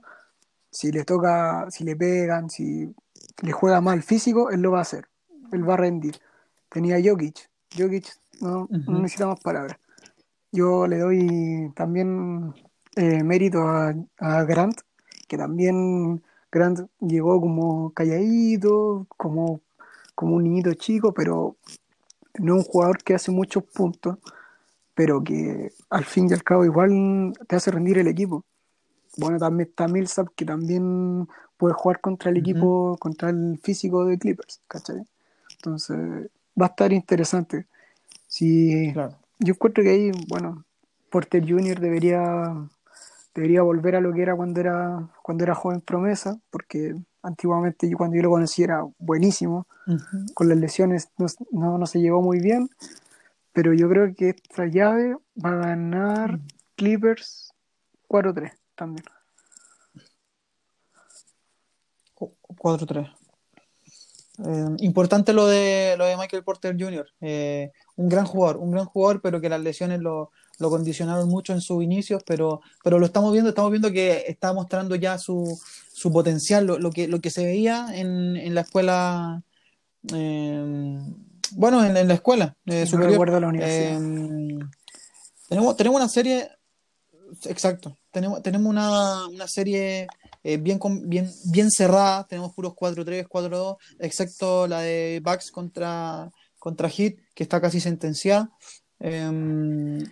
si 0.74 0.92
le 0.92 1.06
toca, 1.06 1.70
si 1.70 1.84
le 1.84 1.96
pegan, 1.96 2.50
si 2.50 2.94
le 3.42 3.52
juega 3.52 3.80
mal 3.80 4.02
físico, 4.02 4.50
él 4.50 4.62
lo 4.62 4.72
va 4.72 4.80
a 4.80 4.82
hacer. 4.82 5.08
Él 5.52 5.68
va 5.70 5.76
a 5.76 5.78
rendir. 5.78 6.20
Tenía 6.70 6.98
Jokic. 7.04 7.50
Jokic 7.78 8.08
no, 8.42 8.68
no 8.70 9.00
necesita 9.00 9.28
más 9.28 9.40
palabras. 9.40 9.78
Yo 10.52 10.88
le 10.88 10.98
doy 10.98 11.72
también 11.76 12.54
eh, 12.96 13.24
mérito 13.24 13.60
a, 13.62 13.94
a 14.18 14.44
Grant, 14.44 14.82
que 15.28 15.38
también 15.38 16.24
Grant 16.52 16.90
llegó 17.00 17.40
como 17.40 17.92
calladito, 17.94 19.06
como, 19.16 19.62
como 20.16 20.36
un 20.36 20.44
niñito 20.44 20.74
chico, 20.74 21.14
pero 21.14 21.56
no 22.40 22.56
un 22.56 22.64
jugador 22.64 23.04
que 23.04 23.14
hace 23.14 23.32
muchos 23.32 23.64
puntos, 23.64 24.18
pero 24.96 25.24
que 25.24 25.72
al 25.90 26.06
fin 26.06 26.28
y 26.30 26.34
al 26.34 26.44
cabo 26.44 26.66
igual 26.66 27.34
te 27.48 27.56
hace 27.56 27.70
rendir 27.72 28.00
el 28.00 28.08
equipo. 28.08 28.44
Bueno, 29.18 29.38
también 29.38 29.70
está 29.70 29.88
Millsap, 29.88 30.30
que 30.36 30.46
también 30.46 31.28
puede 31.58 31.74
jugar 31.76 32.02
contra 32.02 32.32
el 32.32 32.38
equipo, 32.38 32.98
contra 33.00 33.30
el 33.30 33.60
físico 33.62 34.06
de 34.06 34.18
Clippers, 34.18 34.62
¿cachai? 34.68 35.06
Entonces, 35.56 35.98
va 36.60 36.66
a 36.66 36.70
estar 36.70 36.92
interesante. 36.92 37.68
Si, 38.28 38.92
Claro. 38.94 39.16
yo 39.40 39.54
encuentro 39.54 39.84
que 39.84 39.90
ahí, 39.92 40.12
bueno, 40.28 40.66
Porter 41.10 41.48
Jr. 41.48 41.80
debería, 41.80 42.54
debería 43.36 43.62
volver 43.62 43.96
a 43.96 44.02
lo 44.02 44.12
que 44.14 44.24
era 44.24 44.36
cuando 44.36 44.60
era, 44.60 45.08
cuando 45.22 45.44
era 45.44 45.54
joven 45.54 45.82
promesa, 45.82 46.40
porque 46.50 46.96
antiguamente 47.22 47.88
yo 47.88 47.98
cuando 47.98 48.16
yo 48.16 48.24
lo 48.24 48.32
conocí 48.32 48.64
era 48.64 48.84
buenísimo, 48.98 49.68
con 50.34 50.50
las 50.50 50.58
lesiones 50.58 51.10
no, 51.18 51.28
no, 51.52 51.78
no 51.78 51.86
se 51.86 52.00
llevó 52.02 52.22
muy 52.22 52.40
bien, 52.40 52.70
pero 53.54 53.74
yo 53.74 53.88
creo 53.90 54.14
que 54.16 54.30
esta 54.30 54.66
llave 54.66 55.16
va 55.44 55.52
a 55.52 55.56
ganar 55.68 56.40
Clippers 56.76 57.54
4-3 58.10 58.52
también. 58.76 59.06
Cu- 62.14 62.36
4-3. 62.58 63.10
Eh, 64.46 64.66
importante 64.80 65.32
lo 65.32 65.46
de 65.46 65.96
lo 65.98 66.06
de 66.06 66.18
Michael 66.18 66.44
Porter 66.44 66.76
Jr. 66.78 67.06
Eh, 67.22 67.72
un 67.98 68.10
gran 68.10 68.26
jugador, 68.26 68.58
un 68.58 68.72
gran 68.72 68.86
jugador, 68.86 69.22
pero 69.22 69.40
que 69.40 69.50
las 69.50 69.62
lesiones 69.62 70.00
lo, 70.00 70.32
lo 70.58 70.70
condicionaron 70.72 71.30
mucho 71.30 71.54
en 71.54 71.62
sus 71.62 71.84
inicios, 71.84 72.24
pero, 72.26 72.62
pero 72.84 72.98
lo 72.98 73.06
estamos 73.06 73.32
viendo, 73.32 73.50
estamos 73.50 73.70
viendo 73.72 73.92
que 73.92 74.24
está 74.28 74.52
mostrando 74.54 74.96
ya 74.96 75.18
su, 75.20 75.60
su 75.94 76.12
potencial, 76.12 76.66
lo, 76.66 76.80
lo 76.80 76.90
que, 76.92 77.08
lo 77.08 77.20
que 77.22 77.30
se 77.30 77.46
veía 77.46 77.88
en, 77.94 78.36
en 78.38 78.56
la 78.56 78.62
escuela, 78.62 79.44
eh, 80.14 81.00
bueno, 81.52 81.86
en, 81.86 81.96
en 81.96 82.08
la 82.08 82.14
escuela 82.16 82.56
eh, 82.66 82.82
No 82.82 82.88
superior. 82.88 83.12
recuerdo 83.12 83.40
la 83.40 83.48
universidad. 83.48 84.02
Eh, 84.02 84.60
tenemos, 85.48 85.78
tenemos 85.78 85.98
una 86.02 86.10
serie, 86.10 86.50
exacto, 87.46 87.98
tenemos, 88.12 88.42
tenemos 88.42 88.70
una, 88.70 89.28
una 89.28 89.48
serie 89.48 90.08
eh, 90.44 90.58
bien, 90.58 90.80
bien, 91.06 91.30
bien 91.52 91.72
cerrada, 91.72 92.26
tenemos 92.28 92.54
puros 92.54 92.74
4-3, 92.74 93.28
4-2, 93.28 93.78
excepto 94.00 94.68
la 94.68 94.82
de 94.82 95.22
Bucks 95.24 95.52
contra, 95.52 96.32
contra 96.60 96.90
Heat, 96.90 97.16
que 97.34 97.44
está 97.44 97.62
casi 97.62 97.80
sentenciada. 97.80 98.52
Eh, 99.00 100.04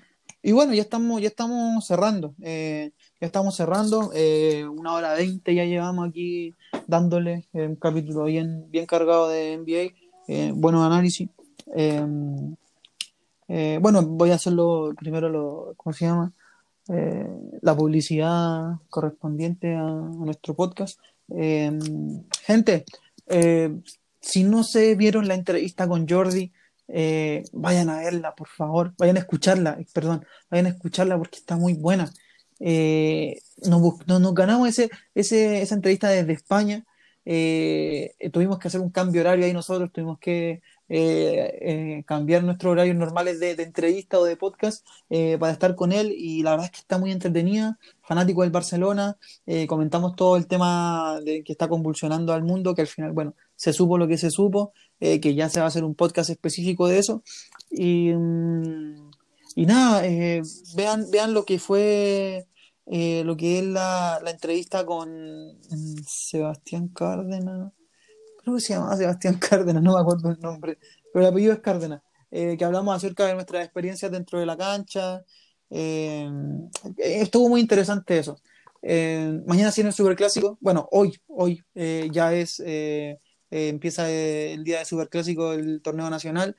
y 0.44 0.52
bueno, 0.54 0.74
ya 0.74 0.82
estamos, 0.82 1.22
ya 1.22 1.28
estamos 1.28 1.86
cerrando, 1.86 2.34
eh, 2.42 2.92
ya 3.20 3.28
estamos 3.28 3.56
cerrando, 3.56 4.12
eh, 4.16 4.66
una 4.68 4.94
hora 4.94 5.14
veinte 5.14 5.54
ya 5.54 5.66
llevamos 5.66 6.10
aquí 6.10 6.56
dándole 6.88 7.48
eh, 7.54 7.68
un 7.68 7.76
capítulo 7.76 8.26
bien, 8.26 8.66
bien 8.72 8.88
cargado 8.88 9.30
de 9.30 9.58
NBA, 9.58 10.54
buenos 10.56 10.84
análisis. 10.84 11.30
Eh, 13.54 13.80
bueno, 13.82 14.02
voy 14.02 14.32
a 14.32 14.36
hacerlo 14.36 14.94
primero, 14.98 15.28
lo, 15.28 15.74
¿cómo 15.76 15.94
se 15.94 16.06
llama? 16.06 16.32
Eh, 16.94 17.26
la 17.62 17.76
publicidad 17.76 18.74
correspondiente 18.90 19.76
a, 19.76 19.84
nuestro 19.84 20.56
podcast. 20.56 21.00
Eh, 21.30 21.72
gente, 22.44 22.86
eh, 23.28 23.74
si 24.20 24.44
no 24.44 24.64
se 24.64 24.96
vieron 24.96 25.28
la 25.28 25.36
entrevista 25.36 25.88
con 25.88 26.08
Jordi, 26.08 26.52
eh, 26.90 27.44
vayan 27.54 27.90
a 27.90 28.00
verla, 28.00 28.36
por 28.36 28.50
favor, 28.50 28.94
vayan 28.98 29.16
a 29.16 29.22
escucharla, 29.22 29.80
perdón, 29.94 30.26
vayan 30.50 30.66
a 30.66 30.70
escucharla 30.70 31.18
porque 31.18 31.38
está 31.38 31.56
muy 31.56 31.74
buena. 31.74 32.12
Nos, 32.60 34.34
ganamos 34.34 34.68
ese, 34.68 34.90
ese, 35.16 35.62
esa 35.62 35.76
entrevista 35.76 36.10
desde 36.10 36.34
España. 36.34 36.84
Tuvimos 38.34 38.60
que 38.60 38.68
hacer 38.68 38.82
un 38.82 38.90
cambio 38.90 39.22
horario 39.22 39.46
ahí 39.46 39.54
nosotros, 39.54 39.92
tuvimos 39.94 40.20
que 40.20 40.62
eh, 40.94 41.58
eh, 41.62 42.04
cambiar 42.06 42.44
nuestros 42.44 42.74
horarios 42.74 42.98
normales 42.98 43.40
de, 43.40 43.56
de 43.56 43.64
entrevista 43.64 44.20
o 44.20 44.26
de 44.26 44.36
podcast 44.36 44.86
eh, 45.10 45.38
para 45.40 45.54
estar 45.54 45.74
con 45.74 45.94
él. 45.94 46.12
Y 46.12 46.44
la 46.44 46.52
verdad 46.52 46.66
es 46.66 46.72
que 46.72 46.80
está 46.80 46.98
muy 46.98 47.14
entretenida, 47.14 47.80
fanático 48.02 48.42
del 48.42 48.52
Barcelona, 48.52 49.18
comentamos 49.68 50.18
todo 50.18 50.36
el 50.36 50.48
tema 50.48 51.22
de 51.24 51.46
que 51.46 51.54
está 51.54 51.70
convulsionando 51.70 52.34
al 52.34 52.44
mundo, 52.44 52.76
que 52.76 52.82
al 52.82 52.88
final, 52.88 53.14
bueno, 53.14 53.36
se 53.56 53.72
supo 53.72 53.98
lo 53.98 54.06
que 54.06 54.18
se 54.18 54.32
supo, 54.32 54.74
que 55.00 55.34
ya 55.34 55.48
se 55.48 55.62
va 55.62 55.66
a 55.66 55.70
hacer 55.70 55.86
un 55.86 55.96
podcast 55.96 56.30
específico 56.30 56.90
de 56.90 57.00
eso. 57.00 57.24
Y, 57.70 58.12
mm, 58.12 59.12
y 59.56 59.66
nada, 59.66 60.02
vean, 60.76 61.10
vean 61.10 61.34
lo 61.34 61.46
que 61.46 61.58
fue 61.58 62.48
lo 62.86 63.38
que 63.38 63.60
es 63.60 63.66
la, 63.66 64.20
la 64.22 64.32
entrevista 64.32 64.86
con 64.86 65.10
mm, 65.70 66.04
Sebastián 66.06 66.90
Cárdenas 66.90 67.72
creo 68.42 68.56
que 68.56 68.62
se 68.62 68.74
llamaba 68.74 68.98
Sebastián 68.98 69.38
Cárdenas, 69.40 69.84
no 69.84 69.96
me 69.96 70.02
acuerdo 70.02 70.30
el 70.32 70.40
nombre, 70.40 70.78
pero 71.14 71.26
el 71.26 71.32
apellido 71.32 71.54
es 71.54 71.60
Cárdenas, 71.60 72.02
eh, 72.32 72.56
que 72.58 72.66
hablamos 72.66 72.96
acerca 72.96 73.26
de 73.28 73.34
nuestras 73.34 73.64
experiencias 73.64 74.12
dentro 74.12 74.40
de 74.40 74.46
la 74.46 74.58
cancha. 74.58 75.24
eh, 75.70 76.30
estuvo 76.98 77.50
muy 77.50 77.62
interesante 77.62 78.18
eso. 78.18 78.38
Eh, 78.82 79.42
mañana 79.46 79.72
en 79.76 79.88
el 79.88 79.94
Superclásico, 79.94 80.58
bueno, 80.60 80.88
hoy, 80.92 81.16
hoy 81.28 81.64
ya 82.12 82.34
es, 82.34 82.62
empieza 83.50 84.10
el 84.10 84.64
día 84.64 84.80
de 84.80 84.86
Superclásico 84.86 85.52
del 85.52 85.82
torneo 85.82 86.10
nacional. 86.10 86.56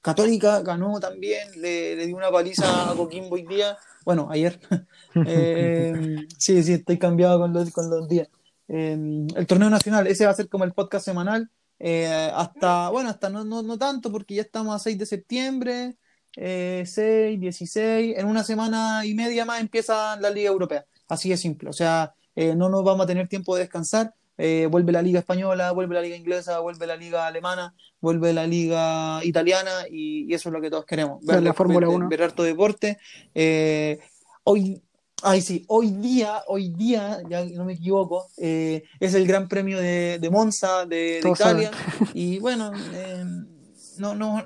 Católica 0.00 0.60
ganó 0.60 1.00
también, 1.00 1.48
le, 1.56 1.96
le 1.96 2.06
dio 2.06 2.16
una 2.16 2.30
paliza 2.30 2.90
a 2.90 2.94
Coquimbo 2.94 3.36
hoy 3.36 3.46
día, 3.46 3.76
bueno, 4.04 4.28
ayer. 4.30 4.60
Sí, 6.38 6.62
sí, 6.62 6.72
estoy 6.74 6.98
cambiado 6.98 7.38
con 7.38 7.52
los, 7.52 7.70
con 7.70 7.88
los 7.88 8.08
días. 8.08 8.28
Eh, 8.76 9.26
el 9.36 9.46
torneo 9.46 9.70
nacional, 9.70 10.04
ese 10.08 10.24
va 10.24 10.32
a 10.32 10.34
ser 10.34 10.48
como 10.48 10.64
el 10.64 10.72
podcast 10.72 11.04
semanal, 11.04 11.48
eh, 11.78 12.30
hasta, 12.34 12.88
bueno, 12.90 13.08
hasta 13.10 13.28
no, 13.28 13.44
no, 13.44 13.62
no 13.62 13.78
tanto, 13.78 14.10
porque 14.10 14.34
ya 14.34 14.42
estamos 14.42 14.74
a 14.74 14.78
6 14.80 14.98
de 14.98 15.06
septiembre, 15.06 15.96
eh, 16.36 16.82
6, 16.84 17.38
16, 17.38 18.18
en 18.18 18.26
una 18.26 18.42
semana 18.42 19.06
y 19.06 19.14
media 19.14 19.44
más 19.44 19.60
empieza 19.60 20.16
la 20.20 20.28
Liga 20.30 20.48
Europea, 20.50 20.84
así 21.08 21.28
de 21.30 21.36
simple, 21.36 21.70
o 21.70 21.72
sea, 21.72 22.14
eh, 22.34 22.56
no 22.56 22.68
nos 22.68 22.82
vamos 22.82 23.04
a 23.04 23.06
tener 23.06 23.28
tiempo 23.28 23.54
de 23.54 23.62
descansar, 23.62 24.12
eh, 24.38 24.66
vuelve 24.68 24.90
la 24.90 25.02
Liga 25.02 25.20
Española, 25.20 25.70
vuelve 25.70 25.94
la 25.94 26.00
Liga 26.02 26.16
Inglesa, 26.16 26.58
vuelve 26.58 26.86
la 26.88 26.96
Liga 26.96 27.28
Alemana, 27.28 27.74
vuelve 28.00 28.32
la 28.32 28.44
Liga 28.48 29.20
Italiana, 29.24 29.70
y, 29.88 30.24
y 30.28 30.34
eso 30.34 30.48
es 30.48 30.52
lo 30.52 30.60
que 30.60 30.70
todos 30.70 30.84
queremos, 30.84 31.24
Ver 31.24 31.42
la 31.44 31.54
Fórmula 31.54 31.86
ver- 31.86 31.96
1. 31.96 32.08
ver 32.08 32.22
harto 32.24 32.42
deporte, 32.42 32.98
hoy... 34.42 34.82
Ay, 35.22 35.40
sí, 35.40 35.64
hoy 35.68 35.90
día, 35.90 36.42
hoy 36.48 36.68
día, 36.70 37.22
ya 37.28 37.44
no 37.46 37.64
me 37.64 37.74
equivoco, 37.74 38.28
eh, 38.36 38.84
es 39.00 39.14
el 39.14 39.26
Gran 39.26 39.48
Premio 39.48 39.78
de, 39.78 40.18
de 40.18 40.30
Monza, 40.30 40.84
de, 40.84 41.20
Italia, 41.30 41.70
y 42.12 42.38
bueno, 42.40 42.72
eh, 42.92 43.24
no, 43.98 44.14
no, 44.14 44.44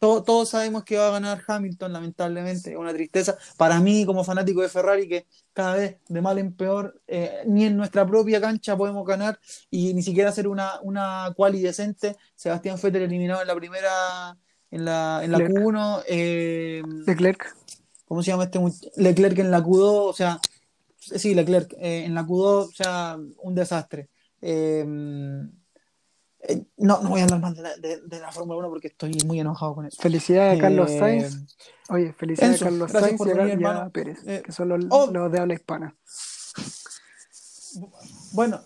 to- 0.00 0.22
todos 0.22 0.50
sabemos 0.50 0.84
que 0.84 0.98
va 0.98 1.08
a 1.08 1.12
ganar 1.12 1.42
Hamilton, 1.46 1.92
lamentablemente, 1.94 2.72
es 2.72 2.76
una 2.76 2.92
tristeza. 2.92 3.38
Para 3.56 3.80
mí, 3.80 4.04
como 4.04 4.22
fanático 4.22 4.60
de 4.60 4.68
Ferrari, 4.68 5.08
que 5.08 5.26
cada 5.54 5.76
vez 5.76 5.96
de 6.08 6.20
mal 6.20 6.36
en 6.38 6.52
peor, 6.54 7.00
eh, 7.06 7.42
ni 7.46 7.64
en 7.64 7.76
nuestra 7.76 8.04
propia 8.06 8.38
cancha 8.40 8.76
podemos 8.76 9.06
ganar 9.06 9.38
y 9.70 9.94
ni 9.94 10.02
siquiera 10.02 10.28
hacer 10.28 10.46
una, 10.46 10.78
una 10.82 11.32
quali 11.34 11.60
decente. 11.62 12.16
Sebastián 12.34 12.76
Vettel 12.82 13.02
eliminado 13.02 13.40
en 13.40 13.48
la 13.48 13.54
primera, 13.54 14.36
en 14.70 14.84
la, 14.84 15.20
en 15.22 15.32
la 15.32 15.38
Leclerc. 15.38 15.58
Q1. 15.64 16.02
eh, 16.06 16.82
Leclerc. 17.06 17.56
¿Cómo 18.12 18.22
se 18.22 18.30
llama 18.30 18.44
este? 18.44 18.60
Leclerc 18.96 19.38
en 19.38 19.50
la 19.50 19.62
Q2, 19.64 20.10
o 20.10 20.12
sea, 20.12 20.38
sí, 20.98 21.34
Leclerc 21.34 21.72
eh, 21.78 22.04
en 22.04 22.14
la 22.14 22.24
Q2, 22.26 22.68
o 22.68 22.70
sea, 22.70 23.16
un 23.38 23.54
desastre. 23.54 24.10
Eh, 24.42 24.84
eh, 26.40 26.62
no, 26.76 27.00
no 27.00 27.08
voy 27.08 27.20
a 27.20 27.24
hablar 27.24 27.40
más 27.40 27.56
de 27.56 27.62
la, 27.62 27.74
de, 27.76 28.02
de 28.02 28.20
la 28.20 28.30
Fórmula 28.30 28.58
1 28.58 28.68
porque 28.68 28.88
estoy 28.88 29.16
muy 29.24 29.40
enojado 29.40 29.74
con 29.74 29.86
eso. 29.86 29.96
Felicidades 30.02 30.58
a 30.58 30.60
Carlos 30.60 30.90
Eh, 30.90 30.98
Sainz. 30.98 31.56
Oye, 31.88 32.12
felicidades 32.12 32.60
Enzo, 32.60 32.64
a 32.66 32.68
Carlos 32.68 32.90
Sainz 32.92 33.16
por 33.18 33.28
y 33.28 33.30
a, 33.30 33.34
venir, 33.34 33.66
a. 33.66 33.88
Pérez, 33.88 34.18
Eh, 34.26 34.42
que 34.44 34.52
son 34.52 34.68
los, 34.68 34.84
oh. 34.90 35.06
los 35.10 35.32
de 35.32 35.38
habla 35.40 35.54
hispana. 35.54 35.96
Bueno, 38.32 38.60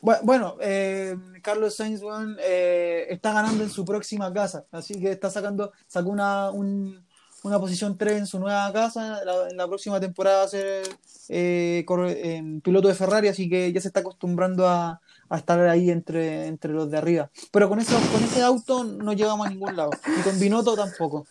bu- 0.00 0.20
bueno, 0.22 0.56
eh, 0.60 1.16
Carlos 1.42 1.74
Sainz 1.74 2.02
eh, 2.40 3.06
está 3.10 3.32
ganando 3.32 3.64
en 3.64 3.70
su 3.70 3.84
próxima 3.84 4.32
casa, 4.32 4.66
así 4.70 5.00
que 5.00 5.10
está 5.10 5.30
sacando, 5.30 5.72
sacó 5.88 6.10
una, 6.10 6.50
un- 6.50 7.05
una 7.46 7.58
posición 7.60 7.96
3 7.96 8.18
en 8.18 8.26
su 8.26 8.38
nueva 8.38 8.72
casa, 8.72 9.24
la, 9.24 9.48
en 9.48 9.56
la 9.56 9.66
próxima 9.68 10.00
temporada 10.00 10.38
va 10.38 10.44
a 10.44 10.48
ser 10.48 10.82
eh, 11.28 11.84
corre- 11.86 12.20
eh, 12.22 12.60
piloto 12.62 12.88
de 12.88 12.94
Ferrari, 12.94 13.28
así 13.28 13.48
que 13.48 13.72
ya 13.72 13.80
se 13.80 13.88
está 13.88 14.00
acostumbrando 14.00 14.68
a, 14.68 15.00
a 15.28 15.36
estar 15.38 15.60
ahí 15.68 15.90
entre, 15.90 16.46
entre 16.46 16.72
los 16.72 16.90
de 16.90 16.98
arriba. 16.98 17.30
Pero 17.52 17.68
con, 17.68 17.78
eso, 17.80 17.96
con 18.12 18.22
ese 18.24 18.42
auto 18.42 18.84
no 18.84 19.12
llegamos 19.12 19.46
a 19.46 19.50
ningún 19.50 19.76
lado, 19.76 19.90
y 20.18 20.22
con 20.22 20.38
Binotto 20.40 20.74
tampoco. 20.74 21.26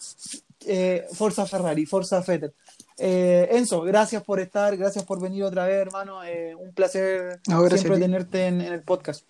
Eh, 0.68 1.06
Forza 1.14 1.46
Ferrari, 1.46 1.86
Forza 1.86 2.22
Vettel. 2.22 2.54
Eh, 2.98 3.50
Enzo, 3.52 3.82
gracias 3.82 4.24
por 4.24 4.40
estar, 4.40 4.76
gracias 4.78 5.04
por 5.06 5.20
venir 5.22 5.44
otra 5.44 5.66
vez, 5.66 5.76
hermano. 5.76 6.24
Eh, 6.24 6.56
un 6.56 6.74
placer 6.74 7.40
No, 7.48 7.68
siempre 7.70 8.00
tenerte 8.00 8.48
en, 8.48 8.62
en 8.62 8.74
el 8.74 8.82
podcast. 8.82 9.26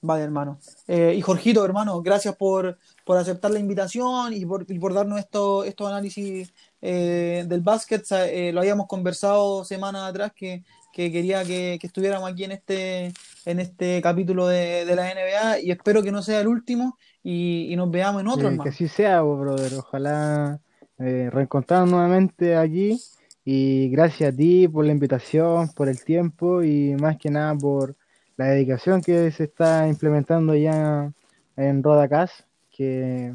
Vale, 0.00 0.22
hermano. 0.22 0.58
Y 0.86 1.20
Jorgito, 1.22 1.64
hermano, 1.64 2.00
gracias 2.02 2.36
por, 2.36 2.78
por 3.08 3.16
aceptar 3.16 3.50
la 3.50 3.58
invitación 3.58 4.34
y 4.34 4.44
por, 4.44 4.66
y 4.68 4.78
por 4.78 4.92
darnos 4.92 5.18
esto, 5.18 5.64
estos 5.64 5.88
análisis 5.88 6.52
eh, 6.82 7.42
del 7.48 7.62
básquet. 7.62 8.04
Eh, 8.12 8.52
lo 8.52 8.60
habíamos 8.60 8.86
conversado 8.86 9.64
semanas 9.64 10.02
atrás 10.02 10.32
que, 10.36 10.62
que 10.92 11.10
quería 11.10 11.42
que, 11.42 11.78
que 11.80 11.86
estuviéramos 11.86 12.30
aquí 12.30 12.44
en 12.44 12.52
este, 12.52 13.14
en 13.46 13.60
este 13.60 14.02
capítulo 14.02 14.46
de, 14.46 14.84
de 14.84 14.94
la 14.94 15.04
NBA 15.04 15.60
y 15.60 15.70
espero 15.70 16.02
que 16.02 16.12
no 16.12 16.20
sea 16.20 16.42
el 16.42 16.48
último 16.48 16.98
y, 17.22 17.72
y 17.72 17.76
nos 17.76 17.90
veamos 17.90 18.20
en 18.20 18.28
otro, 18.28 18.48
hermano. 18.48 18.62
que 18.62 18.68
así 18.68 18.88
sea, 18.88 19.22
brother. 19.22 19.72
Ojalá 19.78 20.60
eh, 20.98 21.30
reencontrarnos 21.32 21.90
nuevamente 21.90 22.56
aquí. 22.56 23.00
Y 23.42 23.88
gracias 23.88 24.34
a 24.34 24.36
ti 24.36 24.68
por 24.68 24.84
la 24.84 24.92
invitación, 24.92 25.70
por 25.70 25.88
el 25.88 26.04
tiempo 26.04 26.62
y 26.62 26.94
más 26.96 27.16
que 27.16 27.30
nada 27.30 27.54
por 27.54 27.96
la 28.36 28.48
dedicación 28.48 29.00
que 29.00 29.30
se 29.30 29.44
está 29.44 29.88
implementando 29.88 30.54
ya 30.54 31.10
en 31.56 31.82
Rodacast, 31.82 32.42
que 32.78 33.34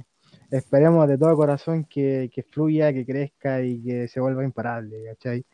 esperemos 0.50 1.06
de 1.08 1.18
todo 1.18 1.36
corazón 1.36 1.84
que, 1.84 2.32
que 2.34 2.44
fluya, 2.44 2.94
que 2.94 3.06
crezca 3.06 3.62
y 3.62 3.84
que 3.84 4.08
se 4.08 4.22
vuelva 4.22 4.44
imparable, 4.46 5.04
¿cachai? 5.06 5.46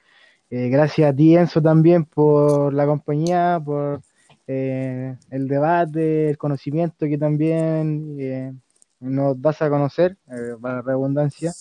Eh, 0.52 0.70
gracias 0.70 1.11
a 1.11 1.16
ti, 1.16 1.36
Enzo, 1.36 1.61
también 1.61 2.06
por 2.06 2.72
la 2.74 2.86
compañía, 2.86 3.60
por 3.64 4.02
eh, 4.45 5.16
el 5.32 5.48
debate, 5.48 6.30
el 6.30 6.38
conocimiento 6.38 7.07
que 7.07 7.18
también 7.18 8.16
eh, 8.20 8.53
nos 8.99 9.41
das 9.41 9.61
a 9.64 9.70
conocer, 9.70 10.18
para 10.61 10.76
la 10.76 10.82
redundancia, 10.84 11.52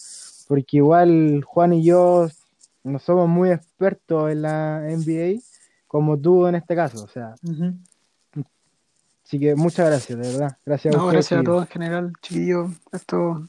porque 0.48 0.78
igual 0.78 1.42
Juan 1.44 1.72
y 1.72 1.84
yo 1.84 2.28
no 2.84 2.98
somos 2.98 3.28
muy 3.28 3.50
expertos 3.50 4.30
en 4.30 4.42
la 4.42 4.82
NBA 4.82 5.40
como 5.86 6.18
tú 6.18 6.46
en 6.46 6.56
este 6.56 6.74
caso, 6.76 7.04
o 7.04 7.08
sea. 7.08 7.34
Así 9.28 9.38
que 9.38 9.54
muchas 9.54 9.86
gracias, 9.88 10.18
de 10.18 10.26
verdad. 10.32 10.56
Gracias 10.64 10.94
a 10.94 10.96
No, 10.96 11.04
ustedes. 11.04 11.28
gracias 11.28 11.40
a 11.40 11.44
todos 11.44 11.62
en 11.64 11.68
general, 11.68 12.12
chiquillos. 12.22 12.70
Esto 12.92 13.44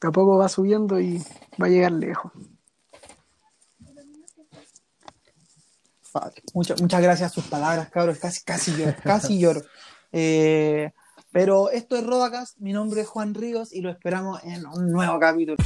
de 0.00 0.08
a 0.08 0.10
poco 0.10 0.36
va 0.36 0.48
subiendo 0.48 0.98
y 0.98 1.22
va 1.62 1.66
a 1.66 1.68
llegar 1.68 1.92
lejos. 1.92 2.32
Muchas, 6.54 6.82
muchas 6.82 7.00
gracias 7.00 7.30
a 7.30 7.34
sus 7.34 7.44
palabras, 7.44 7.88
cabros. 7.90 8.18
Casi, 8.18 8.42
casi 8.42 8.72
lloro, 8.76 8.96
casi 9.04 9.38
lloro. 9.38 9.62
Eh, 10.10 10.90
pero 11.30 11.70
esto 11.70 11.96
es 11.96 12.04
Rodacast. 12.04 12.58
Mi 12.58 12.72
nombre 12.72 13.02
es 13.02 13.06
Juan 13.06 13.32
Ríos 13.32 13.72
y 13.72 13.82
lo 13.82 13.90
esperamos 13.90 14.42
en 14.42 14.66
un 14.66 14.90
nuevo 14.90 15.20
capítulo. 15.20 15.56